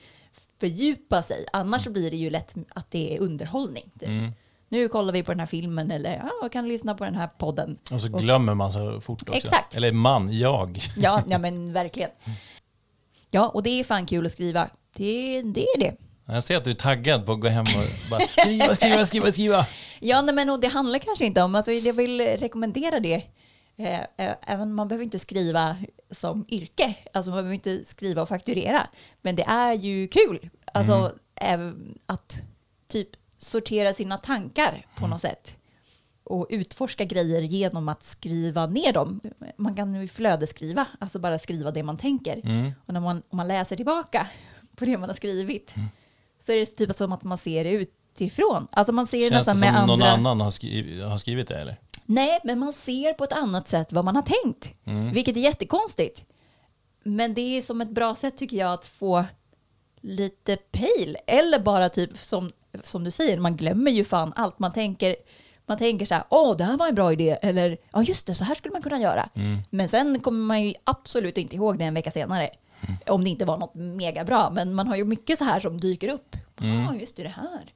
fördjupa 0.61 1.23
sig. 1.23 1.47
Annars 1.53 1.85
så 1.85 1.91
blir 1.91 2.11
det 2.11 2.17
ju 2.17 2.31
lätt 2.31 2.55
att 2.75 2.91
det 2.91 3.17
är 3.17 3.21
underhållning. 3.21 3.91
Typ. 4.01 4.09
Mm. 4.09 4.33
Nu 4.75 4.89
kollar 4.89 5.13
vi 5.13 5.23
på 5.23 5.33
den 5.33 5.41
här 5.41 5.47
filmen 5.47 5.91
eller 5.91 6.31
ja, 6.41 6.49
kan 6.49 6.69
lyssna 6.69 6.95
på 6.95 7.05
den 7.05 7.15
här 7.15 7.27
podden. 7.27 7.79
och 7.91 8.01
så 8.01 8.09
glömmer 8.09 8.55
man 8.55 8.73
så 8.73 9.01
fort 9.01 9.23
också. 9.29 9.35
Exakt. 9.35 9.75
Eller 9.75 9.93
man, 9.93 10.39
jag. 10.39 10.81
Ja, 10.97 11.23
ja 11.29 11.39
men 11.39 11.73
verkligen. 11.73 12.11
Ja, 13.31 13.49
och 13.49 13.63
det 13.63 13.81
är 13.81 13.85
fan 13.85 14.07
kul 14.07 14.27
att 14.27 14.33
skriva. 14.33 14.69
Det, 14.97 15.43
det 15.43 15.61
är 15.61 15.79
det. 15.79 15.97
Jag 16.27 16.45
ser 16.45 16.57
att 16.57 16.65
du 16.65 16.71
är 16.71 16.75
taggad 16.75 17.27
på 17.27 17.33
att 17.33 17.41
gå 17.41 17.49
hem 17.49 17.65
och 17.65 18.11
bara 18.11 18.21
skriva, 18.21 18.75
skriva, 18.75 19.07
skriva, 19.07 19.33
skriva. 19.33 19.67
Ja, 20.01 20.23
nej, 20.23 20.35
men 20.35 20.51
och 20.51 20.61
det 20.61 20.69
handlar 20.69 20.99
kanske 20.99 21.25
inte 21.25 21.43
om, 21.43 21.55
alltså 21.55 21.73
jag 21.73 21.93
vill 21.93 22.21
rekommendera 22.21 23.01
det. 23.01 23.23
Eh, 23.77 24.01
eh, 24.01 24.35
även 24.47 24.75
man 24.75 24.89
behöver 24.89 25.05
inte 25.05 25.19
skriva 25.19 25.77
som 26.11 26.47
yrke, 26.49 26.95
alltså 27.13 27.31
man 27.31 27.37
behöver 27.37 27.55
inte 27.55 27.85
skriva 27.85 28.23
och 28.23 28.29
fakturera. 28.29 28.87
Men 29.23 29.37
det 29.37 29.45
är 29.45 29.73
ju 29.73 30.09
kul, 30.09 30.51
alltså 30.73 31.13
även 31.35 31.99
att 32.07 32.43
typ 32.89 33.09
sortera 33.45 33.93
sina 33.93 34.19
tankar 34.19 34.87
på 34.97 35.07
något 35.07 35.21
sätt. 35.21 35.57
Och 36.25 36.47
utforska 36.51 37.05
grejer 37.05 37.41
genom 37.41 37.89
att 37.89 38.05
skriva 38.05 38.67
ner 38.67 38.93
dem. 38.93 39.21
Man 39.57 39.75
kan 39.75 39.95
ju 39.95 40.09
flödesskriva, 40.09 40.87
alltså 40.99 41.19
bara 41.19 41.39
skriva 41.39 41.71
det 41.71 41.83
man 41.83 41.97
tänker. 41.97 42.41
Mm. 42.45 42.73
Och 42.87 42.95
när 42.95 43.01
man, 43.01 43.23
om 43.29 43.37
man 43.37 43.49
läser 43.49 43.77
tillbaka 43.77 44.27
på 44.77 44.85
det 44.85 44.99
man 44.99 45.09
har 45.09 45.17
skrivit 45.17 45.75
så 46.47 46.53
är 46.53 46.57
det 46.57 46.67
typ 46.67 46.95
som 46.95 47.13
att 47.13 47.25
man 47.25 47.39
ser 47.39 47.65
det 47.65 47.71
utifrån. 47.71 48.69
Alltså 48.73 48.93
man 48.93 49.07
ser 49.07 49.19
Känns 49.19 49.31
det 49.31 49.37
nästan 49.37 49.57
som 49.57 49.61
med 49.61 49.87
någon 49.87 49.91
andra... 49.91 50.11
annan 50.11 50.41
har 50.41 50.51
skrivit, 50.51 51.05
har 51.05 51.19
skrivit 51.19 51.49
det 51.49 51.59
eller? 51.59 51.77
Nej, 52.07 52.41
men 52.45 52.59
man 52.59 52.73
ser 52.73 53.13
på 53.13 53.25
ett 53.25 53.33
annat 53.33 53.69
sätt 53.69 53.93
vad 53.93 54.05
man 54.05 54.17
har 54.17 54.23
tänkt. 54.23 54.75
Mm. 54.85 55.13
Vilket 55.13 55.37
är 55.37 55.41
jättekonstigt. 55.41 56.25
Men 57.03 57.35
det 57.35 57.59
är 57.59 57.63
som 57.63 57.81
ett 57.81 57.91
bra 57.91 58.15
sätt 58.15 58.39
tycker 58.39 58.57
jag 58.57 58.73
att 58.73 58.87
få 58.87 59.25
lite 60.01 60.57
pejl. 60.57 61.17
Eller 61.27 61.59
bara 61.59 61.89
typ 61.89 62.19
som, 62.19 62.53
som 62.83 63.05
du 63.05 63.11
säger, 63.11 63.39
man 63.39 63.57
glömmer 63.57 63.91
ju 63.91 64.05
fan 64.05 64.33
allt. 64.37 64.59
Man 64.59 64.73
tänker, 64.73 65.17
man 65.67 65.79
tänker 65.79 66.07
så 66.07 66.15
här, 66.15 66.25
åh 66.29 66.57
det 66.57 66.65
här 66.65 66.77
var 66.77 66.89
en 66.89 66.95
bra 66.95 67.13
idé. 67.13 67.37
Eller 67.43 67.77
ja 67.93 68.03
just 68.03 68.27
det, 68.27 68.35
så 68.35 68.45
här 68.45 68.55
skulle 68.55 68.73
man 68.73 68.83
kunna 68.83 69.01
göra. 69.01 69.29
Mm. 69.35 69.59
Men 69.71 69.89
sen 69.89 70.21
kommer 70.21 70.45
man 70.47 70.63
ju 70.63 70.75
absolut 70.85 71.39
inte 71.39 71.57
ihåg 71.57 71.79
det 71.79 71.85
en 71.85 71.95
vecka 71.95 72.11
senare. 72.11 72.51
Mm. 72.81 72.97
Om 73.07 73.25
det 73.25 73.31
inte 73.31 73.45
var 73.45 73.59
något 73.59 73.75
mega 73.75 74.25
bra. 74.25 74.51
Men 74.51 74.75
man 74.75 74.87
har 74.89 74.97
ju 74.97 75.05
mycket 75.05 75.39
så 75.39 75.45
här 75.45 75.61
som 75.61 75.81
dyker 75.81 76.09
upp. 76.09 76.37
Ja, 76.59 76.65
Mm. 76.67 77.01
just 77.01 77.17
det, 77.17 77.23
det 77.23 77.29
här. 77.29 77.73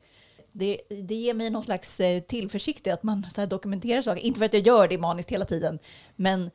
Det, 0.52 0.78
det 0.88 1.14
ger 1.14 1.34
mig 1.34 1.50
någon 1.50 1.62
slags 1.64 2.00
eh, 2.00 2.20
tillförsikt 2.20 2.86
i 2.86 2.90
att 2.90 3.02
man 3.02 3.26
så 3.30 3.46
dokumenterar 3.46 4.02
saker. 4.02 4.22
Inte 4.22 4.38
för 4.38 4.46
att 4.46 4.54
jag 4.54 4.66
gör 4.66 4.88
det 4.88 4.98
maniskt 4.98 5.30
hela 5.30 5.44
tiden, 5.44 5.78
men 6.16 6.50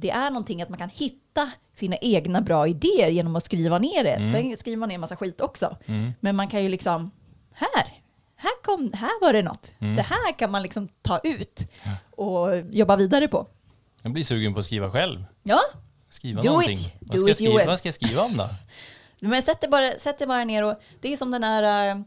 det 0.00 0.10
är 0.10 0.30
någonting 0.30 0.62
att 0.62 0.68
man 0.68 0.78
kan 0.78 0.88
hitta 0.88 1.50
sina 1.76 1.96
egna 1.96 2.40
bra 2.40 2.68
idéer 2.68 3.08
genom 3.10 3.36
att 3.36 3.44
skriva 3.44 3.78
ner 3.78 4.04
det. 4.04 4.32
Sen 4.32 4.56
skriver 4.56 4.76
man 4.76 4.88
ner 4.88 4.94
en 4.94 5.00
massa 5.00 5.16
skit 5.16 5.40
också. 5.40 5.76
Men 6.20 6.36
man 6.36 6.48
kan 6.48 6.62
ju 6.62 6.68
liksom, 6.68 7.10
här, 7.54 8.02
här, 8.36 8.62
kom, 8.64 8.92
här 8.94 9.20
var 9.20 9.32
det 9.32 9.42
något. 9.42 9.74
Det 9.78 10.02
här 10.02 10.32
kan 10.38 10.50
man 10.50 10.62
liksom 10.62 10.88
ta 11.02 11.18
ut 11.18 11.60
och 12.10 12.48
jobba 12.70 12.96
vidare 12.96 13.28
på. 13.28 13.46
Jag 14.02 14.12
blir 14.12 14.24
sugen 14.24 14.52
på 14.54 14.58
att 14.60 14.64
skriva 14.66 14.90
själv. 14.90 15.24
Ja, 15.42 15.60
Skriva 16.08 16.42
Do 16.42 16.48
någonting. 16.48 16.72
it. 16.72 16.94
Vad, 17.00 17.16
Do 17.16 17.18
ska 17.18 17.30
it, 17.30 17.36
skriva, 17.36 17.52
Joel. 17.52 17.66
vad 17.66 17.78
ska 17.78 17.88
jag 17.88 17.94
skriva 17.94 18.22
om 18.22 18.36
då? 18.36 18.48
Men 19.20 19.42
sätt 19.42 19.60
dig 19.60 19.70
bara, 19.70 19.90
sätt 19.98 20.18
dig 20.18 20.26
bara 20.26 20.44
ner 20.44 20.64
och 20.64 20.74
det 21.00 21.12
är 21.12 21.16
som 21.16 21.30
den 21.30 21.44
här 21.44 21.88
eh, 21.90 22.00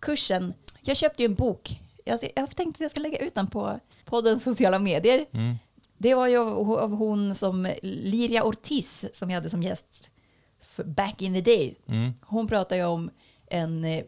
kursen. 0.00 0.54
Jag 0.80 0.96
köpte 0.96 1.22
ju 1.22 1.26
en 1.26 1.34
bok. 1.34 1.80
Jag, 2.04 2.18
jag 2.36 2.56
tänkte 2.56 2.70
att 2.70 2.80
jag 2.80 2.90
ska 2.90 3.00
lägga 3.00 3.18
ut 3.18 3.34
den 3.34 3.46
på 3.46 3.80
poddens 4.04 4.42
sociala 4.44 4.78
medier. 4.78 5.26
Mm. 5.32 5.56
Det 5.98 6.14
var 6.14 6.26
ju 6.26 6.38
av, 6.38 6.72
av 6.72 6.90
hon 6.90 7.34
som 7.34 7.72
Liria 7.82 8.42
Ortiz 8.44 9.04
som 9.14 9.30
jag 9.30 9.34
hade 9.36 9.50
som 9.50 9.62
gäst 9.62 10.10
back 10.84 11.22
in 11.22 11.34
the 11.34 11.40
day. 11.40 11.76
Mm. 11.88 12.14
Hon 12.22 12.48
pratar 12.48 12.76
ju 12.76 12.84
om 12.84 13.10
en 13.52 13.84
eh, 13.84 14.02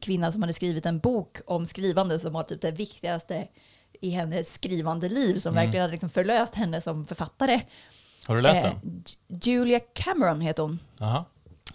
kvinna 0.00 0.32
som 0.32 0.42
hade 0.42 0.52
skrivit 0.52 0.86
en 0.86 0.98
bok 0.98 1.36
om 1.46 1.66
skrivande 1.66 2.20
som 2.20 2.32
var 2.32 2.42
typ 2.42 2.60
det 2.62 2.70
viktigaste 2.70 3.48
i 4.00 4.10
hennes 4.10 4.52
skrivande 4.54 5.08
liv 5.08 5.38
som 5.38 5.54
verkligen 5.54 5.80
hade 5.80 5.92
liksom 5.92 6.10
förlöst 6.10 6.54
henne 6.54 6.80
som 6.80 7.06
författare. 7.06 7.60
Har 8.26 8.36
du 8.36 8.42
läst 8.42 8.64
Eh, 8.64 8.70
den? 8.82 9.04
Julia 9.42 9.80
Cameron 9.80 10.40
heter 10.40 10.62
hon. 10.62 10.78
Jaha. 10.98 11.24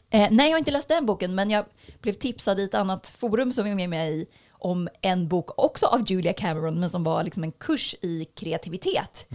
Eh, 0.09 0.27
nej, 0.31 0.45
jag 0.47 0.53
har 0.53 0.59
inte 0.59 0.71
läst 0.71 0.87
den 0.87 1.05
boken, 1.05 1.35
men 1.35 1.49
jag 1.49 1.65
blev 2.01 2.13
tipsad 2.13 2.59
i 2.59 2.63
ett 2.63 2.73
annat 2.73 3.07
forum 3.07 3.53
som 3.53 3.67
jag 3.67 3.81
är 3.81 3.87
med 3.87 4.11
i 4.11 4.25
om 4.51 4.89
en 5.01 5.27
bok 5.27 5.59
också 5.59 5.85
av 5.85 6.11
Julia 6.11 6.33
Cameron, 6.33 6.79
men 6.79 6.89
som 6.89 7.03
var 7.03 7.23
liksom 7.23 7.43
en 7.43 7.51
kurs 7.51 7.95
i 8.01 8.25
kreativitet. 8.25 9.27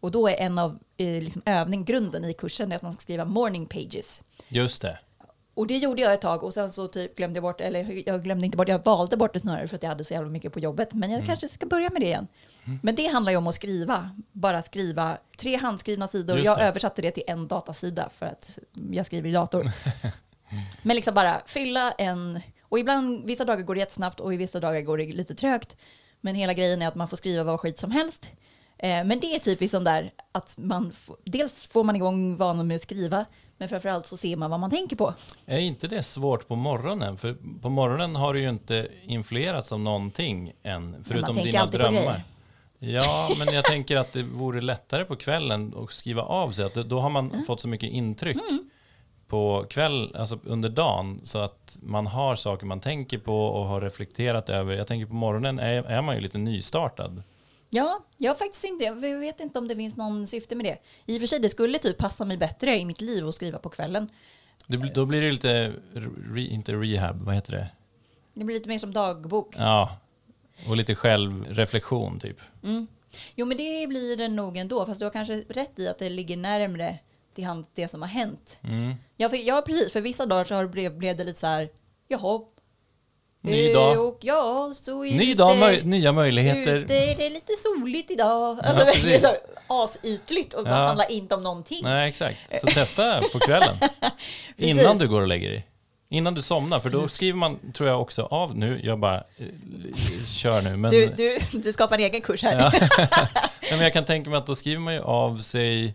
Och 0.00 0.10
då 0.10 0.28
är 0.28 0.34
en 0.36 0.58
av 0.58 0.78
eh, 0.96 1.22
liksom 1.22 1.42
övning, 1.44 1.84
grunden 1.84 2.24
i 2.24 2.32
kursen 2.34 2.72
är 2.72 2.76
att 2.76 2.82
man 2.82 2.92
ska 2.92 3.00
skriva 3.00 3.24
morning 3.24 3.66
pages. 3.66 4.22
Just 4.48 4.82
det. 4.82 4.98
Och 5.54 5.66
det 5.66 5.76
gjorde 5.76 6.02
jag 6.02 6.12
ett 6.12 6.20
tag 6.20 6.42
och 6.42 6.54
sen 6.54 6.70
så 6.72 6.88
typ 6.88 7.16
glömde 7.16 7.36
jag 7.36 7.42
bort, 7.42 7.60
eller 7.60 8.02
jag 8.08 8.22
glömde 8.24 8.44
inte 8.46 8.56
bort, 8.56 8.68
jag 8.68 8.84
valde 8.84 9.16
bort 9.16 9.32
det 9.32 9.40
snarare 9.40 9.68
för 9.68 9.76
att 9.76 9.82
jag 9.82 9.90
hade 9.90 10.04
så 10.04 10.14
jävla 10.14 10.30
mycket 10.30 10.52
på 10.52 10.60
jobbet. 10.60 10.94
Men 10.94 11.10
jag 11.10 11.16
Mm. 11.18 11.26
kanske 11.26 11.48
ska 11.48 11.66
börja 11.66 11.90
med 11.90 12.02
det 12.02 12.06
igen. 12.06 12.28
Men 12.82 12.94
det 12.94 13.06
handlar 13.06 13.32
ju 13.32 13.38
om 13.38 13.46
att 13.46 13.54
skriva, 13.54 14.10
bara 14.32 14.62
skriva 14.62 15.18
tre 15.38 15.56
handskrivna 15.56 16.08
sidor. 16.08 16.36
Just 16.36 16.46
jag 16.46 16.58
det. 16.58 16.64
översatte 16.64 17.02
det 17.02 17.10
till 17.10 17.22
en 17.26 17.48
datasida 17.48 18.08
för 18.08 18.26
att 18.26 18.58
jag 18.90 19.06
skriver 19.06 19.28
i 19.28 19.32
dator. 19.32 19.70
Men 20.82 20.96
liksom 20.96 21.14
bara 21.14 21.42
fylla 21.46 21.92
en, 21.92 22.40
och 22.68 22.78
ibland, 22.78 23.24
vissa 23.24 23.44
dagar 23.44 23.62
går 23.62 23.74
det 23.74 23.80
jättesnabbt 23.80 24.20
och 24.20 24.34
i 24.34 24.36
vissa 24.36 24.60
dagar 24.60 24.80
går 24.80 24.98
det 24.98 25.04
lite 25.12 25.34
trögt. 25.34 25.76
Men 26.20 26.34
hela 26.34 26.52
grejen 26.52 26.82
är 26.82 26.88
att 26.88 26.94
man 26.94 27.08
får 27.08 27.16
skriva 27.16 27.44
vad 27.44 27.60
skit 27.60 27.78
som 27.78 27.90
helst. 27.90 28.26
Eh, 28.78 29.04
men 29.04 29.20
det 29.20 29.34
är 29.34 29.38
typiskt 29.38 29.70
sån 29.70 29.84
där 29.84 30.12
att 30.32 30.54
man, 30.58 30.92
dels 31.24 31.66
får 31.66 31.84
man 31.84 31.96
igång 31.96 32.36
vanan 32.36 32.66
med 32.66 32.74
att 32.74 32.82
skriva, 32.82 33.24
men 33.62 33.68
framförallt 33.68 34.06
så 34.06 34.16
ser 34.16 34.36
man 34.36 34.50
vad 34.50 34.60
man 34.60 34.70
tänker 34.70 34.96
på. 34.96 35.14
Är 35.46 35.58
inte 35.58 35.88
det 35.88 36.02
svårt 36.02 36.48
på 36.48 36.56
morgonen? 36.56 37.16
För 37.16 37.36
på 37.62 37.68
morgonen 37.70 38.16
har 38.16 38.34
du 38.34 38.40
ju 38.40 38.48
inte 38.48 38.88
influerats 39.02 39.72
av 39.72 39.80
någonting 39.80 40.52
än, 40.62 41.04
förutom 41.08 41.36
dina 41.36 41.60
på 41.66 41.70
drömmar. 41.70 41.90
grejer. 41.92 42.22
Ja, 42.78 43.30
men 43.38 43.54
jag 43.54 43.64
tänker 43.64 43.96
att 43.96 44.12
det 44.12 44.22
vore 44.22 44.60
lättare 44.60 45.04
på 45.04 45.16
kvällen 45.16 45.74
att 45.76 45.92
skriva 45.92 46.22
av 46.22 46.50
sig. 46.52 46.64
Att 46.64 46.74
då 46.74 47.00
har 47.00 47.10
man 47.10 47.30
Mm. 47.30 47.44
fått 47.44 47.60
så 47.60 47.68
mycket 47.68 47.90
intryck 47.90 48.36
på 49.28 49.66
kväll, 49.70 50.16
alltså 50.18 50.38
under 50.44 50.68
dagen, 50.68 51.20
så 51.24 51.38
att 51.38 51.78
man 51.82 52.06
har 52.06 52.34
saker 52.36 52.66
man 52.66 52.80
tänker 52.80 53.18
på 53.18 53.46
och 53.46 53.64
har 53.66 53.80
reflekterat 53.80 54.48
över. 54.48 54.74
Jag 54.76 54.86
tänker 54.86 55.06
på 55.06 55.14
morgonen 55.14 55.58
är, 55.58 55.82
är 55.82 56.02
man 56.02 56.14
ju 56.14 56.20
lite 56.20 56.38
nystartad. 56.38 57.22
Ja, 57.74 58.04
jag 58.18 58.38
faktiskt 58.38 58.64
inte, 58.64 58.84
jag 58.84 58.94
vet 59.18 59.40
inte 59.40 59.58
om 59.58 59.68
det 59.68 59.76
finns 59.76 59.96
någon 59.96 60.26
syfte 60.26 60.54
med 60.54 60.66
det. 60.66 60.78
I 61.06 61.16
och 61.16 61.20
för 61.20 61.26
sig, 61.26 61.38
det 61.38 61.48
skulle 61.50 61.78
typ 61.78 61.98
passa 61.98 62.24
mig 62.24 62.36
bättre 62.36 62.76
i 62.76 62.84
mitt 62.84 63.00
liv 63.00 63.28
att 63.28 63.34
skriva 63.34 63.58
på 63.58 63.68
kvällen. 63.68 64.08
Det, 64.66 64.76
då 64.76 65.06
blir 65.06 65.20
det 65.20 65.30
lite, 65.30 65.72
re, 66.34 66.40
inte 66.40 66.72
rehab, 66.72 67.22
vad 67.22 67.34
heter 67.34 67.52
det? 67.52 67.68
Det 68.34 68.44
blir 68.44 68.54
lite 68.56 68.68
mer 68.68 68.78
som 68.78 68.92
dagbok. 68.92 69.54
Ja, 69.58 69.96
och 70.68 70.76
lite 70.76 70.94
självreflektion 70.94 72.20
typ. 72.20 72.40
Mm. 72.62 72.86
Jo, 73.34 73.46
men 73.46 73.56
det 73.56 73.86
blir 73.86 74.16
det 74.16 74.28
nog 74.28 74.56
ändå, 74.56 74.86
fast 74.86 75.00
du 75.00 75.06
har 75.06 75.12
kanske 75.12 75.44
rätt 75.48 75.78
i 75.78 75.88
att 75.88 75.98
det 75.98 76.10
ligger 76.10 76.36
närmre 76.36 76.98
till 77.34 77.44
hand 77.44 77.66
det 77.74 77.88
som 77.88 78.02
har 78.02 78.08
hänt. 78.08 78.58
Mm. 78.62 78.94
Ja, 79.16 79.28
för, 79.28 79.36
ja 79.36 79.62
precis. 79.66 79.92
För 79.92 80.00
vissa 80.00 80.26
dagar 80.26 80.44
så 80.44 80.54
har 80.54 80.62
det 80.62 80.68
blev, 80.68 80.98
blev 80.98 81.16
det 81.16 81.24
lite 81.24 81.40
så 81.40 81.46
här, 81.46 81.68
jaha. 82.08 82.40
Ny 83.44 83.66
Eh, 83.68 83.72
dag. 83.74 84.06
Och 84.08 84.18
ja, 84.20 84.70
så 84.74 85.04
är 85.04 85.12
Ny 85.18 85.34
dag, 85.34 85.58
möj, 85.58 85.84
nya 85.84 86.12
möjligheter. 86.12 86.76
Ute 86.76 86.94
är 86.94 87.16
det 87.16 87.28
lite 87.30 87.52
soligt 87.62 88.10
idag. 88.10 88.58
Alltså 88.62 88.80
Ja, 88.80 88.84
verkligen 88.86 89.20
så 89.20 89.34
asytligt 89.66 90.54
och 90.54 90.66
Ja. 90.68 90.70
handlar 90.74 91.10
inte 91.12 91.34
om 91.34 91.42
någonting. 91.42 91.80
Nej, 91.82 92.08
exakt. 92.08 92.38
Så 92.60 92.66
testa 92.66 93.20
på 93.32 93.38
kvällen. 93.38 93.76
Innan 94.56 94.98
du 94.98 95.08
går 95.08 95.20
och 95.20 95.28
lägger 95.28 95.50
dig. 95.50 95.66
Innan 96.10 96.34
du 96.34 96.42
somnar, 96.42 96.80
för 96.80 96.90
då 96.90 97.08
skriver 97.08 97.38
man, 97.38 97.58
tror 97.72 97.88
jag 97.88 98.00
också, 98.02 98.22
av 98.22 98.56
nu. 98.56 98.80
Jag 98.84 98.98
bara 98.98 99.16
eh, 99.16 99.46
kör 100.26 100.62
nu. 100.62 100.76
Men, 100.76 100.90
Du, 100.90 101.06
du, 101.16 101.38
du 101.52 101.72
skapar 101.72 101.94
en 101.98 102.04
egen 102.04 102.20
kurs 102.20 102.42
här. 102.42 102.58
Ja. 102.58 102.72
Nej, 103.62 103.70
men 103.70 103.80
jag 103.80 103.92
kan 103.92 104.04
tänka 104.04 104.30
mig 104.30 104.36
att 104.38 104.46
då 104.46 104.54
skriver 104.54 104.80
man 104.80 104.94
ju 104.94 105.00
av 105.00 105.38
sig 105.38 105.94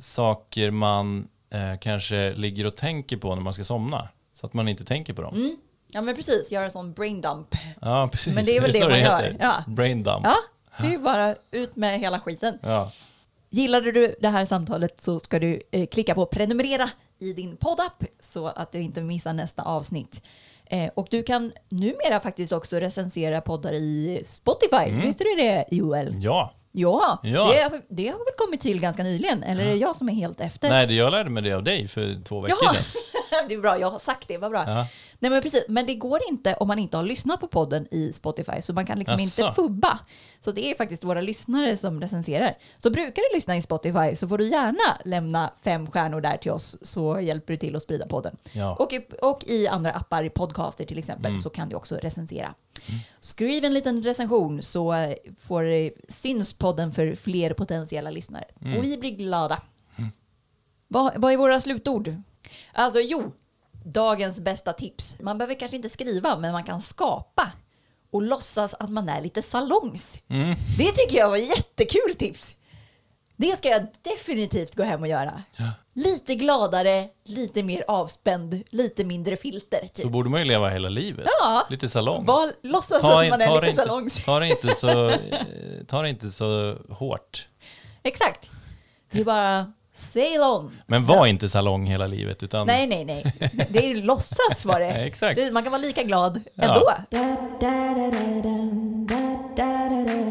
saker 0.00 0.70
man 0.70 1.28
eh, 1.54 1.78
kanske 1.80 2.34
ligger 2.34 2.66
och 2.66 2.76
tänker 2.76 3.16
på 3.16 3.34
när 3.34 3.42
man 3.42 3.54
ska 3.54 3.64
somna. 3.64 4.08
Så 4.32 4.46
att 4.46 4.54
man 4.54 4.68
inte 4.68 4.84
tänker 4.84 5.12
på 5.12 5.22
dem. 5.22 5.34
Mm. 5.34 5.56
Ja 5.94 6.00
men 6.00 6.16
precis, 6.16 6.52
göra 6.52 6.64
en 6.64 6.70
sån 6.70 6.92
brain 6.92 7.20
dump. 7.20 7.54
Ja, 7.80 8.08
precis. 8.12 8.34
Men 8.34 8.44
det 8.44 8.56
är 8.56 8.60
väl 8.60 8.72
det 8.72 8.78
så 8.78 8.88
man 8.88 9.00
gör, 9.00 9.22
heter. 9.22 9.36
ja. 9.40 9.64
Brain 9.66 10.02
dump. 10.02 10.24
Ja, 10.24 10.36
det 10.78 10.94
är 10.94 10.98
bara 10.98 11.34
ut 11.50 11.76
med 11.76 12.00
hela 12.00 12.20
skiten. 12.20 12.58
Ja. 12.62 12.92
Gillade 13.50 13.92
du 13.92 14.14
det 14.20 14.28
här 14.28 14.44
samtalet 14.44 15.00
så 15.00 15.20
ska 15.20 15.38
du 15.38 15.60
eh, 15.70 15.86
klicka 15.86 16.14
på 16.14 16.26
prenumerera 16.26 16.90
i 17.18 17.32
din 17.32 17.56
poddapp 17.56 18.04
så 18.20 18.46
att 18.46 18.72
du 18.72 18.80
inte 18.80 19.00
missar 19.00 19.32
nästa 19.32 19.62
avsnitt. 19.62 20.22
Eh, 20.66 20.90
och 20.94 21.06
du 21.10 21.22
kan 21.22 21.52
numera 21.68 22.20
faktiskt 22.20 22.52
också 22.52 22.76
recensera 22.76 23.40
poddar 23.40 23.72
i 23.72 24.22
Spotify. 24.26 24.90
Visste 24.90 25.24
du 25.24 25.42
det 25.42 25.64
Joel? 25.70 26.14
ja. 26.18 26.54
Ja, 26.72 27.18
Ja. 27.22 27.52
Det, 27.52 27.62
har- 27.62 27.82
det 27.88 28.06
har 28.08 28.18
väl 28.18 28.34
kommit 28.38 28.60
till 28.60 28.80
ganska 28.80 29.02
nyligen? 29.02 29.42
Eller 29.42 29.64
är 29.64 29.68
det 29.70 29.76
jag 29.76 29.96
som 29.96 30.08
är 30.08 30.12
helt 30.12 30.40
efter? 30.40 30.68
Nej, 30.70 30.86
det 30.86 30.94
jag 30.94 31.10
lärde 31.10 31.30
mig 31.30 31.42
det 31.42 31.52
av 31.52 31.62
dig 31.62 31.88
för 31.88 32.24
två 32.24 32.40
veckor 32.40 32.58
Ja, 32.62 32.74
sedan. 32.74 33.44
det 33.48 33.54
är 33.54 33.60
bra. 33.60 33.78
Jag 33.80 33.90
har 33.90 33.98
sagt 33.98 34.28
det. 34.28 34.38
Vad 34.38 34.50
bra. 34.50 34.64
Ja. 34.66 34.86
Nej, 35.18 35.30
men 35.30 35.42
precis. 35.42 35.64
Men 35.68 35.86
det 35.86 35.94
går 35.94 36.20
inte 36.30 36.54
om 36.54 36.68
man 36.68 36.78
inte 36.78 36.96
har 36.96 37.04
lyssnat 37.04 37.40
på 37.40 37.46
podden 37.46 37.86
i 37.90 38.12
Spotify, 38.12 38.62
så 38.62 38.72
man 38.72 38.86
kan 38.86 38.98
liksom 38.98 39.14
Asså. 39.16 39.42
inte 39.42 39.54
fubba. 39.54 39.98
Så 40.44 40.52
det 40.52 40.70
är 40.70 40.74
faktiskt 40.74 41.04
våra 41.04 41.20
lyssnare 41.20 41.76
som 41.76 42.00
recenserar. 42.00 42.58
Så 42.78 42.90
brukar 42.90 43.22
du 43.30 43.36
lyssna 43.36 43.56
i 43.56 43.62
Spotify 43.62 44.16
så 44.16 44.28
får 44.28 44.38
du 44.38 44.48
gärna 44.48 44.98
lämna 45.04 45.52
fem 45.62 45.86
stjärnor 45.90 46.20
där 46.20 46.36
till 46.36 46.50
oss 46.50 46.76
så 46.82 47.20
hjälper 47.20 47.52
du 47.52 47.56
till 47.56 47.76
att 47.76 47.82
sprida 47.82 48.06
podden. 48.06 48.36
Ja. 48.52 48.76
Och, 48.76 48.92
i, 48.92 49.06
och 49.22 49.44
i 49.46 49.68
andra 49.68 49.90
appar, 49.92 50.28
podcaster 50.28 50.84
till 50.84 50.98
exempel, 50.98 51.30
Mm. 51.30 51.40
så 51.40 51.50
kan 51.50 51.68
du 51.68 51.76
också 51.76 51.96
recensera. 51.96 52.54
Skriv 53.20 53.64
en 53.64 53.74
liten 53.74 54.02
recension 54.02 54.62
så 54.62 55.14
får, 55.40 55.64
eh, 55.70 55.90
syns 56.08 56.52
podden 56.52 56.92
för 56.92 57.14
fler 57.14 57.54
potentiella 57.54 58.10
lyssnare. 58.10 58.44
Mm. 58.62 58.78
Och 58.78 58.84
vi 58.84 58.98
blir 58.98 59.10
glada. 59.10 59.62
Vad, 60.88 61.12
vad 61.16 61.32
är 61.32 61.36
våra 61.36 61.60
slutord? 61.60 62.14
Alltså 62.72 62.98
jo, 63.00 63.32
dagens 63.84 64.40
bästa 64.40 64.72
tips. 64.72 65.16
Man 65.20 65.38
behöver 65.38 65.54
kanske 65.54 65.76
inte 65.76 65.88
skriva, 65.88 66.38
men 66.38 66.52
man 66.52 66.64
kan 66.64 66.82
skapa 66.82 67.52
och 68.12 68.22
låtsas 68.22 68.74
att 68.74 68.90
man 68.90 69.08
är 69.08 69.20
lite 69.20 69.42
salongs. 69.42 70.20
Mm. 70.28 70.54
Det 70.78 70.92
tycker 70.92 71.18
jag 71.18 71.30
var 71.30 71.36
jättekul 71.36 72.14
tips. 72.18 72.54
Det 73.36 73.56
ska 73.56 73.68
jag 73.68 73.86
definitivt 74.02 74.74
gå 74.74 74.82
hem 74.82 75.00
och 75.00 75.08
göra. 75.08 75.42
Lite 75.94 76.34
gladare, 76.34 77.08
lite 77.24 77.62
mer 77.62 77.84
avspänd, 77.88 78.62
lite 78.70 79.04
mindre 79.04 79.36
filter. 79.36 79.80
Typ. 79.80 79.96
Så 79.96 80.08
borde 80.08 80.30
man 80.30 80.40
ju 80.40 80.46
leva 80.46 80.68
hela 80.68 80.88
livet. 80.88 81.26
Ja. 81.40 81.66
Lite 81.70 81.88
salong. 81.88 82.24
Var, 82.24 82.52
låtsas 82.62 83.00
Ta, 83.00 83.22
att 83.22 83.30
man 83.30 83.40
är 83.40 83.54
lite 83.54 83.66
inte, 83.66 83.82
salongs. 83.82 84.24
ta, 84.24 84.38
det 84.38 84.48
inte 84.48 84.74
så, 84.74 85.08
eh, 85.10 85.16
ta 85.88 86.02
det 86.02 86.08
inte 86.08 86.30
så 86.30 86.76
hårt. 86.90 87.48
Exakt. 88.02 88.50
Det 89.10 89.20
är 89.20 89.24
bara 89.24 89.72
Ceylon. 89.94 90.78
Men 90.86 91.04
var 91.04 91.26
inte 91.26 91.48
salong 91.48 91.86
hela 91.86 92.06
livet. 92.06 92.42
Utan... 92.42 92.66
Nej, 92.66 92.86
nej, 92.86 93.04
nej. 93.04 93.24
Det 93.68 93.78
är 93.78 93.88
ju 93.88 94.02
låtsas 94.02 94.64
var 94.64 94.80
det. 94.80 94.86
Exakt. 95.06 95.52
Man 95.52 95.62
kan 95.62 95.72
vara 95.72 95.82
lika 95.82 96.02
glad 96.02 96.40
ja. 96.54 96.64
ändå. 96.64 96.90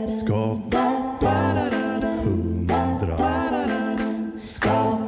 Skapa 0.09 1.01
100. 2.21 3.17
Skapa 4.45 5.00